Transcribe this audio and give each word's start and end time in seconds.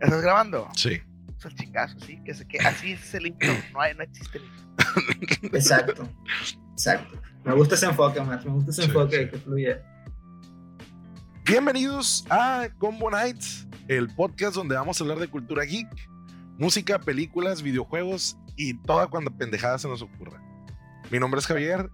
¿Estás 0.00 0.22
grabando? 0.22 0.68
Sí. 0.74 1.00
Es 1.38 1.44
el 1.44 1.54
chingazo, 1.54 1.98
sí. 2.00 2.20
Que, 2.24 2.58
así 2.60 2.92
es 2.92 3.14
el 3.14 3.26
intro. 3.28 3.48
No, 3.72 3.80
hay, 3.80 3.94
no 3.94 4.02
existe 4.02 4.38
el 4.38 4.44
intro. 4.44 5.48
Exacto. 5.56 6.08
Exacto. 6.72 7.20
Me 7.44 7.54
gusta 7.54 7.74
ese 7.76 7.86
enfoque, 7.86 8.20
Max. 8.20 8.44
Me 8.44 8.52
gusta 8.52 8.70
ese 8.70 8.82
Sí, 8.82 8.88
enfoque 8.88 9.24
sí. 9.24 9.30
que 9.30 9.38
fluye. 9.38 9.80
Bienvenidos 11.44 12.24
a 12.28 12.68
Combo 12.78 13.10
Nights, 13.10 13.68
el 13.88 14.08
podcast 14.14 14.54
donde 14.56 14.74
vamos 14.74 15.00
a 15.00 15.04
hablar 15.04 15.18
de 15.18 15.28
cultura 15.28 15.64
geek, 15.64 15.88
música, 16.58 16.98
películas, 16.98 17.62
videojuegos 17.62 18.36
y 18.56 18.74
toda 18.82 19.06
cuando 19.06 19.30
pendejada 19.30 19.78
se 19.78 19.86
nos 19.88 20.02
ocurra. 20.02 20.42
Mi 21.10 21.18
nombre 21.20 21.38
es 21.38 21.46
Javier. 21.46 21.88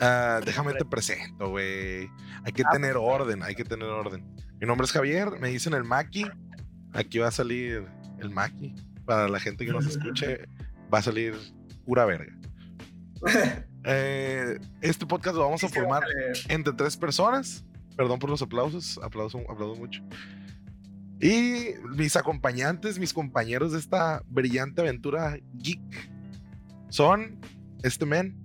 Ah, 0.00 0.40
déjame 0.44 0.74
te 0.74 0.84
presento, 0.84 1.50
güey. 1.50 2.10
Hay 2.44 2.52
que 2.52 2.62
Ah, 2.66 2.70
tener 2.72 2.96
orden, 2.96 3.42
hay 3.44 3.54
que 3.54 3.64
tener 3.64 3.88
orden. 3.88 4.24
Mi 4.60 4.66
nombre 4.66 4.84
es 4.86 4.92
Javier, 4.92 5.38
me 5.40 5.48
dicen 5.50 5.72
el 5.74 5.84
Maki. 5.84 6.26
Aquí 6.92 7.18
va 7.18 7.28
a 7.28 7.32
salir 7.32 7.86
el 8.20 8.30
Maki. 8.30 8.74
Para 9.04 9.28
la 9.28 9.40
gente 9.40 9.64
que 9.64 9.72
nos 9.72 9.86
escuche, 9.86 10.46
va 10.92 10.98
a 10.98 11.02
salir 11.02 11.34
pura 11.84 12.04
verga. 12.04 12.36
Eh, 13.90 14.58
este 14.82 15.06
podcast 15.06 15.36
lo 15.36 15.44
vamos 15.44 15.64
a 15.64 15.68
formar 15.68 16.02
entre 16.48 16.74
tres 16.74 16.94
personas. 16.96 17.64
Perdón 17.96 18.18
por 18.18 18.28
los 18.28 18.42
aplausos, 18.42 19.00
aplauso, 19.02 19.38
aplaudo 19.50 19.76
mucho. 19.76 20.02
Y 21.20 21.74
mis 21.96 22.14
acompañantes, 22.16 22.98
mis 22.98 23.14
compañeros 23.14 23.72
de 23.72 23.78
esta 23.78 24.22
brillante 24.26 24.82
aventura 24.82 25.38
geek 25.54 26.10
son 26.90 27.40
este 27.82 28.04
men 28.04 28.36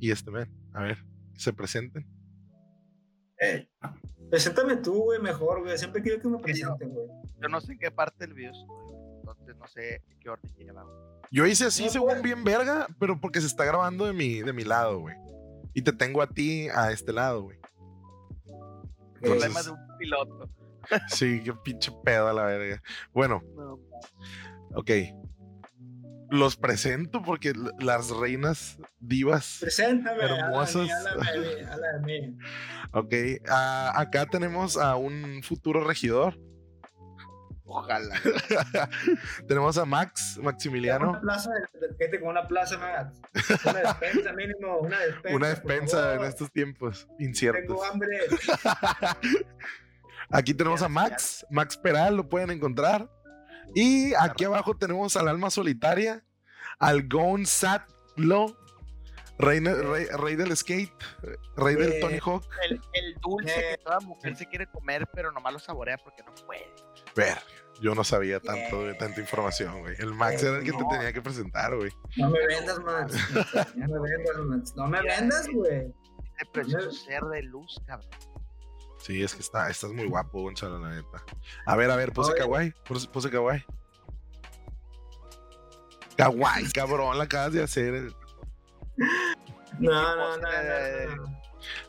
y 0.00 0.10
este 0.10 0.30
men. 0.30 0.50
A 0.72 0.82
ver, 0.82 1.04
se 1.34 1.52
presenten. 1.52 2.06
Eh, 3.40 3.68
preséntame 4.30 4.76
tú, 4.76 4.94
güey, 5.04 5.20
mejor, 5.20 5.62
güey. 5.62 5.76
Siempre 5.78 6.02
quiero 6.02 6.20
que 6.20 6.28
me 6.28 6.38
presenten, 6.38 6.90
güey. 6.90 7.06
Yo 7.40 7.48
no 7.48 7.60
sé 7.60 7.72
en 7.72 7.78
qué 7.78 7.90
parte 7.90 8.26
del 8.26 8.34
video 8.34 8.52
estoy. 8.52 8.66
güey. 8.66 9.16
Entonces 9.20 9.56
no 9.56 9.66
sé 9.68 9.94
en 10.08 10.18
qué 10.20 10.30
orden 10.30 10.50
lleva. 10.56 10.84
Yo 11.30 11.46
hice 11.46 11.66
así 11.66 11.84
No, 11.84 11.90
según 11.90 12.08
güey. 12.10 12.22
bien 12.22 12.42
verga, 12.44 12.86
pero 12.98 13.20
porque 13.20 13.40
se 13.40 13.46
está 13.46 13.64
grabando 13.64 14.06
de 14.06 14.12
mi, 14.12 14.40
de 14.40 14.52
mi 14.52 14.64
lado, 14.64 15.00
güey. 15.00 15.14
Y 15.74 15.82
te 15.82 15.92
tengo 15.92 16.22
a 16.22 16.26
ti 16.26 16.68
a 16.68 16.90
este 16.90 17.12
lado, 17.12 17.42
güey. 17.42 17.58
Entonces- 18.46 19.20
Problema 19.20 19.62
de 19.62 19.70
un 19.70 19.98
piloto. 19.98 20.48
Sí, 21.08 21.42
qué 21.44 21.52
pinche 21.62 21.92
pedo 22.04 22.28
a 22.28 22.32
la 22.32 22.44
verga. 22.44 22.82
Bueno, 23.12 23.42
No, 23.54 23.78
ok. 24.74 24.90
Los 26.30 26.56
presento 26.56 27.22
porque 27.22 27.52
las 27.80 28.10
reinas 28.10 28.78
divas 29.00 29.58
Preséntame. 29.60 30.22
Mí, 32.04 32.04
mí. 32.04 32.38
Ok, 32.92 33.14
acá 33.48 34.26
tenemos 34.26 34.76
a 34.76 34.96
un 34.96 35.42
futuro 35.44 35.84
regidor. 35.84 36.38
Ojalá. 37.64 38.16
tenemos 39.46 39.78
a 39.78 39.84
Max, 39.84 40.34
Una 40.38 40.46
Maximiliano, 40.46 41.20
plaza, 41.20 41.50
de- 41.52 41.96
quédate 41.96 42.18
con 42.18 42.30
una 42.30 42.48
plaza, 42.48 42.76
Max. 42.78 43.20
Una 43.64 43.78
despensa 43.80 44.32
mínimo, 44.32 44.78
una 44.78 44.98
despensa. 44.98 45.36
una 45.36 45.48
despensa 45.48 46.14
en 46.14 46.24
estos 46.24 46.50
tiempos 46.50 47.06
inciertos. 47.20 47.62
Tengo 47.64 47.84
hambre. 47.84 48.18
Aquí 50.30 50.52
tenemos 50.54 50.82
a 50.82 50.88
Max, 50.88 51.46
Max 51.50 51.76
Peral, 51.76 52.16
lo 52.16 52.28
pueden 52.28 52.50
encontrar. 52.50 53.08
Y 53.74 54.12
aquí 54.14 54.44
abajo 54.44 54.74
tenemos 54.76 55.16
al 55.16 55.28
alma 55.28 55.50
solitaria, 55.50 56.24
al 56.78 57.06
Gonzalo, 57.08 58.56
rey, 59.38 59.60
rey, 59.60 60.06
rey 60.06 60.36
del 60.36 60.56
skate, 60.56 60.92
rey 61.56 61.74
del 61.76 61.92
Eh, 61.94 62.00
Tony 62.00 62.18
Hawk. 62.24 62.44
El, 62.68 62.80
el 62.94 63.14
dulce 63.20 63.52
Eh. 63.58 63.76
que 63.76 63.84
toda 63.84 64.00
mujer 64.00 64.36
se 64.36 64.46
quiere 64.46 64.66
comer, 64.66 65.08
pero 65.12 65.30
nomás 65.32 65.52
lo 65.52 65.58
saborea 65.58 65.98
porque 65.98 66.22
no 66.24 66.34
puede. 66.46 66.66
Ver, 67.16 67.38
yo 67.80 67.94
no 67.94 68.04
sabía 68.04 68.40
tanto 68.40 68.84
de 68.86 68.94
tanta 68.94 69.20
información, 69.20 69.80
güey. 69.80 69.94
El 69.98 70.12
Max 70.14 70.42
era 70.42 70.58
el 70.58 70.64
que 70.64 70.72
te 70.72 70.84
tenía 70.90 71.12
que 71.12 71.22
presentar, 71.22 71.74
güey. 71.76 71.90
No 72.16 72.30
me 72.30 72.46
vendas, 72.46 72.78
Max. 72.80 73.14
No 73.76 73.86
me 73.88 74.00
vendas, 74.00 74.36
Max. 74.46 74.74
No 74.76 74.86
me 74.88 75.02
vendas, 75.02 75.48
güey. 75.48 75.94
Ese 76.36 76.50
precioso 76.52 76.90
ser 76.92 77.22
de 77.24 77.42
luz, 77.42 77.80
cabrón. 77.86 78.10
Sí, 79.00 79.22
es 79.22 79.34
que 79.34 79.40
está, 79.40 79.68
estás 79.70 79.90
muy 79.92 80.06
guapo, 80.06 80.42
Gonzalo, 80.42 80.78
la 80.78 80.90
neta. 80.90 81.24
A 81.66 81.76
ver, 81.76 81.90
a 81.90 81.96
ver, 81.96 82.12
pose 82.12 82.34
kawaii, 82.34 82.72
pose, 82.86 83.08
pose 83.08 83.30
kawaii. 83.30 83.64
Kawaii, 86.16 86.70
cabrón, 86.70 87.16
la 87.16 87.24
acabas 87.24 87.52
de 87.52 87.62
hacer. 87.62 88.12
No, 89.78 89.92
no, 89.92 90.36
no, 90.36 90.42
no. 90.42 91.16
no. 91.16 91.40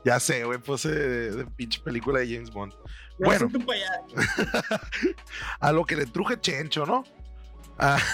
Ya 0.06 0.20
sé, 0.20 0.46
güey, 0.46 0.60
pose 0.60 0.90
de, 0.90 1.32
de 1.32 1.46
pinche 1.46 1.82
película 1.82 2.20
de 2.20 2.34
James 2.34 2.52
Bond. 2.52 2.74
No, 3.20 3.28
Bueno. 3.28 3.50
A 5.60 5.72
lo 5.72 5.86
que 5.86 5.96
le 5.96 6.06
truje 6.06 6.40
Chencho, 6.40 6.86
¿no? 6.86 7.04
Ah. 7.78 8.00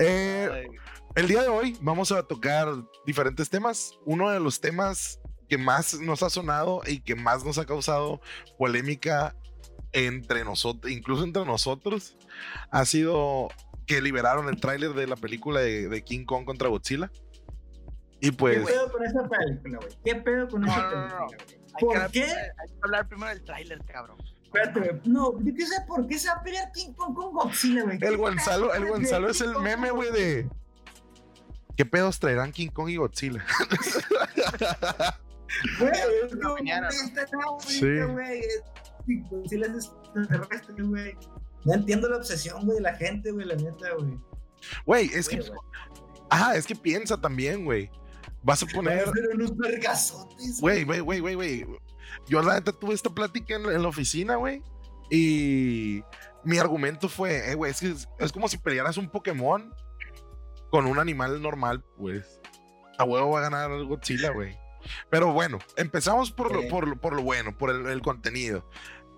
Eh, 0.00 0.68
el 1.16 1.26
día 1.26 1.42
de 1.42 1.48
hoy 1.48 1.76
vamos 1.80 2.12
a 2.12 2.22
tocar 2.22 2.68
diferentes 3.04 3.50
temas. 3.50 3.98
Uno 4.04 4.30
de 4.30 4.38
los 4.38 4.60
temas 4.60 5.18
que 5.48 5.58
más 5.58 5.94
nos 6.00 6.22
ha 6.22 6.30
sonado 6.30 6.82
y 6.86 7.00
que 7.00 7.14
más 7.14 7.44
nos 7.44 7.58
ha 7.58 7.64
causado 7.64 8.20
polémica 8.58 9.34
entre 9.92 10.44
nosotros, 10.44 10.92
incluso 10.92 11.24
entre 11.24 11.44
nosotros, 11.44 12.16
ha 12.70 12.84
sido 12.84 13.48
que 13.86 14.02
liberaron 14.02 14.48
el 14.48 14.60
tráiler 14.60 14.92
de 14.92 15.06
la 15.06 15.16
película 15.16 15.60
de, 15.60 15.88
de 15.88 16.02
King 16.04 16.24
Kong 16.26 16.44
contra 16.44 16.68
Godzilla. 16.68 17.10
Y 18.20 18.30
¿Qué 18.30 18.36
pues, 18.36 18.66
pedo 18.66 18.92
con 18.92 19.04
esa 19.04 19.28
película, 19.28 19.78
güey? 19.78 19.98
¿Qué 20.04 20.14
pedo 20.16 20.48
con 20.48 20.60
No, 20.62 20.66
esa 20.72 20.82
no, 20.82 20.90
no, 20.90 21.00
no. 21.20 21.26
película, 21.26 21.26
güey? 21.26 21.38
hay 21.74 21.80
¿Por 21.80 21.90
que 21.90 21.96
hablar- 21.96 22.10
qué? 22.10 22.24
Hay 22.24 22.68
que 22.68 22.78
hablar 22.82 23.08
primero 23.08 23.28
del 23.30 23.44
tráiler, 23.44 23.78
cabrón. 23.86 24.18
Espérate. 24.44 25.00
No, 25.04 25.38
yo 25.40 25.54
qué 25.54 25.66
sé 25.66 25.74
por 25.86 26.06
qué 26.06 26.18
se 26.18 26.28
va 26.28 26.34
a 26.34 26.42
pelear 26.42 26.72
King 26.72 26.92
Kong 26.94 27.14
con 27.14 27.32
Godzilla, 27.32 27.82
güey. 27.84 27.98
el 28.00 28.16
Gonzalo, 28.16 28.74
el 28.74 28.84
¿Qué 28.84 28.88
Gonzalo 28.90 29.30
es 29.30 29.40
el 29.40 29.56
meme, 29.60 29.90
güey, 29.90 30.10
de 30.10 30.48
¿qué 31.76 31.84
pedos 31.86 32.18
traerán 32.18 32.50
King 32.52 32.68
Kong 32.68 32.88
y 32.90 32.96
Godzilla? 32.96 33.44
Güey, 35.78 35.90
es 36.24 36.34
güey. 38.12 38.38
es- 38.40 38.62
Godzilla 39.30 39.66
es 39.66 39.86
extraterrestre, 39.86 40.82
güey. 40.84 41.16
No 41.64 41.74
entiendo 41.74 42.08
la 42.08 42.16
obsesión, 42.18 42.64
güey, 42.64 42.76
de 42.76 42.82
la 42.82 42.94
gente, 42.94 43.30
güey, 43.30 43.46
la 43.46 43.54
neta, 43.56 43.94
güey. 43.98 44.18
Güey, 44.84 45.06
es 45.14 45.28
que, 45.28 45.36
Güey, 45.36 45.48
güey. 45.48 45.60
ah, 46.30 46.54
es 46.56 46.66
que 46.66 46.74
piensa 46.76 47.18
también, 47.20 47.64
güey. 47.64 47.90
Vas 48.42 48.62
a 48.62 48.66
poner, 48.66 49.04
Pero 49.12 49.30
unos 49.34 49.56
vergazotes, 49.56 50.60
güey, 50.60 50.84
güey, 50.84 51.00
güey, 51.00 51.20
güey, 51.20 51.34
güey. 51.34 51.66
Yo 52.26 52.42
la 52.42 52.54
neta 52.54 52.72
tuve 52.72 52.94
esta 52.94 53.10
plática 53.10 53.56
en, 53.56 53.64
en 53.66 53.82
la 53.82 53.88
oficina, 53.88 54.36
güey. 54.36 54.62
Y 55.10 56.02
mi 56.44 56.58
argumento 56.58 57.08
fue, 57.08 57.50
eh, 57.50 57.54
güey, 57.54 57.70
es 57.72 57.80
que 57.80 57.90
es, 57.90 58.08
es 58.18 58.30
como 58.32 58.46
si 58.48 58.58
pelearas 58.58 58.96
un 58.98 59.08
Pokémon 59.10 59.72
con 60.70 60.86
un 60.86 60.98
animal 60.98 61.40
normal, 61.42 61.82
pues. 61.96 62.40
A 62.98 63.04
huevo 63.04 63.30
va 63.30 63.38
a 63.38 63.42
ganar 63.42 63.70
el 63.70 63.86
Godzilla, 63.86 64.30
güey. 64.30 64.56
Pero 65.10 65.32
bueno, 65.32 65.58
empezamos 65.76 66.30
por 66.32 66.54
lo, 66.54 66.68
por, 66.68 66.86
lo- 66.88 67.00
por 67.00 67.14
lo 67.14 67.22
bueno, 67.22 67.56
por 67.56 67.70
el, 67.70 67.86
el 67.86 68.02
contenido. 68.02 68.68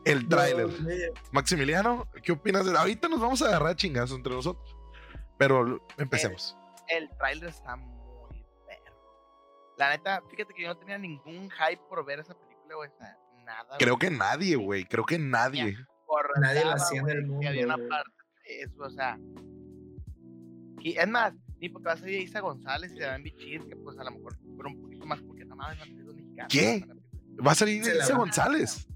El 0.05 0.29
tráiler. 0.29 0.69
Maximiliano, 1.33 2.09
¿qué 2.23 2.33
opinas 2.33 2.65
de 2.65 2.77
Ahorita 2.77 3.09
nos 3.09 3.21
vamos 3.21 3.43
a 3.43 3.49
agarrar 3.49 3.69
a 3.71 3.77
chingazos 3.77 4.17
entre 4.17 4.33
nosotros. 4.35 4.77
Pero 5.39 5.87
empecemos. 5.99 6.57
El 6.89 7.09
tráiler 7.19 7.49
está 7.51 7.77
muy 7.77 8.43
perro. 8.67 8.97
La 9.79 9.91
neta, 9.91 10.23
fíjate 10.31 10.55
que 10.55 10.63
yo 10.63 10.69
no 10.69 10.77
tenía 10.79 10.99
ningún 10.99 11.51
hype 11.51 11.81
por 11.89 12.05
ver 12.05 12.21
esa 12.21 12.35
película, 12.35 12.75
güey. 12.77 12.91
nada. 13.45 13.77
Creo 13.79 13.97
güey. 13.97 14.09
que 14.11 14.17
nadie, 14.17 14.57
güey. 14.57 14.85
Creo 14.85 15.05
que 15.05 15.19
nadie. 15.19 15.77
Por 16.07 16.39
Nadie 16.41 16.65
la 16.65 16.75
hacía 16.75 17.01
en 17.03 17.09
el 17.09 17.17
güey, 17.21 17.31
mundo, 17.31 17.49
había 17.49 17.65
una 17.67 17.77
parte 17.89 18.11
de 18.45 18.61
eso, 18.63 18.83
o 18.83 18.91
sea. 18.91 19.19
Y 20.81 20.97
es 20.97 21.09
más, 21.09 21.35
ni 21.61 21.69
porque 21.69 21.87
va 21.89 21.93
a 21.93 21.97
salir 21.99 22.21
Isa 22.21 22.41
González 22.41 22.93
y 22.93 22.97
se 22.99 23.07
van 23.07 23.23
bichir, 23.23 23.67
que 23.69 23.77
pues 23.77 23.99
a 23.99 24.05
lo 24.05 24.13
mejor 24.13 24.37
un 24.69 24.81
poquito 24.81 25.07
más 25.07 25.21
porque 25.23 25.45
la 25.45 25.85
película 25.85 26.15
mexicana. 26.15 26.49
¿Qué? 26.49 26.85
Va 27.47 27.53
a 27.53 27.55
salir 27.55 27.85
Se 27.85 27.93
Elisa 27.93 28.15
a- 28.15 28.19
González. 28.19 28.87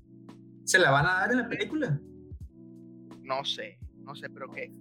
¿Se 0.65 0.79
la 0.79 0.91
van 0.91 1.07
a 1.07 1.13
dar 1.21 1.31
en 1.33 1.39
la 1.39 1.49
película? 1.49 2.01
No 3.23 3.45
sé, 3.45 3.79
no 4.03 4.15
sé, 4.15 4.29
pero 4.31 4.51
qué. 4.53 4.73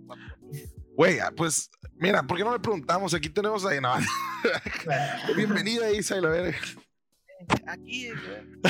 Güey, 0.96 1.19
ah, 1.19 1.31
pues, 1.36 1.69
mira, 1.96 2.24
¿por 2.24 2.38
qué 2.38 2.44
no 2.44 2.54
le 2.54 2.60
preguntamos? 2.60 3.13
Aquí 3.13 3.30
tenemos 3.30 3.66
a. 3.66 3.80
No, 3.81 3.94
bienvenida, 5.36 5.92
Isa, 5.92 6.18
y 6.18 6.22
la 6.22 6.30
verga. 6.30 6.57
Aquí, 7.68 8.10
güey. 8.10 8.62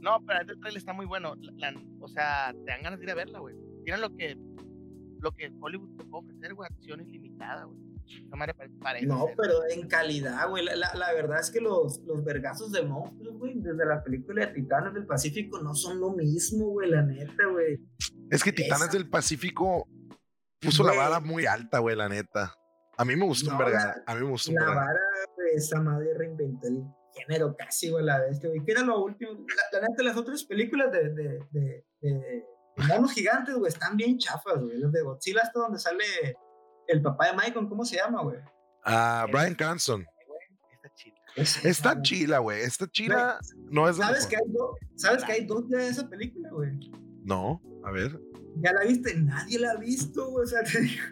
No, 0.00 0.20
pero 0.26 0.40
el 0.40 0.46
trailer 0.60 0.76
está 0.78 0.92
muy 0.92 1.06
bueno. 1.06 1.34
la- 1.36 1.70
la- 1.72 1.80
o 2.00 2.08
sea, 2.08 2.52
te 2.52 2.70
dan 2.72 2.82
ganas 2.82 2.98
de 2.98 3.04
ir 3.04 3.10
a 3.10 3.14
verla, 3.14 3.38
güey. 3.40 3.54
Tienen 3.84 4.00
lo 4.00 4.14
que 4.16 4.36
lo 5.20 5.32
que 5.32 5.52
Hollywood 5.60 5.96
te 5.96 6.04
puede 6.04 6.24
ofrecer, 6.26 6.54
güey, 6.54 6.68
acción 6.72 7.00
ilimitada, 7.00 7.64
güey. 7.64 7.78
No 8.30 8.36
me 8.36 8.52
pare- 8.54 8.70
parece. 8.80 9.06
No, 9.06 9.26
ser. 9.26 9.34
pero 9.36 9.54
en 9.70 9.88
calidad, 9.88 10.48
güey. 10.48 10.64
La, 10.64 10.76
la- 10.76 10.94
la 10.94 11.12
verdad 11.12 11.40
es 11.40 11.50
que 11.50 11.60
los, 11.60 12.00
los 12.06 12.24
vergazos 12.24 12.72
de 12.72 12.82
monstruos, 12.82 13.38
güey, 13.38 13.54
desde 13.56 13.84
la 13.86 14.02
película 14.02 14.46
de 14.46 14.52
Titanes 14.54 14.94
del 14.94 15.06
Pacífico 15.06 15.60
no 15.60 15.74
son 15.74 16.00
lo 16.00 16.10
mismo, 16.12 16.66
güey, 16.70 16.90
la 16.90 17.02
neta, 17.02 17.46
güey. 17.50 17.78
Es 18.30 18.42
que 18.42 18.52
Titanes 18.52 18.88
Esa. 18.88 18.98
del 18.98 19.08
Pacífico 19.08 19.86
puso 20.60 20.82
la 20.84 20.92
vara 20.94 21.20
muy 21.20 21.46
alta, 21.46 21.78
güey, 21.78 21.96
la 21.96 22.08
neta. 22.08 22.54
A 22.96 23.04
mí 23.04 23.14
me 23.14 23.24
gustó 23.26 23.50
un 23.50 23.58
No, 23.58 23.64
verga. 23.64 24.02
A 24.06 24.14
mí 24.14 24.22
me 24.24 24.30
gustó 24.30 24.50
un 24.50 24.56
La 24.56 24.64
verga. 24.66 24.80
vara, 24.80 25.00
güey, 25.36 25.54
esa 25.54 25.80
madre 25.80 26.14
reinventó 26.16 26.66
el 26.66 26.82
género 27.14 27.54
casi, 27.56 27.90
güey, 27.90 28.04
la 28.04 28.20
bestia, 28.20 28.48
güey. 28.48 28.64
Que 28.64 28.72
era 28.72 28.82
lo 28.82 29.02
último. 29.04 29.32
La, 29.32 29.80
la 29.80 29.88
neta, 29.88 30.02
las 30.02 30.16
otras 30.16 30.44
películas 30.44 30.90
de, 30.92 31.10
de, 31.14 31.38
de, 31.52 31.84
de 32.00 32.44
Los 32.76 32.86
monos 32.88 33.12
gigantes, 33.12 33.54
güey, 33.54 33.68
están 33.68 33.96
bien 33.96 34.18
chafas, 34.18 34.60
güey. 34.60 34.78
Los 34.78 34.90
de 34.92 35.02
Godzilla 35.02 35.42
hasta 35.42 35.60
donde 35.60 35.78
sale 35.78 36.04
el 36.88 37.02
papá 37.02 37.26
de 37.26 37.32
Michael, 37.34 37.68
¿cómo 37.68 37.84
se 37.84 37.96
llama, 37.96 38.22
güey? 38.22 38.38
Ah, 38.84 39.26
Brian 39.30 39.54
Cranston. 39.54 40.04
Está 41.36 42.00
chila, 42.02 42.38
güey. 42.38 42.62
Está 42.62 42.88
chila. 42.90 43.38
No 43.70 43.88
es 43.88 43.96
¿Sabes 43.96 44.26
que 44.26 44.36
hay 44.36 44.42
dos? 44.48 44.76
¿Sabes 44.96 45.24
que 45.24 45.32
hay 45.32 45.44
dos 45.46 45.68
de 45.68 45.86
esa 45.88 46.08
película, 46.08 46.50
güey? 46.50 46.70
No, 47.24 47.62
a 47.84 47.90
ver. 47.92 48.18
¿Ya 48.56 48.72
la 48.72 48.82
viste? 48.84 49.14
Nadie 49.14 49.58
la 49.60 49.72
ha 49.72 49.76
visto, 49.76 50.28
güey. 50.30 50.44
O 50.44 50.46
sea, 50.48 50.62
te 50.64 50.80
digo. 50.80 51.04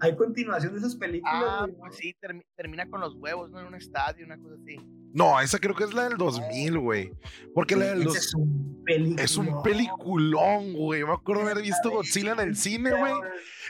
Hay 0.00 0.14
continuación 0.16 0.72
de 0.72 0.78
esas 0.80 0.94
películas, 0.96 1.34
Ah, 1.34 1.66
pues 1.78 1.96
sí, 1.96 2.14
termi- 2.20 2.44
termina 2.56 2.88
con 2.88 3.00
los 3.00 3.14
huevos, 3.16 3.50
¿no? 3.50 3.60
En 3.60 3.66
un 3.66 3.74
estadio, 3.74 4.24
una 4.26 4.38
cosa 4.38 4.56
así. 4.60 4.76
No, 5.14 5.40
esa 5.40 5.58
creo 5.60 5.74
que 5.76 5.84
es 5.84 5.94
la 5.94 6.08
del 6.08 6.18
2000, 6.18 6.78
güey. 6.78 7.12
Porque 7.54 7.76
la 7.76 7.86
del 7.86 8.02
Ese 8.02 8.08
2000 8.08 8.18
es 8.18 8.34
un 8.34 8.82
película. 8.84 9.22
es 9.22 9.36
un 9.36 9.62
peliculón, 9.62 10.72
güey. 10.74 11.04
Me 11.04 11.12
acuerdo 11.12 11.42
haber 11.42 11.62
visto 11.62 11.90
Godzilla 11.90 12.32
en 12.32 12.40
el 12.40 12.56
cine, 12.56 12.90
güey. 12.90 13.12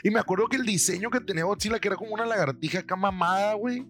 Y 0.03 0.09
me 0.09 0.19
acuerdo 0.19 0.47
que 0.47 0.57
el 0.57 0.65
diseño 0.65 1.11
que 1.11 1.21
tenía 1.21 1.43
Godzilla, 1.45 1.79
que 1.79 1.87
era 1.87 1.97
como 1.97 2.15
una 2.15 2.25
lagartija 2.25 2.79
acá 2.79 2.95
mamada, 2.95 3.53
güey. 3.53 3.85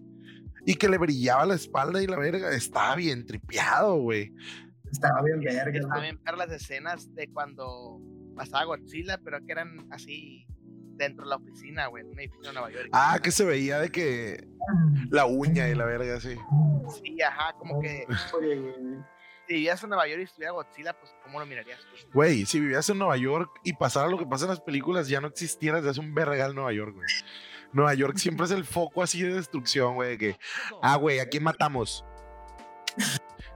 Y 0.66 0.74
que 0.74 0.88
le 0.88 0.98
brillaba 0.98 1.46
la 1.46 1.54
espalda 1.54 2.02
y 2.02 2.06
la 2.06 2.18
verga. 2.18 2.50
Estaba 2.54 2.94
bien 2.94 3.24
tripeado, 3.24 3.96
güey. 3.96 4.32
Estaba 4.92 5.22
bien 5.22 5.40
verga, 5.40 5.70
Estaba 5.78 5.94
güey. 5.96 6.02
bien 6.10 6.20
ver 6.24 6.36
las 6.36 6.50
escenas 6.52 7.14
de 7.14 7.28
cuando 7.32 8.00
pasaba 8.36 8.64
Godzilla, 8.64 9.18
pero 9.24 9.38
que 9.44 9.52
eran 9.52 9.86
así 9.90 10.46
dentro 10.96 11.24
de 11.24 11.30
la 11.30 11.36
oficina, 11.36 11.86
güey, 11.86 12.04
en 12.04 12.10
un 12.10 12.18
edificio 12.18 12.48
de 12.48 12.52
Nueva 12.52 12.70
York. 12.70 12.88
Ah, 12.92 13.18
que 13.22 13.30
se 13.30 13.44
veía 13.44 13.78
de 13.78 13.90
que 13.90 14.46
la 15.10 15.26
uña 15.26 15.68
y 15.68 15.74
la 15.74 15.84
verga, 15.84 16.20
sí. 16.20 16.36
Sí, 17.02 17.22
ajá, 17.22 17.52
como 17.58 17.80
que 17.80 18.06
si 19.46 19.54
vivías 19.54 19.82
en 19.82 19.90
Nueva 19.90 20.08
York 20.08 20.20
y 20.20 20.24
estuviera 20.24 20.52
Godzilla, 20.52 20.92
pues 20.98 21.14
¿cómo 21.22 21.38
lo 21.38 21.46
mirarías 21.46 21.80
tú? 21.80 22.08
Güey, 22.12 22.46
si 22.46 22.58
vivías 22.60 22.88
en 22.90 22.98
Nueva 22.98 23.16
York 23.16 23.60
y 23.62 23.74
pasara 23.74 24.08
lo 24.08 24.18
que 24.18 24.26
pasa 24.26 24.44
en 24.44 24.50
las 24.50 24.60
películas, 24.60 25.08
ya 25.08 25.20
no 25.20 25.28
existiera 25.28 25.76
desde 25.76 25.90
hace 25.90 26.00
un 26.00 26.14
vergal 26.14 26.54
Nueva 26.54 26.72
York, 26.72 26.94
güey. 26.94 27.06
Nueva 27.72 27.94
York 27.94 28.16
siempre 28.16 28.46
es 28.46 28.52
el 28.52 28.64
foco 28.64 29.02
así 29.02 29.22
de 29.22 29.34
destrucción, 29.34 29.94
güey. 29.94 30.10
de 30.10 30.18
Que, 30.18 30.38
ah, 30.82 30.96
güey, 30.96 31.20
¿a 31.20 31.28
quién 31.28 31.44
matamos? 31.44 32.04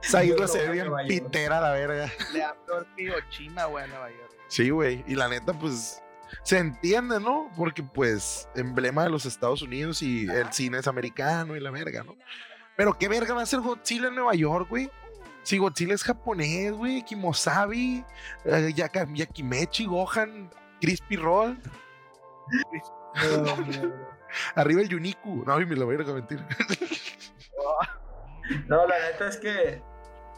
Esa 0.03 0.23
isla 0.23 0.47
se 0.47 0.67
ve 0.67 0.73
bien 0.73 0.91
pitera, 1.07 1.59
la 1.59 1.71
verga. 1.71 2.11
Le 2.33 2.39
da 2.39 2.55
peor 2.65 2.87
que 2.95 3.03
Hiroshima, 3.03 3.65
güey, 3.65 3.83
a 3.83 3.87
Nueva 3.87 4.09
York. 4.09 4.37
Sí, 4.47 4.69
güey. 4.69 5.03
Y 5.07 5.15
la 5.15 5.27
neta, 5.27 5.53
pues, 5.53 6.03
se 6.43 6.57
entiende, 6.57 7.19
¿no? 7.19 7.49
Porque, 7.55 7.83
pues, 7.83 8.47
emblema 8.55 9.03
de 9.03 9.09
los 9.09 9.25
Estados 9.25 9.61
Unidos 9.61 10.01
y 10.01 10.27
el 10.29 10.51
cine 10.53 10.79
es 10.79 10.87
americano 10.87 11.55
y 11.55 11.59
la 11.59 11.71
verga, 11.71 12.03
¿no? 12.03 12.15
Pero, 12.77 12.97
¿qué 12.97 13.07
verga 13.07 13.33
va 13.33 13.41
a 13.41 13.45
ser 13.45 13.59
Godzilla 13.59 14.07
en 14.07 14.15
Nueva 14.15 14.33
York, 14.35 14.67
güey? 14.69 14.89
Si 15.43 15.57
Godzilla 15.57 15.93
es 15.95 16.03
japonés, 16.03 16.71
güey, 16.73 17.03
Kimosabi, 17.03 18.05
eh, 18.45 18.71
Yaka- 18.75 19.07
Yakimechi, 19.13 19.85
Gohan, 19.85 20.49
Crispy 20.79 21.15
Roll, 21.17 21.57
arriba 24.55 24.81
el 24.81 24.89
Yuniku. 24.89 25.43
No, 25.45 25.59
y 25.59 25.65
me 25.65 25.75
lo 25.75 25.87
verga, 25.87 26.13
mentira. 26.13 26.47
No, 28.67 28.85
la 28.85 28.99
neta 28.99 29.29
es 29.29 29.37
que. 29.37 29.81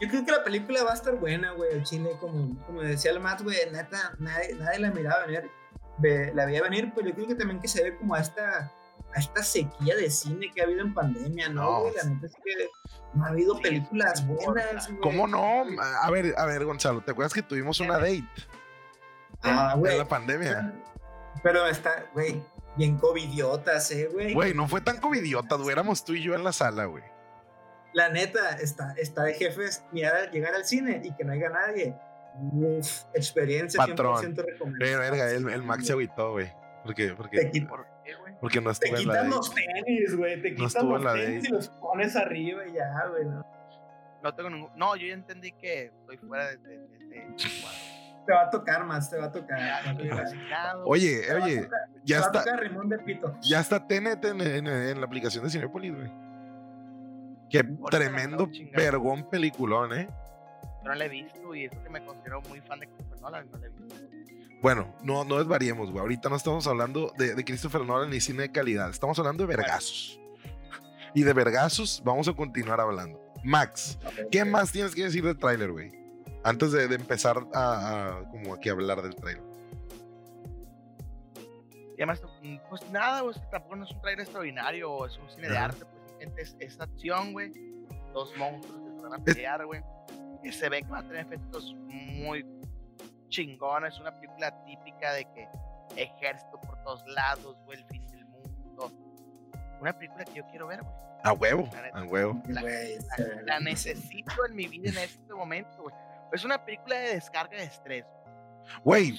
Yo 0.00 0.08
creo 0.08 0.24
que 0.24 0.30
la 0.30 0.44
película 0.44 0.84
va 0.84 0.90
a 0.92 0.94
estar 0.94 1.16
buena, 1.16 1.52
güey. 1.52 1.72
El 1.72 1.82
chile, 1.84 2.10
como, 2.20 2.56
como 2.64 2.80
decía 2.82 3.10
el 3.10 3.18
Matt, 3.18 3.42
güey, 3.42 3.56
neta, 3.72 4.14
nadie, 4.18 4.54
nadie 4.54 4.78
la 4.78 4.90
miraba 4.90 5.26
venir. 5.26 5.50
Ve- 5.98 6.32
la 6.34 6.44
veía 6.46 6.62
venir, 6.62 6.92
pero 6.94 7.08
yo 7.08 7.14
creo 7.14 7.26
que 7.28 7.34
también 7.34 7.60
que 7.60 7.68
se 7.68 7.82
ve 7.82 7.96
como 7.96 8.14
a 8.14 8.20
esta, 8.20 8.72
a 9.14 9.18
esta 9.18 9.42
sequía 9.42 9.94
de 9.96 10.10
cine 10.10 10.50
que 10.54 10.60
ha 10.60 10.64
habido 10.64 10.80
en 10.82 10.92
pandemia, 10.94 11.48
¿no, 11.48 11.62
No. 11.62 11.80
güey? 11.82 11.94
La 11.94 12.04
neta 12.04 12.26
es 12.26 12.34
que 12.44 12.68
no 13.14 13.24
ha 13.24 13.28
habido 13.28 13.58
películas 13.60 14.26
buenas, 14.26 14.88
güey. 14.88 15.00
¿Cómo 15.00 15.26
no? 15.28 15.64
A 16.02 16.10
ver, 16.10 16.34
a 16.36 16.46
ver, 16.46 16.64
Gonzalo, 16.64 17.00
¿te 17.02 17.12
acuerdas 17.12 17.32
que 17.32 17.42
tuvimos 17.42 17.78
una 17.80 17.98
date 17.98 18.24
Ah, 19.42 19.72
en 19.74 19.80
güey. 19.80 19.98
la 19.98 20.04
pandemia? 20.08 20.72
Pero 21.42 21.66
está, 21.66 22.06
güey, 22.14 22.42
bien 22.76 22.96
covidiotas, 22.98 23.90
eh, 23.90 24.08
güey. 24.12 24.34
Güey, 24.34 24.54
no 24.54 24.66
fue 24.68 24.80
tan 24.80 24.98
covidiotas, 25.00 25.58
güey. 25.58 25.72
Éramos 25.72 26.04
tú 26.04 26.14
y 26.14 26.22
yo 26.22 26.34
en 26.34 26.42
la 26.44 26.52
sala, 26.52 26.86
güey. 26.86 27.04
La 27.92 28.08
neta, 28.08 28.56
está, 28.56 28.94
está 28.96 29.22
de 29.24 29.34
jefes 29.34 29.84
mirar, 29.92 30.30
llegar 30.32 30.54
al 30.54 30.64
cine 30.64 31.00
y 31.04 31.14
que 31.14 31.22
no 31.24 31.32
haya 31.32 31.50
nadie. 31.50 31.94
Uf, 32.36 33.04
experiencia 33.14 33.78
Patrón. 33.78 34.16
100% 34.34 34.44
recomendada. 34.44 34.76
Pero, 34.78 34.98
verga, 35.00 35.30
el, 35.30 35.48
el 35.48 35.62
Max 35.62 35.86
se 35.86 35.92
agüitó, 35.92 36.32
güey. 36.32 36.50
Porque, 36.84 37.08
Te, 37.08 37.14
porque, 37.14 37.38
¿Por 37.68 37.86
qué, 38.04 38.14
güey? 38.16 38.34
porque 38.40 38.60
no 38.60 38.72
te 38.72 38.86
estuve 38.86 39.00
en 39.00 39.08
la 39.08 39.14
quitan 39.14 39.30
los 39.30 39.54
tenis, 39.54 40.16
güey. 40.16 40.42
Te 40.42 40.50
No 40.50 40.54
quitan 40.56 40.66
estuvo 40.66 40.90
los 40.92 41.00
en 41.00 41.04
la 41.04 41.12
tenis 41.14 41.34
date. 41.36 41.48
y 41.48 41.50
los 41.52 41.68
pones 41.68 42.16
arriba 42.16 42.66
y 42.66 42.72
ya, 42.74 43.06
güey. 43.10 43.24
¿no? 43.24 43.46
No 44.22 44.34
tengo 44.34 44.50
ningún. 44.50 44.70
No, 44.76 44.96
yo 44.96 45.06
ya 45.06 45.14
entendí 45.14 45.52
que 45.52 45.84
estoy 45.86 46.16
fuera 46.18 46.46
de, 46.48 46.56
de, 46.58 46.78
de- 46.78 46.88
de 47.08 47.18
este 47.36 47.48
cuadro. 47.62 47.78
Te 48.26 48.32
va 48.32 48.42
a 48.42 48.50
tocar 48.50 48.84
más, 48.84 49.10
te 49.10 49.18
va 49.18 49.26
a 49.26 49.32
tocar. 49.32 49.58
Ya 49.84 49.94
Te. 49.96 50.10
Oye, 50.86 51.20
tocar, 51.22 51.42
oye, 51.42 51.56
te 51.62 51.68
ya 52.04 52.20
va 52.20 52.24
a 52.24 52.26
está, 52.28 52.44
tocar 52.44 52.60
Rimón 52.60 52.88
de 52.88 52.98
Pito. 53.00 53.36
ya 53.42 53.60
está 53.60 53.86
TNT 53.86 54.24
en, 54.24 54.40
en- 54.40 54.66
en 54.66 55.00
la 55.00 55.06
aplicación 55.06 55.44
de 55.44 55.50
Cinepolis, 55.50 55.94
güey. 55.94 56.10
Qué 57.50 57.62
tremendo 57.90 58.46
de 58.46 58.70
vergón 58.74 59.28
peliculón, 59.28 59.92
¿eh? 59.92 60.08
Yo 60.84 60.90
no 60.90 60.94
la 60.94 61.06
he 61.06 61.08
visto 61.08 61.54
y 61.54 61.64
eso 61.64 61.82
que 61.82 61.88
me 61.88 62.04
considero 62.04 62.42
muy 62.42 62.60
fan 62.60 62.78
de 62.80 62.86
Christopher 62.86 63.20
Nolan, 63.22 63.50
no 63.50 63.58
la 63.58 63.66
he 63.66 63.70
visto. 63.70 63.96
Bueno, 64.60 64.94
no, 65.02 65.24
no 65.24 65.38
desvariemos, 65.38 65.90
güey. 65.90 66.00
Ahorita 66.00 66.28
no 66.28 66.36
estamos 66.36 66.66
hablando 66.66 67.12
de, 67.16 67.34
de 67.34 67.44
Christopher 67.44 67.82
Nolan 67.82 68.10
ni 68.10 68.20
cine 68.20 68.42
de 68.42 68.52
calidad. 68.52 68.90
Estamos 68.90 69.18
hablando 69.18 69.46
de 69.46 69.56
vergazos. 69.56 70.20
Y 71.14 71.22
de 71.22 71.32
vergazos 71.32 72.02
vamos 72.04 72.28
a 72.28 72.34
continuar 72.34 72.80
hablando. 72.80 73.18
Max, 73.42 73.98
¿qué 74.30 74.44
más 74.44 74.72
tienes 74.72 74.94
que 74.94 75.04
decir 75.04 75.24
del 75.24 75.38
tráiler, 75.38 75.72
güey? 75.72 75.92
Antes 76.42 76.72
de, 76.72 76.86
de 76.88 76.94
empezar 76.96 77.46
a, 77.54 78.18
a 78.18 78.30
como 78.30 78.54
aquí 78.54 78.68
hablar 78.68 79.00
del 79.02 79.14
tráiler. 79.14 79.42
Y 81.96 82.02
además, 82.02 82.22
pues 82.68 82.90
nada, 82.90 83.20
güey, 83.20 83.34
es 83.34 83.40
que 83.40 83.48
tampoco 83.48 83.76
no 83.76 83.84
es 83.84 83.90
un 83.92 84.00
trailer 84.00 84.20
extraordinario, 84.20 84.90
o 84.90 85.06
es 85.06 85.16
un 85.16 85.30
cine 85.30 85.48
de 85.48 85.56
arte, 85.56 85.84
pues 85.84 86.32
es, 86.36 86.56
es 86.58 86.80
acción, 86.80 87.32
güey. 87.32 87.52
Dos 88.12 88.36
monstruos 88.36 88.80
que 88.82 88.96
se 88.96 89.02
van 89.02 89.14
a 89.14 89.24
pelear, 89.24 89.64
güey. 89.64 89.80
Que 90.44 90.52
se 90.52 90.68
ve 90.68 90.82
que 90.82 90.88
va 90.88 90.98
a 90.98 91.02
tener 91.02 91.24
efectos 91.26 91.74
muy 91.74 92.44
chingones, 93.28 93.98
una 93.98 94.14
película 94.14 94.64
típica 94.64 95.12
de 95.14 95.24
que 95.32 95.48
ejército 95.96 96.60
por 96.60 96.80
todos 96.84 97.04
lados, 97.08 97.56
güey, 97.64 97.78
el 97.78 97.86
fin 97.86 98.06
del 98.08 98.24
mundo. 98.26 98.92
Una 99.80 99.92
película 99.92 100.24
que 100.24 100.34
yo 100.34 100.46
quiero 100.50 100.66
ver, 100.68 100.82
güey. 100.82 100.94
A 101.24 101.32
huevo, 101.32 101.68
a 101.94 102.02
huevo. 102.04 102.42
La- 102.48 102.60
La, 102.62 103.42
la 103.44 103.60
necesito 103.60 104.44
en 104.46 104.54
mi 104.54 104.66
vida 104.66 104.90
en 104.90 104.98
este 104.98 105.32
momento, 105.34 105.82
güey. 105.82 105.94
Es 106.32 106.44
una 106.44 106.62
película 106.64 106.96
de 106.96 107.14
descarga 107.14 107.56
de 107.56 107.64
estrés. 107.64 108.04
Güey, 108.82 109.16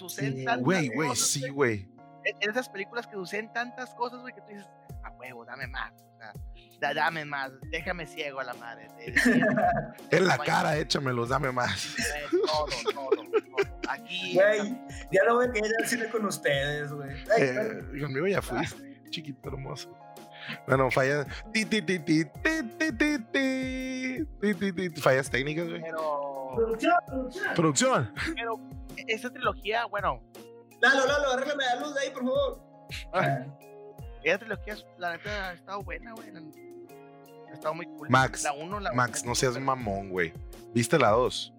güey, 0.60 0.90
güey, 0.90 1.16
sí, 1.16 1.50
güey. 1.50 1.88
en 2.24 2.50
esas 2.50 2.70
películas 2.70 3.06
que 3.08 3.14
suceden 3.16 3.52
tantas 3.54 3.94
cosas, 3.96 4.22
güey, 4.22 4.34
que 4.34 4.42
tú 4.42 4.48
dices, 4.50 4.68
a 5.04 5.12
huevo, 5.12 5.46
dame 5.46 5.68
más, 5.68 5.92
o 5.94 6.18
sea, 6.18 6.34
dame 6.80 7.26
más, 7.26 7.52
déjame 7.70 8.06
ciego 8.06 8.40
a 8.40 8.44
la 8.44 8.54
madre. 8.54 8.90
en 10.12 10.28
la 10.28 10.38
cara, 10.38 10.78
échamelos, 10.78 11.30
dame 11.30 11.52
más. 11.52 11.96
Todo, 12.32 12.66
todo, 12.94 13.10
todo. 13.10 13.46
Aquí. 13.90 14.34
Ya 14.34 15.24
no 15.28 15.36
voy 15.36 15.48
a 15.48 15.52
querer 15.52 15.72
al 15.80 15.88
cine 15.88 16.08
con 16.08 16.26
ustedes, 16.26 16.92
güey. 16.92 17.12
Eh, 17.38 17.82
conmigo 18.02 18.28
ya 18.28 18.42
fuiste, 18.42 19.02
chiquito 19.10 19.50
hermoso. 19.50 19.96
Bueno, 20.68 20.92
fallas. 20.92 21.26
Ti, 21.52 21.66
ti, 21.66 21.82
ti, 21.82 22.00
ti, 22.00 22.26
ti, 22.26 22.92
ti, 22.98 23.18
ti, 24.54 24.72
ti, 24.74 25.02
fallas 25.02 25.30
técnicas, 25.30 25.68
güey. 25.68 25.82
Pero. 25.82 26.52
Producción, 26.56 26.96
producción. 27.56 28.14
Pero 28.36 28.60
esa 29.08 29.30
trilogía, 29.30 29.86
bueno. 29.86 30.22
Lalo, 30.82 31.06
Lalo, 31.06 31.32
arréglame 31.34 31.64
la 31.66 31.76
luz 31.82 31.94
de 31.96 32.02
ahí, 32.02 32.10
por 32.12 32.24
favor. 32.24 32.62
Esa 34.24 34.38
trilogía, 34.40 34.76
la 34.98 35.18
neta, 35.18 35.50
ha 35.50 35.54
estado 35.54 35.82
buena, 35.82 36.14
güey. 36.14 36.32
Ha 37.56 37.58
estado 37.58 37.74
muy 37.74 37.86
cool. 37.88 38.10
Max, 38.10 38.44
la 38.44 38.52
uno, 38.54 38.80
la 38.82 38.92
Max, 38.94 39.22
uno 39.24 39.32
no 39.32 39.36
seas 39.36 39.54
estuvo- 39.54 39.66
mamón, 39.66 40.10
güey. 40.10 40.34
¿Viste 40.74 41.00
la 41.00 41.10
2? 41.12 41.54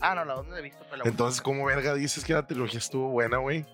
Ah, 0.00 0.14
no, 0.14 0.24
la 0.24 0.32
dos 0.32 0.46
no 0.46 0.54
la 0.54 0.60
he 0.60 0.62
visto, 0.62 0.82
pero 0.90 1.04
la 1.04 1.10
Entonces, 1.10 1.42
¿cómo 1.42 1.66
verga 1.66 1.92
dices 1.92 2.24
que 2.24 2.32
la 2.32 2.46
trilogía 2.46 2.78
estuvo 2.78 3.10
buena, 3.10 3.36
güey? 3.36 3.66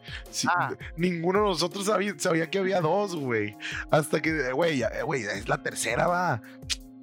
Ah. 0.49 0.73
Ninguno 0.97 1.39
de 1.39 1.45
nosotros 1.51 1.87
sabía, 1.87 2.15
sabía 2.19 2.51
que 2.51 2.59
había 2.59 2.81
dos, 2.81 3.15
güey. 3.15 3.57
Hasta 3.93 4.21
que, 4.21 4.51
güey, 4.51 4.83
güey, 5.05 5.23
es 5.23 5.49
la 5.49 5.63
tercera, 5.63 6.09
va. 6.09 6.43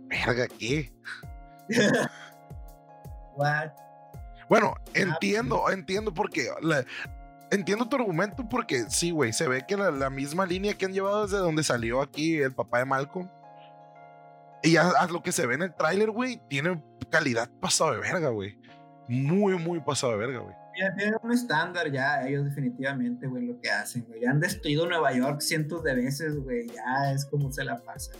Verga, 0.09 0.47
¿qué? 0.49 0.91
What? 3.37 3.69
Bueno, 4.49 4.73
Ah, 4.77 4.81
entiendo, 4.93 5.69
entiendo 5.71 6.13
porque 6.13 6.49
la- 6.61 6.83
entiendo 7.49 7.87
tu 7.87 7.95
argumento 7.95 8.47
porque 8.49 8.85
sí, 8.89 9.11
güey, 9.11 9.31
se 9.31 9.47
ve 9.47 9.63
que 9.65 9.77
la, 9.77 9.89
la 9.91 10.09
misma 10.09 10.45
línea 10.45 10.73
que 10.73 10.85
han 10.85 10.93
llevado 10.93 11.23
desde 11.23 11.37
donde 11.37 11.63
salió 11.63 12.01
aquí 12.01 12.37
el 12.41 12.53
papá 12.53 12.79
de 12.79 12.85
Malcolm 12.85 13.29
y 14.63 14.77
a, 14.77 14.89
a 14.89 15.07
lo 15.07 15.21
que 15.21 15.31
se 15.31 15.45
ve 15.45 15.55
en 15.55 15.63
el 15.63 15.75
tráiler, 15.75 16.09
güey, 16.11 16.41
tiene 16.49 16.81
calidad 17.09 17.49
pasado 17.59 17.93
de 17.93 17.99
verga, 17.99 18.29
güey. 18.29 18.57
Muy, 19.07 19.57
muy 19.57 19.81
pasado 19.81 20.13
de 20.13 20.19
verga, 20.19 20.39
güey. 20.39 20.55
Ya 20.79 20.95
tienen 20.95 21.15
un 21.21 21.31
estándar 21.31 21.91
ya, 21.91 22.25
ellos 22.25 22.45
definitivamente, 22.45 23.27
güey, 23.27 23.45
lo 23.45 23.59
que 23.61 23.69
hacen, 23.69 24.05
güey. 24.07 24.21
Ya 24.21 24.31
han 24.31 24.39
destruido 24.39 24.87
Nueva 24.87 25.13
York 25.13 25.41
cientos 25.41 25.83
de 25.83 25.93
veces, 25.93 26.35
güey. 26.37 26.67
Ya 26.67 27.11
es 27.13 27.25
como 27.25 27.51
se 27.51 27.63
la 27.63 27.77
pasan. 27.83 28.19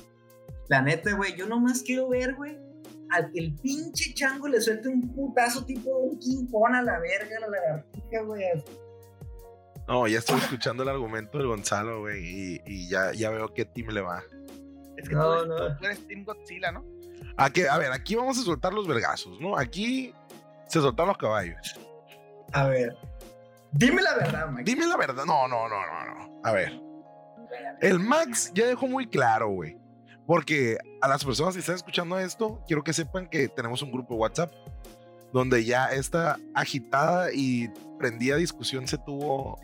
La 0.68 0.82
neta, 0.82 1.14
güey, 1.16 1.36
yo 1.36 1.48
nomás 1.48 1.82
quiero 1.82 2.10
ver, 2.10 2.36
güey, 2.36 2.58
al 3.10 3.32
que 3.32 3.40
el 3.40 3.56
pinche 3.56 4.14
chango 4.14 4.48
le 4.48 4.62
suelte 4.62 4.90
un 4.90 5.14
putazo 5.14 5.66
tipo 5.66 5.90
un 5.98 6.20
King 6.20 6.48
Kong 6.52 6.76
a 6.76 6.82
la 6.82 7.00
verga, 7.00 7.38
a 7.38 7.40
la 7.42 7.48
lagartija, 7.48 8.22
güey. 8.26 8.44
No, 9.88 10.08
ya 10.08 10.20
estoy 10.20 10.38
escuchando 10.38 10.84
el 10.84 10.90
argumento 10.90 11.38
del 11.38 11.48
Gonzalo, 11.48 12.02
güey, 12.02 12.24
y, 12.24 12.62
y 12.66 12.90
ya, 12.90 13.14
ya 13.14 13.30
veo 13.32 13.54
qué 13.54 13.66
team 13.66 13.90
le 13.90 14.02
va. 14.02 14.24
Es 14.98 15.10
que 15.10 15.16
No, 15.16 15.24
tú, 15.24 15.34
eres, 15.34 15.48
no. 15.48 15.78
tú 15.78 15.86
eres 15.86 16.08
Team 16.08 16.24
Godzilla, 16.24 16.72
¿no? 16.72 16.86
A, 17.38 17.50
que, 17.50 17.68
a 17.68 17.78
ver, 17.78 17.92
aquí 17.92 18.16
vamos 18.16 18.38
a 18.38 18.42
soltar 18.44 18.74
los 18.74 18.88
vergazos, 18.88 19.40
¿no? 19.40 19.58
Aquí 19.58 20.14
se 20.68 20.80
soltaron 20.82 21.10
los 21.10 21.18
caballos. 21.18 21.80
A 22.52 22.68
ver. 22.68 22.96
Dime 23.72 24.02
la 24.04 24.16
verdad, 24.16 24.48
Mike. 24.50 24.64
Dime 24.70 24.86
la 24.86 24.98
verdad. 24.98 25.26
No, 25.26 25.48
no, 25.48 25.68
no, 25.68 25.76
no, 25.86 26.16
no. 26.28 26.42
A 26.44 26.52
ver. 26.52 26.80
El 27.82 28.00
Max 28.00 28.52
ya 28.54 28.68
dejó 28.68 28.88
muy 28.88 29.08
claro, 29.08 29.50
güey. 29.50 29.78
Porque 30.28 30.78
a 31.02 31.08
las 31.08 31.26
personas 31.26 31.54
que 31.56 31.60
están 31.60 31.76
escuchando 31.76 32.18
esto, 32.20 32.62
quiero 32.68 32.84
que 32.84 32.94
sepan 32.94 33.28
que 33.28 33.48
tenemos 33.50 33.82
un 33.82 33.92
grupo 33.92 34.14
de 34.14 34.20
WhatsApp 34.22 34.54
donde 35.34 35.66
ya 35.66 35.88
esta 35.88 36.38
agitada 36.54 37.30
y 37.34 37.68
prendida 37.98 38.36
discusión 38.38 38.88
se 38.88 38.98
tuvo 39.00 39.60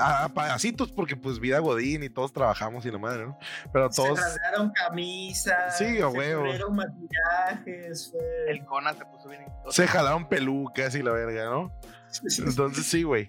a, 0.00 0.24
a 0.24 0.28
pedacitos 0.28 0.90
porque 0.92 1.16
pues 1.16 1.38
vida 1.38 1.58
godín 1.58 2.02
y 2.02 2.10
todos 2.10 2.32
trabajamos 2.32 2.84
y 2.86 2.90
la 2.90 2.98
madre, 2.98 3.26
¿no? 3.26 3.38
Pero 3.72 3.88
todos... 3.90 4.18
Se 4.18 4.24
rasgaron 4.24 4.72
camisas. 4.72 5.78
Sí, 5.78 6.00
a 6.00 6.10
se 6.10 6.16
maquillajes, 6.70 8.10
fue- 8.10 8.50
El 8.50 8.64
Conan 8.64 8.96
se 8.96 9.04
puso 9.06 9.28
bien. 9.28 9.44
Se 9.70 9.86
jalaron 9.86 10.28
pelucas 10.28 10.94
y 10.94 11.02
la 11.02 11.12
verga, 11.12 11.44
¿no? 11.46 11.72
Entonces 12.38 12.86
sí, 12.86 13.02
güey. 13.02 13.26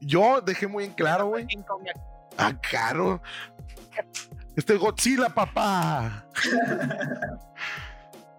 Yo 0.00 0.40
dejé 0.40 0.66
muy 0.66 0.84
en 0.84 0.92
claro, 0.92 1.26
güey. 1.26 1.46
Ah, 2.36 2.52
caro. 2.70 3.20
Este 4.54 4.74
es 4.74 4.78
Godzilla, 4.78 5.28
papá. 5.28 6.26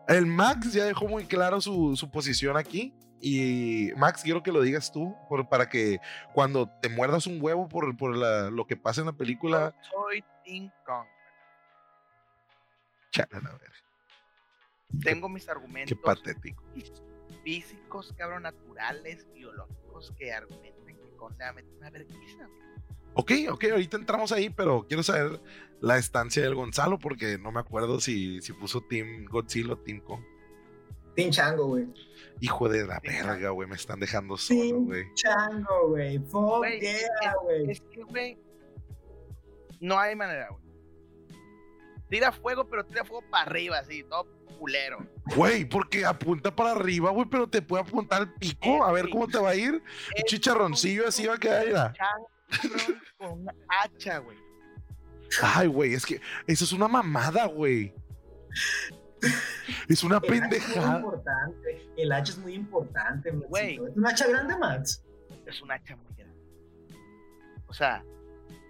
El 0.07 0.25
Max 0.25 0.73
ya 0.73 0.85
dejó 0.85 1.07
muy 1.07 1.25
claro 1.25 1.61
su, 1.61 1.95
su 1.95 2.09
posición 2.09 2.57
aquí. 2.57 2.95
Y 3.21 3.91
Max, 3.97 4.21
quiero 4.23 4.41
que 4.43 4.51
lo 4.51 4.61
digas 4.61 4.91
tú, 4.91 5.15
por- 5.27 5.49
para 5.49 5.67
que 5.69 5.99
cuando 6.33 6.69
te 6.81 6.89
muerdas 6.89 7.27
un 7.27 7.41
huevo 7.41 7.67
por, 7.67 7.95
por 7.97 8.15
la- 8.15 8.49
lo 8.49 8.65
que 8.65 8.77
pasa 8.77 9.01
en 9.01 9.07
la 9.07 9.13
película, 9.13 9.73
Yo 9.83 9.89
soy 9.91 10.23
King 10.45 10.69
Kong. 10.85 11.05
chala, 13.11 13.41
la 13.41 13.51
verga. 13.51 13.75
Tengo 15.03 15.29
mis 15.29 15.45
Qué 15.45 15.51
argumentos 15.51 15.97
patético. 16.03 16.63
fí- 16.75 16.91
físicos, 17.43 18.13
cabrón, 18.17 18.43
naturales, 18.43 19.27
biológicos 19.33 20.13
que 20.17 20.31
argumentan 20.33 20.95
que 20.95 21.15
Kong 21.17 21.33
le 21.37 21.43
va 21.45 21.49
a 21.49 21.53
meter 21.53 21.73
una 21.77 21.89
vergüenza. 21.89 22.47
Ok, 23.15 23.31
ok, 23.51 23.65
ahorita 23.71 23.97
entramos 23.97 24.31
ahí, 24.31 24.49
pero 24.49 24.85
quiero 24.87 25.03
saber 25.03 25.41
la 25.81 25.97
estancia 25.97 26.41
del 26.43 26.55
Gonzalo 26.55 26.99
porque 26.99 27.37
no 27.37 27.51
me 27.51 27.59
acuerdo 27.59 27.99
si, 27.99 28.41
si 28.41 28.53
puso 28.53 28.81
Team 28.81 29.25
Godzilla 29.25 29.73
o 29.73 29.77
Team 29.77 29.99
Kong. 30.01 30.23
Team 31.19 31.31
Chango, 31.31 31.65
güey. 31.65 31.85
Hijo 32.39 32.69
de 32.69 32.87
la 32.87 33.01
verga, 33.01 33.49
güey, 33.49 33.67
me 33.67 33.75
están 33.75 33.99
dejando 33.99 34.37
solo, 34.37 34.79
güey. 34.79 35.03
Chango, 35.15 35.89
güey. 35.89 36.17
Fuck 36.19 36.59
Güey, 36.59 36.79
yeah. 36.79 37.33
Es 37.67 37.81
que, 37.81 38.03
güey, 38.03 38.37
no 39.81 39.99
hay 39.99 40.15
manera, 40.15 40.47
güey. 40.49 40.63
Tira 42.09 42.31
fuego, 42.31 42.65
pero 42.69 42.85
tira 42.85 43.03
fuego 43.03 43.21
para 43.29 43.43
arriba, 43.43 43.79
así, 43.79 44.03
todo 44.03 44.27
culero. 44.57 45.05
Güey, 45.35 45.65
porque 45.65 46.05
apunta 46.05 46.55
para 46.55 46.71
arriba, 46.71 47.11
güey, 47.11 47.27
pero 47.29 47.49
te 47.49 47.61
puede 47.61 47.83
apuntar 47.83 48.21
al 48.21 48.33
pico, 48.35 48.85
a 48.85 48.93
ver 48.93 49.09
cómo 49.09 49.27
te 49.27 49.37
va 49.37 49.49
a 49.49 49.55
ir. 49.55 49.73
Un 49.73 50.23
chicharroncillo 50.25 51.05
así 51.05 51.27
va 51.27 51.35
a 51.35 51.37
quedar. 51.37 51.67
mira. 51.67 51.93
Con 53.17 53.41
una 53.41 53.53
hacha, 53.67 54.19
güey. 54.19 54.37
Ay, 55.41 55.67
güey, 55.67 55.93
es 55.95 56.05
que 56.05 56.21
eso 56.47 56.63
es 56.63 56.71
una 56.71 56.87
mamada, 56.87 57.45
güey. 57.45 57.93
Es 59.87 60.03
una 60.03 60.17
El 60.17 60.23
hacha 60.23 60.33
es 60.35 60.39
muy 60.41 60.49
pendejada. 60.49 60.97
importante. 60.97 61.89
El 61.97 62.11
hacha 62.11 62.31
es 62.31 62.37
muy 62.39 62.53
importante, 62.53 63.31
Güey. 63.31 63.75
¿Es 63.75 63.81
un 63.95 64.05
hacha 64.07 64.27
grande, 64.27 64.57
Max? 64.57 65.03
Es 65.45 65.61
un 65.61 65.71
hacha 65.71 65.95
muy 65.95 66.13
grande. 66.15 66.39
O 67.67 67.73
sea, 67.73 68.03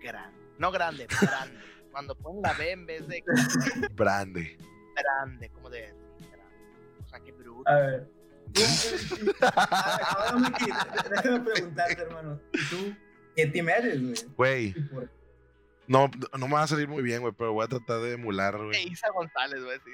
grande. 0.02 0.38
No 0.58 0.72
grande, 0.72 1.08
grande. 1.22 1.60
Cuando 1.92 2.16
ponen 2.16 2.42
la 2.42 2.54
B 2.54 2.72
en 2.72 2.86
vez 2.86 3.08
de 3.08 3.24
Grande. 3.96 4.58
grande, 4.96 5.50
como 5.50 5.70
de 5.70 5.82
grande. 5.82 7.04
O 7.04 7.08
sea, 7.10 7.20
qué 7.20 7.32
bruto. 7.32 7.70
A 7.70 7.76
ver. 7.76 8.08
Ah, 9.42 10.16
Ahora, 10.32 10.52
déjame 11.10 11.40
preguntarte, 11.42 12.02
hermano. 12.02 12.40
¿Y 12.54 12.70
tú 12.70 12.96
qué 13.36 13.48
team 13.48 13.70
eres, 13.70 14.02
güey? 14.36 14.74
Güey, 14.74 15.08
no, 15.88 16.10
no 16.38 16.48
me 16.48 16.54
va 16.54 16.64
a 16.64 16.68
salir 16.68 16.88
muy 16.88 17.02
bien, 17.04 17.22
güey, 17.22 17.34
pero 17.38 17.54
voy 17.54 17.66
a 17.66 17.68
tratar 17.68 18.00
de 18.02 18.14
emular, 18.14 18.56
E 18.56 18.58
güey. 18.66 18.88
Isa 18.88 19.10
González, 19.12 19.60
voy 19.62 19.70
a 19.72 19.74
decir. 19.74 19.94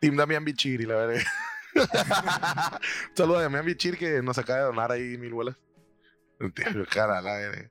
Team 0.00 0.16
Damián 0.16 0.44
Bichiri, 0.44 0.84
la 0.84 0.96
verdad. 0.96 1.22
Saludos 3.14 3.38
a 3.38 3.42
Damián 3.42 3.64
Bichir 3.64 3.96
que 3.98 4.22
nos 4.22 4.38
acaba 4.38 4.58
de 4.60 4.64
donar 4.66 4.92
ahí 4.92 5.16
mil 5.18 5.32
bolas. 5.32 5.56
Cara, 6.90 7.20
la 7.20 7.34
verga. 7.36 7.70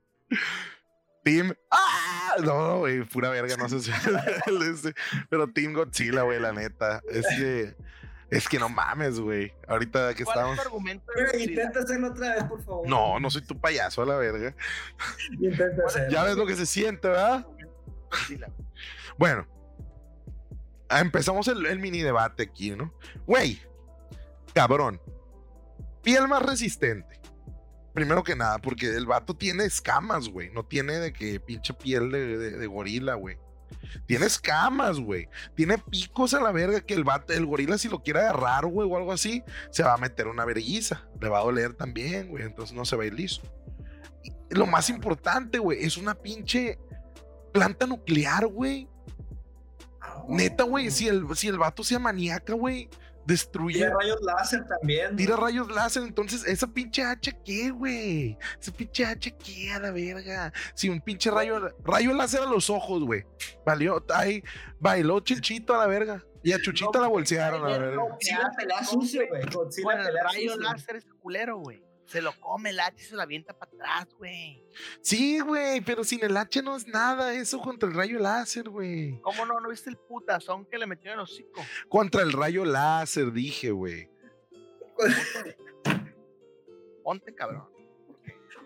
Team. 1.24 1.54
¡Ah! 1.72 2.36
No, 2.44 2.80
güey, 2.80 3.04
pura 3.04 3.30
verga, 3.30 3.56
no 3.58 3.70
sé 3.70 3.80
si. 3.80 3.92
Pero 5.30 5.48
Team 5.52 5.74
Godzilla, 5.74 6.22
güey, 6.24 6.40
la 6.40 6.52
neta. 6.52 7.02
Es 7.10 7.26
que. 7.38 7.76
Es 8.32 8.50
que 8.50 8.58
no 8.58 8.70
mames, 8.70 9.20
güey. 9.20 9.54
Ahorita 9.68 10.14
que 10.16 10.24
¿Cuál 10.26 10.38
es 10.38 10.42
estamos. 10.42 10.56
tu 10.58 10.62
argumento 10.64 11.06
de 11.16 11.22
Güey, 11.22 11.32
Godzilla? 11.34 11.52
intenta 11.52 11.80
hacerlo 11.80 12.08
otra 12.08 12.34
vez, 12.36 12.44
por 12.46 12.64
favor. 12.66 12.90
No, 12.90 13.20
no 13.20 13.30
soy 13.30 13.44
tu 13.44 13.60
payaso 13.60 14.02
a 14.02 14.06
la 14.08 14.16
verga. 14.18 14.56
Intenta 15.40 15.84
hacerlo. 15.86 16.10
Ya 16.12 16.24
ves 16.24 16.36
lo 16.36 16.46
que 16.48 16.56
se 16.56 16.66
siente, 16.66 17.08
¿verdad? 17.08 17.46
Godzilla. 18.10 18.48
Bueno, 19.18 19.48
empezamos 20.90 21.48
el, 21.48 21.80
mini 21.80 22.02
debate 22.02 22.44
aquí, 22.44 22.72
¿no? 22.72 22.94
Güey, 23.26 23.62
cabrón, 24.54 25.02
piel 26.02 26.28
más 26.28 26.42
resistente. 26.44 27.20
Primero 27.94 28.24
que 28.24 28.36
nada, 28.36 28.60
porque 28.60 28.88
el 28.88 29.06
vato 29.06 29.36
tiene 29.36 29.64
escamas, 29.64 30.28
güey. 30.28 30.52
No 30.52 30.66
tiene 30.66 31.00
de 31.00 31.14
que 31.14 31.40
pinche 31.40 31.74
piel 31.74 32.12
de, 32.12 32.68
gorila, 32.68 33.14
güey. 33.14 33.38
Tiene 34.06 34.26
escamas, 34.26 35.00
güey. 35.00 35.30
Tiene 35.56 35.78
picos 35.78 36.34
a 36.34 36.42
la 36.42 36.52
verga 36.52 36.82
que 36.82 36.94
el 36.94 37.06
vato, 37.06 37.32
el 37.32 37.46
gorila, 37.46 37.78
si 37.78 37.88
lo 37.88 38.04
quiere 38.04 38.20
agarrar, 38.20 38.66
güey, 38.66 38.90
o 38.90 38.98
algo 38.98 39.14
así, 39.14 39.44
se 39.72 39.84
va 39.84 39.94
a 39.94 39.98
meter 39.98 40.28
una 40.28 40.44
vergüenza. 40.44 41.08
Le 41.22 41.30
va 41.30 41.40
a 41.40 41.44
doler 41.44 41.74
también, 41.74 42.28
güey. 42.28 42.44
Entonces 42.44 42.76
no 42.76 42.84
se 42.84 42.98
va 42.98 43.04
a 43.04 43.08
ir 43.08 43.14
listo. 43.14 43.48
Y 44.24 44.34
lo 44.50 44.66
más 44.66 44.90
importante, 44.90 45.58
güey, 45.58 45.86
es 45.86 45.96
una 45.96 46.16
pinche 46.16 46.78
planta 47.54 47.88
nuclear, 47.88 48.46
güey. 48.48 48.90
Neta, 50.30 50.64
güey, 50.64 50.92
si 50.92 51.08
el, 51.08 51.26
si 51.36 51.48
el 51.48 51.58
vato 51.58 51.84
sea 51.84 52.00
maníaca, 52.00 52.54
güey, 52.54 52.90
destruye, 53.26 53.78
Tiene 53.80 53.94
rayos 53.94 54.22
láser 54.22 54.68
también. 54.68 55.16
tira 55.16 55.36
rayos 55.36 55.72
láser, 55.72 56.04
entonces, 56.04 56.46
¿esa 56.46 56.68
pinche 56.68 57.04
hacha 57.04 57.32
qué, 57.44 57.72
güey? 57.72 58.38
¿Esa 58.60 58.72
pinche 58.72 59.06
hacha 59.06 59.32
qué 59.32 59.72
a 59.72 59.80
la 59.80 59.92
verga? 59.92 60.54
Si 60.74 60.90
un 60.90 61.02
pinche 61.02 61.32
rayo, 61.32 61.74
rayo 61.84 62.14
láser 62.14 62.42
a 62.42 62.46
los 62.46 62.70
ojos, 62.70 63.04
güey. 63.04 63.26
Valió, 63.66 64.04
ahí, 64.14 64.44
bailó 64.80 65.20
Chinchito 65.20 65.74
a 65.74 65.80
la 65.80 65.88
verga. 65.88 66.24
Y 66.44 66.54
a 66.54 66.62
Chuchita 66.62 67.00
la 67.00 67.08
bolsearon 67.08 67.66
a 67.66 67.70
la 67.70 67.78
verga. 67.80 68.04
Godzilla 68.04 68.52
pelea 68.56 68.84
sucio, 68.84 69.24
güey. 69.28 69.42
Godzilla 69.52 69.84
Bueno, 69.84 70.02
el 70.02 70.08
pelea 70.10 70.24
rayo 70.24 70.58
láser 70.58 70.98
es 70.98 71.06
culero, 71.20 71.58
güey. 71.58 71.84
Se 72.06 72.22
lo 72.22 72.32
come 72.40 72.70
el 72.70 72.80
hacha 72.80 72.98
y 73.02 73.06
se 73.06 73.16
lo 73.16 73.22
avienta 73.24 73.58
para 73.58 73.72
atrás, 73.72 74.08
güey. 74.18 74.64
Sí, 75.02 75.40
güey, 75.40 75.82
pero 75.82 76.04
sin 76.04 76.24
el 76.24 76.38
hacha 76.38 76.62
no 76.62 76.76
es 76.76 76.88
nada 76.88 77.34
eso 77.34 77.60
contra 77.60 77.90
el 77.90 77.96
rayo 77.96 78.20
láser, 78.20 78.70
güey. 78.70 79.20
¿Cómo 79.22 79.46
no? 79.46 79.60
¿No 79.60 79.70
viste 79.70 79.90
el 79.90 79.98
putazón 79.98 80.66
que 80.66 80.78
le 80.78 80.86
metió 80.86 81.12
en 81.12 81.16
el 81.18 81.24
hocico? 81.24 81.62
Contra 81.90 82.22
el 82.22 82.32
rayo 82.32 82.64
láser, 82.64 83.32
dije, 83.32 83.72
güey. 83.72 84.10
Ponte, 87.04 87.34
cabrón. 87.34 87.68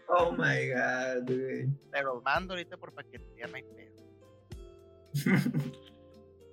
Oh 0.07 0.31
my 0.31 0.69
god, 0.71 1.23
güey. 1.27 1.67
Pero 1.91 2.21
mando 2.21 2.53
ahorita 2.53 2.77
por 2.77 2.93
paquetería, 2.93 3.47
no 3.47 3.55
hay 3.55 3.63
pedo. 3.63 3.89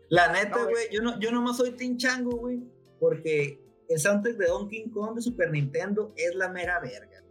La 0.08 0.30
neta, 0.32 0.50
No, 0.56 0.62
güey. 0.64 0.72
güey, 0.74 0.86
yo, 0.92 1.02
no, 1.02 1.18
yo 1.18 1.32
nomás 1.32 1.56
soy 1.56 1.72
Team 1.72 1.96
Chango, 1.96 2.36
güey, 2.36 2.60
porque 3.00 3.60
el 3.88 3.98
soundtrack 3.98 4.36
de 4.36 4.46
Donkey 4.46 4.90
Kong 4.90 5.14
de 5.16 5.22
Super 5.22 5.50
Nintendo 5.50 6.12
es 6.16 6.34
la 6.34 6.48
mera 6.48 6.80
verga. 6.80 7.22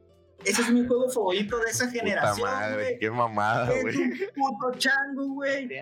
Ese 0.43 0.62
es 0.62 0.69
mi 0.71 0.85
juego 0.88 1.09
favorito 1.09 1.57
de 1.59 1.69
esa 1.69 1.85
Puta 1.85 2.00
generación, 2.00 2.50
madre, 2.50 2.83
güey. 2.83 3.00
qué 3.00 3.12
mamada, 3.12 3.74
Es 3.74 3.81
güey. 3.83 3.97
un 3.97 4.12
puto 4.35 4.77
chango, 4.77 5.27
güey. 5.33 5.67
Que 5.67 5.79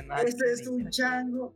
es 0.53 0.67
un 0.67 0.89
chango. 0.89 1.53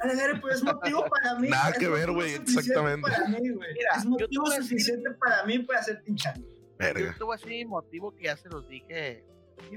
A 0.00 0.06
ver, 0.08 0.40
pues 0.40 0.56
es 0.56 0.64
motivo 0.64 1.04
para 1.08 1.38
mí. 1.38 1.48
Nada 1.48 1.70
es 1.70 1.78
que 1.78 1.88
ver, 1.88 2.10
güey, 2.10 2.34
exactamente. 2.34 3.08
Para 3.08 3.28
mí, 3.28 3.48
güey. 3.50 3.72
Mira, 3.74 3.90
es 3.96 4.04
motivo 4.04 4.44
decir- 4.50 4.62
suficiente 4.64 5.10
para 5.12 5.44
mí 5.44 5.58
para 5.60 5.82
ser 5.82 6.02
Team 6.02 6.16
Chango. 6.16 6.46
Verga. 6.78 7.00
Yo 7.12 7.18
tuve 7.18 7.34
así 7.36 7.64
motivo 7.64 8.14
que 8.14 8.24
ya 8.24 8.36
se 8.36 8.48
los 8.48 8.66
dije. 8.68 9.24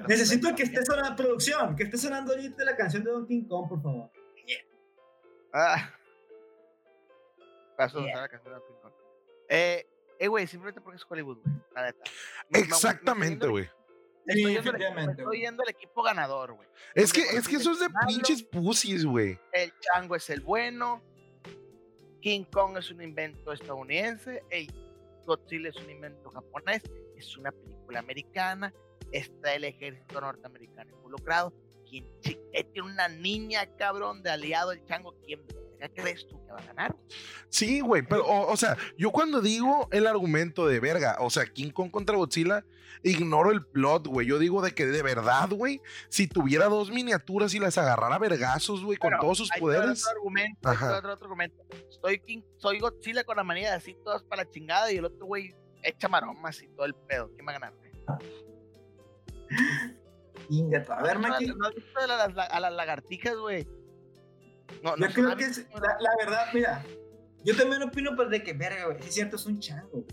Necesito 0.08 0.54
que 0.56 0.64
esté 0.64 0.84
sonando 0.84 1.16
producción, 1.16 1.76
que 1.76 1.84
esté 1.84 1.98
sonando 1.98 2.32
ahorita 2.34 2.66
la 2.66 2.76
canción 2.76 3.04
de 3.04 3.12
Donkey 3.12 3.46
Kong, 3.48 3.70
por 3.70 3.82
favor. 3.82 4.10
Ah. 5.54 5.94
Paso 7.78 8.00
de 8.00 8.06
Yeah. 8.06 8.14
usar 8.16 8.22
la 8.24 8.30
canción 8.30 8.54
de 8.56 8.60
King 8.68 8.76
Kong. 8.82 8.94
Eh, 9.50 9.88
eh, 10.20 10.28
güey, 10.28 10.48
simplemente 10.48 10.82
porque 10.82 10.98
es 10.98 11.06
Hollywood, 11.08 11.38
güey. 11.44 11.56
La 11.76 11.84
neta. 11.86 12.04
Exactamente, 12.52 13.46
me 13.46 13.52
güey. 13.52 13.70
estoy 14.26 14.44
yendo- 14.44 14.62
definitivamente, 14.64 15.16
me 15.16 15.22
Estoy 15.22 15.40
yendo 15.42 15.64
al 15.64 15.70
equipo 15.70 16.04
ganador, 16.04 16.54
güey. 16.54 16.68
Es 16.96 17.14
que, 17.14 17.22
es 17.22 17.48
que 17.48 17.56
eso 17.58 17.72
es 17.72 17.80
de 17.80 17.88
pinches 18.08 18.44
pussies, 18.44 19.06
güey. 19.06 19.40
El 19.54 19.72
chango 19.80 20.16
es 20.16 20.30
el 20.30 20.42
bueno. 20.42 21.02
King 22.22 22.44
Kong 22.52 22.78
es 22.78 22.90
un 22.92 23.02
invento 23.02 23.54
estadounidense, 23.54 24.44
el 24.50 24.68
Godzilla 25.26 25.70
es 25.70 25.76
un 25.78 25.90
invento 25.90 26.30
japonés, 26.32 26.82
es 27.16 27.38
una 27.38 27.52
película 27.52 28.00
americana, 28.00 28.74
está 29.12 29.54
el 29.54 29.64
ejército 29.66 30.20
norteamericano 30.20 30.90
involucrado. 30.98 31.54
¿Quién 31.88 32.06
chi- 32.22 32.40
eh, 32.52 32.64
tiene 32.66 32.90
una 32.92 33.08
niña, 33.08 33.66
cabrón, 33.78 34.24
de 34.24 34.32
aliado 34.32 34.72
el 34.74 34.84
chango? 34.86 35.16
¿Quién 35.26 35.46
verga 35.80 35.90
crees 35.90 36.28
tú 36.28 36.44
que 36.46 36.52
va 36.52 36.60
a 36.60 36.66
ganar? 36.66 36.96
Sí, 37.50 37.80
güey, 37.80 38.02
pero, 38.02 38.26
o, 38.26 38.52
o 38.52 38.58
sea, 38.58 38.78
yo 38.98 39.12
cuando 39.12 39.42
digo 39.42 39.88
el 39.92 40.08
argumento 40.08 40.68
de 40.68 40.80
verga, 40.80 41.18
o 41.20 41.30
sea, 41.30 41.46
King 41.46 41.72
Kong 41.72 41.92
contra 41.92 42.16
Godzilla, 42.18 42.64
ignoro 43.04 43.52
el 43.52 43.66
plot, 43.66 44.08
güey. 44.08 44.28
Yo 44.28 44.40
digo 44.40 44.62
de 44.62 44.74
que 44.74 44.86
de 44.86 45.02
verdad, 45.02 45.50
güey, 45.50 45.82
si 46.10 46.28
tuviera 46.28 46.66
dos 46.66 46.92
miniaturas 46.92 47.54
y 47.54 47.60
las 47.60 47.78
agarrara 47.78 48.16
a 48.16 48.20
vergazos, 48.20 48.84
güey, 48.84 48.98
con 48.98 49.14
todos 49.20 49.38
sus 49.38 49.50
va 49.52 49.58
poderes. 49.60 50.06
Otro 50.06 50.18
argumento, 50.20 50.70
Ajá. 50.70 50.98
otro, 50.98 51.14
otro 51.14 51.26
argumento. 51.26 51.64
Soy, 52.02 52.20
King, 52.20 52.42
soy 52.58 52.80
Godzilla 52.80 53.24
con 53.24 53.38
la 53.38 53.44
manía 53.44 53.70
de 53.70 53.76
así 53.76 53.96
todas 54.04 54.24
para 54.24 54.44
la 54.44 54.50
chingada 54.50 54.92
y 54.92 54.98
el 54.98 55.06
otro 55.06 55.26
güey 55.26 55.56
echa 55.84 56.08
maromas 56.08 56.62
y 56.62 56.68
todo 56.70 56.86
el 56.86 56.96
pedo. 56.96 57.30
¿Quién 57.36 57.48
va 57.48 57.52
a 57.52 57.60
ganar? 57.60 57.74
güey? 57.74 57.88
Ingato. 60.50 60.94
A 60.94 61.02
ver, 61.02 61.20
¿No 61.20 61.28
¿No 61.28 61.36
has 61.36 61.76
visto 61.76 62.00
a 62.00 62.08
las, 62.08 62.52
a 62.52 62.60
las 62.60 62.74
lagartijas, 62.74 63.36
güey? 63.38 63.68
No, 64.84 64.96
no 64.96 65.08
Yo 65.08 65.14
creo 65.14 65.36
que 65.38 65.44
es, 65.46 65.66
la, 65.74 65.98
la 66.00 66.10
verdad, 66.20 66.46
mira, 66.54 66.84
yo 67.44 67.56
también 67.56 67.82
opino 67.84 68.16
pues 68.16 68.30
de 68.30 68.44
que, 68.44 68.54
verga, 68.54 68.86
güey, 68.86 68.98
es 69.00 69.14
cierto, 69.14 69.36
es 69.38 69.46
un 69.46 69.60
chango, 69.60 69.90
güey. 69.92 70.06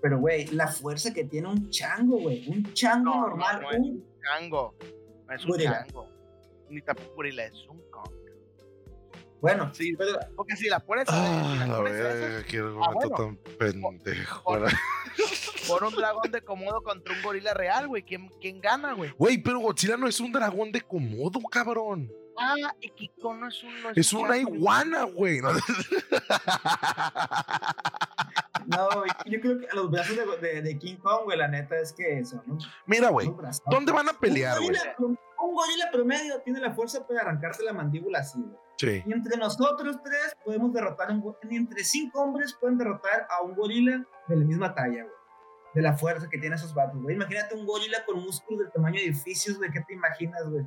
Pero, 0.00 0.18
güey, 0.20 0.46
la 0.48 0.68
fuerza 0.68 1.12
que 1.12 1.24
tiene 1.24 1.48
un 1.48 1.70
chango, 1.70 2.18
güey, 2.18 2.48
un 2.48 2.72
chango 2.72 3.10
No, 3.10 3.14
no, 3.20 3.26
normal, 3.28 3.60
no 3.62 3.70
es 3.72 3.78
un- 3.78 4.04
chango. 4.22 4.74
No 5.26 5.34
es 5.34 5.44
un 5.44 5.50
Gorila. 5.50 5.84
chango. 5.86 6.08
Ni 6.70 6.80
tampoco 6.82 7.14
gorila, 7.16 7.44
es 7.46 7.66
un 7.68 7.80
Kong. 7.90 8.10
bueno, 9.40 9.72
Sí, 9.74 9.94
pero 9.96 10.18
Porque 10.36 10.54
si 10.56 10.68
la 10.68 10.80
pones 10.80 11.08
a 11.08 11.12
ver, 11.20 11.28
si 11.30 11.34
Ah, 11.36 11.56
la 11.60 11.66
la 11.66 11.80
verga, 11.80 12.44
qué 12.46 12.58
Ah, 12.58 12.62
argumento 12.62 13.10
tan 13.10 13.36
pendejo. 13.58 14.42
Por- 15.68 15.84
un 15.84 15.94
dragón 15.94 16.30
de 16.30 16.40
Komodo 16.42 16.82
contra 16.82 17.14
un 17.14 17.22
gorila 17.22 17.52
real, 17.54 17.88
güey. 17.88 18.02
¿Quién, 18.02 18.28
¿Quién 18.40 18.60
gana, 18.60 18.94
güey? 18.94 19.10
Güey, 19.18 19.38
pero 19.38 19.60
Godzilla 19.60 19.96
no 19.96 20.06
es 20.08 20.18
un 20.20 20.32
dragón 20.32 20.72
de 20.72 20.80
Komodo, 20.80 21.40
cabrón. 21.50 22.10
Ah, 22.40 22.74
y 22.80 22.90
Kiko 22.90 23.34
no 23.34 23.48
es 23.48 23.62
un. 23.62 23.82
no 23.82 23.90
Es 23.94 24.12
un 24.12 24.26
una 24.26 24.36
iguana, 24.36 25.04
güey. 25.04 25.40
¿no? 25.40 25.50
no, 28.66 28.88
güey, 28.94 29.10
yo 29.26 29.40
creo 29.40 29.58
que 29.58 29.66
los 29.74 29.90
brazos 29.90 30.16
de, 30.16 30.24
de, 30.46 30.62
de 30.62 30.78
King 30.78 30.96
Kong, 30.96 31.24
güey, 31.24 31.38
la 31.38 31.48
neta 31.48 31.78
es 31.78 31.92
que 31.92 32.24
son 32.24 32.42
unos, 32.46 32.68
Mira, 32.86 33.08
güey. 33.10 33.32
¿dónde 33.66 33.92
van 33.92 34.08
a 34.08 34.12
pelear, 34.12 34.58
güey? 34.60 34.76
un 34.98 35.54
gorila 35.54 35.90
promedio 35.90 36.40
tiene 36.42 36.60
la 36.60 36.72
fuerza 36.72 37.06
para 37.06 37.20
arrancarte 37.20 37.64
la 37.64 37.72
mandíbula 37.72 38.20
así, 38.20 38.40
güey. 38.40 38.56
Sí. 38.76 39.02
Y 39.06 39.12
entre 39.12 39.36
nosotros 39.36 39.96
tres 40.04 40.36
podemos 40.44 40.72
derrotar 40.72 41.10
a 41.10 41.14
un 41.14 41.34
entre 41.50 41.82
cinco 41.84 42.22
hombres 42.22 42.56
pueden 42.60 42.78
derrotar 42.78 43.26
a 43.30 43.42
un 43.42 43.54
gorila 43.54 44.04
de 44.28 44.36
la 44.36 44.44
misma 44.44 44.74
talla, 44.74 45.02
güey. 45.02 45.14
De 45.74 45.82
la 45.82 45.96
fuerza 45.96 46.28
que 46.28 46.38
tiene 46.38 46.56
esos 46.56 46.74
vatos, 46.74 47.00
güey. 47.02 47.16
Imagínate 47.16 47.54
un 47.54 47.66
gorila 47.66 48.04
con 48.04 48.22
músculos 48.22 48.60
del 48.60 48.72
tamaño 48.72 49.00
de 49.00 49.06
edificios, 49.06 49.58
güey. 49.58 49.70
¿Qué 49.70 49.80
te 49.80 49.94
imaginas, 49.94 50.48
güey? 50.48 50.64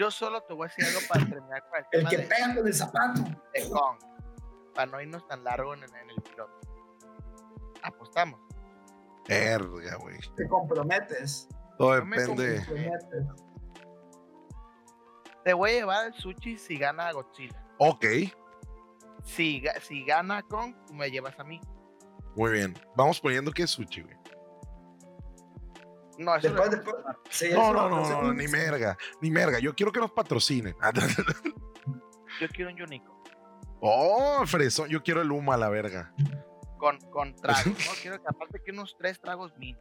Yo 0.00 0.10
solo 0.10 0.40
te 0.44 0.54
voy 0.54 0.64
a 0.66 0.68
decir 0.68 0.86
algo 0.86 1.00
para 1.06 1.26
terminar 1.28 1.62
con 1.68 1.78
el 1.78 1.84
El 1.84 1.90
tema 1.90 2.08
que 2.10 2.16
de, 2.16 2.22
pega 2.22 2.54
con 2.54 2.66
el 2.66 2.72
zapato. 2.74 3.20
de 3.52 3.68
Kong. 3.68 3.98
Para 4.74 4.90
no 4.90 4.98
irnos 5.02 5.26
tan 5.28 5.44
largo 5.44 5.74
en, 5.74 5.82
en 5.84 6.08
el 6.10 6.22
piloto. 6.22 6.58
Apostamos. 7.82 8.40
Verga, 9.28 9.96
güey. 9.96 10.18
Te 10.36 10.48
comprometes. 10.48 11.46
Todo 11.76 11.98
No 11.98 12.04
me 12.06 12.18
depende. 12.18 12.56
comprometes. 12.64 13.26
Te 15.44 15.52
voy 15.52 15.70
a 15.70 15.74
llevar 15.74 16.06
el 16.06 16.14
sushi 16.14 16.56
si 16.56 16.78
gana 16.78 17.12
Godzilla. 17.12 17.62
Ok, 17.78 18.04
Si, 19.22 19.62
si 19.82 20.04
gana 20.06 20.42
Kong, 20.42 20.74
me 20.94 21.10
llevas 21.10 21.38
a 21.38 21.44
mí. 21.44 21.60
muy 22.36 22.52
bien. 22.52 22.74
Vamos 22.96 23.20
poniendo 23.20 23.52
que 23.52 23.64
es 23.64 23.70
sushi, 23.70 24.00
güey. 24.00 24.16
No, 26.20 26.36
eso 26.36 26.48
Después, 26.48 26.70
después. 26.70 26.96
sí, 27.30 27.48
No, 27.52 27.62
eso, 27.62 27.72
no, 27.72 27.88
no, 27.88 28.22
no, 28.24 28.32
ni 28.34 28.46
merga, 28.46 28.96
ni 29.22 29.30
merga. 29.30 29.58
Yo 29.58 29.74
quiero 29.74 29.90
que 29.90 30.00
nos 30.00 30.12
patrocinen. 30.12 30.76
Yo 32.40 32.48
quiero 32.48 32.70
un 32.70 32.82
Unico. 32.82 33.22
Oh, 33.80 34.44
fresón, 34.46 34.90
yo 34.90 35.02
quiero 35.02 35.22
el 35.22 35.32
humo 35.32 35.52
a 35.54 35.56
la 35.56 35.70
verga. 35.70 36.12
Con, 36.78 36.98
con 37.10 37.34
tragos, 37.36 37.66
¿no? 37.66 37.72
Quiero 38.02 38.20
que 38.22 38.28
aparte 38.28 38.60
que 38.62 38.70
unos 38.72 38.94
tres 38.98 39.18
tragos 39.20 39.56
mínimo. 39.56 39.80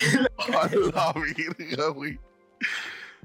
A 0.38 0.68
la 0.68 1.12
verga, 1.14 1.88
güey. 1.88 2.18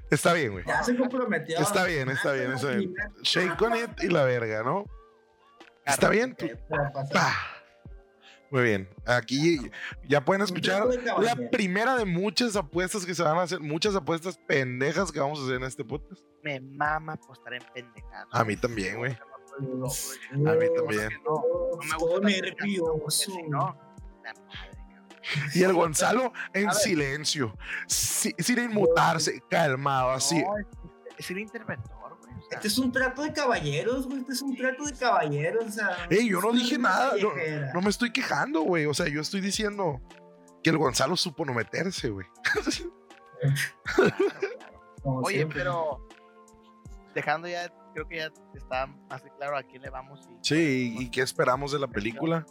Está 0.09 0.33
bien, 0.33 0.51
güey. 0.53 0.65
Ya 0.65 0.83
se 0.83 0.95
comprometió. 0.95 1.57
Está 1.59 1.83
bien, 1.85 2.09
está 2.09 2.31
bien, 2.33 2.51
está 2.53 2.69
bien. 2.71 2.93
Shake 3.23 3.61
on 3.61 3.75
it 3.75 3.89
y 4.03 4.07
la 4.07 4.23
verga, 4.23 4.63
¿no? 4.63 4.85
Está 5.85 6.09
bien. 6.09 6.35
tú- 6.35 6.47
Pa. 7.13 7.33
Muy 8.55 8.63
bien. 8.63 8.87
Aquí 9.05 9.59
ya 10.07 10.23
pueden 10.23 10.41
escuchar 10.41 10.85
la 11.19 11.35
primera 11.51 11.97
de 11.97 12.05
muchas 12.05 12.55
apuestas 12.55 13.05
que 13.05 13.13
se 13.13 13.21
van 13.21 13.37
a 13.37 13.41
hacer, 13.41 13.59
muchas 13.59 13.93
apuestas 13.97 14.39
pendejas 14.47 15.11
que 15.11 15.19
vamos 15.19 15.41
a 15.41 15.43
hacer 15.43 15.55
en 15.55 15.63
este 15.63 15.83
podcast. 15.83 16.21
Me 16.41 16.61
mama 16.61 17.13
apostar 17.13 17.55
en 17.55 17.63
pendejadas. 17.73 18.27
A 18.31 18.45
mí 18.45 18.55
también, 18.55 18.97
güey. 18.97 19.11
A 19.11 20.51
A 20.51 20.55
mí 20.55 20.65
también. 20.73 21.09
No, 21.25 21.43
me 21.83 21.97
gusta 21.97 22.19
nervioso. 22.29 23.31
No, 23.49 23.77
la 24.23 24.33
madre, 24.33 24.71
cabrón. 24.71 25.51
Y 25.53 25.63
el 25.63 25.73
Gonzalo 25.73 26.31
en 26.53 26.71
silencio, 26.71 27.57
si- 27.87 28.35
sin 28.39 28.59
inmutarse, 28.59 29.41
calmado, 29.49 30.11
así. 30.11 30.41
Es, 31.17 31.31
el 31.31 31.39
interventor, 31.39 32.17
güey. 32.19 32.33
o 32.33 32.41
sea, 32.41 32.57
Este 32.57 32.67
es 32.67 32.77
un 32.77 32.91
trato 32.91 33.21
de 33.23 33.33
caballeros, 33.33 34.05
güey. 34.07 34.19
Este 34.19 34.33
es 34.33 34.41
un 34.41 34.55
trato 34.55 34.83
de 34.85 34.93
caballeros. 34.93 35.65
O 35.65 35.69
sea, 35.71 36.07
Ey, 36.09 36.29
yo 36.29 36.41
no 36.41 36.51
dije 36.51 36.77
nada, 36.77 37.13
no-. 37.21 37.31
No 37.73 37.81
me 37.81 37.89
estoy 37.89 38.11
quejando, 38.11 38.61
güey. 38.61 38.85
O 38.85 38.93
sea, 38.93 39.07
yo 39.07 39.21
estoy 39.21 39.41
diciendo 39.41 40.01
que 40.63 40.69
el 40.71 40.77
Gonzalo 40.77 41.15
supo 41.15 41.45
no 41.45 41.53
meterse, 41.53 42.09
güey. 42.09 42.27
claro, 43.95 44.15
claro. 44.19 44.55
Como 45.03 45.19
Oye, 45.21 45.35
siempre. 45.37 45.59
pero 45.59 46.07
dejando 47.13 47.47
ya, 47.47 47.71
creo 47.93 48.07
que 48.07 48.17
ya 48.17 48.31
está 48.55 48.87
más 48.87 49.21
claro 49.37 49.57
a 49.57 49.63
quién 49.63 49.81
le 49.81 49.89
vamos. 49.89 50.27
Y, 50.29 50.37
Sí, 50.41 50.95
¿y 50.99 51.11
qué 51.11 51.21
esperamos 51.21 51.71
de 51.71 51.79
la 51.79 51.87
película? 51.87 52.45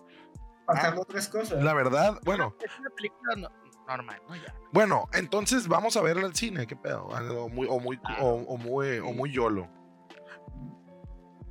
Pasando 0.66 1.02
otras 1.02 1.28
cosas. 1.28 1.62
La 1.62 1.74
verdad, 1.74 2.18
bueno, 2.24 2.54
Es 2.60 2.70
una 2.78 2.90
película 2.90 3.34
no- 3.36 3.63
normal, 3.86 4.20
¿no? 4.28 4.36
Ya. 4.36 4.54
bueno, 4.72 5.08
entonces 5.12 5.68
vamos 5.68 5.96
a 5.96 6.02
verla 6.02 6.26
al 6.26 6.34
cine, 6.34 6.66
¿qué 6.66 6.76
pedo? 6.76 7.04
O 7.06 7.48
muy, 7.48 7.66
o 7.68 7.78
muy, 7.80 8.00
o, 8.20 8.28
o 8.48 8.56
muy, 8.56 8.98
o 8.98 9.12
muy 9.12 9.30
yolo. 9.32 9.68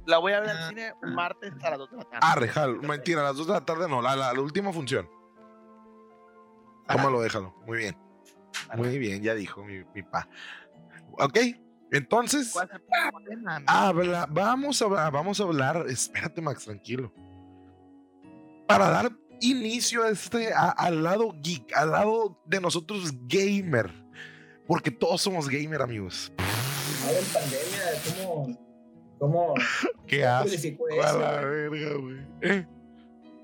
La 0.05 0.17
voy 0.17 0.33
a 0.33 0.41
ver 0.41 0.49
Ah. 0.49 0.63
al 0.63 0.69
cine 0.69 0.93
un 1.01 1.15
martes 1.15 1.53
a 1.63 1.69
las 1.69 1.79
2 1.79 1.91
de 1.91 1.97
la 1.97 2.03
tarde. 2.03 2.19
Arre, 2.21 2.47
jalo. 2.49 2.81
Mentira, 2.81 3.21
a 3.21 3.25
las 3.25 3.37
2 3.37 3.47
de 3.47 3.53
la 3.53 3.61
tarde 3.65 3.87
no, 3.87 4.01
la, 4.01 4.15
la, 4.15 4.33
la 4.33 4.41
última 4.41 4.73
función. 4.73 5.09
Tómalo, 6.87 7.21
déjalo. 7.21 7.55
Muy 7.65 7.77
bien. 7.77 7.97
Muy 8.75 8.97
bien, 8.99 9.21
ya 9.23 9.33
dijo 9.33 9.63
mi, 9.63 9.83
mi 9.95 10.03
pa. 10.03 10.27
Ok, 11.13 11.37
entonces, 11.91 12.53
habla, 13.67 14.27
vamos, 14.29 14.81
a, 14.81 14.87
vamos 15.09 15.39
a 15.39 15.43
hablar. 15.43 15.85
Espérate, 15.87 16.41
Max, 16.41 16.65
tranquilo. 16.65 17.13
Para 18.67 18.89
dar 18.89 19.11
inicio 19.49 20.03
a 20.03 20.09
este, 20.09 20.53
a- 20.53 20.69
al 20.71 21.03
lado 21.03 21.33
geek, 21.41 21.75
al 21.75 21.91
lado 21.91 22.37
de 22.45 22.59
nosotros 22.61 23.11
gamer. 23.27 23.91
Porque 24.67 24.91
todos 24.91 25.21
somos 25.21 25.49
gamer, 25.49 25.81
amigos. 25.81 26.31
Ahora 27.05 27.19
en 27.19 27.25
pandemia, 27.25 27.81
¿cómo, 28.25 28.57
cómo, 29.19 29.53
¿Qué 30.07 30.21
cómo 30.21 30.41
prolificó 30.43 30.85
A 30.87 30.95
eso? 31.07 31.19
la 31.19 31.41
güey? 31.41 31.69
verga, 31.69 31.97
güey. 31.97 32.17
¿Eh? 32.41 32.65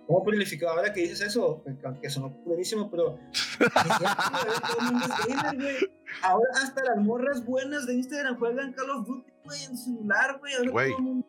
¿Cómo 0.08 0.24
prolificó? 0.24 0.70
Ahora 0.70 0.92
que 0.94 1.02
dices 1.02 1.22
eso, 1.22 1.64
que 2.02 2.10
sonó 2.10 2.30
buenísimo, 2.46 2.90
pero. 2.90 3.20
Ahora 6.24 6.50
hasta 6.64 6.84
las 6.84 6.98
morras 6.98 7.46
buenas 7.46 7.86
de 7.86 7.94
Instagram 7.96 8.38
juegan 8.40 8.74
Call 8.74 8.90
of 8.90 9.06
Duty, 9.08 9.32
güey, 9.50 9.64
en 9.64 9.78
celular, 9.78 10.40
güey. 10.40 10.54
Ahora 10.54 10.88
todo 10.90 11.00
mundo. 11.02 11.28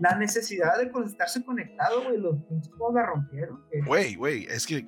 La 0.00 0.16
necesidad 0.16 0.78
de 0.78 0.90
estarse 1.06 1.44
conectado, 1.44 2.04
güey, 2.04 2.18
los 2.18 2.36
pinches 2.44 2.72
la 2.94 3.06
rompieron. 3.06 3.64
güey. 3.68 3.82
Güey, 3.82 4.14
güey, 4.14 4.46
es 4.46 4.66
que, 4.66 4.86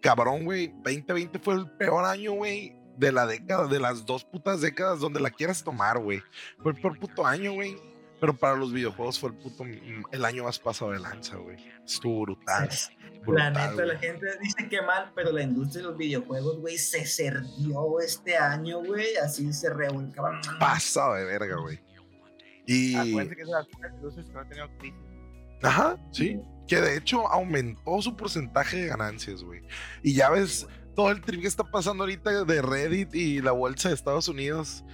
cabrón, 0.00 0.44
güey, 0.44 0.68
2020 0.82 1.38
fue 1.38 1.54
el 1.54 1.70
peor 1.72 2.04
año, 2.04 2.32
güey, 2.32 2.76
de 2.96 3.12
la 3.12 3.26
década, 3.26 3.66
de 3.66 3.80
las 3.80 4.04
dos 4.06 4.24
putas 4.24 4.60
décadas 4.60 5.00
donde 5.00 5.20
la 5.20 5.30
quieras 5.30 5.64
tomar, 5.64 5.98
güey. 5.98 6.22
Fue 6.62 6.72
el 6.72 6.80
peor 6.80 6.98
puto 6.98 7.26
año, 7.26 7.52
güey. 7.54 7.76
Pero 8.20 8.34
para 8.34 8.56
los 8.56 8.72
videojuegos 8.72 9.18
fue 9.18 9.30
el 9.30 9.36
puto, 9.36 9.64
el 9.64 10.24
año 10.24 10.44
más 10.44 10.58
pasado 10.58 10.92
de 10.92 11.00
lanza, 11.00 11.36
güey. 11.36 11.56
Estuvo 11.84 12.22
brutal. 12.22 12.68
La 12.68 13.20
brutal, 13.20 13.52
neta, 13.52 13.72
güey. 13.74 13.88
la 13.88 13.98
gente 13.98 14.26
dice 14.40 14.68
que 14.68 14.82
mal, 14.82 15.12
pero 15.14 15.32
la 15.32 15.42
industria 15.42 15.82
de 15.82 15.88
los 15.88 15.98
videojuegos, 15.98 16.58
güey, 16.60 16.78
se 16.78 17.04
cerdió 17.04 18.00
este 18.00 18.36
año, 18.36 18.82
güey. 18.84 19.16
Así 19.16 19.52
se 19.52 19.72
revolcaba. 19.72 20.40
Pasado 20.58 21.14
de 21.14 21.24
verga, 21.24 21.56
güey. 21.56 21.80
Y, 22.66 22.94
Acuérdense 22.94 23.36
que 23.36 23.42
es 23.42 23.48
de 23.48 23.54
las 23.54 23.66
pocas 23.66 23.92
industrias 23.92 24.26
que 24.26 24.32
no 24.32 24.40
ha 24.40 24.48
tenido 24.48 24.68
crisis. 24.78 24.98
ajá, 25.62 25.98
sí. 26.12 26.40
Que 26.66 26.80
de 26.80 26.96
hecho 26.96 27.28
aumentó 27.28 28.00
su 28.00 28.16
porcentaje 28.16 28.78
de 28.78 28.86
ganancias, 28.86 29.42
güey. 29.42 29.60
Y 30.02 30.14
ya 30.14 30.30
ves 30.30 30.66
todo 30.94 31.10
el 31.10 31.20
trip 31.20 31.42
que 31.42 31.46
está 31.46 31.64
pasando 31.64 32.04
ahorita 32.04 32.44
de 32.44 32.62
Reddit 32.62 33.14
y 33.14 33.42
la 33.42 33.52
bolsa 33.52 33.88
de 33.88 33.94
Estados 33.94 34.28
Unidos 34.28 34.84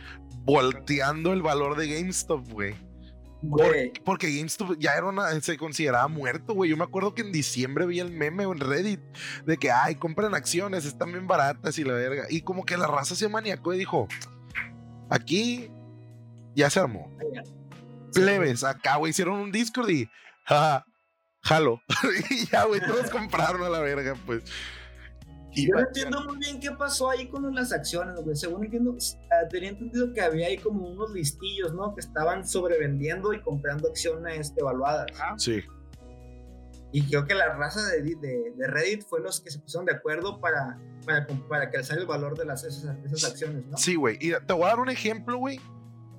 volteando 0.44 1.32
el 1.32 1.42
valor 1.42 1.76
de 1.76 1.88
GameStop, 1.88 2.48
güey. 2.48 2.74
Güey. 3.42 3.92
Porque 4.04 4.30
GameStop 4.36 4.76
ya 4.78 4.94
era 4.94 5.06
una, 5.06 5.40
se 5.40 5.56
consideraba 5.56 6.08
muerto, 6.08 6.54
güey. 6.54 6.70
Yo 6.70 6.76
me 6.76 6.84
acuerdo 6.84 7.14
que 7.14 7.22
en 7.22 7.32
diciembre 7.32 7.86
vi 7.86 8.00
el 8.00 8.10
meme 8.10 8.44
en 8.44 8.58
Reddit 8.60 9.00
de 9.46 9.56
que, 9.56 9.70
ay, 9.70 9.94
compren 9.94 10.34
acciones, 10.34 10.84
están 10.84 11.12
bien 11.12 11.26
baratas 11.26 11.78
y 11.78 11.84
la 11.84 11.94
verga. 11.94 12.24
Y 12.28 12.42
como 12.42 12.64
que 12.64 12.76
la 12.76 12.86
raza 12.86 13.14
se 13.14 13.28
maniacó 13.28 13.72
y 13.72 13.78
dijo, 13.78 14.08
aquí 15.08 15.70
ya 16.54 16.68
se 16.68 16.80
armó. 16.80 17.10
Plebes, 18.12 18.64
acá, 18.64 18.96
güey, 18.96 19.10
hicieron 19.10 19.38
un 19.38 19.52
Discord 19.52 19.88
y, 19.90 20.10
jaja, 20.44 20.84
jalo. 21.42 21.80
y 22.30 22.46
ya, 22.46 22.64
güey, 22.64 22.80
todos 22.80 23.08
compraron 23.10 23.62
a 23.62 23.68
la 23.68 23.80
verga, 23.80 24.16
pues. 24.26 24.42
Y 25.52 25.66
Yo 25.68 25.74
no 25.74 25.80
entiendo 25.80 26.24
muy 26.24 26.36
bien 26.38 26.60
qué 26.60 26.70
pasó 26.70 27.10
ahí 27.10 27.28
con 27.28 27.52
las 27.54 27.72
acciones, 27.72 28.20
güey. 28.22 28.36
Según 28.36 28.64
entiendo, 28.64 28.96
ah, 29.32 29.48
tenía 29.48 29.70
entendido 29.70 30.12
que 30.12 30.20
había 30.20 30.46
ahí 30.46 30.58
como 30.58 30.86
unos 30.88 31.10
listillos, 31.10 31.74
¿no? 31.74 31.94
Que 31.94 32.00
estaban 32.00 32.46
sobrevendiendo 32.46 33.32
y 33.32 33.40
comprando 33.40 33.88
acciones 33.88 34.52
evaluadas. 34.56 35.06
Sí. 35.38 35.62
Y 36.92 37.02
creo 37.02 37.24
que 37.24 37.34
la 37.34 37.54
raza 37.54 37.80
de, 37.88 38.02
de, 38.02 38.52
de 38.56 38.66
Reddit 38.66 39.04
fue 39.04 39.20
los 39.20 39.40
que 39.40 39.50
se 39.50 39.58
pusieron 39.60 39.86
de 39.86 39.92
acuerdo 39.92 40.40
para, 40.40 40.78
para, 41.06 41.26
para 41.48 41.70
calzar 41.70 41.98
el 41.98 42.06
valor 42.06 42.36
de 42.36 42.44
las, 42.44 42.64
esas, 42.64 42.96
esas 43.04 43.30
acciones, 43.30 43.66
¿no? 43.66 43.76
Sí, 43.76 43.94
güey. 43.94 44.18
Y 44.20 44.32
te 44.46 44.52
voy 44.52 44.64
a 44.64 44.68
dar 44.68 44.80
un 44.80 44.90
ejemplo, 44.90 45.38
güey. 45.38 45.60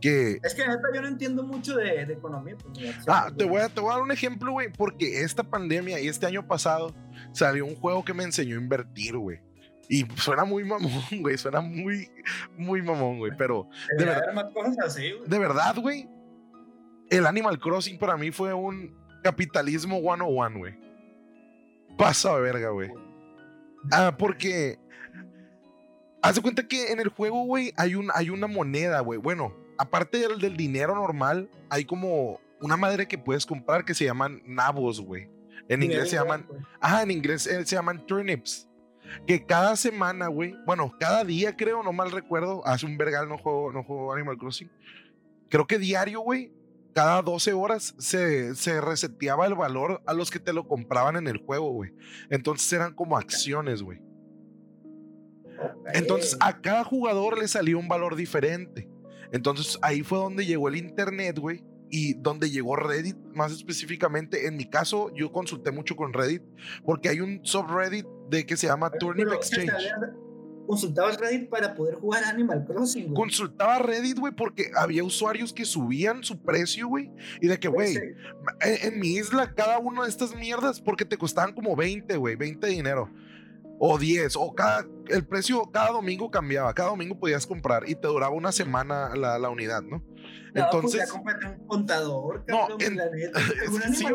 Que. 0.02 0.40
Es 0.44 0.56
que 0.56 0.68
neta 0.68 0.82
yo 0.94 1.02
no 1.02 1.08
entiendo 1.08 1.44
mucho 1.44 1.76
de, 1.78 2.06
de 2.06 2.14
economía. 2.14 2.56
Pues, 2.58 2.78
de 2.80 2.94
Ah, 3.08 3.32
te 3.36 3.46
voy, 3.46 3.62
a, 3.62 3.70
te 3.70 3.80
voy 3.80 3.92
a 3.92 3.94
dar 3.94 4.02
un 4.04 4.12
ejemplo, 4.12 4.52
güey. 4.52 4.72
Porque 4.72 5.22
esta 5.22 5.44
pandemia 5.44 6.00
y 6.00 6.08
este 6.08 6.26
año 6.26 6.48
pasado 6.48 6.94
salió 7.34 7.66
un 7.66 7.76
juego 7.76 8.04
que 8.04 8.14
me 8.14 8.24
enseñó 8.24 8.58
a 8.58 8.62
invertir, 8.62 9.16
güey. 9.18 9.40
Y 9.90 10.06
suena 10.16 10.44
muy 10.46 10.64
mamón, 10.64 10.92
güey. 11.20 11.38
Suena 11.38 11.62
muy, 11.62 12.10
muy 12.58 12.82
mamón, 12.82 13.20
güey. 13.20 13.32
Pero 13.38 13.68
de 13.98 14.06
Debería 14.06 14.20
verdad. 14.28 14.34
más 14.34 14.54
cosas 14.54 14.78
así, 14.86 15.12
güey. 15.12 15.30
de 15.30 15.40
verdad, 15.40 15.76
güey, 15.78 16.10
el 17.10 17.26
Animal 17.26 17.60
Crossing 17.60 18.00
para 18.00 18.18
mí 18.18 18.32
fue 18.32 18.54
un 18.54 18.96
capitalismo 19.24 20.00
101, 20.00 20.58
güey. 20.58 20.80
Pasa 21.98 22.34
de 22.36 22.42
verga, 22.42 22.70
güey. 22.70 22.90
Ah, 23.92 24.16
porque. 24.18 24.80
Haz 26.24 26.36
de 26.36 26.42
cuenta 26.42 26.68
que 26.68 26.92
en 26.92 27.00
el 27.00 27.10
juego, 27.10 27.44
güey, 27.46 27.74
hay, 27.78 27.96
un, 27.96 28.10
hay 28.14 28.30
una 28.30 28.46
moneda, 28.48 29.00
güey. 29.02 29.20
Bueno, 29.20 29.54
aparte 29.82 30.20
del, 30.20 30.40
del 30.40 30.56
dinero 30.56 30.94
normal, 30.94 31.50
hay 31.70 31.86
como 31.86 32.40
una 32.62 32.78
madre 32.78 33.08
que 33.08 33.18
puedes 33.18 33.48
comprar 33.48 33.84
que 33.84 33.96
se 33.96 34.06
llaman 34.06 34.44
nabos, 34.46 35.02
güey. 35.02 35.28
En 35.68 35.82
inglés 35.82 36.10
se 36.10 36.18
llaman. 36.18 36.46
Ah, 36.80 37.02
en 37.02 37.10
inglés 37.10 37.48
eh, 37.48 37.66
se 37.66 37.76
llaman 37.76 38.06
turnips. 38.06 38.70
Que 39.26 39.44
cada 39.44 39.76
semana, 39.76 40.28
güey, 40.28 40.56
bueno, 40.66 40.94
cada 41.00 41.24
día 41.24 41.56
creo, 41.58 41.82
no 41.82 41.92
mal 41.92 42.12
recuerdo, 42.12 42.66
hace 42.66 42.86
un 42.86 42.98
vergal 42.98 43.28
no 43.28 43.38
juego, 43.40 43.72
no 43.72 43.84
juego 43.84 44.14
Animal 44.14 44.38
Crossing. 44.38 44.70
Creo 45.50 45.66
que 45.66 45.80
diario, 45.80 46.22
güey, 46.22 46.54
cada 46.94 47.22
12 47.24 47.54
horas 47.54 47.96
se, 47.98 48.54
se 48.54 48.80
reseteaba 48.80 49.48
el 49.48 49.56
valor 49.56 50.02
a 50.06 50.14
los 50.14 50.30
que 50.30 50.40
te 50.40 50.54
lo 50.54 50.68
compraban 50.68 51.16
en 51.16 51.28
el 51.28 51.38
juego, 51.38 51.72
güey. 51.72 51.92
Entonces 52.30 52.72
eran 52.72 52.94
como 52.94 53.18
acciones, 53.18 53.82
güey. 53.82 54.00
Entonces 55.94 56.38
a 56.40 56.62
cada 56.62 56.84
jugador 56.84 57.40
le 57.40 57.48
salía 57.48 57.78
un 57.78 57.88
valor 57.88 58.16
diferente. 58.16 58.91
Entonces 59.32 59.78
ahí 59.82 60.02
fue 60.02 60.18
donde 60.18 60.46
llegó 60.46 60.68
el 60.68 60.76
internet, 60.76 61.40
güey. 61.40 61.64
Y 61.94 62.14
donde 62.14 62.50
llegó 62.50 62.78
Reddit, 62.78 63.18
más 63.34 63.52
específicamente. 63.52 64.48
En 64.48 64.56
mi 64.56 64.70
caso, 64.70 65.12
yo 65.14 65.32
consulté 65.34 65.72
mucho 65.72 65.98
con 65.98 66.14
Reddit, 66.14 66.42
porque 66.86 67.10
hay 67.10 67.20
un 67.20 67.42
subreddit 67.44 68.06
de 68.30 68.46
que 68.46 68.56
se 68.56 68.68
llama 68.68 68.90
Turnip 68.92 69.26
Pero, 69.26 69.36
Exchange. 69.36 69.92
Consultabas 70.68 71.18
Reddit 71.20 71.50
para 71.50 71.76
poder 71.76 71.96
jugar 71.96 72.24
Animal 72.24 72.64
Crossing, 72.66 73.08
güey. 73.08 73.16
Consultaba 73.16 73.80
Reddit, 73.80 74.18
güey, 74.18 74.34
porque 74.34 74.72
había 74.78 75.04
usuarios 75.04 75.52
que 75.52 75.66
subían 75.66 76.24
su 76.24 76.42
precio, 76.42 76.88
güey. 76.88 77.12
Y 77.42 77.48
de 77.48 77.60
que, 77.60 77.68
güey, 77.68 77.98
en, 77.98 78.94
en 78.94 79.00
mi 79.00 79.16
isla, 79.16 79.54
cada 79.54 79.78
una 79.80 80.04
de 80.04 80.10
estas 80.10 80.34
mierdas, 80.34 80.80
porque 80.80 81.04
te 81.04 81.18
costaban 81.18 81.54
como 81.54 81.76
20, 81.76 82.16
güey, 82.16 82.38
20 82.38 82.68
de 82.68 82.72
dinero. 82.72 83.10
O 83.84 83.98
10, 83.98 84.36
o 84.36 84.54
cada, 84.54 84.86
el 85.08 85.26
precio 85.26 85.64
cada 85.72 85.90
domingo 85.90 86.30
cambiaba, 86.30 86.72
cada 86.76 86.90
domingo 86.92 87.18
podías 87.20 87.48
comprar 87.48 87.90
y 87.90 87.96
te 87.96 88.08
duraba 88.08 88.32
una 88.36 88.52
semana 88.52 89.16
la, 89.16 89.40
la 89.40 89.50
unidad, 89.50 89.82
¿no? 89.82 89.98
No, 89.98 90.04
pues 90.54 90.66
Entonces, 90.66 91.00
ya 91.08 91.12
cómprate 91.12 91.48
un 91.48 91.66
contador, 91.68 92.44
No, 92.48 92.68
en- 92.78 92.98
la 92.98 93.10
neta. 93.10 93.40
Un 93.72 93.96
Sí, 93.96 94.06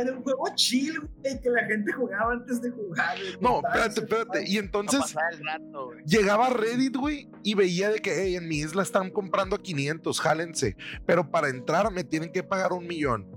era 0.00 0.12
un 0.12 0.22
juego 0.24 0.44
chill, 0.56 0.98
güey, 0.98 1.40
que 1.40 1.50
la 1.50 1.64
gente 1.66 1.92
jugaba 1.92 2.32
antes 2.32 2.60
de 2.62 2.70
jugar. 2.70 3.16
güey. 3.16 3.36
no, 3.40 3.60
espérate, 3.64 4.00
espérate. 4.00 4.44
Y 4.50 4.56
entonces 4.58 5.14
rato, 5.14 5.86
güey. 5.86 5.98
llegaba 6.06 6.46
a 6.48 6.50
Reddit, 6.50 6.96
güey, 6.96 7.28
y 7.44 7.54
veía 7.54 7.90
de 7.90 8.00
que, 8.00 8.12
hey, 8.24 8.34
en 8.36 8.48
mi 8.48 8.56
isla 8.56 8.82
están 8.82 9.10
comprando 9.10 9.54
a 9.54 9.62
500, 9.62 10.18
jálense. 10.20 10.76
Pero 11.06 11.30
para 11.30 11.48
entrar 11.48 11.92
me 11.92 12.02
tienen 12.02 12.32
que 12.32 12.42
pagar 12.42 12.72
un 12.72 12.86
millón. 12.88 13.28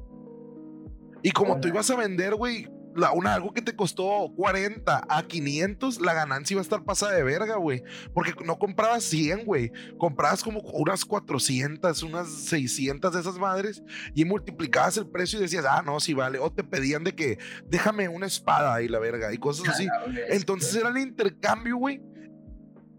Y 1.21 1.31
como 1.31 1.53
tú 1.59 1.67
Hola. 1.67 1.75
ibas 1.75 1.89
a 1.91 1.95
vender, 1.97 2.33
güey, 2.35 2.67
la, 2.95 3.11
una, 3.11 3.33
algo 3.33 3.53
que 3.53 3.61
te 3.61 3.75
costó 3.75 4.31
40 4.35 5.05
a 5.07 5.23
500, 5.23 6.01
la 6.01 6.13
ganancia 6.13 6.55
iba 6.55 6.61
a 6.61 6.63
estar 6.63 6.83
pasada 6.83 7.13
de 7.13 7.23
verga, 7.23 7.55
güey. 7.55 7.83
Porque 8.13 8.33
no 8.45 8.57
comprabas 8.59 9.03
100, 9.03 9.45
güey. 9.45 9.71
Comprabas 9.97 10.43
como 10.43 10.59
unas 10.59 11.05
400, 11.05 12.03
unas 12.03 12.29
600 12.29 13.13
de 13.13 13.19
esas 13.19 13.37
madres 13.37 13.83
y 14.13 14.25
multiplicabas 14.25 14.97
el 14.97 15.07
precio 15.07 15.39
y 15.39 15.43
decías, 15.43 15.65
ah, 15.67 15.81
no, 15.85 15.99
sí 15.99 16.13
vale. 16.13 16.39
O 16.39 16.51
te 16.51 16.63
pedían 16.63 17.03
de 17.03 17.15
que, 17.15 17.37
déjame 17.65 18.07
una 18.07 18.25
espada 18.25 18.81
y 18.81 18.87
la 18.87 18.99
verga 18.99 19.33
y 19.33 19.37
cosas 19.37 19.67
así. 19.69 19.87
Entonces 20.29 20.75
era 20.75 20.89
el 20.89 20.97
intercambio, 20.97 21.77
güey. 21.77 22.01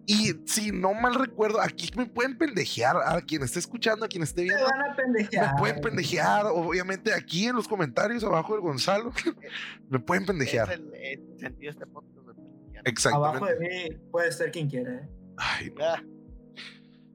Y 0.06 0.34
si 0.46 0.70
no 0.70 0.92
mal 0.94 1.14
recuerdo, 1.14 1.60
aquí 1.60 1.90
me 1.96 2.04
pueden 2.06 2.36
pendejear 2.36 2.96
a 3.04 3.20
quien 3.22 3.42
esté 3.42 3.58
escuchando, 3.58 4.04
a 4.04 4.08
quien 4.08 4.22
esté 4.22 4.42
viendo. 4.42 4.64
van 4.64 4.90
a 4.92 4.94
pendejear. 4.96 5.54
Me 5.54 5.58
pueden 5.58 5.80
pendejear, 5.80 6.46
obviamente 6.46 7.12
aquí 7.14 7.46
en 7.46 7.56
los 7.56 7.66
comentarios 7.66 8.22
abajo 8.24 8.52
del 8.52 8.60
Gonzalo. 8.62 9.12
me 9.88 9.98
pueden 10.00 10.24
Es 10.24 10.26
pendejear. 10.28 10.72
el, 10.72 10.92
el 10.94 11.38
sentido 11.38 11.72
de 11.72 11.78
este 11.78 11.86
podcast. 11.86 12.14
pendejear. 12.26 12.82
Exactamente. 12.88 13.36
Abajo 13.38 13.46
de 13.46 13.58
mí 13.60 13.96
puede 14.10 14.30
ser 14.32 14.50
quien 14.50 14.68
quiera, 14.68 14.92
¿eh? 14.94 15.08
Ay, 15.38 15.72
no, 15.76 15.84
Ah, 15.84 16.02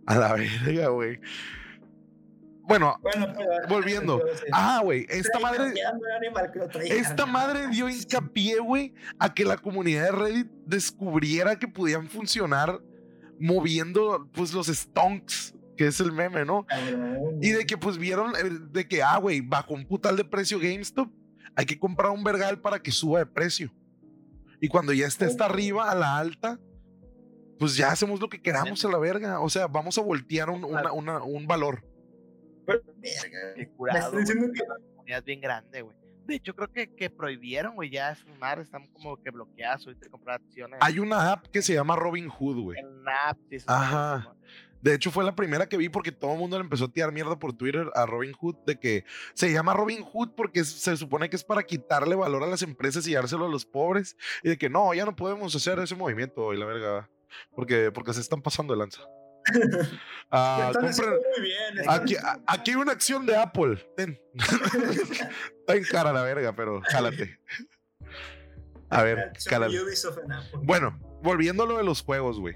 a 0.07 0.15
la 0.17 0.33
verga, 0.33 0.87
güey. 0.87 1.19
Bueno, 2.69 2.97
Bueno, 3.01 3.33
pero. 3.37 3.49
Volviendo. 3.67 4.19
pero 4.23 4.37
sí. 4.37 4.43
ah, 4.53 4.79
güey, 4.83 5.05
esta 5.09 5.39
madre. 5.39 5.73
Esta 6.89 7.25
madre 7.25 7.67
dio 7.69 7.89
hincapié, 7.89 8.59
güey, 8.59 8.93
a 9.19 9.33
que 9.33 9.43
la 9.43 9.57
comunidad 9.57 10.03
de 10.05 10.11
Reddit 10.11 10.47
descubriera 10.65 11.57
que 11.59 11.67
podían 11.67 12.07
funcionar 12.07 12.79
moviendo, 13.39 14.29
pues, 14.33 14.53
los 14.53 14.67
stonks, 14.67 15.55
que 15.77 15.87
es 15.87 15.99
el 15.99 16.11
meme, 16.11 16.45
¿no? 16.45 16.65
Y 17.41 17.51
de 17.51 17.65
que, 17.65 17.77
pues, 17.77 17.97
vieron 17.97 18.33
eh, 18.35 18.49
de 18.71 18.87
que, 18.87 19.01
ah, 19.01 19.17
güey, 19.17 19.41
bajo 19.41 19.73
un 19.73 19.85
putal 19.87 20.15
de 20.17 20.25
precio 20.25 20.59
GameStop, 20.59 21.09
hay 21.55 21.65
que 21.65 21.79
comprar 21.79 22.11
un 22.11 22.23
vergal 22.23 22.59
para 22.59 22.79
que 22.81 22.91
suba 22.91 23.19
de 23.19 23.25
precio. 23.25 23.71
Y 24.61 24.67
cuando 24.67 24.91
ya 24.93 25.07
esté 25.07 25.25
hasta 25.25 25.45
arriba, 25.45 25.89
a 25.89 25.95
la 25.95 26.17
alta, 26.17 26.59
pues 27.57 27.75
ya 27.77 27.91
hacemos 27.91 28.19
lo 28.19 28.27
que 28.29 28.41
queramos 28.41 28.83
a 28.83 28.89
la 28.89 28.97
verga. 28.97 29.39
O 29.39 29.49
sea, 29.49 29.67
vamos 29.67 29.97
a 29.97 30.01
voltear 30.01 30.49
un, 30.49 30.63
una- 30.65 30.91
una- 30.91 31.23
un 31.23 31.47
valor. 31.47 31.83
Verga. 33.01 33.53
qué 33.55 33.67
curado. 33.69 34.17
diciendo 34.17 34.47
que. 34.53 34.59
La 34.67 34.75
comunidad 34.95 35.19
es 35.19 35.25
bien 35.25 35.41
grande, 35.41 35.81
güey. 35.81 35.95
De 36.25 36.35
hecho, 36.35 36.55
creo 36.55 36.71
que, 36.71 36.93
que 36.95 37.09
prohibieron, 37.09 37.73
güey, 37.73 37.89
ya 37.89 38.11
esas 38.11 38.27
madres 38.37 38.65
están 38.67 38.85
como 38.93 39.17
que 39.21 39.31
bloqueadas 39.31 39.83
ahorita 39.87 40.05
de 40.05 40.11
comprar 40.11 40.39
acciones. 40.41 40.77
Hay 40.81 40.99
una 40.99 41.31
app 41.31 41.47
que 41.47 41.61
se 41.63 41.73
llama 41.73 41.95
Robin 41.95 42.29
Hood, 42.29 42.61
güey. 42.61 42.77
apps 43.25 43.41
y 43.51 43.55
esas 43.55 43.67
Ajá. 43.69 44.35
De 44.81 44.93
hecho, 44.93 45.09
fue 45.11 45.23
la 45.25 45.35
primera 45.35 45.67
que 45.67 45.75
vi 45.75 45.89
porque 45.89 46.11
todo 46.11 46.33
el 46.33 46.39
mundo 46.39 46.57
le 46.57 46.63
empezó 46.63 46.85
a 46.85 46.87
tirar 46.91 47.11
mierda 47.11 47.37
por 47.37 47.51
Twitter 47.53 47.89
a 47.95 48.05
Robin 48.05 48.31
Hood 48.31 48.55
de 48.65 48.79
que 48.79 49.03
se 49.33 49.51
llama 49.51 49.73
Robin 49.73 50.03
Hood 50.03 50.35
porque 50.37 50.59
es- 50.61 50.69
se 50.71 50.95
supone 50.95 51.29
que 51.29 51.35
es 51.35 51.43
para 51.43 51.63
quitarle 51.63 52.15
valor 52.15 52.43
a 52.43 52.47
las 52.47 52.61
empresas 52.61 53.05
y 53.07 53.13
dárselo 53.15 53.47
a 53.47 53.49
los 53.49 53.65
pobres. 53.65 54.15
Y 54.43 54.49
de 54.49 54.57
que 54.57 54.69
no, 54.69 54.93
ya 54.93 55.03
no 55.05 55.15
podemos 55.15 55.53
hacer 55.55 55.79
ese 55.79 55.95
movimiento 55.95 56.53
y 56.53 56.57
la 56.57 56.65
verga. 56.65 57.09
Porque, 57.55 57.91
porque 57.91 58.13
se 58.13 58.21
están 58.21 58.41
pasando 58.41 58.73
de 58.73 58.79
lanza. 58.79 59.01
Ah, 60.31 60.71
compren- 60.75 61.09
muy 61.37 61.41
bien. 61.41 61.89
aquí, 61.89 62.15
haciendo- 62.15 62.27
a- 62.45 62.53
aquí 62.53 62.69
hay 62.71 62.77
una 62.77 62.91
acción 62.91 63.25
de 63.25 63.35
Apple. 63.35 63.83
Ten. 63.97 64.19
Está 65.59 65.75
en 65.75 65.83
cara 65.85 66.13
la 66.13 66.21
verga, 66.21 66.55
pero 66.55 66.81
jálate. 66.87 67.39
A 68.91 69.01
ver. 69.03 69.31
Bueno, 70.61 70.99
volviendo 71.23 71.63
a 71.63 71.65
lo 71.65 71.77
de 71.77 71.83
los 71.83 72.03
juegos, 72.03 72.39
güey. 72.39 72.55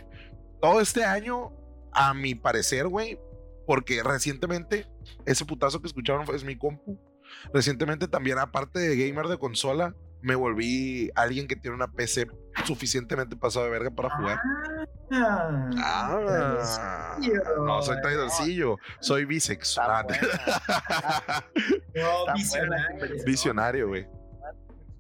Todo 0.62 0.82
este 0.82 1.04
año, 1.04 1.52
a 1.92 2.14
mi 2.14 2.36
parecer, 2.36 2.88
güey, 2.88 3.20
porque 3.66 4.04
recientemente, 4.04 4.86
ese 5.26 5.44
putazo 5.46 5.82
que 5.82 5.88
escucharon 5.88 6.26
es 6.36 6.44
mi 6.44 6.56
compu. 6.58 7.00
Recientemente 7.54 8.08
también, 8.08 8.38
aparte 8.38 8.80
de 8.80 8.96
gamer 9.08 9.28
de 9.28 9.38
consola, 9.40 9.96
me 10.24 10.36
volví 10.36 11.12
alguien 11.16 11.48
que 11.48 11.56
tiene 11.58 11.76
una 11.76 11.92
PC 11.92 12.28
suficientemente 12.66 13.36
pasado 13.36 13.66
de 13.66 13.72
verga 13.72 13.92
para 13.92 14.10
jugar. 14.10 14.40
Ah, 15.12 15.70
Ah, 15.78 17.18
no 17.58 17.82
soy 17.82 18.02
traidorcillo, 18.02 18.78
soy 19.02 19.26
bisexual. 19.26 20.08
Está 20.10 21.46
No, 21.94 22.34
visionario. 22.34 23.24
Visionario, 23.26 23.88
güey. 23.90 24.08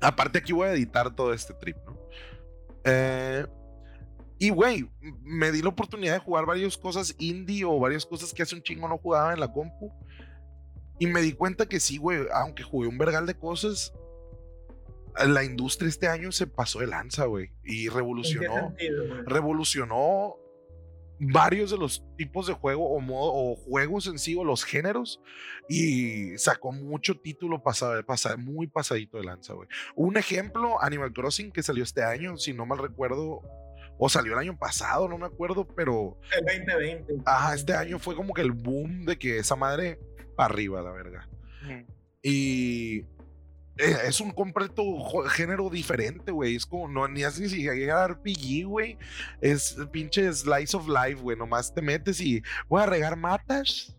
Aparte 0.01 0.39
aquí 0.39 0.51
voy 0.51 0.67
a 0.67 0.73
editar 0.73 1.15
todo 1.15 1.33
este 1.33 1.53
trip, 1.53 1.77
¿no? 1.85 1.97
Eh, 2.83 3.47
y, 4.39 4.49
güey, 4.49 4.89
me 5.21 5.53
di 5.53 5.61
la 5.61 5.69
oportunidad 5.69 6.13
de 6.15 6.19
jugar 6.19 6.45
varias 6.45 6.77
cosas 6.77 7.15
indie 7.17 7.63
o 7.63 7.79
varias 7.79 8.05
cosas 8.05 8.33
que 8.33 8.43
hace 8.43 8.55
un 8.55 8.61
chingo 8.61 8.89
no 8.89 8.97
jugaba 8.97 9.33
en 9.33 9.39
la 9.39 9.47
compu. 9.51 9.89
Y 10.99 11.07
me 11.07 11.21
di 11.21 11.31
cuenta 11.31 11.65
que 11.65 11.79
sí, 11.79 11.97
güey, 11.97 12.27
aunque 12.33 12.61
jugué 12.61 12.89
un 12.89 12.97
vergal 12.97 13.25
de 13.25 13.35
cosas, 13.35 13.93
la 15.25 15.43
industria 15.43 15.89
este 15.89 16.07
año 16.07 16.31
se 16.31 16.47
pasó 16.47 16.79
de 16.79 16.87
lanza, 16.87 17.25
güey. 17.25 17.51
Y 17.63 17.89
revolucionó. 17.89 18.73
revolucionó 19.25 20.37
varios 21.19 21.71
de 21.71 21.77
los 21.77 22.03
tipos 22.17 22.47
de 22.47 22.53
juego 22.53 22.89
o, 22.89 22.99
modo, 22.99 23.31
o 23.33 23.55
juegos 23.55 24.07
en 24.07 24.19
sí 24.19 24.35
o 24.35 24.43
los 24.43 24.63
géneros 24.63 25.21
y 25.69 26.37
sacó 26.37 26.71
mucho 26.71 27.15
título 27.15 27.61
pasado, 27.61 28.03
pasado, 28.05 28.37
muy 28.37 28.67
pasadito 28.67 29.17
de 29.17 29.23
lanza, 29.23 29.53
güey. 29.53 29.67
Un 29.95 30.17
ejemplo, 30.17 30.81
Animal 30.81 31.13
Crossing 31.13 31.51
que 31.51 31.63
salió 31.63 31.83
este 31.83 32.03
año, 32.03 32.37
si 32.37 32.53
no 32.53 32.65
mal 32.65 32.79
recuerdo, 32.79 33.41
o 33.97 34.09
salió 34.09 34.33
el 34.33 34.39
año 34.39 34.57
pasado, 34.57 35.07
no 35.07 35.17
me 35.17 35.27
acuerdo, 35.27 35.67
pero... 35.67 36.17
El 36.37 36.45
2020. 36.45 37.13
Ajá, 37.25 37.55
este 37.55 37.73
año 37.73 37.99
fue 37.99 38.15
como 38.15 38.33
que 38.33 38.41
el 38.41 38.51
boom 38.51 39.05
de 39.05 39.17
que 39.17 39.37
esa 39.37 39.55
madre 39.55 39.99
para 40.35 40.53
arriba, 40.53 40.81
la 40.81 40.91
verga. 40.91 41.29
Y 42.21 43.03
es 43.77 44.21
un 44.21 44.31
completo 44.31 44.83
género 45.29 45.69
diferente, 45.69 46.31
güey. 46.31 46.55
Es 46.55 46.65
como, 46.65 46.87
no, 46.87 47.07
ni 47.07 47.23
así 47.23 47.49
si 47.49 47.67
a 47.67 48.07
RPG, 48.07 48.65
güey. 48.65 48.97
Es 49.41 49.77
pinche 49.91 50.31
slice 50.31 50.77
of 50.77 50.87
life, 50.87 51.21
güey. 51.21 51.37
Nomás 51.37 51.73
te 51.73 51.81
metes 51.81 52.19
y 52.21 52.43
voy 52.67 52.83
a 52.83 52.85
regar 52.85 53.15
matas. 53.15 53.95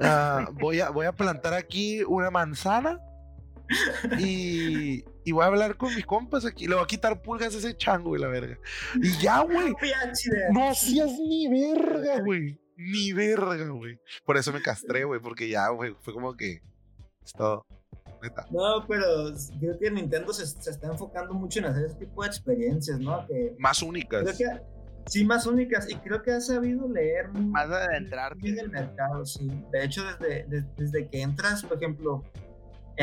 Ah, 0.00 0.48
voy, 0.60 0.80
a, 0.80 0.90
voy 0.90 1.06
a 1.06 1.12
plantar 1.12 1.54
aquí 1.54 2.02
una 2.04 2.30
manzana. 2.30 3.00
Y, 4.18 5.04
y, 5.24 5.32
voy 5.32 5.44
a 5.44 5.46
hablar 5.46 5.76
con 5.76 5.94
mis 5.94 6.04
compas 6.04 6.44
aquí. 6.44 6.66
Le 6.66 6.74
voy 6.74 6.84
a 6.84 6.88
quitar 6.88 7.22
pulgas 7.22 7.54
a 7.54 7.58
ese 7.58 7.76
chango, 7.76 8.10
güey, 8.10 8.20
la 8.20 8.28
verga. 8.28 8.58
Y 9.00 9.16
ya, 9.18 9.42
güey. 9.42 9.74
No 10.52 10.70
hacías 10.70 11.10
ni 11.12 11.48
verga, 11.48 12.20
güey. 12.20 12.58
Ni 12.76 13.12
verga, 13.12 13.68
güey. 13.68 14.00
Por 14.24 14.36
eso 14.36 14.52
me 14.52 14.62
castré, 14.62 15.04
güey, 15.04 15.20
porque 15.20 15.48
ya, 15.48 15.68
güey, 15.68 15.94
fue 16.00 16.12
como 16.12 16.36
que. 16.36 16.62
Es 17.24 17.32
todo. 17.32 17.64
No, 18.50 18.86
pero 18.86 19.32
creo 19.58 19.78
que 19.78 19.90
Nintendo 19.90 20.32
se, 20.32 20.44
está 20.44 20.88
enfocando 20.88 21.34
mucho 21.34 21.60
en 21.60 21.66
hacer 21.66 21.86
ese 21.86 21.94
tipo 21.96 22.22
de 22.22 22.28
experiencias, 22.28 22.98
¿no? 22.98 23.26
Que, 23.26 23.54
más 23.58 23.82
únicas. 23.82 24.38
sí, 25.06 25.24
más 25.24 25.46
únicas. 25.46 25.90
Y 25.90 25.94
creo 25.96 26.22
que 26.22 26.32
ha 26.32 26.40
sabido 26.40 26.88
leer 26.88 27.28
más 27.28 27.68
de 27.68 27.96
entrar 27.96 28.36
en 28.42 28.58
el 28.58 28.70
mercado, 28.70 29.24
sí. 29.24 29.50
De 29.72 29.84
hecho, 29.84 30.04
desde, 30.04 30.64
desde 30.76 31.08
que 31.08 31.22
entras, 31.22 31.62
por 31.64 31.76
ejemplo, 31.76 32.22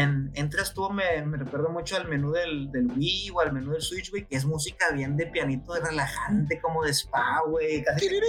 entras 0.01 0.73
tú, 0.73 0.89
me, 0.91 1.25
me 1.25 1.37
recuerdo 1.37 1.69
mucho 1.69 1.97
al 1.97 2.07
menú 2.07 2.31
del, 2.31 2.71
del, 2.71 2.87
Wii 2.91 3.31
o 3.31 3.39
al 3.39 3.51
menú 3.51 3.71
del 3.71 3.81
Switch, 3.81 4.11
güey, 4.11 4.27
que 4.27 4.35
es 4.35 4.45
música 4.45 4.91
bien 4.93 5.17
de 5.17 5.25
pianito, 5.27 5.73
de 5.73 5.81
relajante, 5.81 6.61
como 6.61 6.83
de 6.83 6.93
spa, 6.93 7.41
güey. 7.47 7.83
Casi 7.85 8.07
te 8.09 8.19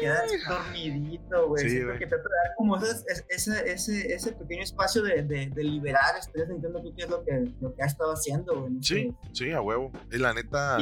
quedas 0.00 0.30
dormidito, 0.46 1.48
güey. 1.48 1.68
Sí, 1.68 1.80
que 1.98 2.06
te 2.06 2.16
dar 2.16 2.54
como 2.56 2.76
ese, 2.76 3.24
ese, 3.28 4.14
ese, 4.14 4.32
pequeño 4.32 4.62
espacio 4.62 5.02
de, 5.02 5.22
de, 5.22 5.64
liberar 5.64 6.16
estrés, 6.18 6.50
entiendo 6.50 6.82
qué 6.94 7.04
es 7.04 7.10
lo 7.10 7.24
que, 7.24 7.52
lo 7.60 7.74
que 7.74 7.82
ha 7.82 7.86
estado 7.86 8.12
haciendo, 8.12 8.60
güey. 8.60 8.74
Sí, 8.82 9.14
sí, 9.32 9.52
a 9.52 9.60
huevo. 9.60 9.90
Y 10.10 10.18
la 10.18 10.34
neta... 10.34 10.78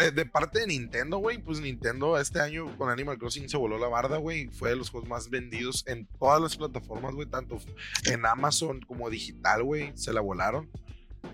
Eh, 0.00 0.10
de 0.10 0.26
parte 0.26 0.60
de 0.60 0.66
Nintendo, 0.66 1.18
güey, 1.18 1.38
pues 1.38 1.60
Nintendo 1.60 2.18
este 2.18 2.40
año 2.40 2.76
con 2.76 2.90
Animal 2.90 3.18
Crossing 3.18 3.48
se 3.48 3.56
voló 3.56 3.78
la 3.78 3.88
barda, 3.88 4.16
güey. 4.18 4.48
Fue 4.48 4.70
de 4.70 4.76
los 4.76 4.90
juegos 4.90 5.08
más 5.08 5.28
vendidos 5.28 5.84
en 5.86 6.06
todas 6.18 6.40
las 6.40 6.56
plataformas, 6.56 7.14
güey, 7.14 7.28
tanto 7.28 7.58
en 8.04 8.24
Amazon 8.24 8.80
como 8.80 9.10
digital, 9.10 9.62
güey, 9.62 9.92
se 9.94 10.12
la 10.12 10.20
volaron. 10.20 10.70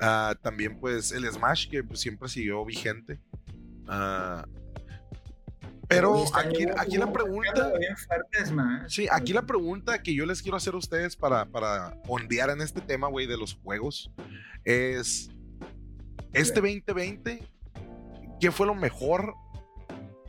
Ah, 0.00 0.34
también, 0.42 0.78
pues, 0.78 1.12
el 1.12 1.26
Smash, 1.30 1.68
que 1.68 1.82
pues, 1.82 2.00
siempre 2.00 2.28
siguió 2.28 2.64
vigente. 2.64 3.20
Uh, 3.86 4.42
pero 5.88 6.22
aquí, 6.34 6.66
aquí 6.76 6.98
la 6.98 7.10
pregunta. 7.10 7.72
Sí, 8.86 9.06
aquí 9.10 9.32
la 9.32 9.46
pregunta 9.46 10.02
que 10.02 10.14
yo 10.14 10.26
les 10.26 10.42
quiero 10.42 10.58
hacer 10.58 10.74
a 10.74 10.76
ustedes 10.76 11.16
para, 11.16 11.46
para 11.46 11.96
ondear 12.06 12.50
en 12.50 12.60
este 12.60 12.82
tema, 12.82 13.08
güey, 13.08 13.26
de 13.26 13.38
los 13.38 13.54
juegos 13.54 14.10
es. 14.64 15.30
Este 16.34 16.60
2020 16.60 17.42
¿Qué 18.40 18.50
fue 18.50 18.66
lo 18.66 18.74
mejor 18.74 19.34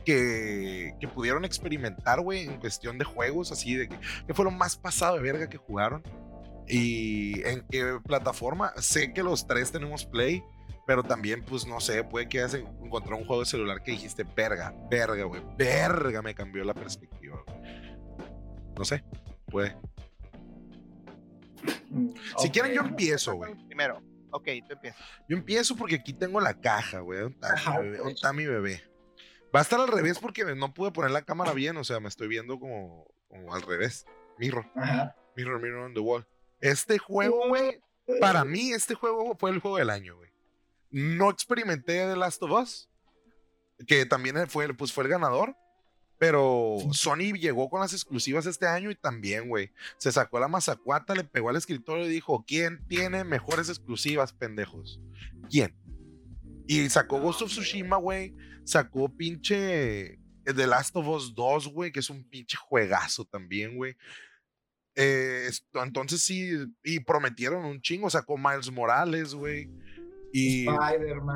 que, 0.04 0.94
que 1.00 1.08
pudieron 1.08 1.44
experimentar, 1.44 2.20
güey, 2.20 2.46
en 2.46 2.58
cuestión 2.58 2.98
de 2.98 3.04
juegos? 3.04 3.52
Así 3.52 3.74
de 3.74 3.88
que, 3.88 3.98
¿qué 4.26 4.34
fue 4.34 4.44
lo 4.44 4.50
más 4.50 4.76
pasado 4.76 5.16
de 5.16 5.22
verga 5.22 5.48
que 5.48 5.58
jugaron? 5.58 6.02
¿Y 6.66 7.42
en 7.46 7.66
qué 7.68 7.98
plataforma? 8.04 8.72
Sé 8.76 9.12
que 9.12 9.22
los 9.22 9.46
tres 9.46 9.72
tenemos 9.72 10.04
Play, 10.04 10.42
pero 10.86 11.02
también, 11.02 11.44
pues 11.44 11.66
no 11.66 11.80
sé, 11.80 12.04
puede 12.04 12.28
que 12.28 12.38
hayas 12.38 12.54
encontrado 12.54 13.16
un 13.16 13.26
juego 13.26 13.42
de 13.42 13.46
celular 13.46 13.82
que 13.82 13.92
dijiste, 13.92 14.24
verga, 14.36 14.74
verga, 14.90 15.24
güey, 15.24 15.42
verga, 15.56 16.22
me 16.22 16.34
cambió 16.34 16.64
la 16.64 16.74
perspectiva. 16.74 17.42
No 18.76 18.84
sé, 18.84 19.04
puede. 19.46 19.76
Si 22.38 22.50
quieren, 22.50 22.72
yo 22.72 22.82
empiezo, 22.82 23.34
güey. 23.34 23.54
Primero. 23.66 24.00
Ok, 24.30 24.48
tú 24.66 24.74
empiezas. 24.74 25.00
Yo 25.28 25.36
empiezo 25.36 25.76
porque 25.76 25.96
aquí 25.96 26.12
tengo 26.12 26.40
la 26.40 26.54
caja, 26.54 27.00
güey. 27.00 27.20
¿Dónde 27.20 28.12
está, 28.12 28.32
mi 28.32 28.46
bebé? 28.46 28.82
Va 29.54 29.60
a 29.60 29.62
estar 29.62 29.80
al 29.80 29.88
revés 29.88 30.18
porque 30.18 30.44
no 30.54 30.72
pude 30.72 30.92
poner 30.92 31.10
la 31.10 31.22
cámara 31.22 31.52
bien, 31.52 31.76
o 31.76 31.84
sea, 31.84 31.98
me 32.00 32.08
estoy 32.08 32.28
viendo 32.28 32.58
como, 32.58 33.06
al 33.50 33.62
revés. 33.62 34.06
Mirror. 34.38 34.66
Mirror, 35.36 35.60
mirror 35.60 35.86
on 35.86 35.94
the 35.94 36.00
wall. 36.00 36.26
Este 36.60 36.98
juego, 36.98 37.48
güey, 37.48 37.80
para 38.20 38.44
mí 38.44 38.72
este 38.72 38.94
juego 38.94 39.36
fue 39.38 39.50
el 39.50 39.58
juego 39.58 39.78
del 39.78 39.90
año, 39.90 40.16
güey. 40.16 40.30
No 40.90 41.30
experimenté 41.30 42.06
The 42.06 42.16
Last 42.16 42.42
of 42.42 42.50
Us, 42.50 42.88
que 43.86 44.06
también 44.06 44.48
fue, 44.48 44.72
pues, 44.74 44.92
fue 44.92 45.04
el 45.04 45.10
ganador. 45.10 45.56
Pero 46.20 46.76
Sony 46.92 47.32
llegó 47.32 47.70
con 47.70 47.80
las 47.80 47.94
exclusivas 47.94 48.44
este 48.44 48.66
año 48.66 48.90
y 48.90 48.94
también, 48.94 49.48
güey. 49.48 49.72
Se 49.96 50.12
sacó 50.12 50.38
la 50.38 50.48
mazacuata, 50.48 51.14
le 51.14 51.24
pegó 51.24 51.48
al 51.48 51.56
escritorio 51.56 52.04
y 52.04 52.10
dijo: 52.10 52.44
¿Quién 52.46 52.86
tiene 52.88 53.24
mejores 53.24 53.70
exclusivas, 53.70 54.34
pendejos? 54.34 55.00
¿Quién? 55.48 55.74
Y 56.66 56.90
sacó 56.90 57.20
Ghost 57.22 57.40
of 57.40 57.50
Tsushima, 57.50 57.96
güey. 57.96 58.34
Sacó 58.64 59.08
pinche 59.08 60.18
The 60.44 60.66
Last 60.66 60.94
of 60.94 61.08
Us 61.08 61.34
2, 61.34 61.68
güey, 61.68 61.90
que 61.90 62.00
es 62.00 62.10
un 62.10 62.22
pinche 62.28 62.58
juegazo 62.58 63.24
también, 63.24 63.78
güey. 63.78 63.96
Eh, 64.96 65.48
entonces 65.82 66.20
sí, 66.20 66.50
y 66.84 67.00
prometieron 67.00 67.64
un 67.64 67.80
chingo. 67.80 68.10
Sacó 68.10 68.36
Miles 68.36 68.70
Morales, 68.70 69.32
güey. 69.32 69.70
Y, 70.32 70.66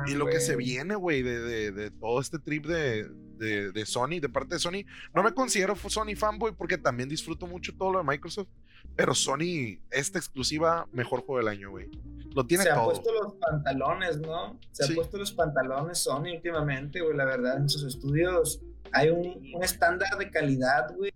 y 0.07 0.13
lo 0.13 0.25
que 0.27 0.39
se 0.39 0.55
viene, 0.55 0.95
güey, 0.95 1.21
de, 1.21 1.71
de, 1.71 1.91
todo 1.91 2.21
este 2.21 2.39
trip 2.39 2.65
de, 2.65 3.09
de, 3.37 3.85
Sony, 3.85 4.19
de 4.21 4.29
parte 4.29 4.55
de 4.55 4.59
Sony. 4.59 4.85
No 5.13 5.21
me 5.21 5.33
considero 5.33 5.75
Sony 5.75 6.15
fanboy 6.15 6.53
porque 6.53 6.77
también 6.77 7.09
disfruto 7.09 7.45
mucho 7.45 7.75
todo 7.75 7.91
lo 7.91 7.99
de 7.99 8.05
Microsoft. 8.05 8.47
Pero 8.95 9.13
Sony, 9.13 9.79
esta 9.91 10.19
exclusiva, 10.19 10.87
mejor 10.93 11.25
juego 11.25 11.39
del 11.39 11.49
año, 11.49 11.71
güey. 11.71 11.89
Lo 12.33 12.45
tiene 12.45 12.63
todo. 12.63 12.73
Se 12.73 12.79
ha 12.79 12.83
puesto 12.83 13.13
los 13.13 13.33
pantalones, 13.33 14.17
¿no? 14.19 14.59
Se 14.71 14.85
ha 14.85 14.95
puesto 14.95 15.17
los 15.17 15.33
pantalones 15.33 15.97
Sony 15.97 16.35
últimamente, 16.35 17.01
güey. 17.01 17.17
La 17.17 17.25
verdad, 17.25 17.57
en 17.57 17.67
sus 17.67 17.83
estudios 17.83 18.61
hay 18.93 19.09
un, 19.09 19.43
un 19.53 19.63
estándar 19.63 20.17
de 20.17 20.29
calidad, 20.31 20.95
güey. 20.95 21.11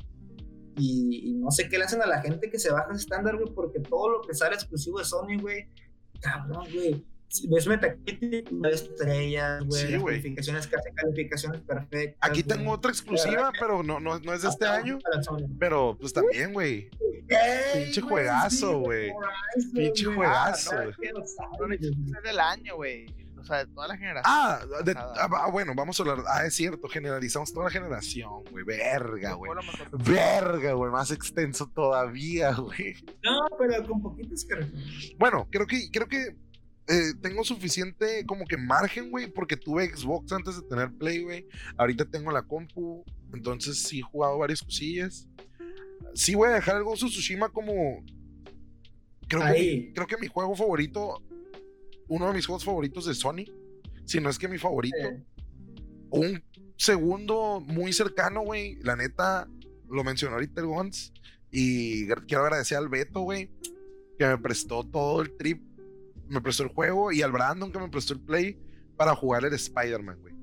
Y, 0.75 1.29
y, 1.29 1.33
no 1.33 1.51
sé 1.51 1.67
qué 1.67 1.77
le 1.77 1.83
hacen 1.85 2.01
a 2.01 2.05
la 2.05 2.21
gente 2.21 2.49
que 2.49 2.57
se 2.57 2.71
baja 2.71 2.87
ese 2.91 3.01
estándar, 3.01 3.35
güey, 3.35 3.53
porque 3.53 3.81
todo 3.81 4.09
lo 4.09 4.21
que 4.21 4.33
sale 4.33 4.55
exclusivo 4.55 4.99
de 4.99 5.05
Sony, 5.05 5.37
güey, 5.37 5.67
cabrón, 6.21 6.65
güey 6.73 7.05
ves 7.49 7.67
Metacritic, 7.67 8.51
no 8.51 8.69
estrellas, 8.69 9.63
güey. 9.65 9.87
Sí, 9.87 9.99
calificaciones 10.03 10.67
casi 10.67 10.91
calificaciones 10.93 11.61
perfectas. 11.61 12.29
Aquí 12.29 12.43
tengo 12.43 12.71
otra 12.71 12.91
exclusiva, 12.91 13.51
pero 13.59 13.83
no, 13.83 13.99
no, 13.99 14.19
no 14.19 14.33
es 14.33 14.41
de 14.41 14.49
este 14.49 14.65
año. 14.65 14.99
Pero 15.59 15.97
pues 15.99 16.13
también, 16.13 16.53
güey. 16.53 16.89
Pinche 17.73 18.01
juegazo, 18.01 18.79
güey. 18.79 19.11
Pinche 19.73 20.05
juegazo, 20.05 20.75
güey. 20.75 21.11
es 21.77 22.23
del 22.23 22.39
año, 22.39 22.75
güey. 22.75 23.05
O 23.39 23.43
sea, 23.45 23.59
de 23.59 23.67
toda 23.67 23.87
la 23.87 23.97
generación. 23.97 24.25
Ah, 24.25 24.59
ah, 25.31 25.49
bueno, 25.49 25.73
vamos 25.75 25.99
a 25.99 26.03
hablar. 26.03 26.25
Ah, 26.27 26.45
es 26.45 26.55
cierto, 26.55 26.89
generalizamos 26.89 27.53
toda 27.53 27.65
la 27.65 27.71
generación, 27.71 28.43
güey. 28.51 28.65
Verga, 28.65 29.33
güey. 29.33 29.51
Verga, 29.91 30.73
güey. 30.73 30.91
Más 30.91 31.11
extenso 31.11 31.67
todavía, 31.67 32.51
güey. 32.53 32.95
No, 33.23 33.39
pero 33.57 33.87
con 33.87 34.01
poquitos 34.01 34.45
que. 34.45 34.55
Bueno, 35.17 35.47
creo 35.49 35.65
que, 35.65 35.89
creo 35.91 36.07
que 36.07 36.35
eh, 36.89 37.13
tengo 37.21 37.43
suficiente 37.43 38.25
como 38.25 38.45
que 38.45 38.57
margen, 38.57 39.11
güey, 39.11 39.27
porque 39.27 39.55
tuve 39.55 39.95
Xbox 39.95 40.31
antes 40.31 40.55
de 40.55 40.63
tener 40.63 40.91
Play, 40.91 41.23
güey. 41.23 41.47
Ahorita 41.77 42.03
tengo 42.03 42.31
la 42.31 42.41
compu, 42.41 43.05
entonces 43.31 43.83
sí 43.83 43.99
he 43.99 44.01
jugado 44.01 44.39
varias 44.39 44.63
cosillas. 44.63 45.27
Sí 46.15 46.33
voy 46.33 46.49
a 46.49 46.53
dejar 46.53 46.77
el 46.77 46.83
Ghost 46.83 47.03
of 47.03 47.11
Tsushima 47.11 47.49
como... 47.49 48.03
Creo 49.27 49.53
que, 49.53 49.91
creo 49.93 50.07
que 50.07 50.17
mi 50.17 50.25
juego 50.25 50.55
favorito, 50.55 51.23
uno 52.07 52.27
de 52.27 52.33
mis 52.33 52.47
juegos 52.47 52.65
favoritos 52.65 53.05
de 53.05 53.13
Sony, 53.13 53.45
si 54.05 54.19
no 54.19 54.31
es 54.31 54.39
que 54.39 54.47
mi 54.47 54.57
favorito. 54.57 54.97
Un 56.09 56.43
segundo 56.75 57.59
muy 57.59 57.93
cercano, 57.93 58.41
güey. 58.41 58.77
La 58.81 58.95
neta, 58.95 59.47
lo 59.87 60.03
mencionó 60.03 60.33
ahorita 60.33 60.61
el 60.61 60.67
Gons. 60.67 61.13
Y 61.51 62.07
quiero 62.07 62.45
agradecer 62.45 62.79
al 62.79 62.89
Beto, 62.89 63.21
güey, 63.21 63.51
que 64.17 64.25
me 64.25 64.39
prestó 64.39 64.83
todo 64.83 65.21
el 65.21 65.37
trip 65.37 65.68
me 66.29 66.41
prestó 66.41 66.63
el 66.63 66.69
juego 66.69 67.11
y 67.11 67.21
al 67.21 67.31
Brandon 67.31 67.71
que 67.71 67.79
me 67.79 67.89
prestó 67.89 68.13
el 68.13 68.21
play 68.21 68.59
para 68.95 69.15
jugar 69.15 69.45
el 69.45 69.53
Spider-Man, 69.53 70.19
güey. 70.19 70.35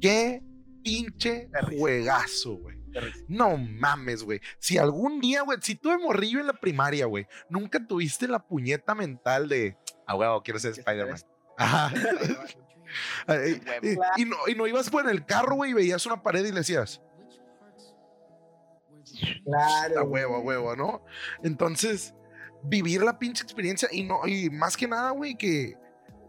Qué 0.00 0.42
pinche 0.82 1.48
juegazo, 1.76 2.56
güey. 2.56 2.76
No 3.28 3.56
mames, 3.56 4.22
güey. 4.22 4.40
Si 4.58 4.78
algún 4.78 5.20
día, 5.20 5.42
güey, 5.42 5.58
si 5.60 5.74
tú 5.74 5.90
de 5.90 5.98
morrillo 5.98 6.40
en 6.40 6.46
la 6.46 6.54
primaria, 6.54 7.06
güey, 7.06 7.26
nunca 7.50 7.84
tuviste 7.86 8.26
la 8.26 8.38
puñeta 8.38 8.94
mental 8.94 9.48
de, 9.48 9.76
ah, 10.06 10.16
huevo, 10.16 10.42
quiero 10.42 10.58
ser 10.58 10.72
Spider-Man. 10.72 11.18
Ajá. 11.58 11.92
Y, 14.16 14.24
no, 14.24 14.36
y 14.46 14.54
no 14.54 14.66
ibas 14.66 14.90
por 14.90 15.08
el 15.10 15.26
carro, 15.26 15.56
güey, 15.56 15.72
y 15.72 15.74
veías 15.74 16.06
una 16.06 16.22
pared 16.22 16.44
y 16.44 16.50
le 16.52 16.60
decías, 16.60 17.02
Claro. 19.44 20.00
a 20.00 20.02
huevo, 20.04 20.36
a 20.36 20.40
huevo, 20.40 20.76
¿no? 20.76 21.04
Entonces, 21.42 22.14
vivir 22.62 23.02
la 23.02 23.18
pinche 23.18 23.42
experiencia 23.42 23.88
y 23.92 24.02
no, 24.04 24.26
y 24.26 24.50
más 24.50 24.76
que 24.76 24.88
nada, 24.88 25.10
güey, 25.10 25.36
que 25.36 25.76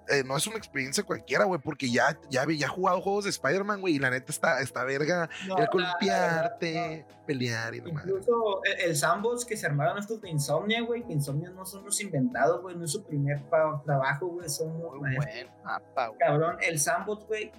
eh, 0.09 0.23
no 0.25 0.37
es 0.37 0.47
una 0.47 0.55
experiencia 0.57 1.03
cualquiera, 1.03 1.43
güey, 1.43 1.59
porque 1.61 1.91
ya, 1.91 2.17
ya, 2.29 2.45
ya 2.49 2.65
he 2.67 2.69
jugado 2.69 3.01
juegos 3.01 3.25
de 3.25 3.29
Spider-Man, 3.31 3.81
güey, 3.81 3.95
y 3.95 3.99
la 3.99 4.09
neta 4.09 4.31
está, 4.31 4.61
está 4.61 4.85
verga 4.85 5.29
No, 5.47 5.57
el 5.57 5.67
columpiarte, 5.67 7.05
pelear 7.25 7.75
y 7.75 7.81
demás. 7.81 8.05
Incluso 8.07 8.61
el, 8.63 8.89
el 8.89 8.95
sandbox 8.95 9.43
que 9.43 9.57
se 9.57 9.65
armaron 9.65 9.97
estos 9.97 10.21
de 10.21 10.29
Insomnia, 10.29 10.81
güey, 10.81 11.03
que 11.05 11.11
Insomnia 11.13 11.49
no 11.49 11.65
son 11.65 11.83
los 11.83 11.99
inventados, 12.01 12.61
güey, 12.61 12.77
no 12.77 12.85
es 12.85 12.91
su 12.91 13.03
primer 13.05 13.43
pa- 13.49 13.81
trabajo, 13.85 14.27
güey, 14.27 14.47
son 14.49 14.77
Muy 14.77 14.99
buen 14.99 15.49
mapa, 15.65 16.07
güey. 16.07 16.19
Cabrón, 16.19 16.57
el 16.61 16.79
sandbox, 16.79 17.25
güey, 17.25 17.51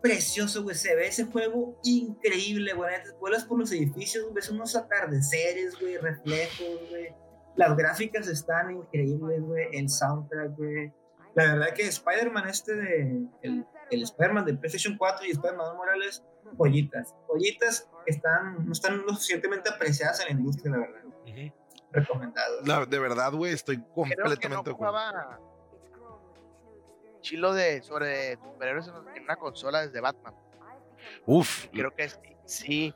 precioso, 0.00 0.62
güey, 0.62 0.76
se 0.76 0.94
ve 0.94 1.08
ese 1.08 1.24
juego 1.24 1.78
increíble, 1.82 2.72
güey, 2.72 2.90
neta, 2.90 3.10
vuelas 3.18 3.44
por 3.44 3.58
los 3.58 3.70
edificios, 3.72 4.32
ves 4.32 4.48
unos 4.50 4.76
atardeceres, 4.76 5.78
güey, 5.80 5.98
reflejos, 5.98 6.88
güey, 6.90 7.14
las 7.56 7.76
gráficas 7.76 8.28
están 8.28 8.70
increíbles, 8.70 9.40
güey, 9.42 9.68
el 9.72 9.88
soundtrack, 9.88 10.56
güey. 10.56 10.92
La 11.34 11.52
verdad 11.54 11.74
que 11.74 11.82
Spider-Man 11.82 12.48
este 12.48 12.74
de, 12.74 13.26
el, 13.42 13.66
el 13.90 14.02
Spider-Man 14.02 14.44
de 14.46 14.54
PlayStation 14.54 14.96
4 14.96 15.26
y 15.26 15.30
Spider-Man 15.32 15.76
Morales, 15.76 16.22
pollitas, 16.56 17.14
pollitas 17.26 17.90
que 18.04 18.12
están, 18.12 18.64
no 18.64 18.72
están 18.72 18.98
lo 19.02 19.08
suficientemente 19.10 19.68
apreciadas 19.70 20.20
en 20.20 20.26
la 20.26 20.32
industria, 20.40 20.72
la 20.72 20.78
verdad. 20.78 21.04
Ujú. 21.04 21.52
Recomendado. 21.92 22.60
La- 22.64 22.86
de 22.86 22.98
verdad, 22.98 23.32
güey, 23.32 23.52
estoy 23.52 23.76
Creo 23.78 23.86
que 23.86 23.92
no 23.94 24.22
completamente 24.24 24.70
de 24.70 24.74
acuerdo. 24.74 24.92
jugaba 24.98 25.40
chilo 27.20 27.52
de 27.54 27.82
sobre 27.82 28.36
superhéroes 28.36 28.88
en 28.88 28.94
en 29.16 29.22
una 29.24 29.36
consola 29.36 29.80
desde 29.82 30.00
Batman. 30.00 30.34
Uf, 31.26 31.66
Creo 31.72 31.94
que 31.94 32.08
sí, 32.08 32.18
sí. 32.44 32.94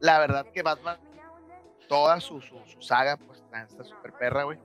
La 0.00 0.18
verdad 0.18 0.46
que 0.52 0.62
Batman, 0.62 0.98
toda 1.88 2.20
su, 2.20 2.40
su, 2.40 2.56
su 2.66 2.80
saga, 2.82 3.16
pues 3.16 3.40
está, 3.40 3.84
súper 3.84 4.12
perra, 4.12 4.44
güey. 4.44 4.58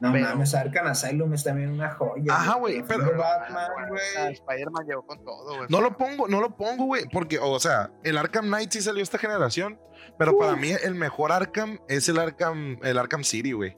No 0.00 0.12
pero- 0.12 0.26
mames, 0.30 0.52
Arkham 0.54 0.86
Asylum 0.88 1.32
es 1.34 1.44
también 1.44 1.70
una 1.70 1.92
joya. 1.92 2.34
Ajá, 2.34 2.54
güey, 2.56 2.82
pero- 2.82 3.16
Batman, 3.16 3.70
güey. 3.88 4.32
Spider-Man 4.32 4.84
llegó 4.86 5.06
con 5.06 5.24
todo, 5.24 5.56
güey. 5.56 5.66
No 5.68 5.80
lo 5.80 5.96
pongo, 5.96 6.26
no 6.26 6.40
lo 6.40 6.56
pongo, 6.56 6.86
güey, 6.86 7.04
porque, 7.12 7.38
o 7.40 7.58
sea, 7.60 7.90
el 8.02 8.18
Arkham 8.18 8.46
Knight 8.46 8.70
sí 8.72 8.80
salió 8.82 9.02
esta 9.02 9.16
generación, 9.18 9.80
pero 10.18 10.36
para 10.36 10.56
mí 10.56 10.70
el 10.82 10.94
mejor 10.96 11.30
Arkham 11.30 11.78
es 11.88 12.08
el 12.08 12.18
Arkham, 12.18 12.78
el 12.82 12.98
Arkham 12.98 13.22
City, 13.22 13.52
güey. 13.52 13.76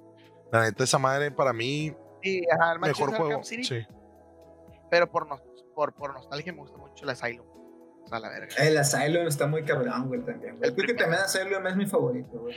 La 0.50 0.62
neta, 0.62 0.84
esa 0.84 0.98
madre 0.98 1.30
para 1.30 1.52
mí, 1.52 1.94
Sí, 2.22 2.42
ajá, 2.50 2.72
el 2.72 2.78
mejor 2.80 3.10
juego. 3.10 3.24
Arkham 3.26 3.44
City, 3.44 3.64
Sí. 3.64 3.86
Pero 4.90 5.10
por, 5.10 5.26
nos- 5.28 5.42
por, 5.74 5.92
por 5.92 6.14
nostalgia 6.14 6.52
me 6.54 6.60
gusta 6.60 6.78
mucho 6.78 7.04
el 7.04 7.10
Asylum. 7.10 7.44
O 8.04 8.08
sea, 8.08 8.18
la 8.20 8.28
verga. 8.28 8.54
El 8.58 8.76
Asylum 8.76 9.26
está 9.26 9.46
muy 9.46 9.64
cabrón, 9.64 10.08
güey, 10.08 10.20
también. 10.24 10.58
güey. 10.58 10.68
El 10.70 10.74
Creo 10.76 10.86
que 10.88 10.94
también 10.94 11.22
Asylum 11.22 11.66
es 11.66 11.76
mi 11.76 11.86
favorito, 11.86 12.38
güey. 12.38 12.54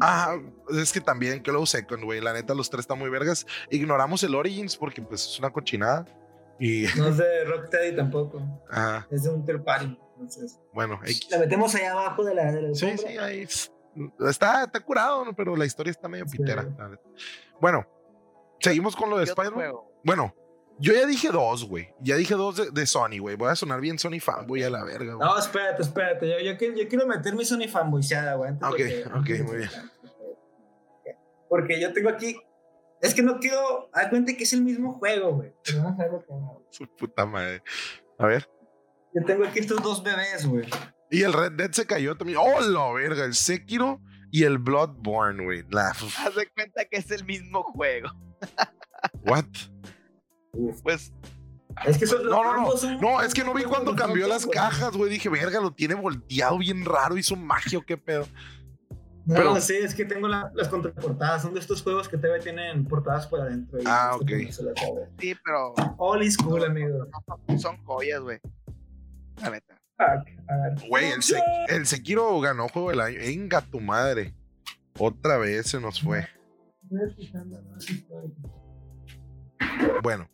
Ajá, 0.00 0.40
es 0.70 0.92
que 0.92 1.00
también 1.00 1.42
que 1.42 1.52
lo 1.52 1.64
Second, 1.66 2.04
güey. 2.04 2.20
La 2.20 2.32
neta, 2.32 2.54
los 2.54 2.70
tres 2.70 2.80
están 2.80 2.98
muy 2.98 3.10
vergas. 3.10 3.46
Ignoramos 3.70 4.22
el 4.22 4.34
Origins 4.34 4.76
porque, 4.76 5.02
pues, 5.02 5.26
es 5.26 5.38
una 5.38 5.50
cochinada. 5.50 6.06
Y, 6.58 6.86
No 6.96 7.08
es 7.08 7.18
de 7.18 7.44
Rocksteady 7.44 7.94
tampoco. 7.96 8.40
ajá, 8.70 9.06
Es 9.10 9.24
de 9.24 9.28
un 9.30 9.44
third 9.44 9.62
party. 9.62 9.98
Entonces, 10.14 10.58
bueno, 10.72 10.98
X. 11.04 11.28
la 11.30 11.38
metemos 11.40 11.74
allá 11.74 11.92
abajo 11.92 12.24
de 12.24 12.34
la. 12.34 12.50
De 12.50 12.62
la 12.62 12.74
Sí, 12.74 12.96
sí, 12.96 13.18
ahí 13.18 13.42
es- 13.42 13.70
está, 14.26 14.64
está 14.64 14.80
curado, 14.80 15.22
¿no? 15.26 15.34
pero 15.36 15.54
la 15.54 15.66
historia 15.66 15.90
está 15.90 16.08
medio 16.08 16.26
Sí. 16.26 16.38
pitera. 16.38 16.66
Bueno, 17.60 17.86
seguimos 18.60 18.96
con 18.96 19.10
lo 19.10 19.18
de 19.18 19.26
¿Qué 19.26 19.32
otro 19.32 19.44
Spider-Man. 19.44 19.74
Bueno, 20.02 20.34
yo 20.78 20.92
ya 20.92 21.06
dije 21.06 21.28
dos, 21.30 21.64
güey. 21.68 21.88
Ya 22.00 22.16
dije 22.16 22.34
dos 22.34 22.56
de, 22.56 22.70
de 22.70 22.86
Sony, 22.86 23.18
güey. 23.20 23.36
Voy 23.36 23.50
a 23.50 23.56
sonar 23.56 23.80
bien 23.80 23.98
Sony 23.98 24.20
fanboy 24.20 24.62
a 24.62 24.70
la 24.70 24.84
verga, 24.84 25.14
güey. 25.14 25.28
No, 25.28 25.38
espérate, 25.38 25.82
espérate. 25.82 26.28
Yo, 26.28 26.38
yo, 26.40 26.56
quiero, 26.58 26.76
yo 26.76 26.88
quiero 26.88 27.06
meter 27.06 27.34
mi 27.34 27.44
Sony 27.44 27.68
fanboyseada, 27.68 28.34
güey. 28.34 28.52
Ok, 28.52 28.76
que- 28.76 29.04
ok, 29.06 29.46
muy 29.46 29.56
bien. 29.58 29.70
Porque 31.48 31.80
yo 31.80 31.92
tengo 31.92 32.10
aquí. 32.10 32.36
Es 33.00 33.14
que 33.14 33.22
no 33.22 33.38
quiero. 33.38 33.88
Dar 33.94 34.10
cuenta 34.10 34.34
que 34.36 34.44
es 34.44 34.52
el 34.52 34.62
mismo 34.62 34.94
juego, 34.94 35.34
güey. 35.34 35.52
Pero 35.64 35.82
vamos 35.82 36.00
a 36.00 36.02
ver 36.02 36.12
lo 36.12 36.24
que 36.24 36.32
hago. 36.32 36.66
Su 36.70 36.86
puta 36.96 37.26
madre. 37.26 37.62
A 38.18 38.26
ver. 38.26 38.48
Yo 39.14 39.24
tengo 39.24 39.44
aquí 39.46 39.60
estos 39.60 39.82
dos 39.82 40.02
bebés, 40.02 40.46
güey. 40.46 40.66
Y 41.10 41.22
el 41.22 41.32
Red 41.32 41.52
Dead 41.52 41.70
se 41.72 41.86
cayó 41.86 42.16
también. 42.16 42.38
¡Oh, 42.40 42.60
la 42.60 42.92
verga! 42.92 43.24
El 43.24 43.34
Sekiro 43.34 44.00
y 44.32 44.42
el 44.42 44.58
Bloodborne, 44.58 45.44
güey. 45.44 45.64
La. 45.70 45.90
Haz 45.90 46.34
de 46.34 46.48
cuenta 46.54 46.84
que 46.84 46.96
es 46.98 47.10
el 47.10 47.24
mismo 47.24 47.62
juego. 47.62 48.10
¿What? 49.26 49.44
Es 50.56 50.82
Pues 51.84 51.98
que 51.98 52.06
son, 52.06 52.24
No, 52.24 52.42
no, 52.42 52.54
no. 52.54 52.58
ambos 52.60 52.80
son- 52.80 53.00
No, 53.00 53.20
es 53.20 53.34
que 53.34 53.44
no 53.44 53.52
vi 53.52 53.64
cuando 53.64 53.94
cambió 53.94 54.26
las 54.26 54.46
cajas, 54.46 54.96
güey. 54.96 55.10
Dije, 55.10 55.28
verga, 55.28 55.60
lo 55.60 55.72
tiene 55.72 55.94
volteado 55.94 56.58
bien 56.58 56.84
raro. 56.84 57.16
Hizo 57.18 57.36
magia 57.36 57.78
o 57.78 57.82
qué 57.82 57.96
pedo. 57.98 58.26
No, 59.26 59.34
Pero- 59.34 59.60
sí, 59.60 59.74
es 59.74 59.94
que 59.94 60.04
tengo 60.04 60.28
la- 60.28 60.50
las 60.54 60.68
contraportadas. 60.68 61.42
Son 61.42 61.52
de 61.52 61.60
estos 61.60 61.82
juegos 61.82 62.08
que 62.08 62.16
todavía 62.16 62.42
tienen 62.42 62.84
portadas 62.86 63.26
por 63.26 63.40
adentro. 63.40 63.78
y 63.80 63.84
Ah, 63.86 64.12
no 64.20 64.26
sé 64.26 64.62
ok. 64.78 65.08
sí, 65.18 65.34
pero 65.44 65.74
All 65.98 66.30
school, 66.30 66.64
amigo. 66.64 67.06
son, 67.48 67.58
son 67.58 67.84
joyas, 67.84 68.20
güey. 68.20 68.38
La 69.42 69.50
neta. 69.50 69.74
Fuck. 69.98 70.28
A 70.48 70.56
ver. 70.56 70.88
Güey, 70.88 71.10
el, 71.10 71.20
el 71.68 71.86
Sekiro 71.86 72.40
ganó 72.40 72.68
juego 72.68 72.90
del 72.90 73.00
año. 73.00 73.18
Venga, 73.18 73.60
tu 73.62 73.80
madre. 73.80 74.32
Otra 74.98 75.36
vez 75.38 75.66
se 75.70 75.80
nos 75.80 76.00
fue. 76.00 76.26
¿no? 76.88 77.00
Bueno, 80.02 80.28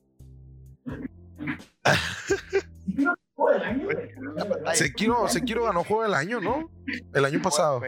Sekiro, 4.74 5.28
Sekiro 5.28 5.64
ganó 5.64 5.84
juego 5.84 6.02
del 6.04 6.14
año, 6.14 6.40
¿no? 6.40 6.70
El 7.12 7.24
año 7.24 7.40
pasado. 7.42 7.80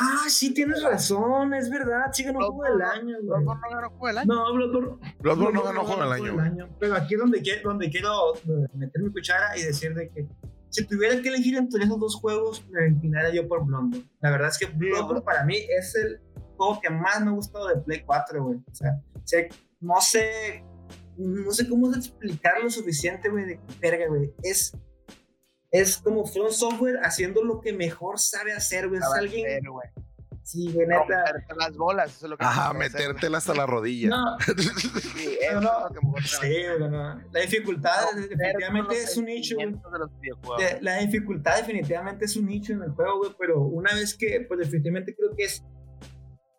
Ah, 0.00 0.24
sí, 0.28 0.52
tienes 0.52 0.82
razón, 0.82 1.54
es 1.54 1.70
verdad. 1.70 2.06
Sí 2.12 2.24
ganó 2.24 2.40
juego 2.50 2.64
del 2.64 2.82
año, 2.82 3.16
güey. 3.22 3.44
Bloodborne 3.44 3.60
no 3.62 3.70
ganó 3.76 3.90
juego 3.90 4.06
del 4.08 4.18
año. 4.18 4.34
No, 4.34 4.54
Bloodborne. 4.54 5.14
Bloodborne 5.20 5.54
no 5.54 5.62
ganó 5.62 5.84
juego 5.84 6.02
del 6.02 6.40
año. 6.40 6.68
Pero 6.78 6.96
aquí 6.96 7.14
es 7.14 7.20
donde, 7.20 7.42
quiero- 7.42 7.68
donde 7.68 7.90
quiero 7.90 8.34
eh, 8.36 8.68
meter 8.74 9.02
mi 9.02 9.12
cuchara 9.12 9.56
y 9.56 9.62
decir 9.62 9.94
de 9.94 10.10
que 10.10 10.26
si 10.70 10.86
tuviera 10.86 11.20
que 11.20 11.28
elegir 11.28 11.56
entre 11.56 11.84
esos 11.84 11.98
dos 12.00 12.16
juegos, 12.16 12.64
me 12.70 12.88
inclinara 12.88 13.30
yo 13.32 13.46
por 13.46 13.64
Bloodborne. 13.64 14.04
La 14.20 14.30
verdad 14.30 14.48
es 14.48 14.58
que 14.58 14.66
Bloodborne 14.66 15.22
para 15.22 15.44
mí 15.44 15.56
es 15.78 15.94
el 15.94 16.20
juego 16.56 16.80
que 16.80 16.90
más 16.90 17.20
me 17.20 17.30
ha 17.30 17.34
gustado 17.34 17.68
de 17.68 17.76
Play 17.82 18.02
4, 18.04 18.42
güey. 18.44 18.58
O 18.58 18.74
sea, 18.74 18.98
no 19.80 20.00
sé, 20.00 20.64
no 21.16 21.52
sé 21.52 21.68
cómo 21.68 21.92
explicar 21.94 22.62
lo 22.62 22.70
suficiente, 22.70 23.28
güey, 23.28 23.44
de 23.44 23.56
que, 23.56 23.78
verga, 23.80 24.06
güey. 24.08 24.32
Es, 24.42 24.76
es 25.70 25.98
como 25.98 26.26
From 26.26 26.50
Software 26.50 27.00
haciendo 27.02 27.42
lo 27.42 27.60
que 27.60 27.72
mejor 27.72 28.18
sabe 28.18 28.52
hacer, 28.52 28.88
güey. 28.88 29.00
Es 29.00 29.06
alguien, 29.06 29.46
cero, 29.48 29.72
güey. 29.72 29.88
sí, 30.42 30.72
güey, 30.72 30.86
neta. 30.86 31.00
Romperte 31.00 31.54
las 31.56 31.76
bolas, 31.76 32.16
eso 32.16 32.26
es 32.26 32.30
lo 32.30 32.36
que 32.36 32.44
Ajá, 32.44 32.72
mejor 32.72 32.86
hacer, 32.86 33.00
metértela 33.00 33.38
hasta 33.38 33.54
la 33.54 33.66
rodilla. 33.66 34.08
No. 34.08 34.36
Sí, 35.12 35.38
eso 35.40 35.60
no, 35.60 35.88
es 35.88 35.94
lo 35.94 36.14
que 36.14 36.22
sí, 36.22 36.78
güey, 36.78 36.90
no. 36.90 37.22
La 37.30 37.40
dificultad 37.40 38.04
hacer. 38.04 38.28
definitivamente 38.28 39.02
es 39.02 39.16
un 39.16 39.24
nicho, 39.26 39.56
la 40.80 40.96
dificultad 40.98 41.56
definitivamente 41.56 42.24
es 42.24 42.36
un 42.36 42.46
nicho 42.46 42.72
en 42.72 42.82
el 42.82 42.90
juego, 42.90 43.18
güey, 43.18 43.34
pero 43.38 43.60
una 43.60 43.94
vez 43.94 44.14
que, 44.14 44.44
pues 44.48 44.60
definitivamente 44.60 45.14
creo 45.14 45.34
que 45.36 45.44
es, 45.44 45.64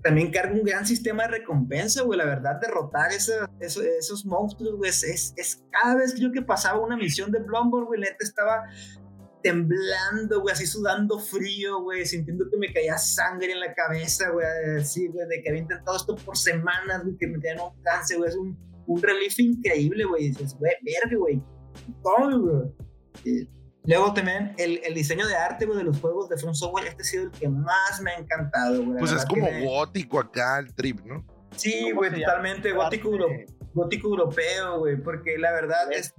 también 0.03 0.31
carga 0.31 0.53
un 0.53 0.63
gran 0.63 0.85
sistema 0.85 1.23
de 1.23 1.29
recompensa, 1.39 2.03
güey, 2.03 2.19
la 2.19 2.25
verdad, 2.25 2.59
derrotar 2.61 3.11
esa- 3.13 3.49
esos, 3.59 3.83
esos 3.83 4.25
monstruos, 4.25 4.75
güey, 4.75 4.89
es, 4.89 5.33
es, 5.37 5.63
cada 5.71 5.95
vez 5.95 6.13
que 6.13 6.21
yo 6.21 6.31
que 6.31 6.41
pasaba 6.41 6.79
una 6.79 6.97
misión 6.97 7.31
de 7.31 7.39
Bloodborne, 7.39 7.87
güey, 7.87 8.01
neta 8.01 8.17
estaba 8.19 8.63
temblando, 9.41 10.41
güey, 10.41 10.53
así 10.53 10.65
sudando 10.65 11.19
frío, 11.19 11.81
güey, 11.81 12.05
sintiendo 12.05 12.49
que 12.49 12.57
me 12.57 12.71
caía 12.73 12.97
sangre 12.97 13.51
en 13.51 13.59
la 13.59 13.73
cabeza, 13.73 14.29
güey, 14.29 14.45
así, 14.79 15.07
güey, 15.07 15.27
de 15.27 15.41
que 15.41 15.49
había 15.49 15.61
intentado 15.61 15.97
esto 15.97 16.15
por 16.15 16.37
semanas, 16.37 17.03
güey, 17.03 17.17
que 17.17 17.27
me 17.27 17.39
tenían 17.39 17.59
un 17.59 17.81
cáncer, 17.83 18.17
güey, 18.17 18.29
es 18.29 18.35
un, 18.35 18.57
un 18.87 19.01
relief 19.01 19.37
increíble, 19.39 20.05
güey, 20.05 20.29
dices, 20.29 20.55
güey, 20.57 20.73
verga, 20.81 21.17
güey, 21.17 21.41
todo, 22.01 22.41
güey. 23.23 23.47
Luego 23.85 24.13
también 24.13 24.53
el, 24.57 24.79
el 24.83 24.93
diseño 24.93 25.27
de 25.27 25.35
arte, 25.35 25.65
güey, 25.65 25.77
de 25.77 25.83
los 25.83 25.99
juegos 25.99 26.29
de 26.29 26.37
From 26.37 26.53
Software, 26.53 26.87
este 26.87 27.01
ha 27.01 27.05
sido 27.05 27.23
el 27.25 27.31
que 27.31 27.49
más 27.49 28.01
me 28.01 28.11
ha 28.11 28.15
encantado, 28.17 28.83
güey. 28.83 28.99
Pues 28.99 29.11
es 29.11 29.25
como 29.25 29.43
me- 29.51 29.65
gótico 29.65 30.19
acá 30.19 30.59
el 30.59 30.73
trip, 30.73 31.01
¿no? 31.05 31.25
Sí, 31.55 31.81
¿Cómo 31.89 31.95
güey, 31.97 32.11
totalmente 32.21 32.71
gótico, 32.71 33.09
euro- 33.11 33.27
gótico 33.73 34.07
europeo, 34.07 34.79
güey, 34.79 34.95
porque 34.97 35.37
la 35.37 35.51
verdad 35.51 35.91
es, 35.91 36.13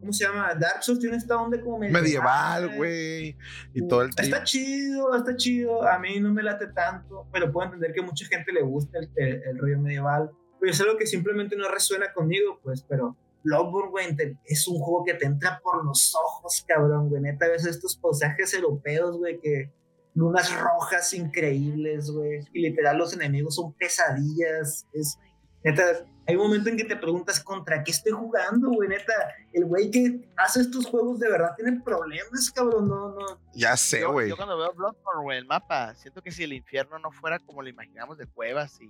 ¿cómo 0.00 0.12
se 0.12 0.24
llama? 0.24 0.54
Dark 0.54 0.82
Souls 0.82 1.00
tiene 1.00 1.16
esta 1.16 1.36
onda 1.40 1.60
como 1.60 1.78
Medieval, 1.78 2.76
güey. 2.76 3.36
Y 3.74 3.86
todo 3.86 4.02
el 4.02 4.14
trip. 4.14 4.32
Está 4.32 4.44
chido, 4.44 5.14
está 5.16 5.36
chido. 5.36 5.86
A 5.88 5.98
mí 5.98 6.18
no 6.20 6.32
me 6.32 6.42
late 6.42 6.66
tanto, 6.74 7.26
pero 7.32 7.50
puedo 7.52 7.66
entender 7.66 7.92
que 7.94 8.00
a 8.00 8.04
mucha 8.04 8.26
gente 8.26 8.52
le 8.52 8.62
gusta 8.62 8.98
el, 8.98 9.10
el- 9.16 9.42
el 9.44 9.58
rollo 9.58 9.78
medieval. 9.80 10.30
Pero 10.60 10.72
es 10.72 10.80
algo 10.80 10.96
que 10.96 11.06
simplemente 11.06 11.56
no 11.56 11.68
resuena 11.68 12.12
conmigo, 12.12 12.58
pues. 12.62 12.82
Pero 12.88 13.16
Bloodborne, 13.44 13.90
güey, 13.90 14.16
te- 14.16 14.36
es 14.46 14.66
un 14.66 14.78
juego 14.80 15.04
que 15.04 15.14
te 15.14 15.26
entra 15.26 15.60
por 15.62 15.84
los 15.84 16.14
ojos, 16.14 16.64
cabrón, 16.66 17.08
güey. 17.10 17.22
Neta, 17.22 17.46
ves 17.48 17.66
estos 17.66 17.96
paisajes 17.96 18.52
europeos, 18.54 19.16
güey, 19.18 19.38
que 19.40 19.70
lunas 20.14 20.50
rojas 20.58 21.12
increíbles, 21.14 22.10
güey. 22.10 22.40
Y 22.52 22.62
literal 22.62 22.96
los 22.98 23.12
enemigos 23.12 23.54
son 23.56 23.72
pesadillas. 23.74 24.86
Es, 24.92 25.18
neta, 25.62 25.82
hay 26.26 26.36
un 26.36 26.42
momento 26.44 26.70
en 26.70 26.76
que 26.78 26.84
te 26.84 26.96
preguntas 26.96 27.38
contra 27.38 27.84
qué 27.84 27.90
estoy 27.90 28.12
jugando, 28.12 28.70
güey. 28.70 28.88
Neta, 28.88 29.12
el 29.52 29.66
güey 29.66 29.90
que 29.90 30.26
hace 30.36 30.60
estos 30.62 30.86
juegos 30.86 31.18
de 31.20 31.28
verdad 31.30 31.50
tiene 31.56 31.80
problemas, 31.82 32.50
cabrón. 32.50 32.88
No, 32.88 33.10
no. 33.14 33.26
Ya 33.54 33.76
sé, 33.76 34.00
Yo, 34.00 34.12
güey. 34.12 34.30
yo 34.30 34.36
cuando 34.36 34.56
veo 34.56 34.72
Bloodborne, 34.72 35.22
güey, 35.22 35.38
el 35.38 35.46
mapa, 35.46 35.94
siento 35.96 36.22
que 36.22 36.30
si 36.32 36.44
el 36.44 36.52
infierno 36.54 36.98
no 36.98 37.10
fuera 37.12 37.38
como 37.40 37.60
lo 37.62 37.68
imaginamos 37.68 38.16
de 38.16 38.26
cuevas 38.26 38.80
y, 38.80 38.88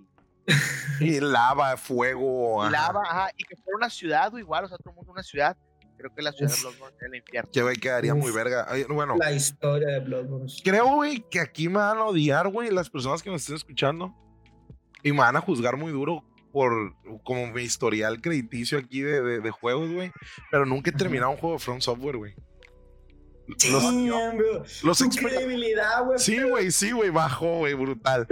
Y 1.01 1.21
lava, 1.21 1.77
fuego. 1.77 2.63
y 2.65 2.67
ajá. 2.69 2.71
lava, 2.71 3.03
ajá, 3.05 3.31
y 3.37 3.45
que 3.45 3.57
fuera 3.57 3.77
una 3.79 3.91
ciudad 3.91 4.33
o 4.35 4.39
igual, 4.39 4.65
o 4.65 4.69
sea, 4.69 4.77
todo 4.79 4.91
el 4.91 4.97
mundo 4.97 5.13
una 5.13 5.23
ciudad, 5.23 5.57
creo 5.97 6.15
que 6.15 6.23
la 6.23 6.33
ciudad 6.33 6.53
de. 6.53 6.61
Bloodborne 6.61 6.97
es 6.97 7.03
el 7.03 7.15
infierno. 7.17 7.51
Que, 7.53 7.63
güey, 7.63 7.77
quedaría 7.77 8.15
muy 8.15 8.31
verga. 8.33 8.67
Ay, 8.69 8.85
Bueno, 8.89 9.17
La 9.19 9.33
historia 9.33 9.89
de 9.89 10.01
Bloodborne. 10.01 10.53
creo, 10.63 10.87
güey, 10.95 11.25
que 11.31 11.41
aquí 11.41 11.69
me 11.69 11.79
van 11.79 11.99
a 11.99 12.05
odiar, 12.05 12.49
güey, 12.49 12.71
las 12.71 12.91
personas 12.91 13.23
que 13.23 13.31
me 13.31 13.37
estén 13.37 13.57
escuchando. 13.57 14.15
Y 15.03 15.13
me 15.13 15.19
van 15.19 15.37
a 15.37 15.41
juzgar 15.41 15.77
muy 15.77 15.93
duro 15.93 16.25
por 16.53 16.95
como 17.25 17.47
mi 17.49 17.63
historial 17.63 18.21
crediticio 18.21 18.79
aquí 18.79 19.01
de, 19.03 19.21
de- 19.23 19.41
de 19.41 19.51
juegos, 19.51 19.91
güey. 19.91 20.13
Pero 20.51 20.65
nunca 20.65 20.91
he 20.91 20.93
Ajá. 20.93 20.99
terminado 20.99 21.31
un 21.33 21.37
juego 21.37 21.57
de 21.57 21.59
Front 21.63 21.83
Software, 21.83 22.17
güey. 22.17 22.35
Los, 23.47 24.35
bro. 24.35 24.65
los 24.85 25.03
credibilidad, 25.17 26.05
güey. 26.05 26.19
Sí, 26.19 26.41
güey, 26.43 26.71
sí, 26.71 26.93
güey, 26.93 27.11
bajó, 27.11 27.59
güey, 27.59 27.75
brutal. 27.75 28.27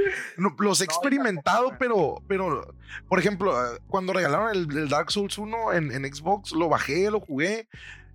Los 0.59 0.81
he 0.81 0.85
experimentado, 0.85 1.77
pero, 1.79 2.23
pero, 2.29 2.75
por 3.09 3.19
ejemplo, 3.19 3.53
eh, 3.53 3.79
cuando 3.89 4.13
regalaron 4.13 4.51
el, 4.51 4.77
el 4.77 4.89
Dark 4.89 5.11
Souls 5.11 5.37
1 5.37 5.75
en, 5.75 5.93
en 5.93 6.15
Xbox, 6.15 6.53
lo 6.53 6.69
bajé, 6.69 7.11
lo 7.11 7.21
jugué 7.21 7.69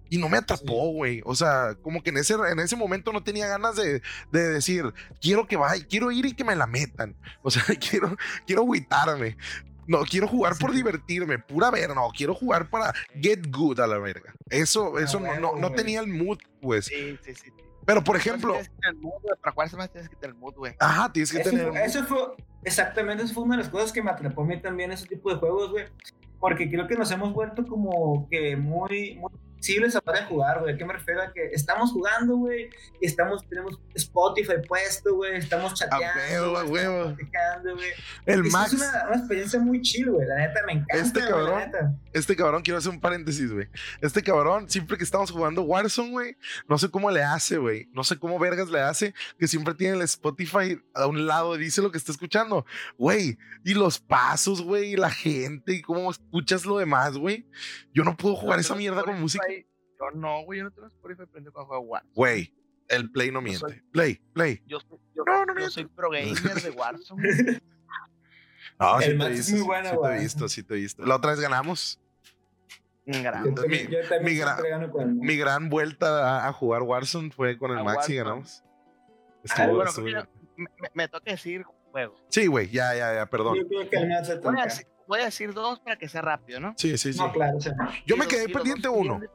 y 0.09 0.17
no 0.17 0.29
me 0.29 0.37
atrapó, 0.37 0.91
güey. 0.91 1.21
O 1.25 1.35
sea, 1.35 1.75
como 1.81 2.01
que 2.01 2.09
en 2.09 2.17
ese, 2.17 2.33
en 2.33 2.59
ese 2.59 2.75
momento 2.75 3.11
no 3.11 3.23
tenía 3.23 3.47
ganas 3.47 3.75
de, 3.75 4.01
de 4.31 4.49
decir, 4.49 4.93
quiero 5.21 5.47
que 5.47 5.57
vaya, 5.57 5.85
quiero 5.87 6.11
ir 6.11 6.25
y 6.25 6.33
que 6.33 6.43
me 6.43 6.55
la 6.55 6.67
metan. 6.67 7.15
O 7.41 7.51
sea, 7.51 7.63
quiero, 7.89 8.15
quiero 8.45 8.61
agüitarme. 8.63 9.37
No, 9.87 10.01
quiero 10.03 10.27
jugar 10.27 10.53
por 10.59 10.73
divertirme, 10.73 11.39
pura 11.39 11.71
ver, 11.71 11.89
no, 11.95 12.09
quiero 12.15 12.35
jugar 12.35 12.69
para 12.69 12.93
get 13.21 13.47
good 13.49 13.79
a 13.79 13.87
la 13.87 13.97
verga. 13.97 14.33
Eso, 14.49 14.99
eso 14.99 15.19
no, 15.19 15.39
no, 15.39 15.55
no 15.55 15.71
tenía 15.71 15.99
el 16.01 16.07
mood, 16.07 16.37
pues. 16.61 16.85
Sí, 16.85 17.17
sí, 17.23 17.33
sí. 17.35 17.51
Pero, 17.85 18.03
por 18.03 18.17
ejemplo, 18.17 18.51
tienes 18.51 18.69
que 18.69 18.75
tener 18.81 18.95
mood, 19.01 19.21
güey, 19.21 19.35
para 19.41 19.51
jugar 19.53 19.73
más 19.77 19.91
tienes 19.91 20.09
que 20.09 20.15
tener 20.17 20.35
mood, 20.35 20.55
güey. 20.55 20.75
ajá, 20.77 21.11
tienes 21.13 21.31
que 21.31 21.39
Eso, 21.39 21.49
tener. 21.49 21.69
fue, 21.69 21.85
eso 21.85 22.03
fue, 22.03 22.19
exactamente, 22.63 23.23
eso 23.23 23.33
fue 23.33 23.43
una 23.43 23.55
de 23.55 23.63
las 23.63 23.71
cosas 23.71 23.93
que 23.93 24.03
me 24.03 24.11
atrapó 24.11 24.41
a 24.41 24.45
mí 24.45 24.61
también 24.61 24.91
ese 24.91 25.07
tipo 25.07 25.31
de 25.33 25.37
juegos, 25.39 25.71
güey. 25.71 25.85
Porque 26.39 26.69
creo 26.69 26.85
que 26.87 26.95
nos 26.95 27.09
hemos 27.11 27.33
vuelto 27.33 27.65
como 27.65 28.27
que 28.29 28.55
muy, 28.57 29.15
muy 29.15 29.31
a 29.95 30.01
hora 30.05 30.19
de 30.21 30.25
jugar, 30.25 30.59
güey. 30.61 30.73
¿A 30.73 30.77
qué 30.77 30.85
me 30.85 30.93
refiero? 30.93 31.21
A 31.21 31.31
que 31.33 31.49
estamos 31.51 31.91
jugando, 31.91 32.37
güey, 32.37 32.69
y 33.01 33.05
estamos, 33.05 33.47
tenemos 33.47 33.79
Spotify 33.95 34.53
puesto, 34.67 35.15
güey, 35.15 35.35
estamos 35.37 35.73
chateando, 35.73 36.53
huevo, 36.53 36.57
a 36.57 36.63
huevo. 36.65 37.03
platicando, 37.15 37.75
güey. 37.75 37.89
El 38.25 38.43
Max, 38.45 38.73
Es 38.73 38.79
una, 38.79 39.05
una 39.07 39.17
experiencia 39.17 39.59
muy 39.59 39.81
chill, 39.81 40.09
güey, 40.11 40.27
la 40.27 40.35
neta, 40.37 40.59
me 40.65 40.73
encanta, 40.73 40.95
Este 40.97 41.19
cabrón. 41.19 41.49
la 41.59 41.65
neta. 41.65 41.95
este 42.13 42.35
cabrón, 42.35 42.61
quiero 42.63 42.77
hacer 42.77 42.91
un 42.91 43.01
paréntesis, 43.01 43.51
güey. 43.51 43.67
Este 44.01 44.23
cabrón, 44.23 44.69
siempre 44.69 44.97
que 44.97 45.03
estamos 45.03 45.31
jugando 45.31 45.63
Warzone, 45.63 46.11
güey, 46.11 46.37
no 46.67 46.77
sé 46.77 46.89
cómo 46.89 47.11
le 47.11 47.23
hace, 47.23 47.57
güey. 47.57 47.89
No 47.93 48.03
sé 48.03 48.17
cómo 48.17 48.39
vergas 48.39 48.69
le 48.69 48.79
hace, 48.79 49.13
que 49.37 49.47
siempre 49.47 49.73
tiene 49.73 49.97
el 49.97 50.01
Spotify 50.03 50.79
a 50.93 51.07
un 51.07 51.27
lado 51.27 51.55
y 51.55 51.59
dice 51.59 51.81
lo 51.81 51.91
que 51.91 51.97
está 51.97 52.11
escuchando. 52.11 52.65
Güey, 52.97 53.37
y 53.63 53.73
los 53.73 53.99
pasos, 53.99 54.61
güey, 54.61 54.93
y 54.93 54.95
la 54.95 55.11
gente, 55.11 55.73
y 55.73 55.81
cómo 55.81 56.09
escuchas 56.11 56.65
lo 56.65 56.77
demás, 56.77 57.17
güey. 57.17 57.45
Yo 57.93 58.03
no 58.03 58.15
puedo 58.15 58.35
jugar 58.35 58.59
esa 58.59 58.75
mierda 58.75 59.03
con 59.03 59.19
música. 59.19 59.43
Yo 59.99 60.11
no, 60.11 60.41
güey, 60.43 60.59
yo 60.59 60.65
no 60.65 60.71
tengo 60.71 60.87
Spotify 60.87 61.25
prendido 61.25 61.53
cuando 61.53 61.67
juego 61.67 61.83
Warzone. 61.83 62.13
Güey, 62.15 62.53
el 62.89 63.11
Play 63.11 63.31
no 63.31 63.39
soy- 63.41 63.49
miente. 63.49 63.83
Play, 63.91 64.15
Play. 64.33 64.61
Yo, 64.67 64.79
soy- 64.79 64.99
yo, 65.15 65.23
No, 65.25 65.45
no 65.45 65.47
yo 65.47 65.55
miento. 65.55 65.71
soy 65.71 65.85
pro 65.85 66.09
gamer 66.09 66.61
de 66.61 66.69
Warzone. 66.71 67.23
No, 68.79 68.99
El 68.99 69.03
sí 69.13 69.17
te 69.17 69.25
he 69.25 69.29
visto, 69.29 69.51
muy 69.53 69.59
sí, 69.61 69.65
bueno, 69.65 69.83
sí 69.85 69.89
te 69.89 69.95
he 69.95 69.97
güey. 69.97 70.19
visto, 70.19 70.49
sí 70.49 70.63
te 70.63 70.73
he 70.75 70.77
visto. 70.77 71.03
La 71.05 71.15
otra 71.15 71.31
vez 71.31 71.39
ganamos. 71.39 71.99
Mi- 73.05 73.23
yo 73.23 73.23
también 74.07 74.45
mi 74.81 74.89
con- 74.91 75.19
gran 75.21 75.69
vuelta 75.69 76.43
a, 76.45 76.47
a 76.47 76.53
jugar 76.53 76.83
Warzone 76.83 77.31
fue 77.31 77.57
con 77.57 77.71
el 77.71 77.79
A 77.79 77.83
Max 77.83 78.07
y 78.09 78.15
ganamos. 78.17 78.63
Ah, 79.55 79.65
bueno, 79.67 79.89
estuvo 79.89 80.05
me, 80.93 81.07
toca 81.07 81.31
decir 81.31 81.63
juego. 81.91 82.15
Sí, 82.29 82.45
güey, 82.47 82.69
ya, 82.69 82.93
ya, 82.95 83.15
ya, 83.15 83.25
perdón. 83.25 83.55
Yo 83.57 83.67
creo 83.67 83.89
que 83.89 83.95
el 83.97 84.09
Max 84.09 84.27
se 84.27 84.35
Voy 84.39 84.59
a, 84.59 84.63
decir, 84.65 84.87
voy 85.07 85.19
a 85.21 85.25
decir 85.25 85.53
dos 85.53 85.79
para 85.79 85.95
que 85.97 86.07
sea 86.09 86.21
rápido, 86.21 86.59
¿no? 86.59 86.73
Sí, 86.77 86.97
sí, 86.97 87.13
sí. 87.13 87.19
No, 87.19 87.31
claro, 87.31 87.57
Yo 88.05 88.17
me 88.17 88.27
quedé 88.27 88.47
pendiente 88.49 88.89
uno, 88.89 89.19
bien 89.19 89.31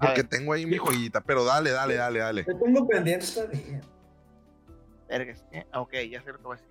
porque 0.00 0.22
ver, 0.22 0.28
tengo 0.28 0.52
ahí 0.52 0.66
mi 0.66 0.78
joyita, 0.78 1.20
pero 1.20 1.44
dale, 1.44 1.70
dale, 1.70 1.94
dale, 1.96 2.18
dale. 2.20 2.44
yo 2.46 2.58
tengo 2.58 2.86
pendiente 2.88 3.26
todavía. 3.26 3.80
vergas, 5.08 5.44
¿eh? 5.52 5.66
Ok, 5.74 5.92
ya 6.10 6.22
sé 6.22 6.32
lo 6.32 6.38
que 6.38 6.42
voy 6.44 6.56
a 6.56 6.60
decir. 6.60 6.70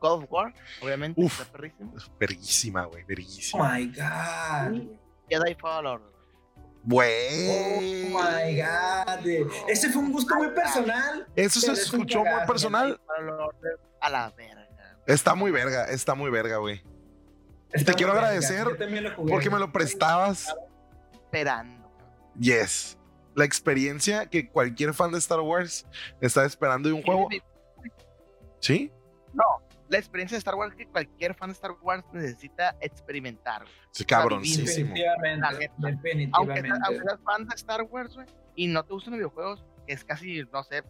God 0.00 0.22
of 0.22 0.32
War, 0.32 0.54
obviamente, 0.80 1.20
Uf. 1.20 1.40
está 1.40 1.52
perrísimo. 1.52 1.94
Verguísima, 2.18 2.84
güey, 2.86 3.02
Oh 3.02 3.06
verguísima. 3.06 3.74
my 3.74 3.86
god. 3.88 4.72
Y 4.74 4.98
Jedi 5.28 5.54
Fallen 5.56 5.86
Order. 5.86 6.08
Oh 6.08 6.82
Güey. 6.84 8.08
my 8.08 8.56
god. 8.62 9.26
Ese 9.68 9.90
fue 9.90 10.00
un 10.02 10.12
gusto 10.12 10.34
muy 10.36 10.48
personal. 10.48 11.26
Eso 11.36 11.60
se 11.60 11.72
es 11.72 11.80
escuchó 11.80 12.24
muy 12.24 12.46
personal. 12.46 12.98
A 14.00 14.08
la 14.08 14.30
verga. 14.30 14.66
Está 15.06 15.34
muy 15.34 15.50
verga, 15.50 15.84
está 15.90 16.14
muy 16.14 16.30
verga, 16.30 16.56
güey. 16.56 16.82
Está 17.72 17.92
quiero 17.92 18.12
verga. 18.14 18.28
agradecer. 18.28 18.66
Porque 19.28 19.50
me 19.50 19.58
lo 19.58 19.70
prestabas. 19.70 20.54
Esperando. 21.30 21.88
Yes. 22.38 22.98
La 23.36 23.44
experiencia 23.44 24.26
que 24.26 24.48
cualquier 24.48 24.92
fan 24.94 25.12
de 25.12 25.18
Star 25.18 25.40
Wars 25.40 25.86
está 26.20 26.44
esperando 26.44 26.88
de 26.88 26.94
un 26.94 27.02
juego. 27.02 27.28
¿Sí? 28.58 28.92
La 29.88 29.98
experiencia 29.98 30.36
de 30.36 30.38
Star 30.38 30.54
Wars 30.54 30.74
que 30.76 30.86
cualquier 30.86 31.34
fan 31.34 31.48
de 31.50 31.54
Star 31.54 31.72
Wars 31.82 32.04
necesita 32.12 32.76
experimentar. 32.80 33.64
Sí, 33.90 34.04
cabroncísimo. 34.04 34.94
Definitivamente. 34.94 35.70
Aunque, 36.32 36.62
seas- 36.62 36.78
aunque 36.84 37.02
seas 37.02 37.20
fan 37.24 37.48
de 37.48 37.54
Star 37.56 37.82
Wars, 37.82 38.14
güey, 38.14 38.26
y 38.54 38.66
no 38.68 38.84
te 38.84 38.92
gustan 38.92 39.12
los 39.12 39.18
videojuegos, 39.18 39.64
es 39.88 40.04
casi, 40.04 40.44
no 40.52 40.62
sé, 40.62 40.84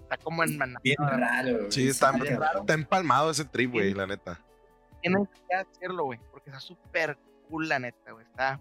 está 0.00 0.16
como 0.16 0.42
en. 0.42 0.58
Bien 0.82 0.96
raro. 0.98 1.70
Sí, 1.70 1.88
está, 1.88 2.12
bien 2.12 2.40
raro. 2.40 2.60
está 2.60 2.72
empalmado 2.72 3.30
ese 3.30 3.44
trip, 3.44 3.72
güey, 3.72 3.92
la 3.92 4.06
neta. 4.06 4.40
Tienes 5.02 5.28
que 5.48 5.54
hacerlo, 5.56 6.04
güey, 6.04 6.18
porque 6.30 6.48
está 6.48 6.60
súper 6.60 7.18
cool, 7.50 7.68
la 7.68 7.78
neta, 7.78 8.12
güey. 8.12 8.24
Está 8.24 8.58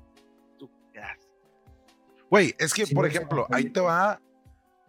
Güey, 2.29 2.55
es 2.59 2.73
que, 2.73 2.85
Sí, 2.85 2.93
por 2.93 3.05
no 3.05 3.09
ejemplo, 3.09 3.47
ahí 3.51 3.69
te 3.69 3.79
va. 3.79 4.21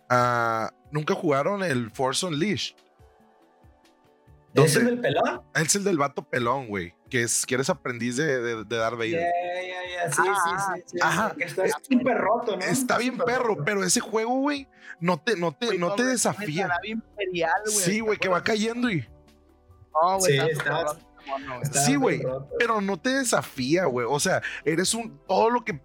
ah, 0.08 0.70
Nunca 0.90 1.14
jugaron 1.14 1.62
el 1.62 1.90
Force 1.90 2.26
Unleashed. 2.26 2.74
¿Es 4.54 4.74
el 4.74 4.84
del 4.86 4.98
pelón? 5.00 5.42
Es 5.54 5.76
el 5.76 5.84
del 5.84 5.96
vato 5.96 6.22
pelón, 6.28 6.66
güey. 6.66 6.92
Que, 7.08 7.22
es, 7.22 7.46
que 7.46 7.54
eres 7.54 7.70
aprendiz 7.70 8.16
de, 8.16 8.40
de, 8.40 8.64
de 8.64 8.76
Darth 8.76 8.98
Vader. 8.98 9.30
Sí, 10.10 10.22
Ah, 10.26 10.74
sí, 10.74 10.80
sí. 10.80 10.82
sí. 10.86 10.98
ajá. 11.00 11.34
Que 11.36 11.44
está 11.44 11.64
súper 11.88 12.18
roto, 12.18 12.56
¿no? 12.56 12.62
Está 12.64 12.98
bien 12.98 13.16
perro, 13.18 13.44
roto. 13.48 13.64
pero 13.64 13.84
ese 13.84 14.00
juego, 14.00 14.40
güey, 14.40 14.66
no 14.98 15.20
te, 15.20 15.36
no 15.36 15.52
te, 15.52 15.78
no 15.78 15.94
te 15.94 16.04
desafía. 16.04 16.68
imperial, 16.84 17.52
güey. 17.66 17.76
Sí, 17.76 18.00
güey, 18.00 18.18
que 18.18 18.28
va 18.28 18.42
cayendo 18.42 18.90
y. 18.90 19.06
No, 19.92 20.18
güey, 20.18 20.38
Sí, 20.40 20.46
está 20.50 21.96
güey. 21.98 22.18
Sí. 22.18 22.24
Pero 22.58 22.80
no 22.80 22.98
te 22.98 23.10
desafía, 23.10 23.84
güey. 23.84 24.06
O 24.10 24.18
sea, 24.18 24.42
eres 24.64 24.92
un. 24.94 25.16
Todo 25.28 25.50
lo 25.50 25.64
que. 25.64 25.80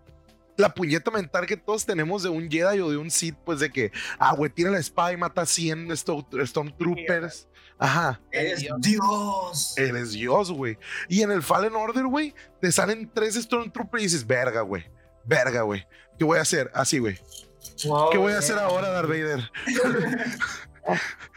La 0.57 0.73
puñeta 0.73 1.11
mental 1.11 1.45
que 1.45 1.57
todos 1.57 1.85
tenemos 1.85 2.23
de 2.23 2.29
un 2.29 2.49
Jedi 2.49 2.79
o 2.79 2.89
de 2.89 2.97
un 2.97 3.11
Sith, 3.11 3.35
pues 3.45 3.59
de 3.59 3.69
que, 3.71 3.91
ah, 4.19 4.33
güey, 4.33 4.49
tira 4.49 4.71
la 4.71 4.79
espada 4.79 5.11
y 5.11 5.17
mata 5.17 5.41
a 5.41 5.45
100 5.45 5.91
Sto- 5.97 6.25
Stormtroopers. 6.45 7.47
Ajá, 7.77 8.21
Eres 8.31 8.61
Dios. 8.61 8.77
Dios. 8.79 9.73
eres 9.77 10.11
Dios, 10.13 10.49
güey. 10.51 10.77
Y 11.09 11.23
en 11.23 11.31
el 11.31 11.43
Fallen 11.43 11.75
Order, 11.75 12.05
güey, 12.05 12.33
te 12.61 12.71
salen 12.71 13.11
tres 13.13 13.35
Stormtroopers 13.35 14.01
y 14.01 14.05
dices, 14.05 14.25
verga, 14.25 14.61
güey, 14.61 14.85
verga, 15.25 15.63
güey. 15.63 15.85
¿Qué 16.17 16.23
voy 16.23 16.37
a 16.37 16.41
hacer? 16.43 16.71
Así, 16.73 16.99
güey. 16.99 17.19
Wow, 17.83 18.11
¿Qué 18.11 18.17
voy 18.17 18.31
a 18.31 18.37
hacer 18.37 18.57
ahora, 18.57 18.89
Darth 18.91 19.09
Vader? 19.09 19.51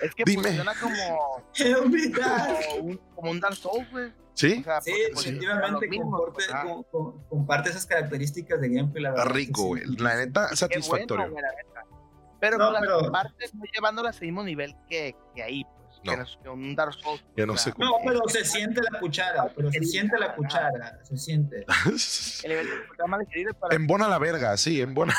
Es 0.00 0.14
que 0.14 0.22
Dime. 0.24 0.42
funciona 0.44 0.74
como, 0.80 1.42
un, 2.82 3.00
como 3.14 3.30
un 3.32 3.40
Dark 3.40 3.56
Souls, 3.56 3.90
güey. 3.90 4.12
¿Sí? 4.38 4.60
O 4.60 4.64
sea, 4.64 4.80
Sí, 4.80 4.92
comporte- 5.98 6.46
com- 6.62 6.84
com- 6.92 7.24
comparte 7.28 7.70
esas 7.70 7.84
características 7.86 8.60
de 8.60 8.68
gameplay. 8.68 9.02
La 9.02 9.10
verdad 9.10 9.26
rico, 9.34 9.76
sí. 9.76 9.82
La 9.98 10.14
neta, 10.16 10.54
satisfactorio. 10.54 11.24
bueno, 11.28 11.32
güey, 11.32 11.42
la 11.42 11.50
neta. 11.56 11.84
Pero 12.40 12.56
No, 12.58 12.64
con 12.66 12.72
las 12.74 12.82
pero- 12.82 13.10
partes 13.12 13.52
no 13.54 13.64
llevándolas 13.74 14.16
al 14.20 14.22
mismo 14.26 14.44
nivel 14.44 14.76
que, 14.88 15.16
que 15.34 15.42
ahí, 15.42 15.64
pues. 15.64 15.77
No. 16.04 16.12
Que, 16.16 16.24
que 16.42 16.48
un 16.48 16.74
Dark 16.76 16.94
Souls. 16.94 17.24
Ya 17.36 17.46
no 17.46 17.56
sea, 17.56 17.74
No, 17.78 17.92
pero 18.06 18.20
se 18.28 18.44
siente 18.44 18.80
la 18.82 18.98
cuchara, 19.00 19.52
pero 19.54 19.70
se 19.70 19.82
siente 19.84 20.18
la 20.18 20.34
cuchara, 20.34 20.98
se 21.04 21.16
siente. 21.16 21.64
El 22.44 22.50
nivel 22.50 22.66
de 22.66 23.54
para 23.54 23.74
Embona 23.74 24.08
la 24.08 24.18
verga, 24.18 24.56
sí, 24.56 24.80
embona. 24.80 25.14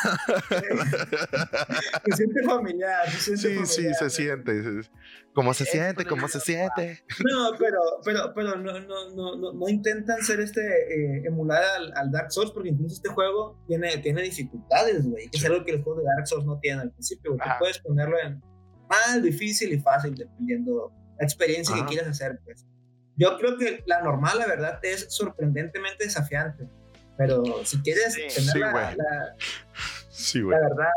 Se 2.05 2.15
siente 2.15 2.43
familiar, 2.43 3.09
se 3.11 3.37
siente 3.37 3.65
Sí, 3.65 3.65
sí, 3.65 3.75
familiar. 3.81 3.95
se 3.95 4.09
siente. 4.09 4.63
se- 4.83 4.89
¿Cómo 5.33 5.53
se 5.53 5.63
siente? 5.65 6.05
¿Cómo 6.05 6.27
se 6.27 6.39
siente? 6.39 7.03
No, 7.23 7.51
pero, 7.57 7.79
pero, 8.03 8.33
pero 8.33 8.55
no, 8.57 8.79
no, 8.79 9.09
no, 9.11 9.35
no, 9.37 9.53
no 9.53 9.69
intentan 9.69 10.21
ser 10.23 10.39
este, 10.41 10.59
eh, 10.61 11.23
emular 11.27 11.61
al, 11.77 11.93
al 11.95 12.11
Dark 12.11 12.31
Souls, 12.31 12.51
porque 12.51 12.69
incluso 12.69 12.95
este 12.95 13.09
juego 13.09 13.57
tiene, 13.67 13.95
tiene 13.99 14.21
dificultades, 14.23 15.07
güey. 15.07 15.29
Que 15.29 15.37
es 15.37 15.45
algo 15.45 15.63
que 15.63 15.73
los 15.73 15.83
juegos 15.83 16.03
de 16.03 16.09
Dark 16.15 16.27
Souls 16.27 16.45
no 16.45 16.59
tienen 16.59 16.81
al 16.81 16.91
principio, 16.91 17.31
güey. 17.35 17.41
Tú 17.47 17.53
puedes 17.59 17.79
ponerlo 17.79 18.17
en, 18.19 18.41
normal, 18.89 19.21
difícil 19.21 19.73
y 19.73 19.79
fácil, 19.79 20.15
dependiendo 20.15 20.91
la 21.17 21.25
experiencia 21.25 21.75
que 21.75 21.85
quieras 21.85 22.09
hacer, 22.09 22.39
pues. 22.43 22.65
Yo 23.15 23.37
creo 23.37 23.57
que 23.57 23.83
la 23.85 24.01
normal, 24.01 24.39
la 24.39 24.47
verdad, 24.47 24.79
es 24.81 25.13
sorprendentemente 25.13 26.05
desafiante. 26.05 26.69
Pero 27.17 27.43
si 27.65 27.81
quieres 27.81 28.13
tener 28.13 28.57
la, 28.57 28.95
la, 28.95 29.35
sí, 30.09 30.39
la, 30.39 30.59
verdad. 30.61 30.91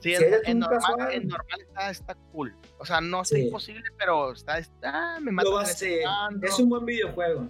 Sí, 0.00 0.16
si 0.16 0.24
en, 0.24 0.58
normal, 0.58 1.12
en, 1.12 1.28
normal, 1.28 1.60
está, 1.60 1.90
está 1.90 2.14
cool. 2.32 2.56
O 2.78 2.84
sea, 2.84 3.00
no 3.00 3.22
es 3.22 3.30
imposible, 3.32 3.84
pero 3.96 4.32
está, 4.32 4.58
está 4.58 5.20
me 5.20 5.30
mata 5.30 5.48
Es 6.42 6.58
un 6.58 6.68
buen 6.68 6.84
videojuego. 6.84 7.48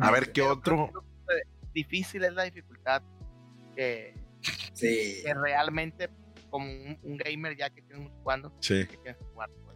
A 0.00 0.10
ver, 0.10 0.32
¿qué 0.32 0.40
otro? 0.40 0.90
Difícil 1.74 2.24
es 2.24 2.32
la 2.32 2.44
dificultad 2.44 3.02
que, 3.76 4.14
sí. 4.72 5.20
que 5.24 5.34
realmente 5.34 6.08
como 6.50 6.66
un, 6.66 7.16
gamer 7.16 7.56
ya 7.56 7.70
que 7.70 7.82
tiene 7.82 8.10
jugando, 8.18 8.52
sí. 8.60 8.86
que 8.86 9.14
jugar. 9.14 9.50
Pues, 9.64 9.70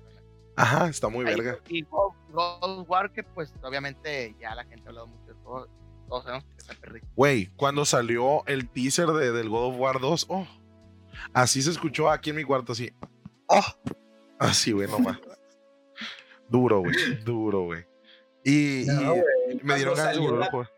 Ajá, 0.57 0.89
está 0.89 1.09
muy 1.09 1.25
verga. 1.25 1.59
Y 1.69 1.83
God, 1.83 2.13
of 2.33 2.89
War, 2.89 3.13
que 3.13 3.23
pues 3.23 3.53
obviamente 3.63 4.35
ya 4.41 4.55
la 4.55 4.65
gente 4.65 4.85
ha 4.87 4.89
hablado 4.89 5.07
mucho 5.09 5.27
de 5.27 5.35
todo, 5.43 5.69
todos 6.09 6.25
sabemos 6.25 6.45
que 6.45 6.57
está 6.57 6.75
perdido. 6.75 7.07
Güey, 7.17 7.47
cuando 7.57 7.85
salió 7.85 8.45
el 8.47 8.69
teaser 8.69 9.09
de, 9.09 9.33
del 9.33 9.49
God 9.49 9.75
of 9.75 9.81
War 9.81 10.01
2, 10.01 10.27
oh, 10.29 10.47
así 11.33 11.63
se 11.63 11.71
escuchó 11.71 12.11
aquí 12.11 12.31
en 12.31 12.37
mi 12.37 12.45
cuarto, 12.45 12.73
así. 12.73 12.93
Oh, 13.47 13.65
así, 14.39 14.73
güey, 14.73 14.89
nomás. 14.89 15.19
duro, 16.49 16.81
güey, 16.81 16.95
duro, 17.25 17.63
güey. 17.63 17.85
Y, 18.45 18.85
me 19.63 19.77
dieron 19.77 19.97
ganas 19.97 20.17
de 20.17 20.69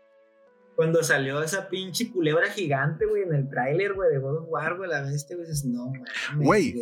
Cuando 0.77 1.01
salió 1.01 1.41
esa 1.41 1.69
pinche 1.69 2.11
culebra 2.11 2.51
gigante, 2.51 3.07
güey, 3.07 3.23
en 3.23 3.33
el 3.33 3.49
tráiler, 3.49 3.95
güey, 3.95 4.11
de 4.11 4.19
God 4.19 4.43
of 4.43 4.45
War, 4.47 4.77
güey, 4.77 4.87
la 4.87 5.01
bestia, 5.01 5.35
güey, 5.35 5.47
dices, 5.47 5.65
no, 5.65 5.91
Güey, 6.35 6.75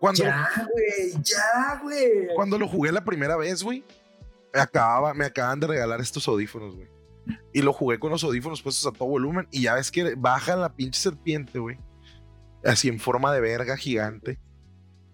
cuando... 0.00 0.24
Ya, 0.24 0.50
güey, 0.72 1.22
ya, 1.22 1.80
güey. 1.80 2.34
Cuando 2.34 2.58
lo 2.58 2.66
jugué 2.66 2.90
la 2.90 3.04
primera 3.04 3.36
vez, 3.36 3.62
güey, 3.62 3.84
me, 4.52 4.60
acababa, 4.60 5.14
me 5.14 5.26
acaban 5.26 5.60
de 5.60 5.68
regalar 5.68 6.00
estos 6.00 6.26
audífonos, 6.26 6.74
güey. 6.74 6.88
Y 7.52 7.62
lo 7.62 7.72
jugué 7.72 8.00
con 8.00 8.10
los 8.10 8.24
audífonos 8.24 8.62
puestos 8.62 8.84
a 8.84 8.90
todo 8.90 9.10
volumen. 9.10 9.46
Y 9.52 9.62
ya 9.62 9.74
ves 9.74 9.92
que 9.92 10.16
baja 10.16 10.56
la 10.56 10.74
pinche 10.74 10.98
serpiente, 10.98 11.60
güey. 11.60 11.78
Así 12.64 12.88
en 12.88 12.98
forma 12.98 13.32
de 13.32 13.40
verga 13.40 13.76
gigante. 13.76 14.40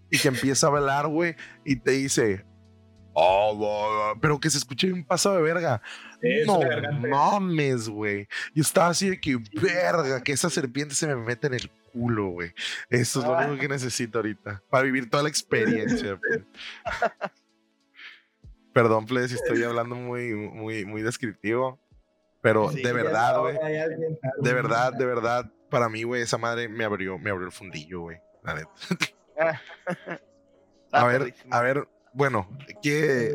Y 0.09 0.19
que 0.19 0.29
empieza 0.29 0.69
a 0.69 0.71
hablar, 0.71 1.07
güey. 1.07 1.37
Y 1.67 1.77
te 1.77 1.91
dice, 1.91 2.47
Oh, 3.15 4.15
pero 4.21 4.41
que 4.41 4.49
se 4.51 4.59
escuche 4.59 4.93
un 4.93 5.05
paso 5.05 5.35
de 5.35 5.43
verga. 5.43 5.83
no 6.47 6.61
mames, 7.09 7.89
güey. 7.89 8.27
Yo 8.55 8.63
estaba 8.63 8.89
así 8.89 9.11
de 9.11 9.21
que, 9.21 9.37
verga, 9.61 10.23
que 10.23 10.33
esa 10.33 10.49
serpiente 10.49 10.95
se 10.95 11.07
me 11.07 11.17
mete 11.17 11.47
en 11.49 11.55
el 11.55 11.71
culo, 11.93 12.29
güey. 12.29 12.53
Eso 12.89 13.21
es 13.21 13.27
lo 13.27 13.37
único 13.37 13.61
que 13.61 13.69
necesito 13.69 14.19
ahorita 14.19 14.63
para 14.71 14.85
vivir 14.85 15.11
toda 15.11 15.23
la 15.23 15.29
experiencia. 15.29 16.19
Perdón, 18.73 19.07
Fle, 19.07 19.29
si 19.29 19.35
estoy 19.35 19.63
hablando 19.63 19.95
muy, 19.95 20.33
muy, 20.35 20.87
muy 20.87 21.03
descriptivo. 21.03 21.79
Pero 22.41 22.71
de 22.71 22.93
verdad, 22.93 23.39
güey. 23.39 23.57
De 24.41 24.53
verdad, 24.53 24.93
de 24.93 25.05
verdad, 25.05 25.53
para 25.71 25.89
mí, 25.89 26.03
güey, 26.03 26.23
esa 26.23 26.39
madre 26.39 26.69
me 26.69 26.85
abrió, 26.85 27.19
me 27.19 27.31
abrió 27.31 27.47
el 27.47 27.53
fundillo, 27.53 28.01
güey. 28.01 28.19
La 28.43 28.55
neta. 28.55 29.61
a 30.93 31.05
ver, 31.07 31.35
a 31.51 31.61
ver, 31.61 31.89
bueno, 32.13 32.49
que 32.83 33.35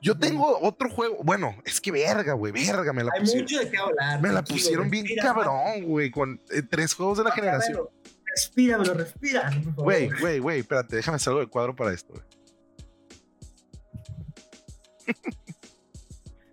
yo 0.00 0.18
tengo 0.18 0.58
otro 0.60 0.90
juego. 0.90 1.18
Bueno, 1.22 1.56
es 1.64 1.80
que 1.80 1.92
verga, 1.92 2.32
güey, 2.32 2.52
verga, 2.52 2.92
me 2.92 3.04
la 3.04 3.12
Hay 3.14 3.20
pusieron. 3.20 3.42
mucho 3.44 3.58
de 3.60 3.70
qué 3.70 3.78
hablar. 3.78 4.20
Me 4.20 4.32
la 4.32 4.42
pusieron 4.44 4.90
bien 4.90 5.06
cabrón, 5.20 5.84
güey, 5.84 6.10
con 6.10 6.40
eh, 6.50 6.62
tres 6.62 6.94
juegos 6.94 7.18
de 7.18 7.24
la 7.24 7.30
generación. 7.32 7.88
Respira, 8.24 8.78
lo 8.78 8.94
respira. 8.94 9.50
Güey, 9.76 10.10
güey, 10.20 10.38
güey, 10.40 10.60
espérate, 10.60 10.96
déjame 10.96 11.16
hacer 11.16 11.30
algo 11.30 11.40
de 11.40 11.46
cuadro 11.46 11.74
para 11.74 11.92
esto, 11.92 12.12
güey. 12.14 12.24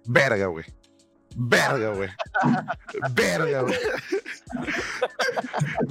verga, 0.06 0.46
güey. 0.48 0.66
Verga, 1.36 1.90
güey. 1.90 2.10
Verga, 3.12 3.62
güey. 3.62 3.80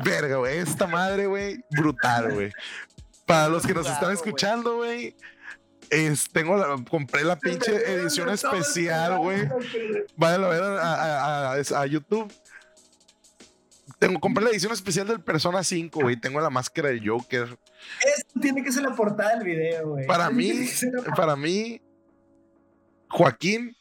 Verga, 0.05 0.37
güey. 0.37 0.59
Esta 0.59 0.87
madre, 0.87 1.27
güey, 1.27 1.65
brutal, 1.71 2.33
güey. 2.33 2.53
Para 3.27 3.49
los 3.49 3.67
que 3.67 3.75
nos 3.75 3.89
están 3.89 4.13
escuchando, 4.13 4.77
güey, 4.77 5.17
tengo 6.33 6.57
la, 6.57 6.83
compré 6.89 7.25
la 7.25 7.39
pinche 7.39 7.73
edición 7.93 8.31
especial, 8.31 9.19
güey. 9.19 9.49
Vayan 10.17 10.45
a 10.45 10.49
ver 10.49 10.63
a, 11.75 11.87
YouTube. 11.87 12.33
Tengo, 13.99 14.19
compré 14.19 14.45
la 14.45 14.51
edición 14.51 14.73
especial 14.73 15.07
del 15.07 15.21
Persona 15.21 15.63
5, 15.63 16.01
güey. 16.01 16.17
Tengo 16.17 16.41
la 16.41 16.51
máscara 16.51 16.89
de 16.89 17.01
Joker. 17.07 17.59
Esto 18.17 18.41
tiene 18.41 18.65
que 18.65 18.73
ser 18.73 18.85
la 18.85 18.95
portada 18.95 19.37
del 19.37 19.45
video, 19.45 19.91
güey. 19.91 20.07
Para 20.07 20.31
mí, 20.31 20.53
para 21.15 21.37
mí, 21.37 21.83
Joaquín 23.09 23.77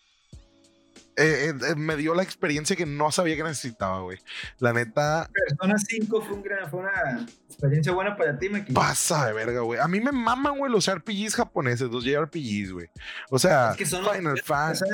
eh, 1.17 1.49
eh, 1.49 1.53
eh, 1.71 1.75
me 1.75 1.95
dio 1.97 2.15
la 2.15 2.23
experiencia 2.23 2.75
que 2.75 2.85
no 2.85 3.11
sabía 3.11 3.35
que 3.35 3.43
necesitaba, 3.43 4.01
güey. 4.01 4.17
La 4.59 4.73
neta. 4.73 5.29
Persona 5.47 5.77
5 5.77 6.21
fue, 6.21 6.35
un 6.35 6.43
gran, 6.43 6.69
fue 6.69 6.79
una 6.79 7.27
experiencia 7.47 7.91
buena 7.91 8.15
para 8.15 8.37
ti, 8.37 8.49
me 8.49 8.61
Pasa 8.63 9.27
de 9.27 9.33
verga, 9.33 9.61
güey. 9.61 9.79
A 9.79 9.87
mí 9.87 9.99
me 9.99 10.11
maman, 10.11 10.57
güey, 10.57 10.71
los 10.71 10.89
RPGs 10.89 11.35
japoneses, 11.35 11.89
los 11.89 12.03
JRPGs, 12.03 12.71
güey. 12.71 12.89
O 13.29 13.39
sea, 13.39 13.73
Final 13.73 14.41
Fantasy. 14.43 14.85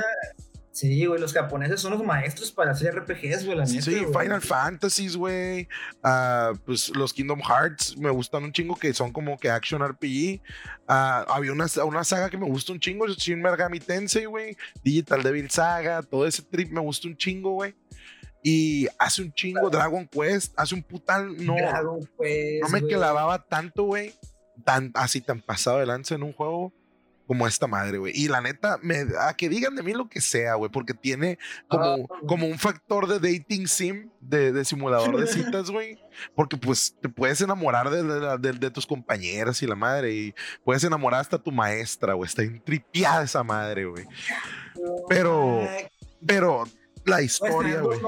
Sí, 0.78 1.08
güey, 1.08 1.20
los 1.20 1.34
japoneses 1.34 1.82
son 1.82 1.94
los 1.94 2.04
maestros 2.04 2.52
para 2.52 2.70
hacer 2.70 2.94
RPGs, 2.94 3.48
güey, 3.48 3.58
la 3.58 3.66
neta. 3.66 3.82
Sí, 3.82 4.06
Final 4.16 4.42
Fantasies, 4.44 5.18
güey. 5.18 5.68
Ah, 6.04 6.54
pues 6.68 6.96
los 6.96 7.14
Kingdom 7.14 7.42
Hearts 7.42 7.98
me 7.98 8.12
gustan 8.12 8.44
un 8.44 8.52
chingo 8.52 8.76
que 8.76 8.94
son 8.94 9.12
como 9.12 9.40
que 9.40 9.50
action 9.50 9.84
RPG. 9.84 10.40
Ah, 10.88 11.26
había 11.30 11.52
una, 11.52 11.66
una 11.84 12.04
saga 12.04 12.30
que 12.30 12.38
me 12.38 12.46
gusta 12.46 12.74
un 12.74 12.80
chingo, 12.80 13.08
Shin 13.08 13.42
Megami 13.42 13.80
Tensei, 13.80 14.26
güey. 14.26 14.56
Digital 14.84 15.24
Devil 15.24 15.50
Saga, 15.50 16.04
todo 16.04 16.28
ese 16.28 16.44
trip 16.44 16.70
me 16.70 16.82
gusta 16.82 17.08
un 17.08 17.18
chingo, 17.18 17.54
güey. 17.54 17.74
Y 18.44 18.88
hace 19.00 19.24
un 19.24 19.34
chingo 19.34 19.72
Dragon 19.72 20.08
Quest, 20.08 20.54
hace 20.60 20.76
un 20.76 20.84
putal, 20.84 21.44
no, 21.44 21.56
Dragon 21.56 22.08
Quest, 22.22 22.62
no 22.62 22.70
me 22.70 22.84
clavaba 22.84 23.44
tanto, 23.44 23.86
güey, 23.86 24.14
tan, 24.64 24.92
así 24.94 25.22
tan 25.22 25.42
pasado 25.42 25.80
de 25.80 25.88
lanza 25.88 26.14
en 26.14 26.22
un 26.22 26.34
juego 26.34 26.72
como 27.28 27.46
esta 27.46 27.68
madre, 27.68 27.98
güey. 27.98 28.14
Y 28.16 28.30
la 28.30 28.42
neta, 28.42 28.80
me, 28.82 29.06
a 29.20 29.34
que 29.36 29.50
digan 29.50 29.76
de 29.76 29.84
mí 29.84 29.94
lo 29.94 30.10
que 30.10 30.22
sea, 30.22 30.56
güey, 30.56 30.72
porque 30.72 30.94
tiene 30.94 31.38
como, 31.68 31.84
ah, 31.84 32.20
como 32.26 32.48
un 32.48 32.58
factor 32.58 33.08
de 33.08 33.20
dating 33.20 33.68
sim, 33.68 34.10
de, 34.22 34.54
de 34.54 34.66
simulador 34.66 35.20
de 35.20 35.28
citas, 35.32 35.70
güey. 35.70 36.00
Porque 36.36 36.58
pues 36.58 36.96
te 37.02 37.10
puedes 37.10 37.42
enamorar 37.42 37.90
de, 37.90 38.04
de, 38.38 38.54
de, 38.54 38.72
tus 38.72 38.88
compañeras 38.88 39.62
y 39.62 39.68
la 39.68 39.76
madre, 39.76 40.14
y 40.14 40.36
puedes 40.64 40.84
enamorar 40.84 41.20
hasta 41.20 41.38
tu 41.38 41.52
maestra, 41.52 42.14
güey. 42.14 42.28
Está 42.28 42.44
intripiada 42.44 43.24
esa 43.24 43.44
madre, 43.44 43.86
güey. 43.86 44.08
Pero, 45.10 45.68
pero 46.26 46.64
la 47.06 47.22
historia, 47.22 47.82
güey. 47.82 48.00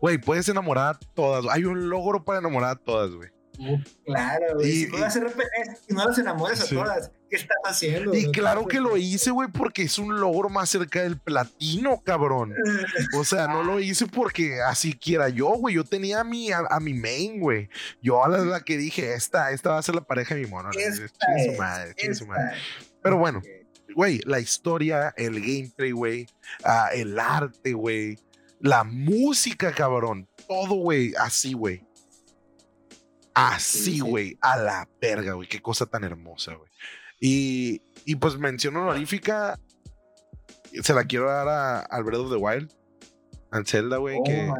Güey, 0.00 0.18
puedes 0.18 0.48
enamorar 0.48 0.96
a 0.96 0.98
todas. 1.14 1.44
Hay 1.54 1.64
un 1.64 1.88
logro 1.88 2.24
para 2.24 2.38
enamorar 2.38 2.70
a 2.70 2.76
todas, 2.76 3.10
güey. 3.10 3.35
Claro, 4.04 4.54
güey. 4.54 4.72
Si, 4.72 4.86
no 4.88 4.98
las 4.98 6.18
enamoras 6.18 6.60
a 6.60 6.68
todas, 6.68 7.10
¿qué 7.30 7.36
estás 7.36 7.56
haciendo? 7.64 8.14
Y 8.14 8.30
claro 8.30 8.66
que 8.66 8.80
lo 8.80 8.96
hice, 8.96 9.30
güey, 9.30 9.48
porque 9.50 9.82
es 9.82 9.98
un 9.98 10.20
logro 10.20 10.48
más 10.48 10.70
cerca 10.70 11.02
del 11.02 11.18
platino, 11.18 12.00
cabrón. 12.02 12.54
O 13.16 13.24
sea, 13.24 13.46
no 13.48 13.62
lo 13.62 13.80
hice 13.80 14.06
porque 14.06 14.60
así 14.62 14.92
quiera 14.92 15.28
yo, 15.28 15.48
güey. 15.48 15.74
Yo 15.74 15.84
tenía 15.84 16.20
a 16.20 16.24
mi, 16.24 16.50
a, 16.52 16.80
mi 16.80 16.94
main, 16.94 17.40
güey. 17.40 17.68
Yo 18.02 18.24
a 18.24 18.28
la, 18.28 18.60
que 18.60 18.76
dije, 18.76 19.14
esta, 19.14 19.50
esta 19.50 19.70
va 19.70 19.78
a 19.78 19.82
ser 19.82 19.94
la 19.94 20.02
pareja 20.02 20.34
de 20.34 20.42
mi 20.42 20.50
mono. 20.50 20.70
su 20.72 21.52
madre, 21.58 22.14
su 22.14 22.26
madre. 22.26 22.56
Pero 23.02 23.18
bueno, 23.18 23.40
güey, 23.94 24.20
la 24.24 24.40
historia, 24.40 25.14
el 25.16 25.40
gameplay, 25.40 25.92
güey, 25.92 26.26
ah, 26.64 26.90
el 26.92 27.18
arte, 27.18 27.72
güey, 27.72 28.18
la 28.60 28.84
música, 28.84 29.72
cabrón. 29.72 30.28
Todo, 30.48 30.74
güey, 30.74 31.14
así, 31.18 31.52
güey. 31.52 31.85
Así, 33.36 34.00
güey, 34.00 34.38
a 34.40 34.56
la 34.56 34.88
verga, 34.98 35.34
güey. 35.34 35.46
Qué 35.46 35.60
cosa 35.60 35.84
tan 35.84 36.04
hermosa, 36.04 36.54
güey. 36.54 36.70
Y, 37.20 37.82
y 38.06 38.16
pues 38.16 38.38
mención 38.38 38.74
honorífica, 38.78 39.60
se 40.82 40.94
la 40.94 41.04
quiero 41.04 41.28
dar 41.28 41.46
a, 41.46 41.80
al 41.80 42.02
Breath 42.02 42.20
of 42.20 42.30
the 42.30 42.36
Wild, 42.36 42.72
al 43.50 43.66
Zelda, 43.66 43.98
güey, 43.98 44.18
que, 44.24 44.48
oh 44.48 44.56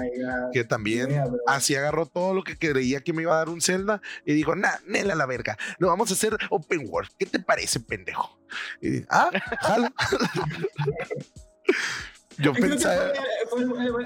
que, 0.53 0.65
también 0.65 1.09
así 1.47 1.75
agarró 1.75 2.05
todo 2.05 2.35
lo 2.35 2.45
que 2.45 2.59
creía 2.59 3.01
que 3.01 3.15
me 3.15 3.23
iba 3.23 3.33
a 3.33 3.39
dar 3.39 3.49
un 3.49 3.63
Zelda 3.63 4.03
y 4.27 4.35
dijo, 4.35 4.55
nah, 4.55 4.77
nela 4.87 5.15
la 5.15 5.25
verga, 5.25 5.57
lo 5.79 5.89
vamos 5.89 6.11
a 6.11 6.13
hacer 6.13 6.37
open 6.51 6.87
world. 6.87 7.09
¿Qué 7.19 7.25
te 7.25 7.39
parece, 7.39 7.81
pendejo? 7.81 8.39
Y, 8.83 9.05
ah, 9.09 9.31
jala. 9.63 9.91
Yo 12.39 12.53
pensaba. 12.53 13.13
Fue, 13.49 13.63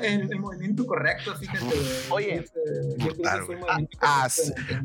el, 0.07 0.39
movimiento 0.39 0.87
correcto, 0.87 1.35
fíjate. 1.37 1.65
Oye, 2.11 2.35
este, 2.37 2.61
ah, 4.01 4.29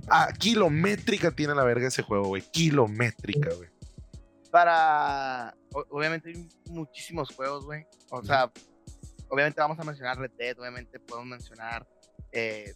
ah, 0.10 0.30
kilométrica 0.40 1.32
tiene 1.32 1.54
la 1.54 1.64
verga 1.64 1.88
ese 1.88 2.02
juego, 2.02 2.28
güey. 2.28 2.42
Kilométrica, 2.52 3.54
güey. 3.54 3.70
Para. 4.52 5.56
Obviamente 5.90 6.30
hay 6.30 6.48
muchísimos 6.70 7.30
juegos, 7.36 7.66
güey. 7.66 7.86
O 8.10 8.24
sea, 8.24 8.52
obviamente 9.30 9.60
vamos 9.60 9.78
a 9.80 9.84
mencionar 9.84 10.18
Red 10.18 10.32
Dead, 10.38 10.58
obviamente 10.60 11.00
podemos 11.00 11.30
mencionar 11.30 11.86
eh, 12.32 12.74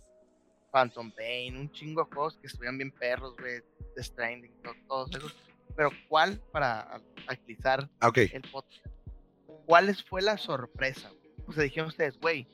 Phantom 0.71 1.11
Pain, 1.11 1.55
un 1.55 1.71
chingo 1.71 2.03
de 2.03 2.13
juegos 2.13 2.37
que 2.37 2.47
estuvieron 2.47 2.77
bien 2.77 2.91
perros, 2.91 3.35
güey. 3.39 3.61
The 3.95 4.03
Stranding, 4.03 4.51
to- 4.61 4.73
todos 4.87 5.09
esos. 5.15 5.35
Pero 5.75 5.91
¿cuál, 6.09 6.41
para 6.51 6.99
agilizar 7.27 7.89
Ah, 8.01 8.09
Ok. 8.09 8.17
el 8.17 8.41
podcast, 8.51 8.85
cuál 9.69 9.95
fue 10.09 10.23
la 10.23 10.35
sorpresa? 10.37 11.09
güey? 11.09 11.33
O 11.47 11.53
sea, 11.53 11.61
dijeron 11.63 11.89
ustedes, 11.89 12.19
güey, 12.19 12.47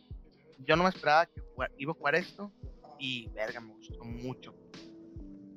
yo 0.66 0.76
no 0.76 0.84
me 0.84 0.90
esperaba 0.90 1.26
que 1.28 1.42
iba 1.78 1.94
a 1.94 1.96
jugar 1.96 2.16
esto 2.16 2.52
y 3.00 3.30
verga, 3.30 3.62
me 3.62 3.74
gustó 3.74 4.04
mucho. 4.04 4.54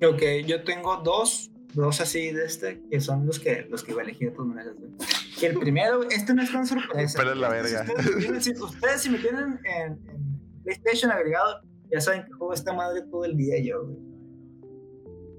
Ok, 0.05 0.23
yo 0.47 0.63
tengo 0.63 0.99
dos, 0.99 1.51
dos 1.75 2.01
así 2.01 2.31
de 2.31 2.45
este, 2.45 2.81
que 2.89 3.01
son 3.01 3.27
los 3.27 3.41
que, 3.41 3.67
los 3.69 3.83
que 3.83 3.91
iba 3.91 4.03
a 4.03 4.05
elegir 4.05 4.31
de 4.31 4.37
todas 4.37 4.49
maneras. 4.55 4.75
Que 5.41 5.47
el 5.47 5.59
primero, 5.59 6.05
este 6.09 6.33
no 6.33 6.43
es 6.43 6.53
tan 6.53 6.65
sorpresa. 6.65 7.19
Pero 7.19 7.33
es 7.33 7.39
la 7.39 7.49
verga. 7.49 7.83
Ustedes, 7.83 8.45
si 8.45 8.53
ustedes 8.53 9.03
si 9.03 9.11
me 9.11 9.19
tienen 9.19 9.59
en, 9.65 10.09
en 10.09 10.63
PlayStation 10.63 11.11
agregado, 11.11 11.63
ya 11.91 12.01
saben 12.01 12.25
que 12.25 12.33
juego 12.35 12.53
esta 12.53 12.73
madre 12.73 13.03
todo 13.11 13.25
el 13.25 13.37
día 13.37 13.61
yo, 13.61 13.85
güey. 13.85 13.99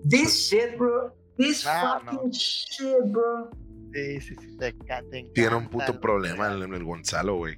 This 0.10 0.50
shit, 0.50 0.78
bro. 0.78 1.16
This 1.38 1.66
Ah, 1.66 2.02
no. 2.06 2.12
fucking 2.12 2.32
shit, 2.32 2.98
bro. 3.06 3.50
Sí, 3.94 4.22
sí, 4.22 4.36
sí, 4.40 4.58
te, 4.58 4.74
ca- 4.86 5.04
te 5.10 5.24
Tiene 5.34 5.56
un 5.56 5.64
encanta 5.64 5.86
puto 5.88 6.00
problema 6.02 6.48
el, 6.52 6.62
el 6.74 6.84
Gonzalo, 6.84 7.38
güey. 7.38 7.58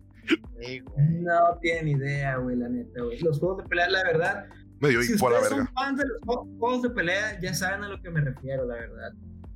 Sí, 0.59 0.79
güey. 0.79 1.07
No 1.21 1.57
tienen 1.61 1.87
idea, 1.89 2.37
güey, 2.37 2.55
la 2.55 2.69
neta, 2.69 3.01
güey. 3.03 3.19
Los 3.19 3.39
juegos 3.39 3.63
de 3.63 3.69
pelea, 3.69 3.89
la 3.89 4.03
verdad, 4.03 4.45
Me 4.79 4.89
dio 4.89 5.01
si 5.01 5.13
hipo 5.13 5.27
a 5.27 5.31
la 5.31 5.37
ustedes 5.39 5.57
verga. 5.57 5.65
son 5.65 5.73
fans 5.75 5.97
de 5.99 6.05
los 6.07 6.19
ju- 6.21 6.57
juegos 6.59 6.81
de 6.83 6.89
pelea, 6.91 7.39
ya 7.41 7.53
saben 7.53 7.83
a 7.83 7.89
lo 7.89 8.01
que 8.01 8.09
me 8.09 8.21
refiero, 8.21 8.65
la 8.65 8.75
verdad. 8.75 9.11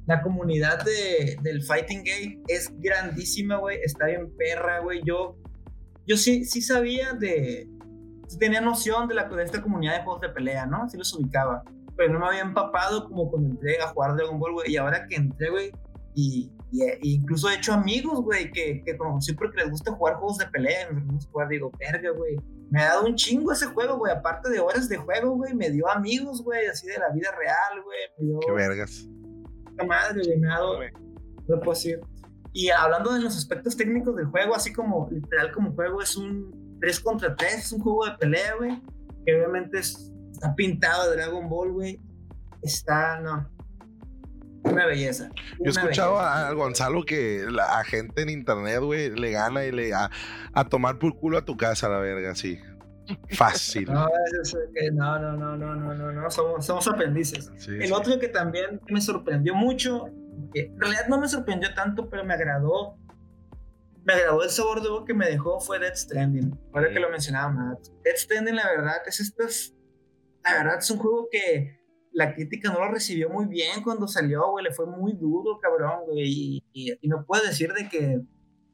La 0.07 0.21
comunidad 0.21 0.83
de, 0.83 1.37
del 1.41 1.63
Fighting 1.63 2.03
Game 2.03 2.39
es 2.47 2.71
grandísima, 2.79 3.57
güey. 3.57 3.79
Está 3.83 4.05
bien 4.07 4.29
perra, 4.37 4.79
güey. 4.79 5.01
Yo, 5.03 5.37
yo 6.05 6.17
sí, 6.17 6.45
sí 6.45 6.61
sabía 6.61 7.13
de... 7.13 7.67
sí 8.27 8.37
tenía 8.37 8.61
noción 8.61 9.07
de, 9.07 9.15
la, 9.15 9.27
de 9.27 9.43
esta 9.43 9.61
comunidad 9.61 9.97
de 9.97 10.03
juegos 10.03 10.21
de 10.21 10.29
pelea, 10.29 10.65
¿no? 10.67 10.87
Sí 10.89 10.97
los 10.97 11.11
ubicaba. 11.15 11.63
Pero 11.97 12.11
no 12.13 12.19
me 12.19 12.27
había 12.27 12.41
empapado 12.41 13.05
como 13.07 13.31
cuando 13.31 13.49
entré 13.51 13.79
a 13.81 13.87
jugar 13.87 14.15
Dragon 14.15 14.37
Ball, 14.39 14.53
güey. 14.53 14.71
Y 14.73 14.77
ahora 14.77 15.07
que 15.07 15.15
entré, 15.15 15.49
güey, 15.49 15.71
y, 16.13 16.51
y, 16.71 16.83
e 16.83 16.99
incluso 17.01 17.49
he 17.49 17.55
hecho 17.55 17.73
amigos, 17.73 18.21
güey, 18.21 18.51
que, 18.51 18.83
que 18.85 18.97
conocí 18.97 19.33
porque 19.33 19.61
les 19.61 19.69
gusta 19.71 19.91
jugar 19.93 20.15
juegos 20.15 20.37
de 20.39 20.47
pelea. 20.47 20.89
Y 20.91 20.95
nos 21.11 21.27
jugar, 21.27 21.47
digo, 21.49 21.71
verga, 21.79 22.09
güey. 22.11 22.35
Me 22.71 22.81
ha 22.81 22.87
dado 22.89 23.05
un 23.05 23.15
chingo 23.15 23.51
ese 23.51 23.67
juego, 23.67 23.97
güey. 23.97 24.11
Aparte 24.11 24.49
de 24.49 24.59
horas 24.59 24.89
de 24.89 24.97
juego, 24.97 25.35
güey. 25.35 25.53
Me 25.53 25.69
dio 25.69 25.87
amigos, 25.89 26.43
güey, 26.43 26.65
así 26.67 26.87
de 26.87 26.97
la 26.97 27.09
vida 27.09 27.29
real, 27.37 27.83
güey. 27.83 27.97
Me 28.19 28.25
dio 28.25 28.39
Qué 28.39 28.51
vergas. 28.51 29.07
puta 29.65 29.85
madre, 29.85 30.21
güey. 30.25 30.39
Me 30.39 30.47
ha 30.51 30.55
dado, 30.55 30.79
no 31.47 31.59
puedo 31.59 31.71
decir. 31.71 31.99
Y 32.53 32.69
hablando 32.69 33.13
de 33.13 33.19
los 33.21 33.35
aspectos 33.37 33.75
técnicos 33.77 34.15
del 34.15 34.25
juego, 34.27 34.55
así 34.55 34.71
como 34.73 35.07
literal 35.11 35.51
como 35.51 35.73
juego, 35.73 36.01
es 36.01 36.15
un 36.15 36.77
3 36.81 36.99
contra 37.01 37.35
3, 37.35 37.53
es 37.53 37.71
un 37.73 37.81
juego 37.81 38.05
de 38.05 38.11
pelea, 38.17 38.55
güey. 38.57 38.81
Que 39.25 39.35
obviamente 39.35 39.79
es- 39.79 40.11
está 40.31 40.55
pintado 40.55 41.09
de 41.09 41.17
Dragon 41.17 41.47
Ball, 41.49 41.71
güey. 41.71 42.01
Está, 42.61 43.19
no. 43.19 43.49
Una 44.65 44.85
belleza. 44.85 45.29
Yo 45.59 45.71
escuchado 45.71 46.15
belleza. 46.15 46.47
a 46.47 46.51
Gonzalo 46.53 47.03
que 47.03 47.45
la 47.49 47.79
a 47.79 47.83
gente 47.83 48.21
en 48.21 48.29
internet, 48.29 48.79
güey, 48.81 49.09
le 49.11 49.31
gana 49.31 49.65
y 49.65 49.71
le 49.71 49.93
a, 49.93 50.09
a 50.53 50.65
tomar 50.65 50.97
por 50.99 51.17
culo 51.17 51.37
a 51.37 51.45
tu 51.45 51.55
casa, 51.55 51.87
la 51.89 51.99
verga, 51.99 52.35
sí. 52.35 52.59
Fácil. 53.29 53.87
No, 54.93 55.19
no, 55.19 55.19
no, 55.37 55.55
no, 55.57 55.75
no, 55.75 55.75
no, 55.75 55.93
no, 55.93 56.11
no, 56.11 56.31
somos, 56.31 56.65
somos 56.65 56.87
aprendices. 56.87 57.51
Sí, 57.57 57.71
El 57.71 57.87
sí. 57.87 57.91
otro 57.91 58.19
que 58.19 58.27
también 58.27 58.81
me 58.89 58.99
sorprendió 59.01 59.53
mucho, 59.53 60.09
que 60.53 60.61
en 60.65 60.79
realidad 60.79 61.07
no 61.07 61.19
me 61.19 61.27
sorprendió 61.27 61.73
tanto, 61.73 62.09
pero 62.09 62.23
me 62.23 62.33
agradó. 62.33 62.97
Me 64.03 64.13
agradó 64.13 64.43
el 64.43 64.49
sabor 64.49 64.81
de 64.83 64.89
boca 64.89 65.05
que 65.07 65.13
me 65.15 65.27
dejó 65.27 65.59
fue 65.59 65.79
Dead 65.79 65.95
Stranding. 65.95 66.59
Ahora 66.73 66.89
que 66.91 66.99
lo 66.99 67.09
mencionaba 67.09 67.49
Matt. 67.49 67.79
Dead 68.03 68.15
Stranding, 68.15 68.55
la 68.55 68.67
verdad, 68.67 68.97
es 69.05 69.19
estas. 69.19 69.73
La 70.43 70.53
verdad, 70.63 70.77
es 70.79 70.91
un 70.91 70.99
juego 70.99 71.27
que 71.31 71.79
la 72.15 72.33
crítica 72.33 72.71
no 72.71 72.79
lo 72.79 72.91
recibió 72.91 73.29
muy 73.29 73.45
bien 73.45 73.83
cuando 73.83 74.07
salió, 74.07 74.49
güey. 74.51 74.63
Le 74.63 74.71
fue 74.71 74.85
muy 74.85 75.13
duro, 75.13 75.59
cabrón, 75.59 76.05
güey. 76.07 76.23
Y, 76.23 76.63
y- 76.73 76.97
y 77.01 77.07
no 77.09 77.25
puedo 77.25 77.43
decir 77.43 77.73
de 77.73 77.89
que 77.89 78.21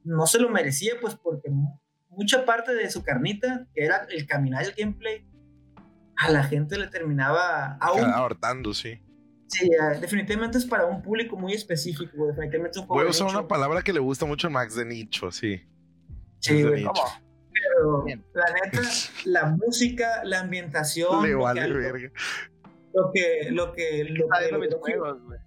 no 0.03 0.27
se 0.27 0.39
lo 0.39 0.47
merecía, 0.49 0.93
pues 1.01 1.15
porque 1.15 1.49
mu- 1.49 1.79
mucha 2.09 2.45
parte 2.45 2.73
de 2.75 2.89
su 2.91 3.03
carnita, 3.03 3.67
que 3.73 3.83
era 3.83 4.05
el 4.09 4.27
caminar 4.27 4.63
el 4.63 4.73
gameplay, 4.73 5.25
a 6.17 6.29
la 6.29 6.43
gente 6.43 6.77
le 6.77 6.87
terminaba. 6.87 7.77
Aún 7.81 8.03
Ahortando, 8.05 8.73
sí. 8.75 8.99
Sí, 9.47 9.69
definitivamente 9.99 10.57
es 10.59 10.65
para 10.65 10.85
un 10.85 11.01
público 11.01 11.35
muy 11.35 11.53
específico, 11.53 12.11
güey. 12.15 12.29
definitivamente 12.29 12.77
es 12.77 12.81
un 12.81 12.87
juego 12.87 13.01
Voy 13.01 13.07
a 13.07 13.09
usar 13.11 13.27
una 13.27 13.47
palabra 13.47 13.81
que 13.81 13.91
le 13.91 13.99
gusta 13.99 14.25
mucho 14.25 14.47
a 14.47 14.49
Max 14.51 14.75
de 14.75 14.85
nicho, 14.85 15.31
sí. 15.31 15.61
Sí, 16.39 16.63
güey, 16.63 16.85
pero 17.53 18.03
Bien. 18.03 18.23
la 18.33 18.45
neta, 18.53 18.81
la 19.25 19.45
música, 19.47 20.23
la 20.23 20.39
ambientación, 20.41 21.21
Le 21.27 21.35
vale 21.35 21.67
verga. 21.73 22.11
Lo 22.93 23.11
que, 23.13 23.49
lo 23.51 23.73
que, 23.73 24.03
lo 24.05 24.27
que 24.27 24.57
mis 24.57 24.75
juegos, 24.75 25.21
güey. 25.23 25.39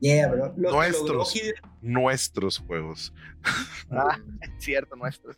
Yeah, 0.00 0.28
bro. 0.28 0.54
Lo 0.56 0.72
Nuestros. 0.72 1.34
Nuestros 1.82 2.58
juegos. 2.58 3.14
Ah, 3.92 4.16
es 4.40 4.64
cierto, 4.64 4.94
nuestros. 4.94 5.34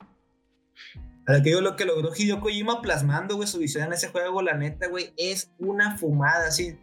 A 1.27 1.33
lo 1.33 1.39
que 1.39 1.49
digo, 1.49 1.63
lo 1.63 1.75
que 1.75 1.87
logró 1.87 2.11
Hideo 2.15 2.39
Kojima 2.39 2.83
plasmando, 2.83 3.37
güey, 3.37 3.49
su 3.49 3.59
visión 3.59 3.85
en 3.85 3.95
ese 3.95 4.09
juego, 4.09 4.43
la 4.43 4.53
neta, 4.59 4.89
güey, 4.89 5.15
es 5.17 5.51
una 5.59 5.97
fumada, 5.97 6.49
así. 6.49 6.79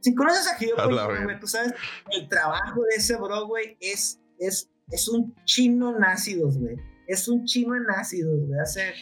Si 0.00 0.14
conoces 0.14 0.46
a 0.48 0.56
Hideo 0.58 0.76
Kojima, 0.76 1.24
güey, 1.24 1.38
tú 1.38 1.46
sabes, 1.46 1.74
el 2.10 2.26
trabajo 2.26 2.80
de 2.84 2.96
ese 2.96 3.16
bro, 3.16 3.48
güey, 3.48 3.76
es, 3.80 4.18
es, 4.38 4.70
es 4.90 5.08
un 5.08 5.34
chino 5.44 5.94
en 5.94 6.04
ácidos, 6.04 6.56
güey. 6.56 6.76
Es 7.06 7.28
un 7.28 7.44
chino 7.44 7.76
en 7.76 7.90
ácidos, 7.90 8.46
güey. 8.46 8.58
Hace, 8.60 8.94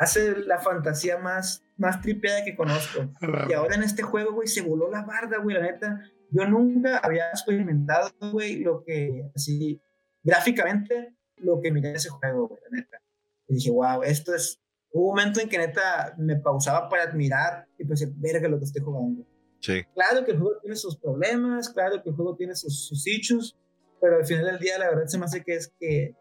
hace 0.00 0.34
la 0.46 0.58
fantasía 0.58 1.18
más, 1.18 1.62
más 1.76 2.00
tripeada 2.00 2.42
que 2.42 2.56
conozco. 2.56 3.12
Y 3.48 3.52
ahora 3.52 3.74
en 3.74 3.82
este 3.82 4.02
juego, 4.02 4.32
güey, 4.32 4.48
se 4.48 4.62
voló 4.62 4.90
la 4.90 5.02
barda, 5.02 5.36
güey, 5.36 5.56
la 5.56 5.62
neta. 5.62 6.02
Yo 6.30 6.46
nunca 6.46 6.98
había 6.98 7.28
experimentado, 7.28 8.10
güey, 8.32 8.60
lo 8.60 8.82
que, 8.82 9.30
así, 9.36 9.78
gráficamente, 10.22 11.14
lo 11.36 11.60
que 11.60 11.70
miré 11.70 11.92
ese 11.92 12.08
juego, 12.08 12.48
güey, 12.48 12.62
la 12.70 12.78
neta. 12.78 13.02
Y 13.46 13.56
dije, 13.56 13.70
wow, 13.70 14.02
esto 14.02 14.34
es. 14.34 14.58
Hubo 14.90 15.10
un 15.10 15.16
momento 15.16 15.38
en 15.38 15.50
que 15.50 15.58
neta 15.58 16.14
me 16.16 16.36
pausaba 16.36 16.88
para 16.88 17.02
admirar 17.02 17.68
y 17.78 17.84
pensé, 17.84 18.10
verga 18.16 18.48
lo 18.48 18.58
que 18.58 18.64
estoy 18.64 18.82
jugando. 18.82 19.26
Sí. 19.60 19.84
Claro 19.94 20.24
que 20.24 20.32
el 20.32 20.38
juego 20.38 20.58
tiene 20.62 20.76
sus 20.76 20.96
problemas, 20.96 21.68
claro 21.68 22.02
que 22.02 22.08
el 22.08 22.16
juego 22.16 22.34
tiene 22.36 22.54
sus, 22.54 22.86
sus 22.86 23.06
issues, 23.06 23.54
pero 24.00 24.16
al 24.16 24.24
final 24.24 24.46
del 24.46 24.58
día 24.58 24.78
la 24.78 24.88
verdad 24.88 25.06
se 25.06 25.18
me 25.18 25.26
hace 25.26 25.44
que 25.44 25.56
es 25.56 25.70
que, 25.78 26.14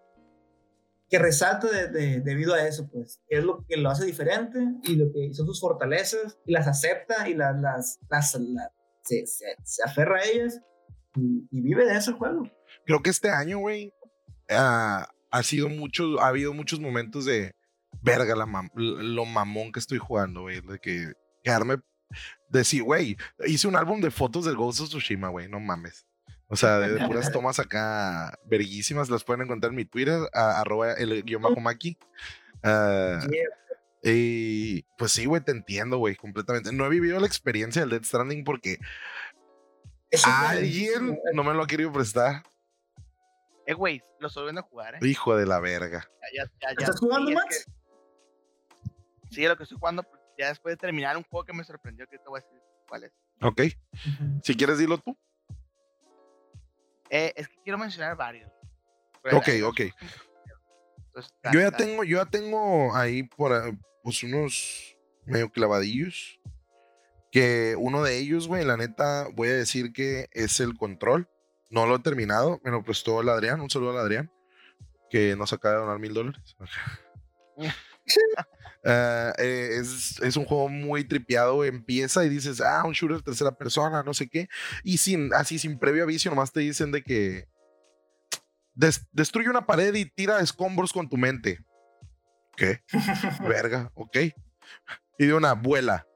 que 1.10 1.20
resalta 1.20 1.68
de- 1.70 1.88
de- 1.88 2.22
debido 2.22 2.54
a 2.54 2.68
eso, 2.68 2.88
pues, 2.92 3.20
es 3.28 3.44
lo 3.44 3.66
que 3.68 3.78
lo 3.78 3.90
hace 3.90 4.06
diferente 4.06 4.60
y 4.84 4.96
lo 4.96 5.12
que 5.12 5.34
son 5.34 5.48
sus 5.48 5.60
fortalezas 5.60 6.38
y 6.46 6.52
las 6.52 6.68
acepta 6.68 7.28
y 7.28 7.34
las, 7.34 7.60
las, 7.60 8.00
las, 8.10 8.36
las- 8.36 8.72
se, 9.04 9.26
se- 9.26 9.56
se 9.64 9.84
aferra 9.84 10.20
a 10.20 10.24
ellas 10.26 10.62
y, 11.16 11.48
y 11.52 11.62
vive 11.62 11.86
de 11.86 11.96
eso 11.98 12.12
el 12.12 12.18
juego. 12.18 12.44
Creo 12.86 13.02
que 13.02 13.10
este 13.10 13.30
año, 13.30 13.58
güey, 13.60 13.92
ah, 14.50 15.08
ha 15.32 15.44
sido 15.44 15.68
mucho, 15.70 16.20
ha 16.22 16.28
habido 16.28 16.54
muchos 16.54 16.80
momentos 16.80 17.26
de 17.26 17.54
verga, 18.02 18.36
la 18.36 18.46
mam- 18.46 18.70
lo 18.76 19.26
mamón 19.26 19.72
que 19.72 19.80
estoy 19.80 19.98
jugando, 19.98 20.42
güey, 20.42 20.62
de 20.62 20.80
que 20.80 21.12
quedarme, 21.44 21.78
decir, 22.50 22.84
güey, 22.84 23.18
hice 23.48 23.68
un 23.68 23.76
álbum 23.76 24.00
de 24.02 24.12
fotos 24.12 24.46
del 24.46 24.56
Ghost 24.56 24.82
of 24.82 24.90
Tsushima, 24.90 25.30
güey, 25.30 25.48
no 25.50 25.60
mames. 25.60 26.06
O 26.50 26.56
sea, 26.56 26.80
de, 26.80 26.94
de 26.96 27.06
puras 27.08 27.32
tomas 27.32 27.60
acá 27.60 28.38
verguísimas, 28.46 29.10
las 29.10 29.24
pueden 29.24 29.44
encontrar 29.44 29.70
en 29.72 29.76
mi 29.78 29.86
Twitter, 29.86 30.20
a- 30.34 30.60
arroba 30.60 30.94
el 30.94 31.24
guion 31.24 31.42
bajo 31.44 31.60
Maki. 31.60 31.98
Yeah. 32.64 33.22
y 34.04 34.82
pues 34.98 35.12
sí, 35.12 35.26
güey, 35.26 35.42
te 35.44 35.52
entiendo, 35.52 35.98
güey, 35.98 36.16
completamente. 36.16 36.72
No 36.74 36.86
he 36.86 36.90
vivido 36.90 37.20
la 37.20 37.28
experiencia 37.28 37.82
del 37.82 37.92
Dead 37.92 38.04
Stranding 38.04 38.44
porque 38.44 38.78
Eso 40.10 40.28
es 40.28 40.36
alguien 40.36 41.20
no 41.34 41.44
me 41.44 41.54
lo 41.54 41.64
ha 41.64 41.68
querido 41.68 41.92
prestar. 41.94 42.44
Eh, 43.68 43.74
güey, 43.76 44.02
lo 44.20 44.28
estoy 44.30 44.44
viendo 44.46 44.64
jugar, 44.64 44.96
eh. 44.96 45.00
Hijo 45.08 45.36
de 45.38 45.46
la 45.46 45.60
verga. 45.60 46.10
Ya, 46.34 46.44
ya, 46.46 46.52
ya, 46.62 46.68
ya. 46.70 46.86
¿Estás 46.86 47.00
jugando, 47.00 47.28
Sí, 47.28 47.34
es 47.34 47.40
Max? 47.40 47.66
que- 47.66 47.72
Sí, 49.36 49.48
lo 49.48 49.56
que 49.56 49.64
estoy 49.64 49.78
jugando, 49.78 50.04
ya 50.40 50.48
después 50.50 50.74
de 50.74 50.78
terminar 50.78 51.16
un 51.16 51.24
juego 51.24 51.46
que 51.46 51.54
me 51.54 51.64
sorprendió, 51.64 52.08
que 52.08 52.18
te 52.18 52.28
voy 52.28 52.40
a 52.40 52.44
decir 52.44 52.60
cuál 52.88 53.04
es. 53.04 53.12
Ok, 53.42 53.62
si 54.44 54.56
quieres 54.56 54.80
dilo 54.80 54.98
tú. 54.98 55.16
Eh, 57.10 57.34
es 57.36 57.48
que 57.48 57.58
quiero 57.64 57.78
mencionar 57.78 58.16
varios. 58.16 58.52
Ok, 59.32 59.50
ok. 59.64 59.82
Entonces, 61.08 61.34
Yo 61.52 61.60
ya 61.60 61.72
dale, 61.72 61.86
tengo, 61.86 62.04
yo 62.04 62.18
ya 62.18 62.26
tengo 62.26 62.96
ahí 62.96 63.24
por 63.24 63.54
ah, 63.54 63.72
pues 64.04 64.24
unos 64.24 64.98
medio 65.26 65.52
clavadillos. 65.52 66.40
Que 67.32 67.76
uno 67.78 68.02
de 68.02 68.18
ellos, 68.18 68.48
güey, 68.48 68.66
la 68.66 68.76
neta, 68.76 69.28
voy 69.34 69.50
a 69.50 69.54
decir 69.54 69.94
que 69.94 70.30
es 70.32 70.60
el 70.60 70.76
control. 70.76 71.30
No 71.70 71.86
lo 71.86 71.98
he 71.98 72.00
terminado, 72.00 72.60
me 72.64 72.72
lo 72.72 72.84
prestó 72.84 73.22
el 73.22 73.30
Adrián. 73.30 73.62
Un 73.62 73.70
saludo 73.70 73.92
al 73.92 74.00
Adrián, 74.00 74.32
que 75.12 75.36
nos 75.36 75.54
acaba 75.54 75.76
de 75.76 75.82
donar 75.82 76.00
mil 76.00 76.14
dólares. 76.14 76.56
Ah, 78.86 79.34
eh, 79.38 79.72
es, 79.82 80.22
es 80.22 80.38
un 80.38 80.46
juego 80.46 80.70
muy 80.70 81.04
tripeado. 81.04 81.66
Empieza 81.66 82.24
y 82.24 82.30
dices, 82.30 82.62
ah, 82.62 82.84
un 82.86 82.94
shooter 82.94 83.22
tercera 83.22 83.52
persona, 83.52 84.04
no 84.04 84.14
sé 84.14 84.30
qué. 84.30 84.48
Y 84.86 85.00
sin, 85.00 85.34
así 85.34 85.60
sin 85.60 85.78
previo 85.78 86.04
aviso, 86.04 86.30
nomás 86.30 86.54
te 86.54 86.62
dicen 86.62 86.90
de 86.94 87.04
que 87.04 87.50
des- 88.74 89.06
destruye 89.12 89.50
una 89.50 89.66
pared 89.66 89.94
y 89.96 90.06
tira 90.06 90.40
escombros 90.40 90.94
con 90.94 91.10
tu 91.10 91.18
mente. 91.18 91.60
¿Qué? 92.56 92.82
Verga, 93.42 93.92
ok. 93.96 94.18
Y 95.18 95.26
de 95.26 95.34
una 95.34 95.54
vuela. 95.54 96.08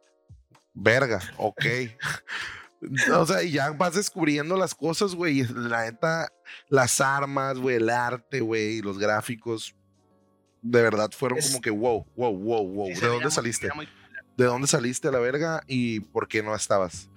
Verga, 0.74 1.20
ok. 1.38 1.66
o 3.14 3.26
sea, 3.26 3.44
y 3.44 3.52
ya 3.52 3.72
vas 3.72 3.96
descubriendo 3.96 4.56
las 4.58 4.74
cosas, 4.74 5.16
güey. 5.16 5.44
La 5.44 5.84
neta, 5.84 6.30
las 6.70 7.02
armas, 7.02 7.58
güey, 7.58 7.76
el 7.76 7.90
arte, 7.90 8.40
güey, 8.40 8.82
los 8.82 8.98
gráficos. 8.98 9.76
De 10.64 10.82
verdad 10.82 11.12
fueron 11.12 11.38
Es- 11.38 11.50
como 11.50 11.62
que 11.62 11.70
wow, 11.70 12.06
wow, 12.16 12.36
wow, 12.36 12.68
wow. 12.68 12.88
Sí, 12.88 12.94
¿De 13.02 13.08
dónde 13.08 13.26
muy- 13.26 13.32
saliste? 13.32 13.70
muy- 13.76 13.88
¿De 14.36 14.46
dónde 14.46 14.66
saliste 14.68 15.10
a 15.10 15.12
la 15.12 15.20
verga 15.20 15.62
y 15.68 16.00
por 16.00 16.28
qué 16.28 16.42
no 16.42 16.56
estabas 16.56 17.10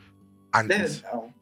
antes? 0.53 1.03
No, 1.05 1.33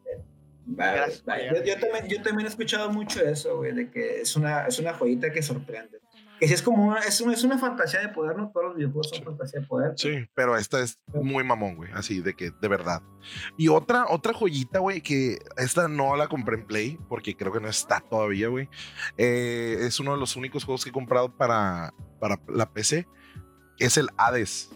Yo, 0.67 1.63
yo 1.63 1.79
también, 1.79 2.07
yo 2.07 2.21
también 2.21 2.45
he 2.45 2.49
escuchado 2.49 2.89
mucho 2.91 3.21
eso, 3.21 3.57
güey, 3.57 3.73
de 3.73 3.89
que 3.89 4.21
es 4.21 4.35
una, 4.35 4.65
es 4.67 4.79
una 4.79 4.93
joyita 4.93 5.31
que 5.31 5.41
sorprende. 5.43 5.99
Que 6.39 6.45
es 6.45 6.61
como 6.61 6.87
una, 6.87 6.99
es, 6.99 7.21
una, 7.21 7.33
es 7.33 7.43
una 7.43 7.57
fantasía 7.57 8.01
de 8.01 8.09
poder, 8.09 8.37
no 8.37 8.51
todos 8.51 8.67
los 8.67 8.75
videojuegos 8.75 9.09
son 9.09 9.23
fantasía 9.23 9.61
de 9.61 9.67
poder. 9.67 9.93
Sí, 9.95 10.27
pero 10.33 10.57
esta 10.57 10.81
es 10.81 10.99
muy 11.13 11.43
mamón, 11.43 11.75
güey. 11.75 11.91
Así 11.93 12.21
de 12.21 12.33
que, 12.33 12.51
de 12.51 12.67
verdad. 12.67 13.01
Y 13.57 13.69
otra, 13.69 14.05
otra 14.09 14.33
joyita, 14.33 14.79
güey, 14.79 15.01
que 15.01 15.39
esta 15.57 15.87
no 15.87 16.15
la 16.15 16.27
compré 16.27 16.57
en 16.57 16.65
Play, 16.65 16.99
porque 17.07 17.35
creo 17.35 17.51
que 17.51 17.59
no 17.59 17.69
está 17.69 18.01
todavía, 18.01 18.49
güey. 18.49 18.69
Eh, 19.17 19.77
es 19.81 19.99
uno 19.99 20.13
de 20.13 20.19
los 20.19 20.35
únicos 20.35 20.65
juegos 20.65 20.83
que 20.83 20.89
he 20.89 20.93
comprado 20.93 21.35
para, 21.35 21.93
para 22.19 22.39
la 22.47 22.71
PC. 22.71 23.07
Es 23.79 23.97
el 23.97 24.09
Hades. 24.17 24.69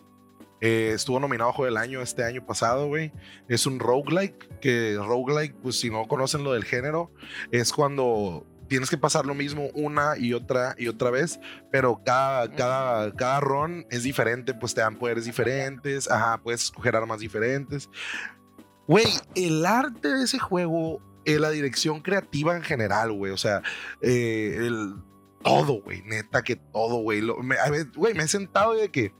Eh, 0.61 0.91
estuvo 0.93 1.19
nominado 1.19 1.51
a 1.51 1.53
Juego 1.53 1.73
del 1.73 1.77
Año 1.77 2.01
este 2.01 2.23
año 2.23 2.45
pasado, 2.45 2.87
güey. 2.87 3.13
Es 3.47 3.65
un 3.65 3.79
roguelike, 3.79 4.59
que 4.59 4.97
roguelike, 4.97 5.55
pues 5.61 5.79
si 5.79 5.89
no 5.89 6.07
conocen 6.07 6.43
lo 6.43 6.53
del 6.53 6.65
género, 6.65 7.13
es 7.51 7.71
cuando 7.71 8.45
tienes 8.69 8.89
que 8.89 8.97
pasar 8.97 9.25
lo 9.25 9.33
mismo 9.33 9.67
una 9.73 10.17
y 10.17 10.33
otra 10.33 10.75
y 10.77 10.87
otra 10.87 11.09
vez, 11.09 11.39
pero 11.71 12.01
cada, 12.05 12.49
cada, 12.55 13.13
cada 13.13 13.39
run 13.41 13.85
es 13.89 14.03
diferente, 14.03 14.53
pues 14.53 14.73
te 14.73 14.81
dan 14.81 14.97
poderes 14.97 15.25
diferentes, 15.25 16.09
ajá, 16.09 16.39
puedes 16.41 16.65
escoger 16.65 16.95
armas 16.95 17.19
diferentes. 17.19 17.89
Güey, 18.87 19.07
el 19.35 19.65
arte 19.65 20.07
de 20.07 20.23
ese 20.23 20.39
juego, 20.39 21.01
eh, 21.25 21.39
la 21.39 21.49
dirección 21.49 22.01
creativa 22.01 22.55
en 22.55 22.63
general, 22.63 23.11
güey, 23.11 23.31
o 23.33 23.37
sea, 23.37 23.61
eh, 24.01 24.55
el, 24.59 24.95
todo, 25.43 25.81
güey, 25.81 26.01
neta 26.03 26.41
que 26.43 26.55
todo, 26.55 26.97
güey. 26.97 27.21
Güey, 27.95 28.13
me 28.13 28.23
he 28.23 28.27
sentado 28.27 28.77
y 28.77 28.81
de 28.81 28.89
que 28.89 29.13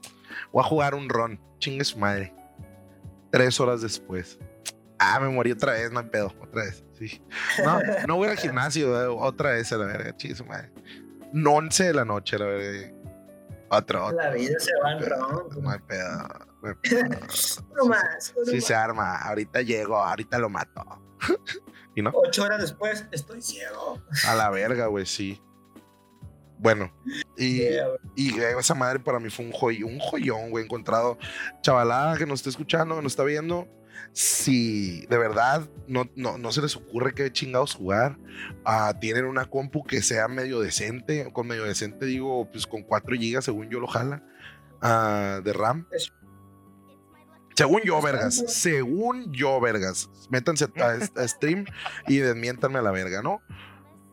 voy 0.52 0.62
a 0.62 0.66
jugar 0.66 0.94
un 0.94 1.08
run, 1.08 1.40
chingue 1.58 1.84
su 1.84 1.98
madre. 1.98 2.34
Tres 3.30 3.60
horas 3.60 3.80
después. 3.80 4.38
Ah, 4.98 5.18
me 5.20 5.28
morí 5.28 5.52
otra 5.52 5.72
vez, 5.72 5.90
no 5.90 6.00
hay 6.00 6.06
pedo, 6.06 6.32
otra 6.40 6.64
vez, 6.64 6.84
sí. 7.08 7.22
No, 7.64 7.80
no 8.06 8.16
voy 8.16 8.28
al 8.28 8.36
gimnasio, 8.38 9.02
eh, 9.02 9.06
otra 9.06 9.50
vez 9.52 9.72
a 9.72 9.76
la 9.78 9.86
verga, 9.86 10.14
su 10.34 10.44
madre. 10.44 10.72
11 11.34 11.84
de 11.84 11.94
la 11.94 12.04
noche, 12.04 12.38
la 12.38 12.46
verga. 12.46 12.92
Otra, 13.70 14.04
otra. 14.04 14.24
La 14.24 14.30
vida 14.34 14.58
se 14.58 14.72
va 14.82 14.92
en 14.92 15.00
round. 15.00 15.58
No 15.58 15.70
hay 15.70 15.78
pedo. 15.80 16.28
no 16.62 16.80
pedo. 16.82 17.86
Más. 17.86 18.34
Sí 18.44 18.54
más. 18.56 18.64
se 18.64 18.74
arma, 18.74 19.16
ahorita 19.16 19.62
llego, 19.62 19.96
ahorita 19.96 20.38
lo 20.38 20.48
mato. 20.48 20.84
¿Y 21.94 22.02
no? 22.02 22.10
Ocho 22.14 22.44
horas 22.44 22.60
después, 22.60 23.06
estoy 23.12 23.40
ciego. 23.42 24.02
A 24.26 24.34
la 24.34 24.50
verga, 24.50 24.86
güey, 24.86 25.06
sí. 25.06 25.40
Bueno, 26.58 26.92
y, 27.38 27.58
Yeah, 27.58 27.88
y 28.14 28.38
esa 28.38 28.74
madre 28.74 29.00
para 29.00 29.18
mí 29.18 29.30
fue 29.30 29.46
un, 29.46 29.52
joy, 29.52 29.82
un 29.82 29.98
joyón, 29.98 30.50
güey, 30.50 30.64
encontrado. 30.64 31.16
Chavalada 31.62 32.18
que 32.18 32.26
nos 32.26 32.40
está 32.40 32.50
escuchando, 32.50 32.96
que 32.96 33.02
nos 33.02 33.12
está 33.12 33.24
viendo, 33.24 33.66
si 34.12 35.06
de 35.06 35.18
verdad 35.18 35.68
no, 35.86 36.08
no, 36.16 36.38
no 36.38 36.52
se 36.52 36.62
les 36.62 36.76
ocurre 36.76 37.14
qué 37.14 37.32
chingados 37.32 37.74
jugar, 37.74 38.18
ah, 38.64 38.94
tienen 39.00 39.24
una 39.24 39.46
compu 39.46 39.84
que 39.84 40.02
sea 40.02 40.28
medio 40.28 40.60
decente, 40.60 41.30
con 41.32 41.46
medio 41.46 41.64
decente 41.64 42.06
digo, 42.06 42.50
pues 42.50 42.66
con 42.66 42.82
4 42.82 43.16
GB 43.16 43.42
según 43.42 43.70
yo 43.70 43.80
lo 43.80 43.86
jala, 43.86 44.22
ah, 44.82 45.40
de 45.42 45.52
RAM. 45.52 45.86
Según 47.54 47.82
yo, 47.82 48.00
vergas. 48.00 48.42
Según 48.46 49.32
yo, 49.32 49.60
vergas. 49.60 50.08
Métanse 50.30 50.64
a, 50.64 51.20
a 51.20 51.28
stream 51.28 51.66
y 52.06 52.18
desmiéntanme 52.18 52.78
a 52.78 52.82
la 52.82 52.90
verga, 52.90 53.22
¿no? 53.22 53.42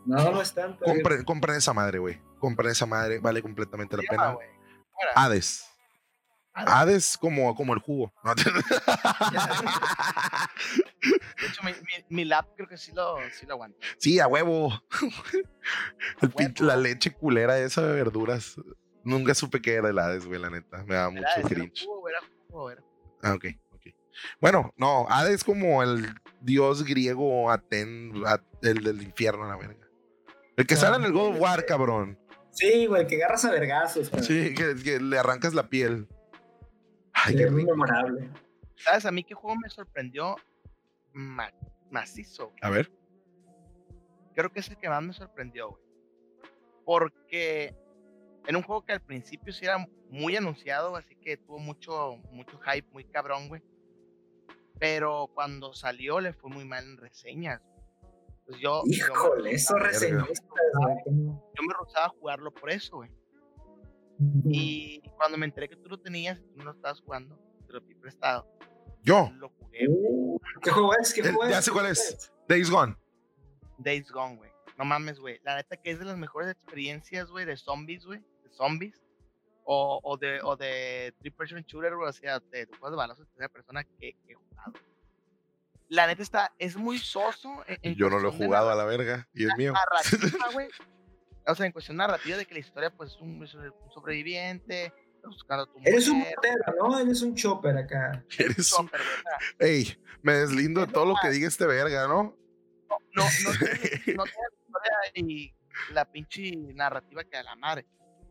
No, 0.06 0.32
no 0.32 0.42
es 0.42 0.54
tanto. 0.54 0.84
Compren, 0.84 1.24
compren 1.24 1.58
esa 1.58 1.74
madre, 1.74 2.00
güey. 2.00 2.20
Compren 2.40 2.72
esa 2.72 2.86
madre, 2.86 3.20
vale 3.20 3.42
completamente 3.42 3.98
la 3.98 4.04
pena. 4.10 4.38
Hades. 5.16 5.67
Hades 6.66 7.18
como, 7.18 7.54
como 7.56 7.74
el 7.74 7.80
jugo. 7.80 8.14
¿no? 8.24 8.34
De 11.40 11.48
hecho, 11.48 11.64
mi, 11.64 11.72
mi, 11.72 12.06
mi 12.10 12.26
lap 12.26 12.48
creo 12.56 12.68
que 12.68 12.78
sí 12.78 12.92
lo, 12.94 13.18
sí 13.32 13.46
lo 13.46 13.54
aguanta. 13.54 13.78
sí, 13.98 14.20
a 14.20 14.28
huevo. 14.28 14.72
El 16.22 16.30
huevo. 16.30 16.36
pinche- 16.38 16.64
la 16.66 16.76
leche 16.76 17.12
culera 17.14 17.60
esa 17.60 17.82
de 17.86 17.94
verduras. 17.94 18.56
Nunca 19.04 19.34
supe 19.36 19.62
que 19.62 19.74
era 19.76 19.90
el 19.90 20.00
Hades, 20.00 20.26
güey, 20.26 20.40
la 20.40 20.50
neta. 20.50 20.84
Me 20.84 20.96
da 20.96 21.10
mucho 21.10 21.22
Era, 21.24 21.36
era 21.40 21.48
cringe. 21.50 21.86
jugo, 21.86 22.10
era 22.10 22.20
jugo, 22.50 22.72
era- 22.72 22.84
Ah, 23.24 23.34
ok, 23.36 23.46
ok. 23.72 23.82
Bueno, 24.42 24.74
no, 24.78 25.08
Hades 25.10 25.44
como 25.44 25.82
el 25.84 26.14
dios 26.42 26.84
griego 26.84 27.50
Aten, 27.52 28.12
At- 28.26 28.44
el 28.64 28.84
del 28.84 29.02
infierno, 29.02 29.48
la 29.48 29.56
verga. 29.56 29.88
El 30.58 30.66
que 30.68 30.74
Ah, 30.74 30.78
sale 30.78 30.98
en 30.98 31.04
el 31.04 31.14
God 31.14 31.36
of 31.36 31.40
War, 31.42 31.66
cabrón. 31.66 32.20
Sí, 32.52 32.88
güey, 32.88 33.06
que 33.08 33.16
agarras 33.18 33.46
a 33.46 33.52
vergazos. 33.52 34.12
Sí, 34.24 34.54
que, 34.56 34.76
que 34.84 35.00
le 35.00 35.20
arrancas 35.20 35.54
la 35.54 35.70
piel. 35.70 36.08
Ay, 37.26 37.36
qué 37.36 37.48
rico. 37.48 37.72
memorable. 37.72 38.30
¿Sabes? 38.76 39.06
A 39.06 39.12
mí 39.12 39.24
qué 39.24 39.34
juego 39.34 39.56
me 39.58 39.70
sorprendió 39.70 40.36
ma- 41.14 41.52
macizo. 41.90 42.54
A 42.62 42.70
ver. 42.70 42.92
Creo 44.36 44.52
que 44.52 44.60
es 44.60 44.70
el 44.70 44.78
que 44.78 44.88
más 44.90 45.02
me 45.04 45.14
sorprendió, 45.14 45.70
güey. 45.72 45.82
Porque 46.86 47.76
en 48.46 48.56
un 48.56 48.62
juego 48.64 48.86
que 48.86 48.94
al 48.94 49.02
principio 49.02 49.52
sí 49.52 49.66
era 49.66 49.86
muy 50.10 50.36
anunciado, 50.36 50.96
así 50.96 51.16
que 51.16 51.38
tuvo 51.38 51.60
mucho, 51.60 52.18
mucho 52.32 52.60
hype, 52.60 52.88
muy 52.92 53.04
cabrón, 53.06 53.50
güey. 53.50 53.62
Pero 54.80 55.30
cuando 55.34 55.74
salió 55.74 56.20
le 56.20 56.34
fue 56.34 56.52
muy 56.52 56.64
mal 56.66 56.84
en 56.86 56.98
reseñas. 56.98 57.62
Pues 58.46 58.60
yo, 58.62 58.84
yo, 58.86 58.94
Híjole, 58.94 59.52
me, 59.52 59.80
reseñistas, 59.80 60.50
güey. 60.76 60.96
que 61.04 61.12
no- 61.12 61.44
yo 61.56 61.64
me 61.64 61.74
rehusaba 61.74 62.06
a 62.06 62.10
jugarlo 62.10 62.52
por 62.52 62.70
eso, 62.70 62.98
güey. 62.98 63.10
Y 64.50 65.02
cuando 65.18 65.38
me 65.38 65.46
enteré 65.46 65.70
que 65.70 65.76
tú 65.76 65.90
lo 65.90 66.00
tenías, 66.00 66.40
tú 66.40 66.58
no 66.58 66.64
lo 66.66 66.72
estabas 66.72 67.02
jugando, 67.02 67.38
te 67.68 67.74
lo 67.74 67.82
pedí 67.82 67.96
prestado. 67.96 68.48
Yo, 69.04 69.32
Lo 69.36 69.50
jugué, 69.50 69.86
Uh, 69.90 70.40
¿Qué 70.62 70.72
juego 70.72 70.94
es? 71.00 71.14
¿Qué 71.14 71.22
juego 71.22 71.44
es? 71.46 71.52
ya 71.52 71.62
sé 71.62 71.72
cuál 71.72 71.86
es. 71.88 72.32
Days 72.48 72.70
Gone. 72.70 72.96
Days 73.78 74.10
Gone, 74.12 74.36
güey. 74.38 74.52
No 74.78 74.86
mames, 74.86 75.20
güey. 75.20 75.40
La 75.44 75.56
neta 75.56 75.78
que 75.78 75.92
es 75.92 76.00
de 76.00 76.06
las 76.06 76.18
mejores 76.18 76.50
experiencias, 76.52 77.30
güey, 77.30 77.46
de 77.46 77.58
zombies, 77.58 78.06
güey. 78.06 78.20
De 78.44 78.50
zombies. 78.52 79.02
O, 79.66 80.00
o 80.04 80.18
de, 80.18 80.40
o 80.42 80.56
de 80.56 81.14
Three 81.20 81.32
Person 81.32 81.62
Shooter, 81.62 81.96
güey. 81.96 82.10
O 82.10 82.14
sea, 82.14 82.40
de 82.40 82.66
juegos 82.66 82.92
de 82.92 82.96
balazos 82.98 83.26
de 83.26 83.32
tercera 83.32 83.50
persona 83.50 83.84
que, 83.84 84.14
que 84.26 84.32
he 84.32 84.36
jugado. 84.36 84.74
La 85.90 86.06
neta 86.08 86.22
está, 86.24 86.54
es 86.60 86.76
muy 86.76 86.98
soso. 86.98 87.64
en- 87.68 87.78
en 87.82 87.96
Yo 87.96 88.10
no 88.10 88.20
lo 88.20 88.30
he 88.30 88.32
jugado 88.32 88.70
a 88.72 88.76
la 88.76 88.86
verga. 88.86 89.28
Y 89.34 89.46
es 89.46 89.52
mío. 89.58 89.74
narrativa, 89.74 90.48
güey. 90.54 90.68
O 91.48 91.56
sea, 91.56 91.66
en 91.66 91.72
cuestión 91.72 91.98
narrativa 91.98 92.38
de 92.38 92.46
que 92.46 92.54
la 92.54 92.60
historia, 92.60 92.90
pues, 92.90 93.12
es 93.14 93.22
un, 93.22 93.44
es 93.44 93.54
un 93.54 93.72
sobreviviente. 93.94 94.94
buscando 95.24 95.64
a 95.64 95.66
tu 95.68 95.80
Eres 95.84 96.08
un 96.08 96.20
motero, 96.20 96.74
¿no? 96.90 97.00
Eres 97.00 97.22
un 97.22 97.36
chopper 97.36 97.78
acá. 97.78 98.24
Eres 98.40 98.72
un... 98.74 98.86
chopper, 98.86 99.02
Ey, 99.60 99.98
me 100.22 100.34
deslindo 100.34 100.86
de 100.86 100.92
todo 100.92 101.06
lo 101.06 101.16
que 101.22 101.30
diga 101.30 101.48
este 101.48 101.66
verga, 101.66 102.08
¿no? 102.08 102.36
no, 102.90 102.98
no, 103.16 103.24
no, 103.24 103.52
tiene- 103.60 104.16
no 104.18 104.24
tiene 104.24 104.48
la 104.50 104.58
historia 104.60 104.92
y 105.16 105.54
la 105.94 106.06
pinche 106.12 106.52
narrativa 106.74 107.24
que 107.24 107.38
a 107.38 107.44
la 107.44 107.56
madre. 107.56 107.86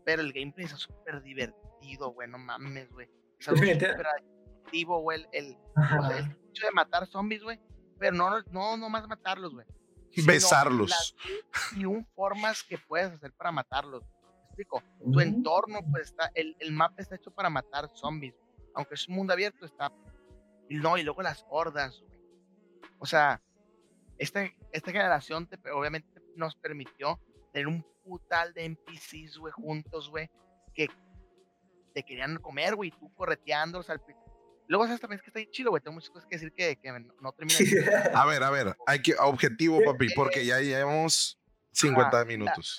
Pero 0.04 0.22
el 0.22 0.32
gameplay 0.32 0.66
está 0.66 0.76
súper 0.76 1.22
divertido, 1.22 2.10
güey, 2.12 2.28
no 2.28 2.38
mames, 2.38 2.90
güey. 2.92 3.08
Es 3.38 3.48
algo 3.48 3.60
súper 3.64 4.06
adictivo, 4.06 5.00
güey, 5.00 5.20
el, 5.32 5.46
el, 5.46 5.56
Ajá. 5.74 6.00
o 6.00 6.06
sea, 6.08 6.18
el 6.18 6.24
hecho 6.50 6.66
de 6.66 6.72
matar 6.72 7.06
zombies, 7.06 7.42
güey. 7.42 7.60
Pero 7.98 8.14
no, 8.14 8.30
no, 8.50 8.76
no 8.76 8.88
más 8.88 9.06
matarlos, 9.08 9.52
güey. 9.54 9.66
Besarlos. 10.24 10.90
las 10.90 11.14
y 11.76 11.84
un 11.84 12.04
formas 12.14 12.62
que 12.62 12.78
puedes 12.78 13.12
hacer 13.12 13.32
para 13.32 13.52
matarlos. 13.52 14.02
¿Me 14.02 14.44
explico? 14.62 14.82
Tu 15.00 15.18
Mm. 15.18 15.20
entorno, 15.20 15.80
pues 15.90 16.04
está, 16.08 16.30
el, 16.34 16.56
el 16.60 16.72
mapa 16.72 16.94
está 16.98 17.16
hecho 17.16 17.30
para 17.30 17.50
matar 17.50 17.88
zombies. 17.94 18.34
Aunque 18.74 18.94
es 18.94 19.08
un 19.08 19.16
mundo 19.16 19.32
abierto, 19.32 19.64
está. 19.66 19.92
y 20.68 20.76
No, 20.76 20.96
y 20.98 21.02
luego 21.02 21.22
las 21.22 21.44
hordas, 21.48 22.00
güey. 22.00 22.18
O 22.98 23.06
sea, 23.06 23.42
esta, 24.18 24.48
esta 24.72 24.90
generación 24.92 25.46
te- 25.46 25.58
obviamente 25.70 26.08
nos 26.34 26.56
permitió 26.56 27.20
tener 27.52 27.68
un 27.68 27.84
putal 28.04 28.52
de 28.54 28.64
NPCs, 28.64 29.38
güey, 29.38 29.52
juntos, 29.52 30.08
güey, 30.10 30.30
que 30.74 30.88
te 31.94 32.02
querían 32.02 32.36
comer, 32.38 32.74
güey, 32.74 32.90
tú 32.90 33.12
correteándolos 33.14 33.88
al. 33.90 34.00
Luego, 34.68 34.84
¿sabes 34.86 35.00
también 35.00 35.18
es 35.18 35.22
que 35.22 35.30
está 35.30 35.38
ahí 35.38 35.48
chido, 35.50 35.70
güey? 35.70 35.82
Tengo 35.82 35.94
muchas 35.94 36.10
cosas 36.10 36.26
que 36.28 36.36
decir 36.36 36.52
que, 36.52 36.76
que 36.76 36.90
no, 36.92 36.98
no 37.20 37.34
decir. 37.38 37.84
A 38.14 38.26
ver, 38.26 38.42
a 38.42 38.50
ver. 38.50 38.76
Hay 38.86 39.00
que 39.00 39.14
objetivo, 39.18 39.80
papi, 39.84 40.08
porque 40.14 40.44
ya 40.44 40.60
llevamos 40.60 41.38
50 41.72 42.08
Ajá, 42.08 42.18
la- 42.18 42.24
minutos. 42.24 42.78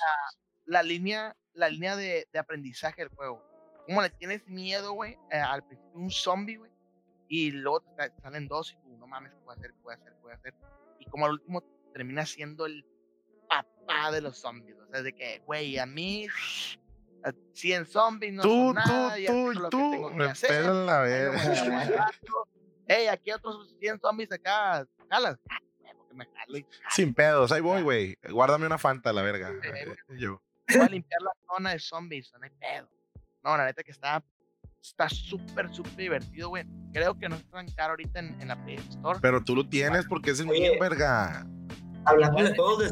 la 0.66 0.84
línea, 0.84 1.36
la 1.54 1.70
línea 1.70 1.96
de, 1.96 2.28
de 2.32 2.40
aprendizaje 2.40 3.02
del 3.04 3.10
juego. 3.10 3.42
Como 3.86 4.02
le 4.02 4.10
tienes 4.10 4.46
miedo, 4.48 4.92
güey, 4.94 5.18
eh, 5.32 5.38
al 5.38 5.66
principio 5.66 5.92
un 5.94 6.12
zombie, 6.12 6.58
güey, 6.58 6.72
y 7.30 7.52
luego 7.52 7.82
te 7.82 7.96
sa- 7.96 8.22
salen 8.22 8.48
dos 8.50 8.74
y 8.74 8.76
tú, 8.84 8.98
no 8.98 9.08
mames, 9.08 9.32
¿qué 9.34 9.40
voy 9.46 9.56
a 9.56 9.58
hacer? 9.58 9.72
¿Qué 9.72 9.80
voy 9.82 9.94
a 9.94 9.96
hacer? 9.96 10.14
¿Qué 10.14 10.20
voy 10.22 10.32
a 10.32 10.36
hacer? 10.36 10.54
Y 11.00 11.06
como 11.06 11.26
al 11.26 11.32
último 11.34 11.64
termina 11.94 12.26
siendo 12.26 12.66
el 12.66 12.86
papá 13.48 14.12
de 14.12 14.20
los 14.22 14.38
zombies. 14.40 14.76
O 14.78 14.88
sea, 14.92 15.02
de 15.02 15.14
que, 15.16 15.40
güey, 15.46 15.78
a 15.80 15.86
mí, 15.86 16.28
a 17.24 17.32
100 17.54 17.86
zombies 17.86 18.34
no 18.34 18.44
Tú, 18.44 18.50
son 18.50 18.68
tú, 18.68 18.74
nada, 18.74 19.16
tú, 19.26 19.52
lo 19.54 19.64
que 19.64 19.70
tú, 19.70 19.92
tengo 19.92 20.10
que 20.10 20.16
me 20.16 20.26
hacer, 20.26 20.66
la 20.66 21.00
verga. 21.02 22.12
hey, 22.88 23.08
aquí 23.12 23.32
otros 23.32 23.76
100 23.80 24.00
zombies 24.00 24.32
acá, 24.32 24.86
jalas. 25.10 25.38
Me 26.14 26.26
jalo 26.26 26.58
y 26.58 26.66
Sin 26.90 27.14
pedos, 27.14 27.52
ahí 27.52 27.62
voy, 27.62 27.84
güey. 27.84 28.18
Guárdame 28.30 28.66
una 28.66 28.78
Fanta, 28.80 29.14
la 29.14 29.22
verga. 29.22 29.52
Sí, 29.62 29.68
Eh, 29.74 29.96
Yo. 30.18 30.42
voy 30.70 30.82
a 30.82 30.90
limpiar 30.90 31.22
la 31.22 31.32
zona 31.48 31.72
de 31.72 31.80
zombies, 31.80 32.32
no 32.34 32.44
hay 32.44 32.50
pedo. 32.60 32.90
No, 33.44 33.56
la 33.56 33.66
neta 33.66 33.84
que 33.84 33.92
está 33.92 34.24
está 34.82 35.10
súper, 35.10 35.74
súper 35.74 35.96
divertido, 35.96 36.50
güey. 36.50 36.64
Creo 36.94 37.18
que 37.20 37.28
no 37.28 37.36
está 37.36 37.58
tan 37.58 37.68
caro 37.72 37.92
ahorita 37.92 38.20
en, 38.20 38.40
en 38.42 38.48
la 38.48 38.64
Play 38.64 38.78
Store. 38.90 39.20
Pero 39.22 39.44
tú 39.44 39.56
lo 39.56 39.68
tienes 39.68 40.06
porque 40.08 40.32
es 40.32 40.40
el 40.40 40.48
mío, 40.48 40.72
verga. 40.80 41.46
Hablando 42.06 42.42
de 42.42 42.56
juegos 42.56 42.80
de 42.80 42.86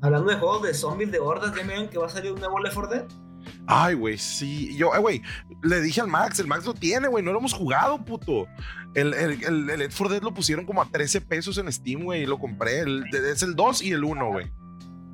Hablando 0.00 0.30
de 0.30 0.36
juegos 0.36 0.62
de 0.62 0.74
zombies 0.74 1.10
de 1.10 1.18
hordas, 1.18 1.50
¿ya 1.56 1.62
me 1.64 1.72
vieron 1.74 1.88
que 1.88 1.98
va 1.98 2.06
a 2.06 2.10
salir 2.10 2.32
un 2.32 2.38
nuevo 2.40 2.58
Left 2.60 2.74
4 2.76 2.94
Dead? 2.94 3.04
Ay, 3.66 3.94
güey, 3.94 4.16
sí. 4.18 4.76
Yo, 4.76 4.94
eh, 4.94 4.98
güey, 4.98 5.22
le 5.62 5.80
dije 5.80 6.00
al 6.00 6.08
Max, 6.08 6.38
el 6.38 6.46
Max 6.46 6.64
lo 6.66 6.74
tiene, 6.74 7.08
güey, 7.08 7.24
no 7.24 7.32
lo 7.32 7.38
hemos 7.38 7.52
jugado, 7.54 8.04
puto. 8.04 8.46
El, 8.94 9.12
el, 9.14 9.42
el, 9.44 9.70
el 9.70 9.78
Left 9.78 9.96
4 9.98 10.08
Dead 10.14 10.22
lo 10.22 10.32
pusieron 10.34 10.64
como 10.66 10.82
a 10.82 10.86
13 10.86 11.20
pesos 11.22 11.58
en 11.58 11.70
Steam, 11.72 12.04
güey, 12.04 12.22
y 12.22 12.26
lo 12.26 12.38
compré. 12.38 12.80
El- 12.80 13.04
es 13.12 13.42
el 13.42 13.54
2 13.56 13.82
y 13.82 13.92
el 13.92 14.04
1, 14.04 14.28
güey. 14.30 14.50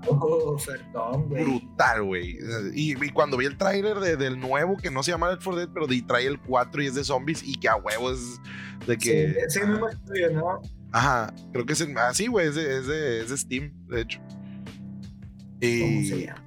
Oh, 0.06 0.52
ofertón, 0.54 1.28
güey. 1.30 1.44
Brutal, 1.44 2.02
güey. 2.02 2.38
Y, 2.74 3.02
y 3.02 3.08
cuando 3.10 3.38
vi 3.38 3.46
el 3.46 3.56
tráiler 3.56 3.98
de- 4.00 4.16
del 4.18 4.38
nuevo, 4.38 4.76
que 4.76 4.90
no 4.90 5.02
se 5.02 5.12
llama 5.12 5.30
Left 5.30 5.44
4 5.44 5.60
Dead, 5.60 5.68
pero 5.72 5.86
de- 5.86 6.02
trae 6.02 6.26
el 6.26 6.38
4 6.40 6.82
y 6.82 6.86
es 6.88 6.94
de 6.94 7.04
zombies, 7.04 7.42
y 7.42 7.54
que 7.54 7.68
a 7.68 7.76
huevo 7.76 8.10
es 8.12 8.38
de 8.86 8.94
Sí, 8.94 8.98
que... 8.98 9.24
es 9.46 9.56
el 9.56 9.68
mismo 9.68 9.88
estudio, 9.88 10.30
¿no? 10.32 10.60
Ajá, 10.92 11.32
creo 11.52 11.64
que 11.66 11.72
es 11.72 11.80
el... 11.80 11.96
Ah, 11.96 12.12
sí, 12.12 12.26
güey, 12.26 12.48
es 12.48 12.54
de, 12.54 12.78
es, 12.78 12.86
de, 12.86 13.20
es 13.22 13.30
de 13.30 13.36
Steam, 13.38 13.72
de 13.88 14.02
hecho. 14.02 14.20
¿Cómo 15.60 16.00
Y... 16.00 16.06
se 16.06 16.26
llama? 16.26 16.44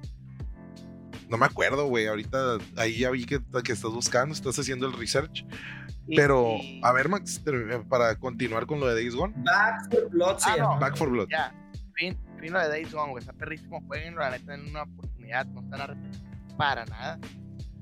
No 1.28 1.36
me 1.36 1.44
acuerdo, 1.46 1.86
güey. 1.86 2.06
Ahorita 2.06 2.56
ahí 2.76 2.98
ya 2.98 3.10
vi 3.10 3.24
que, 3.26 3.40
que 3.62 3.72
estás 3.72 3.90
buscando, 3.90 4.34
estás 4.34 4.58
haciendo 4.58 4.86
el 4.86 4.94
research. 4.94 5.44
Y- 6.06 6.16
Pero, 6.16 6.54
y- 6.60 6.80
a 6.82 6.92
ver, 6.92 7.08
Max, 7.10 7.42
para 7.88 8.14
continuar 8.16 8.64
con 8.66 8.80
lo 8.80 8.86
de 8.86 8.94
Days 8.94 9.14
Gone. 9.14 9.34
Back 9.44 9.90
for 9.90 10.08
Blood 10.10 10.38
Ah, 10.44 10.50
no. 10.50 10.56
llama. 10.56 10.78
Back 10.78 10.96
for 10.96 11.10
Blood. 11.10 11.28
Ya, 11.30 11.52
fin, 11.96 12.16
fin 12.40 12.52
lo 12.52 12.60
de 12.60 12.68
Days 12.68 12.92
Gone, 12.92 13.10
güey. 13.10 13.20
Está 13.20 13.34
perrísimo. 13.34 13.82
Jueguenlo, 13.86 14.20
la 14.20 14.30
neta, 14.30 14.54
en 14.54 14.70
una 14.70 14.84
oportunidad. 14.84 15.44
No 15.48 15.60
están 15.60 15.80
arrepentidos 15.82 16.24
para 16.56 16.86
nada. 16.86 17.18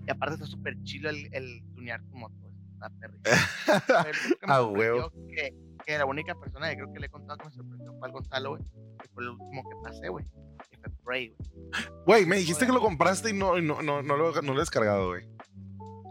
Y 0.06 0.10
aparte 0.10 0.34
está 0.34 0.46
súper 0.46 0.82
chilo 0.82 1.08
el, 1.10 1.28
el 1.32 1.62
tunear 1.76 2.02
tu 2.02 2.16
moto. 2.16 2.34
Está 2.74 2.90
perrísimo. 2.90 4.36
A 4.52 4.62
huevo. 4.64 5.12
Que, 5.28 5.54
que 5.86 5.96
la 5.98 6.04
única 6.04 6.34
persona 6.34 6.68
que 6.70 6.76
creo 6.76 6.92
que 6.92 6.98
le 7.00 7.06
he 7.06 7.10
contado 7.10 7.38
que 7.38 7.44
me 7.46 7.50
sorprendió 7.52 7.92
fue 7.98 8.08
al 8.08 8.12
Gonzalo, 8.12 8.50
güey. 8.50 8.62
Que 9.00 9.08
fue 9.14 9.22
el 9.22 9.30
último 9.30 9.62
que 9.70 9.76
pasé, 9.82 10.08
güey. 10.08 10.24
Que 10.70 10.78
fue 10.78 10.90
Prey, 11.04 11.28
güey. 11.38 11.70
Güey, 12.06 12.26
me 12.26 12.36
dijiste 12.36 12.66
que 12.66 12.72
lo 12.72 12.80
compraste 12.80 13.30
y 13.30 13.32
no, 13.32 13.60
no, 13.60 13.80
no, 13.82 14.02
no, 14.02 14.16
lo, 14.16 14.32
no 14.42 14.52
lo 14.52 14.56
he 14.58 14.62
descargado, 14.62 15.08
güey. 15.08 15.28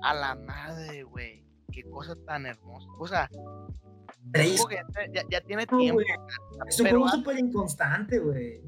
A 0.02 0.14
la 0.14 0.36
madre, 0.36 1.04
güey. 1.04 1.44
Qué 1.72 1.84
cosa 1.84 2.16
tan 2.26 2.46
hermosa. 2.46 2.88
O 2.98 3.08
sea, 3.08 3.30
Prey 4.32 4.56
ya, 5.30 5.42
tiene 5.42 5.66
No, 5.70 5.78
tiempo. 5.78 5.96
güey. 6.02 6.06
Es 6.68 6.80
un 6.80 6.88
juego 6.88 7.10
súper 7.10 7.38
inconstante, 7.38 8.20
güey. 8.20 8.62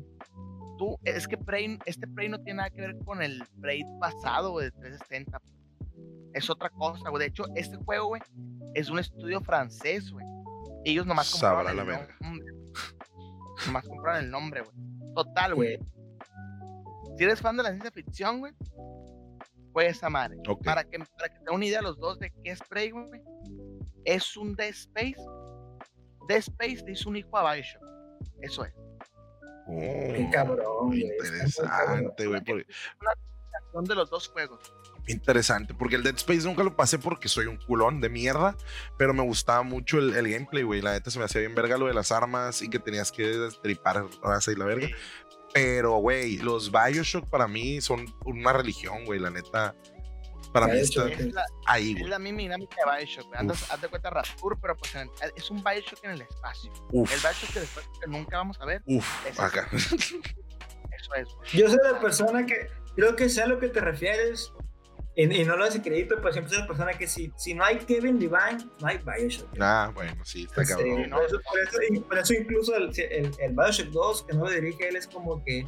tú, 0.77 0.97
es 1.05 1.27
que 1.27 1.37
Prey, 1.37 1.79
este 1.85 2.05
Prey 2.07 2.27
no 2.27 2.37
tiene 2.43 2.57
nada 2.57 2.69
que 2.69 2.81
ver 2.81 2.97
con 3.05 3.21
el 3.21 3.43
Prey 3.61 3.81
pasado, 3.99 4.51
güey, 4.51 4.65
de 4.65 4.71
360. 4.71 5.39
Es 6.33 6.49
otra 6.49 6.69
cosa, 6.69 7.09
güey. 7.09 7.21
De 7.21 7.27
hecho, 7.29 7.45
este 7.55 7.77
juego, 7.77 8.07
güey, 8.07 8.21
es 8.75 8.89
un 8.89 8.99
estudio 8.99 9.39
francés, 9.41 10.11
güey. 10.11 10.25
Ellos 10.85 11.05
nomás 11.05 11.27
Sabrá 11.27 11.57
compraron 11.71 11.75
la 11.77 11.81
el 11.83 11.87
verga. 11.99 12.15
nombre. 12.21 12.53
Nomás 13.65 13.87
compraron 13.87 14.23
el 14.23 14.31
nombre, 14.31 14.61
güey. 14.61 15.13
Total, 15.15 15.55
güey. 15.55 15.79
Si 17.17 17.23
eres 17.23 17.41
fan 17.41 17.57
de 17.57 17.63
la 17.63 17.69
ciencia 17.69 17.91
ficción, 17.91 18.39
güey, 18.39 18.53
juega 19.73 19.89
esa 19.89 20.09
madre. 20.09 20.37
Para 20.63 20.83
que, 20.83 20.99
para 20.99 21.29
que 21.29 21.39
te 21.39 21.45
den 21.45 21.55
una 21.55 21.65
idea 21.65 21.81
los 21.81 21.97
dos 21.99 22.19
de 22.19 22.31
qué 22.43 22.51
es 22.51 22.59
Prey, 22.69 22.91
güey, 22.91 23.09
es 24.05 24.37
un 24.37 24.55
Dead 24.55 24.69
Space. 24.69 25.15
Dead 26.27 26.37
Space 26.37 26.83
le 26.85 26.91
hizo 26.91 27.09
un 27.09 27.15
hijo 27.17 27.35
a 27.37 27.53
Bioshock. 27.53 27.83
Eso 28.41 28.65
es. 28.65 28.73
Qué 28.73 28.81
Oh, 29.69 30.21
muy 30.21 30.29
cabrón. 30.31 30.93
Interesante, 30.93 32.27
güey. 32.27 32.41
porque- 32.43 32.65
Son 33.77 33.85
de 33.85 33.93
los 33.95 34.09
dos 34.09 34.27
juegos. 34.29 34.59
Interesante, 35.07 35.73
porque 35.75 35.95
el 35.95 36.03
Dead 36.03 36.15
Space 36.15 36.41
nunca 36.41 36.63
lo 36.63 36.75
pasé 36.75 36.97
porque 36.99 37.29
soy 37.29 37.45
un 37.45 37.57
culón 37.57 38.01
de 38.01 38.09
mierda, 38.09 38.57
pero 38.97 39.13
me 39.13 39.21
gustaba 39.23 39.61
mucho 39.63 39.99
el, 39.99 40.15
el 40.15 40.27
gameplay, 40.29 40.63
güey. 40.63 40.81
La 40.81 40.93
neta 40.93 41.11
se 41.11 41.19
me 41.19 41.25
hacía 41.25 41.41
bien 41.41 41.53
verga 41.55 41.77
lo 41.77 41.85
de 41.85 41.93
las 41.93 42.11
armas 42.11 42.61
y 42.63 42.69
que 42.69 42.79
tenías 42.79 43.11
que 43.11 43.23
destripar 43.27 44.03
raza 44.23 44.51
y 44.51 44.55
la 44.55 44.65
verga. 44.65 44.87
Sí. 44.87 44.93
Pero, 45.53 45.93
güey, 45.97 46.37
los 46.37 46.71
Bioshock 46.71 47.29
para 47.29 47.47
mí 47.47 47.79
son 47.81 48.05
una 48.25 48.51
religión, 48.51 49.05
güey. 49.05 49.19
La 49.19 49.29
neta, 49.29 49.75
para 50.51 50.65
mí 50.67 50.73
Bioshock. 50.73 51.07
está 51.11 51.23
Es 51.23 51.33
la, 51.33 51.45
ahí, 51.67 51.91
es 51.93 51.99
güey. 51.99 52.09
la 52.09 52.19
misma 52.19 52.39
dinámica 52.39 52.75
de 52.83 52.97
Bioshock. 52.97 53.27
güey. 53.27 53.39
Andas, 53.39 53.71
haz 53.71 53.79
de 53.79 53.87
cuenta 53.87 54.09
Rapture, 54.09 54.57
pero 54.61 54.75
pues 54.75 54.93
en- 54.95 55.09
es 55.35 55.49
un 55.51 55.63
Bioshock 55.63 56.03
en 56.03 56.11
el 56.11 56.21
espacio. 56.23 56.71
Uf, 56.91 57.13
El 57.13 57.19
Bioshock 57.19 57.53
del 57.53 57.63
espacio 57.63 57.91
que 58.01 58.07
nunca 58.09 58.37
vamos 58.37 58.59
a 58.59 58.65
ver. 58.65 58.81
uf, 58.87 59.25
es 59.27 59.39
acá. 59.39 59.69
Eso 59.71 61.13
es. 61.15 61.27
güey. 61.35 61.49
Yo 61.53 61.67
soy 61.69 61.77
la 61.83 61.99
persona 61.99 62.45
que 62.45 62.67
creo 62.97 63.15
que 63.15 63.29
sé 63.29 63.43
a 63.43 63.47
lo 63.47 63.59
que 63.59 63.69
te 63.69 63.79
refieres. 63.79 64.51
Y, 65.15 65.23
y 65.41 65.45
no 65.45 65.57
lo 65.57 65.63
hace 65.63 65.81
crédito, 65.81 66.15
pero 66.17 66.31
siempre 66.31 66.51
soy 66.53 66.61
la 66.61 66.67
persona 66.67 66.93
que 66.93 67.07
si, 67.07 67.31
si 67.37 67.55
no 67.55 67.63
hay 67.63 67.77
Kevin 67.79 68.19
Levine, 68.19 68.69
no 68.79 68.87
hay 68.87 68.99
Bioshock. 68.99 69.49
ah, 69.59 69.89
bueno, 69.95 70.13
sí, 70.23 70.43
está 70.43 70.63
Sí, 70.63 70.73
cabrón. 70.73 71.09
¿no? 71.09 71.15
por, 71.17 71.25
eso, 71.25 71.39
por 71.49 71.59
eso- 71.59 71.79
y 71.93 71.99
por 72.01 72.17
eso 72.19 72.33
incluso 72.35 72.75
el, 72.75 72.91
el, 73.09 73.31
el 73.39 73.53
Bioshock 73.55 73.87
2, 73.87 74.23
que 74.27 74.33
no 74.35 74.43
lo 74.45 74.51
dirige 74.51 74.89
él, 74.89 74.95
es 74.95 75.07
como 75.07 75.43
que 75.43 75.61
¿Eh? 75.61 75.65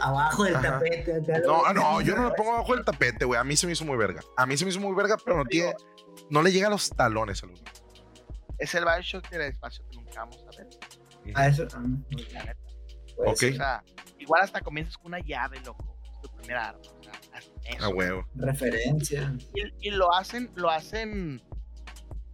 abajo 0.00 0.44
del 0.44 0.54
Ajá. 0.54 0.78
tapete. 0.78 1.14
acá, 1.16 1.40
No, 1.44 1.72
no, 1.72 2.00
yo 2.02 2.14
no 2.14 2.22
lo 2.24 2.34
pongo 2.34 2.52
abajo 2.54 2.76
del 2.76 2.84
tapete, 2.84 3.24
güey. 3.24 3.40
A 3.40 3.44
mí 3.44 3.56
se 3.56 3.66
me 3.66 3.72
hizo 3.72 3.84
muy 3.84 3.96
verga. 3.96 4.20
A 4.36 4.46
mí 4.46 4.56
se 4.56 4.64
me 4.64 4.70
hizo 4.70 4.78
muy 4.78 4.94
verga, 4.94 5.16
pero 5.24 5.38
no 5.38 5.44
tiene, 5.46 5.72
no 6.30 6.40
le 6.40 6.52
llega 6.52 6.68
a 6.68 6.70
los 6.70 6.90
talones 6.90 7.42
al 7.42 7.50
uno. 7.50 7.60
Es 8.58 8.72
el 8.76 8.84
Bioshock 8.84 9.28
del 9.30 9.40
espacio 9.40 9.84
que 9.90 9.96
nunca 9.96 10.20
vamos 10.20 10.44
a 10.46 10.56
ver. 10.56 10.68
A 11.34 11.48
eso. 11.48 11.66
ah, 11.74 11.82
pues, 12.12 12.28
Ok. 13.16 13.26
O 13.26 13.56
sea, 13.56 13.82
igual 14.18 14.42
hasta 14.42 14.60
comienzas 14.60 14.96
con 14.96 15.06
una 15.06 15.18
llave, 15.18 15.58
loco. 15.64 15.93
Primera 16.44 16.68
arma. 16.70 16.80
Eso, 17.64 17.84
A 17.84 17.88
huevo. 17.88 18.24
Referencia. 18.34 19.34
Y, 19.54 19.88
y 19.88 19.90
lo 19.90 20.12
hacen, 20.14 20.50
lo 20.54 20.70
hacen. 20.70 21.36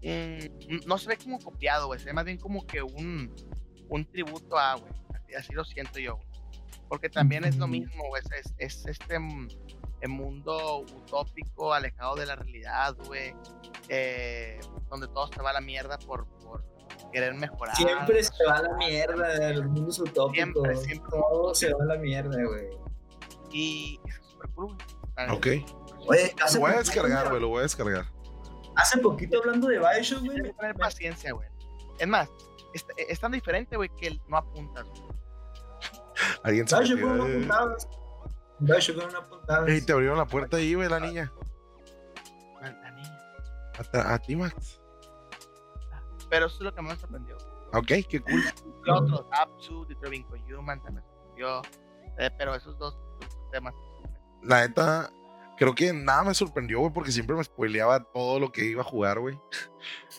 mm, 0.03 0.87
no 0.87 0.99
se 0.99 1.09
ve 1.09 1.17
como 1.17 1.39
copiado, 1.39 1.87
güey. 1.87 1.99
Se 2.01 2.07
ve 2.07 2.13
más 2.13 2.25
bien 2.25 2.39
como 2.39 2.67
que 2.67 2.83
un, 2.83 3.35
un 3.89 4.05
tributo 4.07 4.59
a, 4.59 4.75
güey. 4.75 4.93
Así, 5.15 5.35
así 5.35 5.53
lo 5.55 5.65
siento 5.65 5.99
yo, 5.99 6.17
güey. 6.17 6.29
Porque 6.89 7.09
también 7.09 7.45
es 7.45 7.57
lo 7.57 7.67
mismo, 7.69 8.03
güey. 8.09 8.23
Es, 8.41 8.53
es 8.59 8.87
este 8.87 9.19
mm, 9.19 9.49
el 10.01 10.09
mundo 10.09 10.81
utópico, 10.81 11.73
alejado 11.73 12.17
de 12.17 12.27
la 12.27 12.35
realidad, 12.37 12.97
güey. 13.07 13.33
eh, 13.89 14.59
donde 14.91 15.07
todo 15.09 15.29
se 15.29 15.41
va 15.41 15.51
a 15.51 15.53
la 15.55 15.61
mierda 15.61 15.99
por, 15.99 16.27
por 16.41 16.65
querer 17.13 17.35
mejorar. 17.35 17.77
Siempre 17.77 18.23
se 18.25 18.45
va 18.49 18.59
a 18.59 18.63
la 18.63 18.77
mierda, 18.77 19.51
los 19.53 19.67
mundos 19.67 19.99
utópicos. 20.01 20.35
Siempre, 20.35 20.77
siempre. 20.77 21.11
Todo 21.11 21.55
se 21.55 21.73
va 21.73 21.85
a 21.85 21.87
la 21.87 21.97
mierda, 21.99 22.37
güey. 22.45 22.67
Y 23.51 24.01
es 24.07 24.15
súper 24.31 24.51
cool, 24.51 24.77
neta. 25.17 25.33
Ok. 25.35 25.47
Oye, 26.07 26.35
hace 26.43 26.55
Lo 26.59 26.61
voy 26.67 26.73
a 26.73 26.79
descargar, 26.79 27.29
güey. 27.29 27.41
Lo 27.41 27.49
voy 27.49 27.61
a 27.61 27.63
descargar. 27.63 28.07
Hace 28.77 28.99
poquito 28.99 29.39
hablando 29.39 29.69
de 29.69 29.79
Bioshock, 29.79 30.21
güey. 30.21 30.31
Tienes 30.35 30.53
que 30.53 30.59
tener 30.59 30.77
paciencia, 30.77 31.33
güey. 31.33 31.49
Es 31.99 32.09
más, 32.09 32.31
es, 32.73 32.87
es 32.97 33.21
tan 33.21 33.33
diferente, 33.33 33.77
güey, 33.77 33.91
que 33.97 34.19
no 34.29 34.37
apuntas. 34.37 34.87
Alguien 36.43 36.67
se 36.67 36.77
Bioshock 36.79 37.01
no 37.01 37.25
apuntabas. 37.25 37.89
Bioshock 38.61 39.13
no 39.13 39.19
apuntabas. 39.19 39.69
Ey, 39.69 39.81
te 39.83 39.93
abrieron 39.93 40.17
la 40.19 40.27
puerta 40.27 40.57
ahí, 40.57 40.75
güey, 40.75 40.89
la 40.89 41.01
niña. 41.01 41.33
La- 42.63 42.91
niña. 42.93 43.19
A, 43.95 44.15
a 44.15 44.19
ti, 44.19 44.37
Max. 44.37 44.81
Pero 46.31 46.47
eso 46.47 46.57
es 46.57 46.61
lo 46.63 46.75
que 46.75 46.81
más 46.83 46.95
me 46.95 47.01
sorprendió. 47.01 47.37
Ok, 47.73 47.87
qué 48.09 48.21
cool. 48.21 48.43
Y 48.87 48.91
otros, 48.91 49.27
Apsu, 49.33 49.85
Detroit 49.87 50.25
Become 50.31 50.55
Human, 50.55 50.83
también 50.83 51.05
me 51.05 51.11
sorprendió. 51.13 51.63
Eh, 52.19 52.31
pero 52.39 52.55
esos 52.55 52.79
dos 52.79 52.97
temas. 53.51 53.75
La 54.43 54.67
neta, 54.67 55.11
creo 55.59 55.75
que 55.75 55.93
nada 55.93 56.25
me 56.25 56.35
sorprendió, 56.35 56.81
güey, 56.81 56.93
porque 56.93 57.13
siempre 57.13 57.37
me 57.37 57.45
spoileaba 57.45 58.03
todo 58.13 58.41
lo 58.41 58.51
que 58.51 58.65
iba 58.65 58.81
a 58.81 58.85
jugar, 58.85 59.21
güey. 59.21 59.39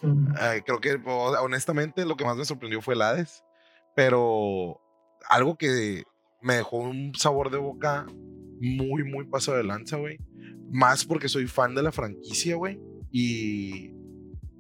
Mm. 0.04 0.34
Ay, 0.38 0.62
creo 0.62 0.80
que 0.80 1.00
honestamente 1.06 2.06
lo 2.06 2.16
que 2.16 2.26
más 2.26 2.38
me 2.38 2.46
sorprendió 2.46 2.82
fue 2.82 2.94
el 2.94 3.02
Hades, 3.02 3.44
pero 3.96 4.80
algo 5.30 5.58
que 5.58 6.04
me 6.42 6.56
dejó 6.56 6.78
un 6.78 7.14
sabor 7.16 7.52
de 7.52 7.58
boca 7.58 8.06
muy, 8.60 9.04
muy 9.04 9.26
paso 9.26 9.54
de 9.54 9.64
lanza, 9.64 9.98
güey. 9.98 10.20
Más 10.72 11.06
porque 11.06 11.28
soy 11.28 11.48
fan 11.48 11.76
de 11.76 11.84
la 11.84 11.92
franquicia, 11.92 12.56
güey. 12.56 12.80
Y, 13.12 13.94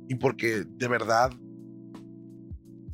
y 0.10 0.16
porque 0.20 0.66
de 0.68 0.88
verdad 0.88 1.32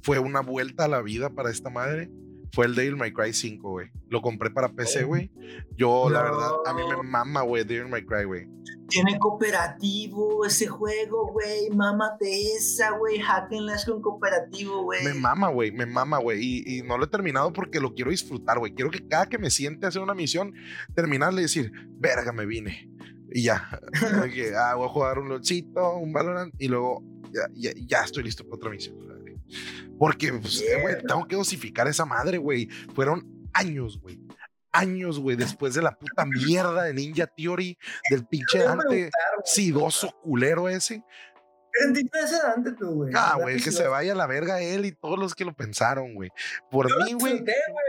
fue 0.03 0.19
una 0.19 0.41
vuelta 0.41 0.85
a 0.85 0.87
la 0.87 1.01
vida 1.01 1.29
para 1.29 1.49
esta 1.49 1.69
madre. 1.69 2.09
Fue 2.53 2.65
el 2.65 2.75
Devil 2.75 2.95
May 2.95 3.11
Cry 3.13 3.33
5, 3.33 3.69
güey. 3.69 3.89
Lo 4.09 4.21
compré 4.21 4.49
para 4.49 4.69
PC, 4.69 5.03
Oh. 5.03 5.07
güey. 5.07 5.31
Yo, 5.77 6.09
la 6.09 6.19
No. 6.23 6.31
verdad, 6.31 6.49
a 6.65 6.73
mí 6.73 6.81
me 6.89 7.03
mama, 7.03 7.41
güey, 7.41 7.63
Devil 7.63 7.89
May 7.89 8.05
Cry, 8.05 8.23
güey. 8.25 8.47
Tiene 8.89 9.19
cooperativo 9.19 10.45
ese 10.45 10.67
juego, 10.67 11.31
güey. 11.31 11.69
Mámate 11.71 12.53
esa, 12.53 12.91
güey. 12.91 13.19
Hack 13.19 13.51
and 13.51 13.67
slash 13.69 13.85
con 13.85 14.01
cooperativo, 14.01 14.83
güey. 14.83 15.03
Me 15.03 15.13
mama, 15.13 15.49
güey, 15.49 15.71
me 15.71 15.85
mama, 15.85 16.19
güey. 16.19 16.39
Y, 16.41 16.77
y 16.77 16.81
no 16.83 16.97
lo 16.97 17.03
he 17.05 17.07
terminado 17.07 17.51
porque 17.51 17.79
lo 17.81 17.93
quiero 17.93 18.11
disfrutar, 18.11 18.59
güey. 18.59 18.73
Quiero 18.73 18.89
que 18.91 19.05
cada 19.07 19.27
que 19.27 19.37
me 19.37 19.49
siente 19.49 19.85
a 19.85 19.89
hacer 19.89 20.01
una 20.01 20.13
misión, 20.13 20.53
terminarle 20.95 21.41
y 21.41 21.43
decir, 21.43 21.71
verga, 21.99 22.31
me 22.31 22.45
vine. 22.45 22.89
Y 23.31 23.43
ya. 23.43 23.67
Que, 24.33 24.53
ah, 24.55 24.75
voy 24.75 24.85
a 24.85 24.89
jugar 24.89 25.19
un 25.19 25.29
lotcito, 25.29 25.97
un 25.97 26.13
Valorant 26.13 26.53
y 26.57 26.67
luego 26.69 27.03
ya, 27.33 27.41
ya, 27.55 27.71
ya 27.75 28.03
estoy 28.03 28.23
listo 28.23 28.43
para 28.45 28.55
otra 28.55 28.69
misión. 28.69 28.95
Porque, 29.97 30.33
pues, 30.33 30.61
eh, 30.61 30.79
güey, 30.81 30.95
tengo 31.07 31.27
que 31.27 31.35
dosificar 31.35 31.87
esa 31.87 32.05
madre, 32.05 32.37
güey. 32.37 32.67
Fueron 32.93 33.47
años, 33.53 33.99
güey. 33.99 34.19
Años, 34.71 35.19
güey, 35.19 35.35
después 35.35 35.73
de 35.73 35.81
la 35.81 35.97
puta 35.97 36.25
mierda 36.25 36.83
de 36.83 36.93
Ninja 36.93 37.25
Theory, 37.25 37.77
del 38.11 38.25
pinche 38.27 38.59
Dante 38.59 39.09
sidoso 39.43 40.11
culero 40.21 40.69
ese. 40.69 41.03
¿Qué 41.73 41.83
sentiste 41.83 42.19
ese 42.19 42.37
Dante 42.37 42.71
tú, 42.73 42.91
güey? 42.91 43.13
Ah, 43.15 43.37
güey, 43.41 43.59
que 43.61 43.71
se 43.71 43.87
vaya 43.87 44.11
a 44.13 44.15
la 44.15 44.27
verga 44.27 44.61
él 44.61 44.85
y 44.85 44.91
todos 44.91 45.17
los 45.17 45.33
que 45.33 45.45
lo 45.45 45.55
pensaron, 45.55 46.13
güey. 46.13 46.29
Por 46.69 46.89
Yo 46.89 46.95
mí, 47.05 47.13
güey. 47.13 47.33
disfruté, 47.33 47.55
güey. 47.71 47.85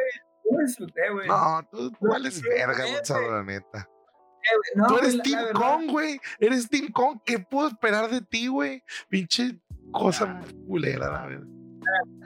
Yo 0.50 0.66
disfruté, 0.66 1.11
güey. 1.12 1.28
No, 1.28 1.68
tú, 1.70 1.90
tú 1.90 2.06
vales 2.06 2.40
verga. 2.40 2.84
Gonzalo, 2.90 3.32
la 3.36 3.42
neta. 3.44 3.88
Eh, 4.40 4.76
no, 4.76 4.86
Tú 4.86 4.98
eres 4.98 5.14
la- 5.16 5.22
Team 5.24 5.46
Kong, 5.52 5.90
güey. 5.90 6.18
Eres 6.38 6.68
Team 6.70 6.90
Kong. 6.92 7.18
¿Qué 7.26 7.38
puedo 7.38 7.68
esperar 7.68 8.09
de 8.09 8.22
ti, 8.22 8.46
güey? 8.46 8.82
Pinche 9.11 9.61
cosa 9.93 10.41
culera, 10.66 11.11
la 11.11 11.26
verdad. 11.26 11.47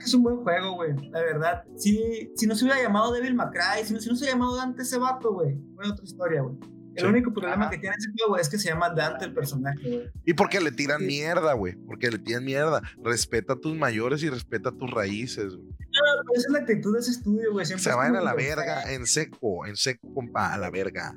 Es 0.05 0.13
un 0.15 0.23
buen 0.25 0.37
juego, 0.39 0.75
güey. 0.75 0.93
La 1.11 1.21
verdad. 1.21 1.63
Si, 1.77 2.31
si 2.35 2.47
no 2.47 2.55
se 2.57 2.65
hubiera 2.65 2.83
llamado 2.83 3.13
Devil 3.13 3.35
May 3.35 3.47
Cry, 3.53 3.85
si 3.85 3.95
no, 3.95 4.01
si 4.01 4.09
no 4.09 4.17
se 4.17 4.25
hubiera 4.25 4.37
llamado 4.37 4.57
Dante 4.57 4.83
ese 4.83 4.99
vato, 4.99 5.33
güey. 5.33 5.57
Fue 5.77 5.89
otra 5.89 6.05
historia, 6.05 6.43
güey. 6.43 6.57
El 6.95 7.05
Sí. 7.05 7.07
único 7.07 7.33
problema 7.33 7.63
Ajá. 7.63 7.71
que 7.71 7.79
tiene 7.79 7.95
ese 7.99 8.11
juego 8.19 8.37
es 8.37 8.49
que 8.51 8.59
se 8.59 8.69
llama 8.69 8.91
Dante 8.91 9.25
el 9.25 9.33
personaje, 9.33 9.79
güey. 9.89 10.11
Y 10.27 10.35
porque 10.35 10.61
le 10.61 10.73
tiran 10.73 10.99
Sí. 11.01 11.07
mierda, 11.07 11.53
güey. 11.55 11.75
Porque 11.87 12.11
le 12.11 12.19
tiran 12.19 12.45
mierda. 12.45 12.83
Respeta 13.03 13.53
a 13.55 13.57
tus 13.57 13.75
mayores 13.77 14.23
y 14.25 14.29
respeta 14.29 14.71
a 14.71 14.73
tus 14.73 14.91
raíces, 14.91 15.55
güey. 15.55 15.69
No, 15.69 16.25
pero 16.27 16.35
esa 16.39 16.47
es 16.49 16.53
la 16.53 16.59
actitud 16.59 16.93
de 16.95 17.01
ese 17.01 17.11
estudio, 17.13 17.53
güey. 17.53 17.65
Se 17.65 17.93
vayan 17.95 18.17
a 18.17 18.21
la 18.21 18.35
verga 18.35 18.93
en 18.93 19.07
seco, 19.07 19.65
en 19.67 19.77
seco, 19.77 20.13
compa, 20.13 20.53
a 20.53 20.59
la 20.59 20.71
verga. 20.71 21.17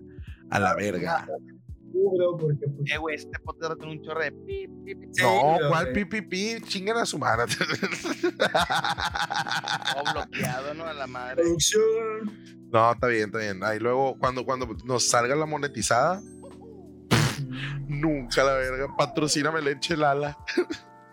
A 0.51 0.59
la 0.59 0.75
verga. 0.75 1.27
"Uh, 1.27 1.54
bro, 2.13 2.37
porque 2.37 2.65
pues, 2.67 2.91
Eh, 2.91 2.97
güey, 2.97 3.15
este 3.15 3.39
podcast 3.39 3.77
tiene 3.79 3.93
un 3.93 4.03
chorro 4.03 4.21
de 4.21 4.31
pip, 4.31 4.71
pip, 4.85 4.99
pip, 4.99 5.09
Sí, 5.13 5.23
no, 5.23 5.55
pero, 5.57 5.69
¿cuál 5.69 5.83
güey. 5.91 6.05
pipipi? 6.05 6.61
Chingan 6.67 6.97
a 6.97 7.05
su 7.05 7.17
madre. 7.17 7.45
todo 9.93 10.13
bloqueado, 10.13 10.73
¿no? 10.73 10.85
A 10.85 10.93
la 10.93 11.07
madre. 11.07 11.35
producción. 11.43 11.81
no, 12.71 12.91
está 12.91 13.07
bien, 13.07 13.25
está 13.25 13.39
bien. 13.39 13.63
Ahí 13.63 13.79
luego, 13.79 14.17
cuando, 14.19 14.45
cuando 14.45 14.67
nos 14.85 15.07
salga 15.07 15.35
la 15.35 15.45
monetizada, 15.45 16.21
nunca 17.87 18.43
la 18.43 18.53
verga. 18.53 18.95
Patrocíname 18.97 19.61
leche 19.61 19.95
Lala. 19.97 20.37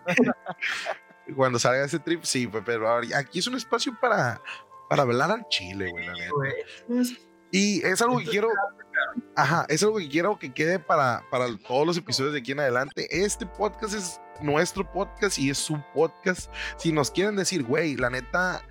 cuando 1.35 1.59
salga 1.59 1.85
ese 1.85 1.99
trip, 1.99 2.23
sí, 2.23 2.47
pues, 2.47 2.63
pero 2.65 2.87
aquí 3.15 3.39
es 3.39 3.47
un 3.47 3.55
espacio 3.55 3.97
para, 4.01 4.41
para 4.89 5.03
hablar 5.03 5.31
al 5.31 5.47
chile, 5.49 5.89
güey, 5.91 6.05
la 6.05 6.13
neta. 6.13 6.33
Y 7.51 7.85
es 7.85 8.01
algo 8.01 8.17
que 8.19 8.25
quiero. 8.25 8.49
Ajá, 9.35 9.65
es 9.69 9.81
algo 9.83 9.97
que 9.97 10.09
quiero 10.09 10.37
que 10.39 10.53
quede 10.53 10.79
para, 10.79 11.23
para 11.31 11.47
todos 11.57 11.85
los 11.87 11.97
episodios 11.97 12.33
de 12.33 12.39
aquí 12.39 12.51
en 12.51 12.59
adelante. 12.59 13.07
Este 13.23 13.45
podcast 13.45 13.93
es 13.95 14.21
nuestro 14.41 14.89
podcast 14.91 15.37
y 15.39 15.49
es 15.49 15.57
su 15.57 15.81
podcast. 15.93 16.51
Si 16.77 16.91
nos 16.91 17.11
quieren 17.11 17.35
decir, 17.35 17.63
güey, 17.63 17.95
la 17.95 18.09
neta, 18.09 18.61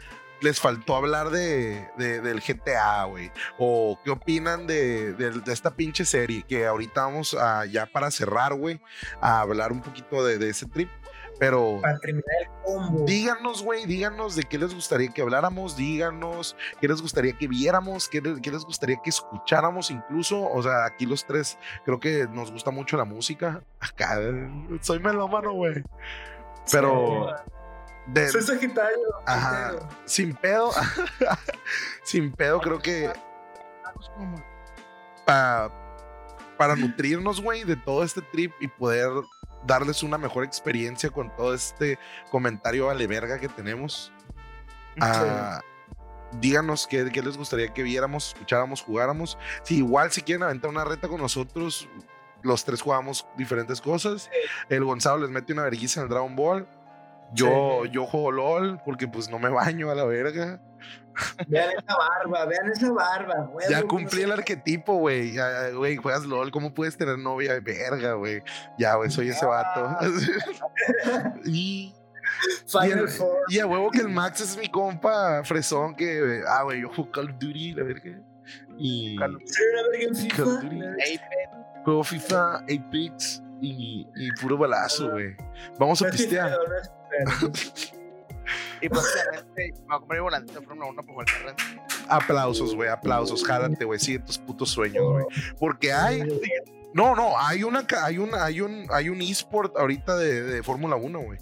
les 0.41 0.61
faltó 0.61 0.97
hablar 0.97 1.31
de, 1.31 1.89
de- 1.99 2.21
del 2.21 2.41
GTA, 2.41 3.05
güey. 3.05 3.31
O 3.59 3.99
qué 4.05 4.11
opinan 4.11 4.67
de, 4.67 5.13
de- 5.15 5.53
esta 5.53 5.75
pinche 5.75 6.05
serie. 6.05 6.45
Que 6.49 6.67
ahorita 6.67 7.03
vamos 7.03 7.35
a, 7.35 7.65
ya 7.67 7.87
para 7.87 8.11
cerrar, 8.11 8.55
güey, 8.55 8.81
a 9.21 9.41
hablar 9.41 9.73
un 9.73 9.83
poquito 9.83 10.25
de 10.25 10.49
ese 10.49 10.67
trip. 10.67 10.91
Pero 11.39 11.79
Para 11.81 11.99
terminar 11.99 12.29
el 12.43 12.49
combo. 12.65 13.05
díganos, 13.05 13.63
güey, 13.65 13.85
díganos 13.87 14.37
de 14.37 14.45
qué 14.45 14.59
les 14.59 14.75
gustaría 14.75 15.09
que 15.09 15.23
habláramos, 15.23 15.77
díganos 15.77 16.57
qué 16.81 16.87
les 16.89 17.03
gustaría 17.03 17.33
que 17.37 17.49
viéramos, 17.49 18.09
qué, 18.09 18.21
les- 18.21 18.41
qué 18.41 18.51
les 18.51 18.65
gustaría 18.65 18.97
que 19.03 19.11
escucháramos 19.11 19.91
incluso. 19.91 20.49
O 20.49 20.63
sea, 20.63 20.85
aquí 20.85 21.05
los 21.07 21.25
tres 21.27 21.59
creo 21.85 21.99
que 21.99 22.29
nos 22.31 22.53
gusta 22.53 22.71
mucho 22.71 22.97
la 22.97 23.05
música. 23.05 23.63
Acá, 23.81 24.19
soy 24.83 25.01
melómano, 25.01 25.53
güey. 25.53 25.83
Pero 26.71 27.27
de- 28.07 28.29
Soy 28.29 28.43
Sagitario. 28.43 28.99
Ajá. 29.27 29.73
Sin 30.05 30.35
pedo, 30.35 30.71
sin 32.05 32.33
pedo 32.33 32.61
creo 32.61 32.79
que 32.79 33.11
pa- 35.27 35.71
para 36.57 36.77
nutrirnos, 36.77 37.41
güey, 37.41 37.65
de 37.65 37.77
todo 37.77 38.05
este 38.05 38.23
trip 38.23 38.53
y 38.61 38.69
poder 38.69 39.09
darles 39.67 40.03
una 40.03 40.19
mejor 40.19 40.45
experiencia 40.45 41.11
con 41.11 41.35
todo 41.37 41.55
este 41.55 41.99
comentario 42.31 42.87
vale 42.87 43.07
verga 43.07 43.39
que 43.39 43.49
tenemos. 43.49 44.13
Ah, 45.01 45.61
díganos 46.41 46.87
qué, 46.87 47.09
qué 47.13 47.23
les 47.23 47.37
gustaría 47.37 47.69
que 47.73 47.83
viéramos, 47.83 48.29
escucháramos, 48.29 48.83
jugáramos. 48.83 49.39
Si 49.63 49.79
igual 49.79 50.11
si 50.11 50.23
quieren 50.23 50.43
aventar 50.43 50.71
una 50.71 50.85
reta 50.85 51.09
con 51.09 51.21
nosotros, 51.21 51.89
los 52.43 52.65
tres 52.65 52.83
jugamos 52.83 53.27
diferentes 53.37 53.81
cosas. 53.81 54.31
El 54.69 54.85
Gonzalo 54.85 55.19
les 55.19 55.31
mete 55.31 55.53
una 55.53 55.63
vergüenza 55.63 56.01
en 56.01 56.05
el 56.05 56.11
Dragon 56.11 56.35
Ball. 56.37 56.67
Yo, 57.35 57.81
Sí. 57.85 57.91
yo 57.93 58.05
juego 58.05 58.31
LOL 58.33 58.81
porque 58.85 59.09
pues 59.09 59.31
no 59.31 59.39
me 59.39 59.49
baño 59.49 59.91
a 59.91 59.95
la 59.95 60.05
verga. 60.05 60.61
Vean 61.47 61.71
esa 61.71 61.97
barba, 61.97 62.47
vean 62.47 62.71
esa 62.71 62.91
barba. 62.93 63.47
güey, 63.53 63.67
Ya 63.69 63.83
cumplí 63.83 64.23
el 64.23 64.33
arquetipo, 64.33 64.97
güey. 64.97 65.33
Ya, 65.33 65.69
Güey, 65.71 65.97
juegas 65.97 66.25
LOL. 66.25 66.51
¿Cómo 66.51 66.73
puedes 66.73 66.97
tener 66.97 67.19
novia? 67.19 67.61
Verga, 67.61 68.15
güey. 68.15 68.43
Ya, 68.79 68.95
güey, 68.95 69.11
soy 69.11 69.29
ese 69.29 69.45
vato. 69.45 69.97
y, 71.45 71.95
Final 72.67 73.05
y- 73.07 73.11
Four. 73.11 73.37
y 73.49 73.59
a 73.59 73.67
huevo 73.67 73.91
que 73.91 73.99
el 74.01 74.09
Max 74.09 74.41
es 74.41 74.57
mi 74.57 74.69
compa 74.69 75.43
fresón 75.45 75.95
que, 75.95 76.43
ah, 76.49 76.63
güey, 76.63 76.81
yo 76.83 76.89
juego 76.89 77.11
Call 77.13 77.31
of 77.31 77.39
Duty, 77.39 77.73
la 77.75 77.83
verga. 77.85 78.19
Y 78.79 79.17
Call 79.19 79.37
of 79.37 79.43
FIFA. 79.43 80.37
Call 80.37 80.49
of 80.49 80.63
Duty. 80.63 81.21
Juego 81.85 82.05
FIFA, 82.05 82.57
Apex 82.61 83.43
y, 83.61 84.09
y 84.17 84.33
puro 84.41 84.57
balazo, 84.57 85.11
güey. 85.11 85.37
Vamos 85.79 86.01
a 86.03 86.09
pistear. 86.11 86.57
Y 88.81 88.89
próximamente 88.89 89.47
me 89.57 89.71
voy 89.73 89.95
a 89.95 89.99
comprar 89.99 90.17
el 90.17 90.23
volante 90.23 90.53
de 90.53 90.61
Fórmula 90.61 90.89
1 90.89 91.03
por 91.03 91.15
cualquier 91.15 91.43
red. 91.43 91.55
Aplausos, 92.09 92.75
güey, 92.75 92.89
aplausos. 92.89 93.45
Jálate, 93.45 93.85
güey. 93.85 93.99
Sigue 93.99 94.19
tus 94.21 94.39
putos 94.39 94.71
sueños, 94.71 95.05
güey. 95.05 95.25
Porque 95.59 95.93
hay, 95.93 96.23
no, 96.95 97.15
no, 97.15 97.39
hay 97.39 97.65
una, 97.65 97.87
hay 98.03 98.19
una, 98.19 98.45
hay 98.45 98.61
un, 98.61 98.87
hay 98.91 99.09
un 99.09 99.23
esport 99.23 99.77
ahorita 99.77 100.17
de, 100.17 100.43
de 100.43 100.63
Fórmula 100.63 100.97
1, 100.97 101.21
güey. 101.21 101.39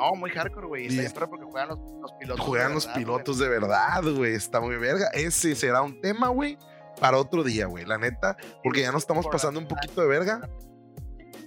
No, 0.00 0.12
muy 0.14 0.30
hardcore, 0.30 0.66
güey. 0.66 0.86
Está 0.86 1.02
bien 1.02 1.30
porque 1.30 1.44
juegan 1.44 1.68
los, 1.68 1.78
los 2.00 2.12
pilotos. 2.12 2.46
Juegan 2.46 2.74
los 2.74 2.86
pilotos 2.86 3.38
de 3.38 3.48
verdad, 3.48 4.02
güey. 4.02 4.34
Está 4.34 4.60
muy 4.60 4.76
verga. 4.76 5.08
Ese 5.12 5.54
será 5.54 5.82
un 5.82 6.00
tema, 6.00 6.28
güey, 6.28 6.56
para 6.98 7.18
otro 7.18 7.44
día, 7.44 7.66
güey. 7.66 7.84
La 7.84 7.98
neta, 7.98 8.36
porque 8.64 8.80
ya 8.80 8.92
nos 8.92 9.02
estamos 9.02 9.26
pasando 9.26 9.60
un 9.60 9.68
poquito 9.68 10.00
de 10.00 10.08
verga. 10.08 10.48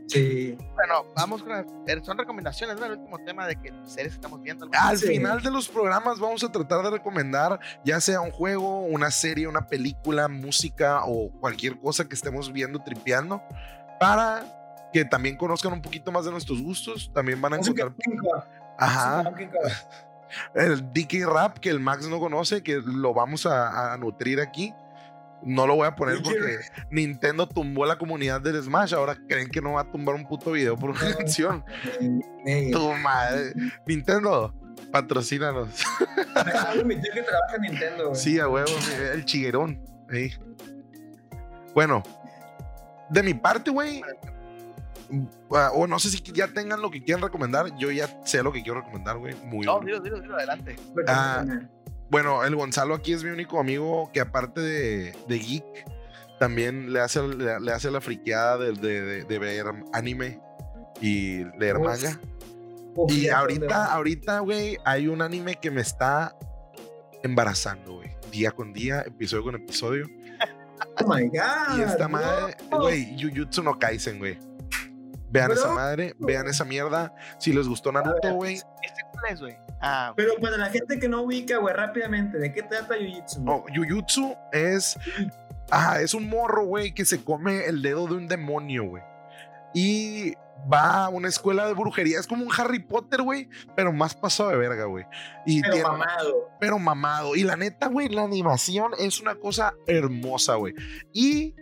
Sí. 0.08 0.58
Bueno, 0.76 1.06
vamos 1.16 1.42
con. 1.44 1.52
eh, 1.54 2.02
Son 2.04 2.18
recomendaciones, 2.18 2.78
¿no? 2.80 2.86
El 2.86 2.94
último 2.94 3.18
tema 3.26 3.48
de 3.48 3.56
que 3.56 3.74
series 3.84 4.14
estamos 4.14 4.42
viendo. 4.42 4.68
Al 4.78 4.98
Sí. 4.98 5.08
final 5.08 5.42
de 5.42 5.50
los 5.50 5.68
programas 5.70 6.20
vamos 6.20 6.44
a 6.44 6.52
tratar 6.52 6.84
de 6.84 6.92
recomendar 6.92 7.60
ya 7.84 8.00
sea 8.02 8.22
un 8.22 8.32
juego, 8.32 8.82
una 8.82 9.10
serie, 9.12 9.48
una 9.48 9.68
película, 9.68 10.28
música 10.28 11.02
o 11.06 11.30
cualquier 11.40 11.80
cosa 11.80 12.06
que 12.08 12.16
estemos 12.16 12.52
viendo, 12.52 12.80
tripeando, 12.80 13.42
para 14.00 14.44
que 14.92 15.06
también 15.06 15.38
conozcan 15.38 15.74
un 15.74 15.82
poquito 15.82 16.12
más 16.12 16.26
de 16.26 16.32
nuestros 16.32 16.62
gustos. 16.62 17.10
También 17.14 17.42
van 17.42 17.54
a 17.54 17.58
encontrar, 17.58 17.94
ajá, 18.78 19.24
el 20.56 20.94
DK 20.94 21.26
Rap 21.26 21.58
que 21.60 21.70
el 21.70 21.80
Max 21.80 22.08
no 22.08 22.20
conoce, 22.20 22.62
que 22.64 22.82
lo 22.84 23.14
vamos 23.14 23.46
a, 23.46 23.94
a 23.94 23.98
nutrir 23.98 24.40
aquí. 24.40 24.74
No 25.46 25.68
lo 25.68 25.76
voy 25.76 25.88
a 25.88 25.96
poner 25.96 26.22
porque 26.24 26.60
Nintendo 26.90 27.48
tumbó 27.48 27.86
la 27.86 27.98
comunidad 27.98 28.40
del 28.42 28.62
Smash. 28.64 28.94
Ahora 28.94 29.18
creen 29.28 29.50
que 29.50 29.62
no 29.62 29.74
va 29.74 29.82
a 29.82 29.92
tumbar 29.92 30.16
un 30.16 30.26
puto 30.28 30.52
video 30.52 30.78
por 30.78 30.92
una 30.92 31.00
canción. 31.18 31.64
Tu 32.72 32.94
madre. 33.02 33.54
Nintendo, 33.86 34.54
patrocínanos. 34.92 35.70
Mi 36.86 36.96
tío 36.96 37.12
que 37.14 37.22
trabaja 37.24 37.56
en 37.58 37.62
Nintendo, 37.64 38.10
güey. 38.10 38.16
Sí, 38.20 38.40
a 38.40 38.48
huevo, 38.48 38.72
el 39.14 39.26
chiguerón. 39.26 39.82
Bueno, 41.74 42.04
de 43.10 43.24
mi 43.24 43.34
parte, 43.34 43.72
güey. 43.72 44.02
ah, 45.52 45.72
O 45.74 45.88
no 45.88 46.00
sé 46.00 46.10
si 46.10 46.22
ya 46.34 46.48
tengan 46.48 46.82
lo 46.82 46.90
que 46.92 47.04
quieran 47.04 47.24
recomendar. 47.24 47.76
Yo 47.78 47.92
ya 47.92 48.08
sé 48.24 48.44
lo 48.44 48.52
que 48.54 48.62
quiero 48.64 48.80
recomendar, 48.80 49.18
güey. 49.18 49.36
Muy 49.44 49.66
No, 49.66 49.80
dilo, 49.80 50.00
dilo, 50.00 50.22
dilo, 50.22 50.36
adelante. 50.36 50.76
Ah, 51.08 51.44
Bueno, 52.10 52.44
el 52.44 52.56
Gonzalo 52.56 52.94
aquí 52.96 53.14
es 53.14 53.24
mi 53.24 53.30
único 53.32 53.60
amigo 53.60 54.10
que 54.14 54.22
aparte 54.22 54.62
de, 54.62 55.16
de 55.28 55.40
geek, 55.40 55.64
también 56.40 56.94
le 56.94 57.00
hace, 57.00 57.22
le, 57.28 57.60
le 57.60 57.72
hace 57.72 57.90
la 57.90 58.02
friqueada 58.02 58.58
de, 58.58 58.74
de- 58.74 59.24
de- 59.24 59.40
ver 59.40 59.66
anime 59.94 60.40
y 61.02 61.44
leer 61.58 61.78
Uf. 61.78 61.86
manga. 61.86 62.20
Uf, 62.96 63.12
Y 63.12 63.30
ahorita, 63.30 63.94
ahorita, 63.94 64.40
güey, 64.40 64.78
hay 64.86 65.08
un 65.08 65.22
anime 65.22 65.56
que 65.60 65.72
me 65.72 65.82
está 65.82 66.36
embarazando, 67.24 67.96
güey. 67.96 68.12
Día 68.32 68.52
con 68.52 68.74
día, 68.74 69.02
episodio 69.02 69.44
con 69.44 69.56
episodio. 69.56 70.06
Oh 71.02 71.08
my 71.08 71.28
god. 71.30 71.78
Y 71.78 71.82
esta 71.82 72.04
no. 72.04 72.10
madre, 72.10 72.58
güey, 72.70 73.16
Jujutsu 73.20 73.64
no 73.64 73.80
Kaisen, 73.80 74.20
güey. 74.20 74.38
Vean 75.30 75.48
Bro. 75.50 75.56
esa 75.60 75.72
madre, 75.72 76.14
vean 76.20 76.48
esa 76.48 76.66
mierda. 76.66 77.14
Si 77.40 77.54
les 77.54 77.68
gustó 77.68 77.92
Naruto, 77.92 78.34
güey. 78.34 78.56
¿Este 78.56 79.02
cuál 79.12 79.34
es, 79.34 79.40
güey? 79.40 79.58
Ah, 79.86 80.14
Pero 80.16 80.36
para 80.40 80.58
la 80.58 80.70
gente 80.70 80.98
que 80.98 81.10
no 81.10 81.24
ubica, 81.24 81.58
güey, 81.58 81.76
rápidamente, 81.76 82.38
¿de 82.38 82.54
qué 82.54 82.64
trata 82.64 82.96
Jiu-Jitsu? 82.96 83.40
No, 83.44 83.66
Jujutsu 83.76 84.34
es. 84.54 84.98
Ajá, 85.70 86.02
es 86.02 86.14
un 86.14 86.30
morro, 86.30 86.66
güey, 86.66 86.94
que 86.94 87.04
se 87.04 87.24
come 87.24 87.66
el 87.66 87.82
dedo 87.82 88.08
de 88.08 88.14
un 88.16 88.28
demonio, 88.28 88.86
güey. 88.86 89.04
Y 89.74 90.34
va 90.72 91.06
a 91.06 91.10
una 91.10 91.28
escuela 91.28 91.68
de 91.68 91.74
brujería. 91.74 92.18
Es 92.20 92.28
como 92.28 92.46
un 92.46 92.52
Harry 92.58 92.80
Potter, 92.80 93.22
güey, 93.24 93.50
pero 93.76 93.92
más 93.92 94.16
pasado 94.16 94.52
de 94.52 94.56
verga, 94.58 94.86
güey. 94.86 95.04
Pero 95.46 95.74
tiene- 95.74 95.84
mamado. 95.84 96.50
pero 96.62 96.80
mamado. 96.80 97.36
Y 97.36 97.44
la 97.44 97.58
neta, 97.58 97.88
güey, 97.88 98.08
la 98.08 98.24
animación 98.24 98.92
es 99.00 99.20
una 99.20 99.36
cosa 99.36 99.74
hermosa, 99.88 100.56
güey. 100.56 100.74
Y 101.12 101.56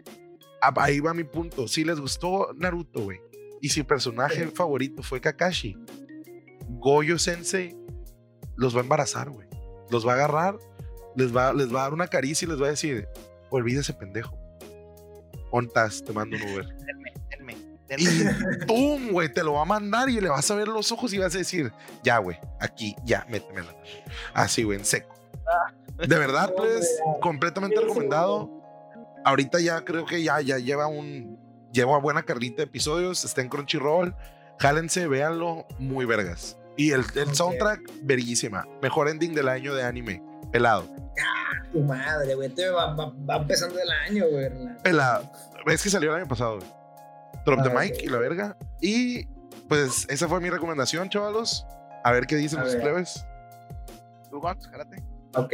ahí 0.61 0.99
va 0.99 1.13
mi 1.15 1.24
punto. 1.24 1.67
Si 1.67 1.84
les 1.84 1.99
gustó 1.99 2.49
Naruto, 2.55 3.01
güey, 3.01 3.19
y 3.61 3.69
si 3.69 3.82
personaje 3.82 4.43
Sí. 4.45 4.51
favorito 4.53 5.01
fue 5.01 5.22
Kakashi, 5.22 5.76
Goyo 6.67 7.17
Sensei 7.17 7.76
los 8.62 8.76
va 8.76 8.82
a 8.82 8.84
embarazar, 8.84 9.30
güey. 9.30 9.47
Los 9.89 10.07
va 10.07 10.12
a 10.12 10.16
agarrar, 10.16 10.55
les 11.16 11.36
va, 11.36 11.51
les 11.51 11.74
va 11.74 11.80
a 11.80 11.84
dar 11.84 11.93
una 11.93 12.07
caricia 12.07 12.45
y 12.45 12.49
les 12.49 12.62
va 12.62 12.68
a 12.68 12.70
decir, 12.70 13.07
olvídese 13.49 13.93
pendejo. 13.93 14.38
Ontas, 15.49 16.03
te 16.03 16.14
mando 16.14 16.38
un 16.38 16.43
Uber. 16.43 16.66
Denme, 16.86 17.14
denme, 17.28 17.55
Y. 17.97 18.66
¡pum! 18.68 19.12
güey, 19.12 19.34
te 19.34 19.43
lo 19.43 19.53
va 19.53 19.64
a 19.64 19.66
mandar 19.66 20.09
y 20.09 20.22
le 20.22 20.30
vas 20.30 20.49
a 20.51 20.55
ver 20.55 20.68
los 20.68 20.91
ojos 20.91 21.12
y 21.12 21.18
vas 21.18 21.34
a 21.34 21.39
decir, 21.39 21.74
ya, 22.03 22.20
güey, 22.20 22.38
aquí, 22.59 22.95
ya, 23.03 23.26
métemela. 23.30 23.76
Así, 24.34 24.64
güey, 24.64 24.78
en 24.78 24.86
seco. 24.86 25.14
De 25.97 26.18
verdad, 26.20 26.53
pues, 26.55 26.88
completamente 27.20 27.82
recomendado. 27.82 28.49
Ahorita 29.26 29.59
ya 29.59 29.84
creo 29.84 30.05
que 30.05 30.22
ya, 30.22 30.39
ya 30.39 30.59
lleva 30.59 30.86
un, 30.86 31.39
lleva 31.74 31.97
buena 31.97 32.24
carrita 32.24 32.57
de 32.57 32.64
episodios, 32.64 33.26
está 33.26 33.41
en 33.41 33.49
Crunchyroll. 33.49 34.16
Jálense, 34.59 35.07
véanlo, 35.07 35.66
muy 35.80 36.05
vergas. 36.05 36.61
Y 36.78 36.91
el, 36.91 37.03
el 37.15 37.36
soundtrack, 37.36 37.82
verguísima. 38.03 38.65
Mejor 38.82 39.09
ending 39.09 39.34
del 39.34 39.49
año 39.49 39.74
de 39.76 39.84
anime. 39.84 40.24
Pelado. 40.51 40.88
Tu 41.72 41.80
madre, 41.82 42.36
güey. 42.36 42.49
Te 42.49 42.69
va, 42.69 42.93
va, 42.95 43.13
va 43.30 43.38
empezando 43.38 43.78
el 43.80 43.89
año, 43.89 44.26
güey. 44.30 44.49
la- 44.63 44.78
Pelado. 44.84 45.32
Es 45.67 45.84
que 45.84 45.89
salió 45.89 46.11
el 46.15 46.22
año 46.22 46.28
pasado, 46.28 46.57
güey. 46.57 46.67
Drop 47.45 47.63
the 47.63 47.69
Ah, 47.69 47.80
mic 47.82 47.93
ok. 47.95 48.03
y 48.03 48.07
la 48.07 48.17
verga. 48.19 48.57
Y 48.82 49.26
pues 49.67 50.05
esa 50.09 50.28
fue 50.28 50.39
mi 50.41 50.49
recomendación, 50.49 51.09
chavalos. 51.09 51.65
A 52.03 52.11
ver 52.11 52.26
qué 52.26 52.36
dicen 52.36 52.59
A 52.59 52.63
los 52.63 52.76
plebes. 52.76 53.26
¿Tú, 54.30 54.39
Gonz? 54.39 54.67
Jálate. 54.67 55.03
Ok. 55.36 55.53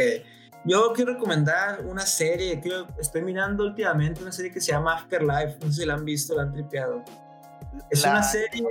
Yo 0.66 0.92
quiero 0.94 1.14
recomendar 1.14 1.82
una 1.86 2.06
serie 2.06 2.60
que 2.60 2.84
estoy 3.00 3.22
mirando 3.22 3.64
últimamente, 3.64 4.22
una 4.22 4.32
serie 4.32 4.52
que 4.52 4.60
se 4.60 4.72
llama 4.72 4.96
Afterlife. 4.96 5.58
No 5.62 5.68
sé 5.72 5.82
si 5.82 5.86
la 5.86 5.94
han 5.94 6.04
visto, 6.06 6.36
la 6.36 6.44
han 6.44 6.52
tripeado. 6.54 7.04
Es 7.90 8.02
La- 8.04 8.12
una 8.12 8.24
serie, 8.24 8.64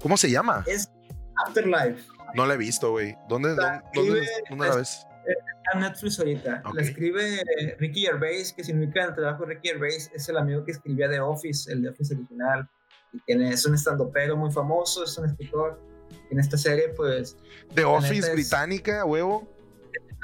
¿Cómo 0.00 0.16
se 0.16 0.30
llama? 0.30 0.64
es 0.66 0.90
Afterlife. 1.46 2.02
No 2.34 2.46
la 2.46 2.54
he 2.54 2.56
visto, 2.56 2.90
güey. 2.92 3.16
¿Dónde, 3.28 3.54
La 3.56 3.82
dónde, 3.94 4.20
escribe- 4.20 4.26
dónde 4.50 4.68
la 4.68 4.76
ves? 4.76 5.06
Netflix 5.76 6.18
ahorita. 6.18 6.62
La 6.74 6.82
escribe 6.82 7.42
Ricky 7.78 8.02
Gervais, 8.02 8.52
que 8.52 8.64
significa 8.64 9.04
el 9.04 9.14
trabajo 9.14 9.44
de 9.46 9.54
Ricky 9.54 9.68
Gervais. 9.68 10.10
Es 10.14 10.28
el 10.28 10.36
amigo 10.36 10.64
que 10.64 10.72
escribía 10.72 11.08
The 11.08 11.20
Office, 11.20 11.70
el 11.72 11.82
The 11.82 11.90
Office 11.90 12.14
original. 12.14 12.68
Y 13.12 13.20
tiene, 13.20 13.50
es 13.52 13.64
un 13.66 13.74
estandopero 13.74 14.36
muy 14.36 14.50
famoso, 14.50 15.04
es 15.04 15.16
un 15.18 15.26
escritor. 15.26 15.80
En 16.30 16.40
esta 16.40 16.56
serie, 16.58 16.88
pues. 16.96 17.36
The 17.74 17.84
Office 17.84 18.26
es- 18.28 18.32
británica, 18.32 19.04
huevo. 19.04 19.48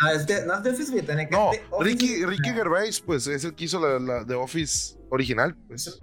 No, 0.03 0.11
es 0.11 0.27
de, 0.27 0.45
no 0.45 0.55
es 0.55 0.63
The 0.65 0.71
Office 0.71 0.93
británica. 0.93 1.37
No, 1.37 1.53
es 1.53 1.61
The 1.61 1.67
Office 1.71 1.85
Ricky, 1.91 2.07
original. 2.25 2.31
Ricky 2.31 2.51
Gervais, 2.51 3.01
pues 3.01 3.27
es 3.29 3.45
el 3.45 3.55
que 3.55 3.65
hizo 3.65 3.79
la, 3.81 3.99
la 4.01 4.27
The 4.27 4.35
Office 4.35 4.97
original. 5.11 5.57
Pues. 5.69 6.01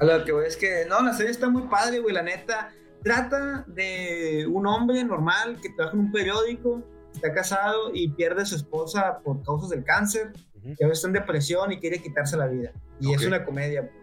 A 0.00 0.04
lo 0.04 0.24
que 0.24 0.32
voy 0.32 0.46
es 0.46 0.56
que, 0.56 0.86
no, 0.88 1.00
la 1.02 1.14
serie 1.14 1.30
está 1.30 1.48
muy 1.48 1.62
padre, 1.68 2.00
güey, 2.00 2.14
la 2.14 2.22
neta. 2.22 2.72
Trata 3.04 3.64
de 3.68 4.46
un 4.50 4.66
hombre 4.66 5.04
normal 5.04 5.58
que 5.62 5.68
trabaja 5.70 5.94
en 5.96 6.04
un 6.04 6.10
periódico, 6.12 6.82
está 7.14 7.32
casado 7.32 7.90
y 7.94 8.08
pierde 8.08 8.42
a 8.42 8.46
su 8.46 8.56
esposa 8.56 9.18
por 9.22 9.42
causas 9.44 9.70
del 9.70 9.84
cáncer. 9.84 10.32
Ujú. 10.56 10.74
que 10.76 10.84
ahora 10.84 10.94
está 10.94 11.08
en 11.08 11.12
depresión 11.12 11.70
y 11.72 11.78
quiere 11.78 11.98
quitarse 12.00 12.38
la 12.38 12.46
vida. 12.46 12.72
Y 12.98 13.08
Ok. 13.08 13.20
es 13.20 13.26
una 13.26 13.44
comedia. 13.44 13.82
pues. 13.82 14.02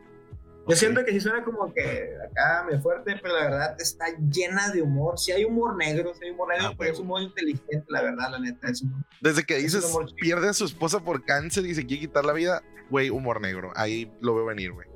Yo 0.68 0.76
siento 0.76 1.04
que 1.04 1.12
sí 1.12 1.20
suena 1.20 1.44
como 1.44 1.74
que 1.74 2.12
acá 2.24 2.64
me 2.70 2.80
fuerte, 2.80 3.16
pero 3.20 3.34
la 3.36 3.46
verdad 3.46 3.76
está 3.82 4.06
llena 4.30 4.70
de 4.70 4.84
humor. 4.84 5.18
Si 5.18 5.32
hay 5.32 5.44
humor 5.44 5.76
negro, 5.76 6.14
si 6.14 6.26
hay 6.26 6.30
humor 6.32 6.50
negro, 6.50 6.68
Ah, 6.68 6.76
pero 6.78 6.94
es 6.94 7.00
humor 7.00 7.24
inteligente, 7.24 7.84
la 7.90 8.04
verdad, 8.04 8.30
la 8.30 8.38
neta. 8.40 8.70
Es 8.70 8.84
humor. 8.84 9.02
Desde 9.22 9.44
que 9.44 9.58
Es 9.58 9.64
dices 9.64 9.92
pierde 10.22 10.50
a 10.50 10.54
su 10.54 10.66
esposa 10.66 11.00
por 11.00 11.26
cáncer 11.26 11.66
y 11.66 11.74
se 11.74 11.84
quiere 11.88 12.02
quitar 12.02 12.26
la 12.26 12.34
vida, 12.34 12.62
güey, 12.92 13.10
humor 13.10 13.42
negro. 13.42 13.72
Ahí 13.76 14.12
lo 14.22 14.36
veo 14.36 14.46
venir, 14.46 14.72
güey. 14.72 14.88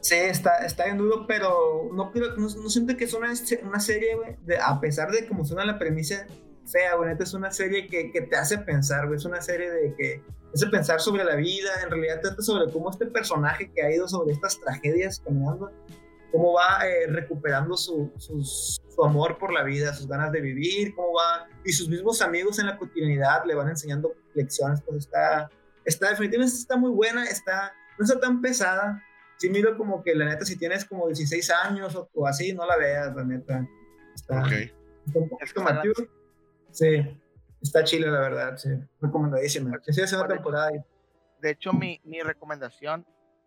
Sí, 0.00 0.14
está, 0.14 0.58
está 0.64 0.84
bien 0.84 0.98
duro, 0.98 1.26
pero 1.26 1.90
no, 1.92 2.10
creo, 2.12 2.36
no, 2.36 2.48
no 2.48 2.70
siento 2.70 2.96
que 2.96 3.04
es 3.04 3.14
una, 3.14 3.32
una 3.64 3.80
serie, 3.80 4.14
güey, 4.16 4.36
de- 4.44 4.58
a 4.58 4.80
pesar 4.80 5.10
de 5.10 5.26
como 5.26 5.44
suena 5.44 5.64
la 5.64 5.78
premisa 5.78 6.26
fea, 6.66 6.94
güey, 6.94 7.14
es 7.18 7.34
una 7.34 7.50
serie 7.50 7.88
que, 7.88 8.12
que 8.12 8.20
te 8.22 8.36
hace 8.36 8.58
pensar, 8.58 9.06
güey, 9.06 9.16
es 9.18 9.24
una 9.24 9.40
serie 9.42 9.70
de 9.70 9.94
que 9.96 10.22
hace 10.54 10.66
pensar 10.68 11.00
sobre 11.00 11.24
la 11.24 11.34
vida, 11.34 11.68
en 11.82 11.90
realidad 11.90 12.20
trata 12.20 12.40
sobre 12.42 12.70
cómo 12.72 12.90
este 12.90 13.06
personaje 13.06 13.70
que 13.74 13.82
ha 13.82 13.90
ido 13.90 14.06
sobre 14.06 14.32
estas 14.34 14.60
tragedias 14.60 15.20
caminando, 15.20 15.70
cómo 16.30 16.52
va 16.54 16.86
eh, 16.86 17.06
recuperando 17.08 17.76
su, 17.76 18.12
sus- 18.18 18.80
su 18.94 19.04
amor 19.04 19.36
por 19.38 19.52
la 19.52 19.64
vida, 19.64 19.92
sus 19.94 20.06
ganas 20.06 20.30
de 20.30 20.40
vivir, 20.40 20.94
cómo 20.94 21.14
va, 21.14 21.48
y 21.64 21.72
sus 21.72 21.88
mismos 21.88 22.22
amigos 22.22 22.58
en 22.60 22.66
la 22.66 22.76
cotidianidad 22.78 23.44
le 23.46 23.54
van 23.54 23.68
enseñando 23.68 24.14
lecciones, 24.34 24.80
pues 24.82 24.98
está, 25.06 25.50
está 25.84 26.10
definitivamente 26.10 26.54
está 26.56 26.76
muy 26.76 26.90
buena, 26.90 27.24
está, 27.24 27.72
no 27.98 28.04
está 28.04 28.20
tan 28.20 28.40
pesada, 28.40 29.02
sí 29.38 29.48
miro 29.50 29.76
como 29.76 30.02
que 30.02 30.14
la 30.14 30.24
neta 30.26 30.44
si 30.44 30.56
tienes 30.58 30.84
como 30.84 31.06
16 31.06 31.50
años 31.50 31.94
o, 31.96 32.08
o 32.14 32.26
así, 32.26 32.52
no 32.52 32.66
la 32.66 32.76
veas, 32.76 33.14
la 33.14 33.24
neta. 33.24 33.66
Está, 34.14 34.40
Ok. 34.42 34.52
está 34.52 35.18
un 35.18 35.28
poquito 35.28 35.60
Es 35.60 35.64
mature. 35.64 36.10
Sí, 36.70 37.20
está 37.62 37.84
chile 37.84 38.08
la 38.10 38.20
verdad, 38.20 38.56
sí. 38.56 38.70
Recomendadísima. 39.00 39.78
Que 39.80 39.92
sí, 39.92 40.00
es 40.00 40.12
una 40.12 40.26
temporada. 40.28 40.70
De 41.40 41.50
hecho, 41.50 41.72
mi, 41.72 42.00
mi 42.04 42.20
recomendación, 42.20 43.06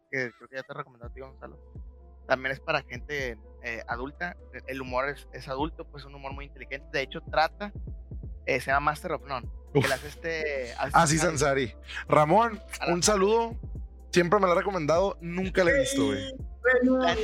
que 0.09 0.31
creo 0.37 0.49
que 0.49 0.55
ya 0.55 0.63
te 0.63 0.71
he 0.73 0.75
recomendado 0.75 1.11
a 1.11 1.13
ti, 1.13 1.19
Gonzalo, 1.21 1.59
también 2.27 2.53
es 2.53 2.59
para 2.61 2.81
gente 2.83 3.37
eh, 3.63 3.83
adulta. 3.87 4.37
El 4.67 4.81
humor 4.81 5.09
es, 5.09 5.27
es 5.33 5.47
adulto, 5.49 5.85
pues 5.85 6.05
un 6.05 6.15
humor 6.15 6.33
muy 6.33 6.45
inteligente. 6.45 6.87
De 6.93 7.01
hecho, 7.01 7.21
trata, 7.29 7.73
eh, 8.45 8.59
se 8.61 8.67
llama 8.71 8.91
Master 8.91 9.11
of 9.13 9.23
None. 9.27 9.47
Uf. 9.73 9.83
Que 9.83 9.89
la 9.89 9.95
hace 9.95 10.07
este. 10.07 10.73
Ah, 10.77 11.05
sí, 11.05 11.17
Sansari. 11.17 11.73
Ramón, 12.07 12.59
un 12.89 13.03
saludo. 13.03 13.55
Siempre 14.11 14.39
me 14.39 14.45
lo 14.47 14.51
ha 14.53 14.55
recomendado. 14.55 15.17
Nunca 15.21 15.63
lo 15.63 15.69
he 15.71 15.79
visto, 15.79 16.05
güey. 16.07 16.35
La-? 16.83 17.15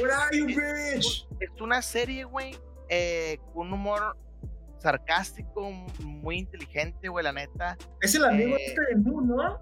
Es 1.39 1.61
una 1.61 1.81
serie, 1.81 2.23
güey, 2.23 2.55
eh, 2.89 3.37
con 3.53 3.67
un 3.67 3.73
humor 3.73 4.17
sarcástico, 4.79 5.69
muy 5.99 6.39
inteligente, 6.39 7.09
güey, 7.09 7.23
la 7.23 7.33
neta. 7.33 7.77
Es 8.01 8.15
el 8.15 8.25
amigo 8.25 8.55
Eh, 8.57 8.65
este 8.67 8.81
de 8.81 8.91
hindú, 8.93 9.21
¿no? 9.21 9.59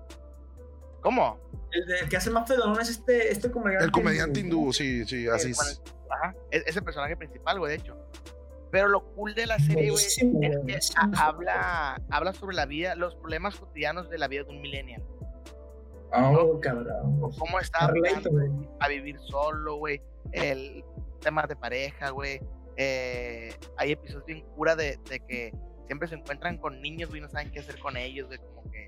¿Cómo? 1.01 1.39
El, 1.71 1.85
de- 1.85 1.99
el 1.99 2.09
que 2.09 2.17
hace 2.17 2.29
más 2.29 2.47
pedón 2.49 2.79
es 2.79 2.89
este, 2.89 3.31
este 3.31 3.49
comediante. 3.51 3.85
El 3.85 3.91
comediante 3.91 4.39
hindú, 4.39 4.71
sí, 4.73 5.05
sí, 5.05 5.27
así 5.27 5.49
Eh, 5.49 5.51
es. 5.51 5.57
bueno, 5.57 6.07
ajá, 6.11 6.35
es, 6.51 6.63
es 6.67 6.75
el 6.77 6.83
personaje 6.83 7.15
principal, 7.17 7.59
güey, 7.59 7.71
de 7.71 7.77
hecho. 7.77 7.97
Pero 8.71 8.87
lo 8.89 9.05
cool 9.13 9.33
de 9.35 9.45
la 9.45 9.57
serie, 9.59 9.89
güey, 9.91 10.03
es 10.03 10.17
que 10.17 10.99
habla, 11.17 12.01
habla 12.09 12.33
sobre 12.33 12.55
la 12.55 12.65
vida, 12.65 12.95
los 12.95 13.15
problemas 13.15 13.55
cotidianos 13.55 14.09
de 14.09 14.17
la 14.17 14.27
vida 14.27 14.43
de 14.43 14.49
un 14.49 14.61
millennial. 14.61 15.01
Oh, 16.11 16.59
cabrón. 16.59 17.19
Cómo 17.37 17.59
está 17.59 17.87
a 18.79 18.87
vivir 18.87 19.19
solo, 19.19 19.75
güey. 19.75 20.01
El 20.31 20.83
tema 21.21 21.45
de 21.47 21.55
pareja, 21.55 22.09
güey. 22.11 22.39
Eh, 22.77 23.53
hay 23.77 23.91
episodios 23.93 24.25
bien 24.25 24.41
cura 24.55 24.75
de, 24.75 24.97
de 25.09 25.19
que 25.21 25.53
siempre 25.87 26.07
se 26.07 26.15
encuentran 26.15 26.57
con 26.57 26.81
niños, 26.81 27.09
güey, 27.09 27.21
no 27.21 27.29
saben 27.29 27.51
qué 27.51 27.59
hacer 27.59 27.79
con 27.79 27.95
ellos, 27.95 28.27
güey, 28.27 28.39
como 28.39 28.69
que 28.69 28.87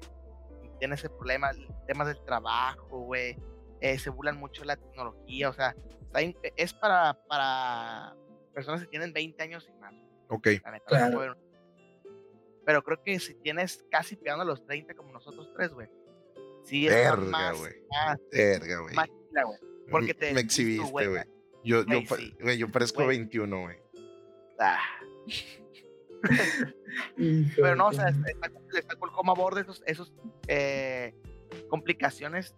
tienen 0.79 0.95
ese 0.95 1.09
problema, 1.09 1.51
temas 1.85 2.07
del 2.07 2.23
trabajo, 2.25 2.99
güey. 2.99 3.37
eh, 3.79 3.97
se 3.97 4.09
burlan 4.09 4.37
mucho 4.37 4.61
de 4.61 4.67
la 4.67 4.75
tecnología, 4.75 5.49
o 5.49 5.53
sea, 5.53 5.75
está 6.01 6.19
es 6.55 6.73
para, 6.73 7.13
para 7.27 8.15
personas 8.53 8.81
que 8.81 8.87
tienen 8.87 9.13
20 9.13 9.41
años 9.43 9.69
y 9.69 9.79
más. 9.79 9.93
Ok. 10.29 10.47
neta, 10.47 10.81
Claro. 10.85 11.35
Pero 12.65 12.83
creo 12.83 13.01
que 13.01 13.19
si 13.19 13.33
tienes 13.35 13.85
casi 13.89 14.17
pegando 14.17 14.43
a 14.43 14.45
los 14.45 14.65
30 14.65 14.93
como 14.95 15.11
nosotros 15.11 15.49
tres, 15.55 15.71
güey. 15.71 15.87
Sí, 16.67 16.87
Verga, 16.87 17.15
más, 17.17 17.57
güey. 17.57 17.73
más, 17.89 18.17
Verga, 18.31 18.79
güey. 18.81 18.95
más 18.95 19.07
chila, 19.07 19.43
güey. 19.43 19.59
Porque 19.89 20.13
te 20.13 20.33
Me 20.33 20.41
exhibiste, 20.41 20.89
güey. 21.07 21.23
Yo, 21.63 21.85
yo, 21.85 21.99
sí. 22.15 22.35
güey, 22.41 22.57
yo 22.57 22.69
parezco 22.69 23.03
Güey. 23.03 23.17
21, 23.19 23.61
güey. 23.61 23.77
Ah, 24.59 24.79
Pero 27.55 27.75
no, 27.75 27.87
o 27.87 27.93
sea, 27.93 28.07
está, 28.09 28.51
está 28.77 28.95
cool, 28.95 29.11
cómo 29.11 29.31
aborda 29.31 29.61
esos, 29.61 29.83
esos 29.85 30.13
eh, 30.47 31.13
complicaciones 31.69 32.55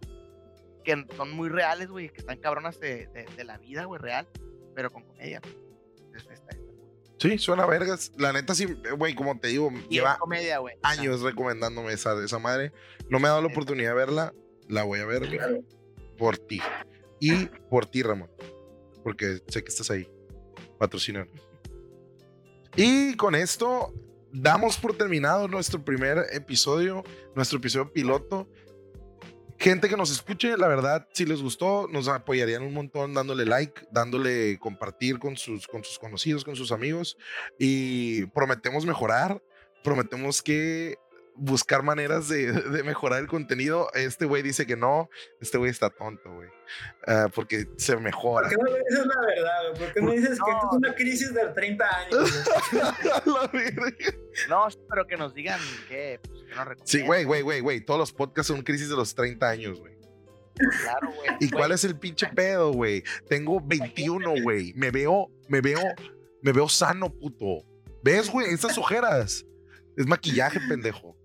que 0.84 1.04
son 1.16 1.32
muy 1.32 1.48
reales, 1.48 1.88
güey, 1.88 2.08
que 2.08 2.20
están 2.20 2.38
cabronas 2.38 2.80
de, 2.80 3.06
de, 3.08 3.26
de 3.36 3.44
la 3.44 3.58
vida, 3.58 3.84
güey, 3.84 4.00
real, 4.00 4.26
pero 4.74 4.90
con 4.90 5.02
comedia. 5.04 5.40
Entonces, 5.98 6.30
está-. 6.40 6.56
Sí, 7.20 7.36
suena 7.38 7.66
vergas. 7.66 8.10
La 8.16 8.32
neta, 8.32 8.54
sí, 8.54 8.66
güey, 8.96 9.14
como 9.14 9.38
te 9.38 9.48
digo, 9.48 9.70
Y 9.90 9.96
lleva 9.96 10.16
comedia, 10.18 10.58
güey. 10.58 10.74
años 10.82 11.20
recomendándome 11.20 11.92
esa, 11.92 12.14
esa 12.24 12.38
madre. 12.38 12.72
No 13.10 13.20
me 13.20 13.26
ha 13.28 13.32
dado 13.32 13.42
la 13.42 13.48
oportunidad 13.48 13.90
de 13.90 13.94
verla. 13.96 14.34
La 14.68 14.84
voy 14.84 15.00
a 15.00 15.06
ver 15.06 15.28
Claro. 15.28 15.62
por 16.16 16.38
ti. 16.38 16.60
Y 17.20 17.44
por 17.68 17.84
ti, 17.86 18.02
Ramón. 18.02 18.30
Porque 19.04 19.40
sé 19.48 19.62
que 19.62 19.68
estás 19.68 19.90
ahí. 19.90 20.08
Patrocinar. 20.78 21.28
Y 22.76 23.14
con 23.16 23.34
esto 23.34 23.92
damos 24.32 24.78
por 24.78 24.96
terminado 24.96 25.48
nuestro 25.48 25.84
primer 25.84 26.24
episodio, 26.32 27.04
nuestro 27.34 27.58
episodio 27.58 27.92
piloto. 27.92 28.48
Gente 29.60 29.88
que 29.88 29.96
nos 29.96 30.10
escuche, 30.10 30.56
la 30.56 30.66
verdad, 30.66 31.06
si 31.12 31.26
les 31.26 31.42
gustó, 31.42 31.86
nos 31.88 32.08
apoyarían 32.08 32.62
un 32.62 32.72
montón 32.72 33.12
dándole 33.12 33.44
like, 33.44 33.82
dándole 33.92 34.58
compartir 34.58 35.18
con 35.18 35.36
sus, 35.36 35.66
con 35.66 35.84
sus 35.84 35.98
conocidos, 35.98 36.44
con 36.44 36.56
sus 36.56 36.72
amigos. 36.72 37.18
Y 37.58 38.24
prometemos 38.26 38.86
mejorar, 38.86 39.42
prometemos 39.84 40.42
que 40.42 40.96
buscar 41.40 41.82
maneras 41.82 42.28
de, 42.28 42.52
de 42.52 42.82
mejorar 42.82 43.20
el 43.20 43.26
contenido. 43.26 43.88
Este 43.94 44.26
güey 44.26 44.42
dice 44.42 44.66
que 44.66 44.76
no, 44.76 45.08
este 45.40 45.58
güey 45.58 45.70
está 45.70 45.90
tonto, 45.90 46.32
güey. 46.32 46.48
Ah, 47.06 47.28
porque 47.34 47.66
se 47.76 47.96
mejora. 47.96 48.48
¿Por 48.48 48.58
qué 48.58 48.70
no 48.70 48.76
dices 48.76 49.06
la 49.06 49.26
verdad, 49.26 49.62
güey? 49.70 49.80
¿Por 49.80 49.92
qué 49.94 50.00
no 50.02 50.12
dices 50.12 50.38
que 50.44 50.50
esto 50.50 50.68
es 50.70 50.76
una 50.76 50.94
crisis 50.94 51.34
de 51.34 51.46
30 51.46 51.96
años? 51.96 52.44
No, 54.48 54.68
pero 54.88 55.06
que 55.06 55.16
nos 55.16 55.34
digan 55.34 55.60
que, 55.88 56.20
pues, 56.22 56.42
que 56.42 56.76
sí, 56.84 57.02
güey, 57.02 57.24
güey, 57.24 57.42
güey, 57.42 57.60
güey. 57.60 57.80
Todos 57.80 57.98
los 57.98 58.12
podcasts 58.12 58.48
son 58.48 58.62
crisis 58.62 58.88
de 58.88 58.96
los 58.96 59.14
30 59.14 59.48
años, 59.48 59.80
güey. 59.80 59.94
Claro, 60.82 61.12
güey. 61.12 61.30
¿Y 61.40 61.50
cuál 61.50 61.72
es 61.72 61.84
el 61.84 61.98
pinche 61.98 62.28
pedo, 62.28 62.72
güey? 62.72 63.02
Tengo 63.28 63.60
21, 63.60 64.42
güey. 64.42 64.72
Me 64.74 64.90
veo, 64.90 65.30
me 65.48 65.60
veo, 65.60 65.80
me 66.42 66.52
veo 66.52 66.68
sano, 66.68 67.12
puto. 67.12 67.64
¿Ves, 68.02 68.30
güey? 68.30 68.52
Estas 68.52 68.78
ojeras. 68.78 69.44
Es 69.96 70.06
maquillaje, 70.06 70.60
pendejo. 70.68 71.19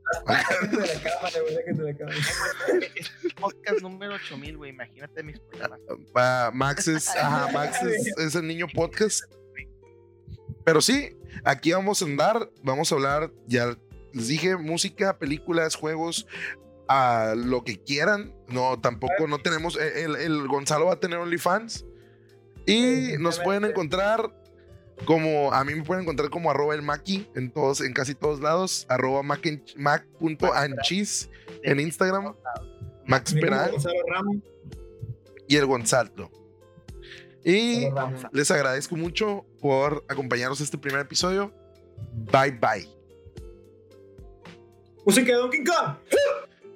Podcast 3.40 3.82
número 3.82 4.14
8000, 4.16 4.58
güey. 4.58 4.72
Imagínate 4.72 5.24
mis 5.24 5.40
problemas. 5.40 5.80
Ah, 6.16 6.52
Max 6.54 6.88
es, 6.88 7.10
ajá, 7.10 7.52
Max 7.52 7.82
es, 7.84 8.18
es 8.18 8.36
el 8.36 8.48
niño 8.48 8.68
podcast. 8.74 9.24
Pero 10.64 10.82
sí, 10.82 11.16
aquí 11.44 11.72
vamos 11.74 12.02
a 12.02 12.06
andar, 12.06 12.50
vamos 12.64 12.92
a 12.92 12.96
hablar, 12.96 13.32
ya 13.48 13.78
les 14.14 14.28
dije, 14.28 14.56
música, 14.56 15.18
películas, 15.18 15.76
juegos, 15.76 16.28
a 16.88 17.34
lo 17.36 17.64
que 17.64 17.82
quieran. 17.82 18.34
No, 18.48 18.80
tampoco, 18.80 19.28
no 19.28 19.40
tenemos, 19.40 19.78
el, 19.78 20.16
el 20.16 20.48
Gonzalo 20.48 20.86
va 20.86 20.94
a 20.94 21.00
tener 21.00 21.20
OnlyFans. 21.20 21.86
Y 22.66 23.18
nos 23.20 23.40
pueden 23.40 23.66
encontrar 23.66 24.34
como, 25.06 25.52
a 25.54 25.64
mí 25.66 25.76
me 25.76 25.84
pueden 25.84 26.04
encontrar 26.04 26.30
como 26.30 26.50
arroba 26.50 26.74
el 26.74 26.82
Maki 26.82 27.28
en 27.36 27.52
todos, 27.52 27.82
en 27.82 27.94
casi 27.94 28.16
todos 28.16 28.40
lados, 28.40 28.86
arroba 28.90 29.22
mac 29.24 29.46
en- 29.46 29.64
mac.anchis 29.76 31.30
en 31.64 31.80
Instagram, 31.80 32.34
Max 33.06 33.34
Peral 33.34 33.72
y 35.48 35.56
el 35.58 35.66
Gonzalo. 35.66 36.32
Y 37.44 37.88
les 38.32 38.50
agradezco 38.50 38.96
mucho 38.96 39.46
por 39.62 40.04
acompañarnos 40.08 40.62
este 40.62 40.78
primer 40.78 41.02
episodio. 41.02 41.54
Bye 42.32 42.52
bye. 42.52 42.90
Música 45.06 45.28
de 45.34 45.38
Donkey 45.38 45.64
Kong. 45.64 45.98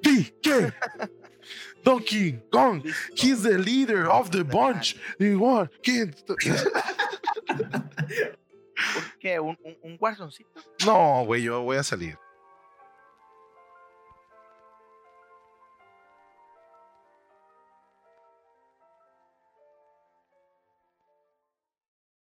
Donkey 1.90 2.40
Kong. 2.52 2.84
He's 3.16 3.42
the 3.42 3.58
leader 3.58 4.08
of 4.08 4.30
the 4.30 4.44
bunch. 4.44 4.96
Y 5.20 5.34
what? 5.36 5.70
¿Quién? 5.82 6.14
¿Qué? 9.20 9.40
¿Un, 9.40 9.58
un, 9.64 9.76
un 9.84 9.98
Warzoncito? 10.00 10.50
No, 10.86 11.26
güey, 11.26 11.42
yo 11.44 11.62
voy 11.64 11.78
a 11.78 11.84
salir. 11.84 12.16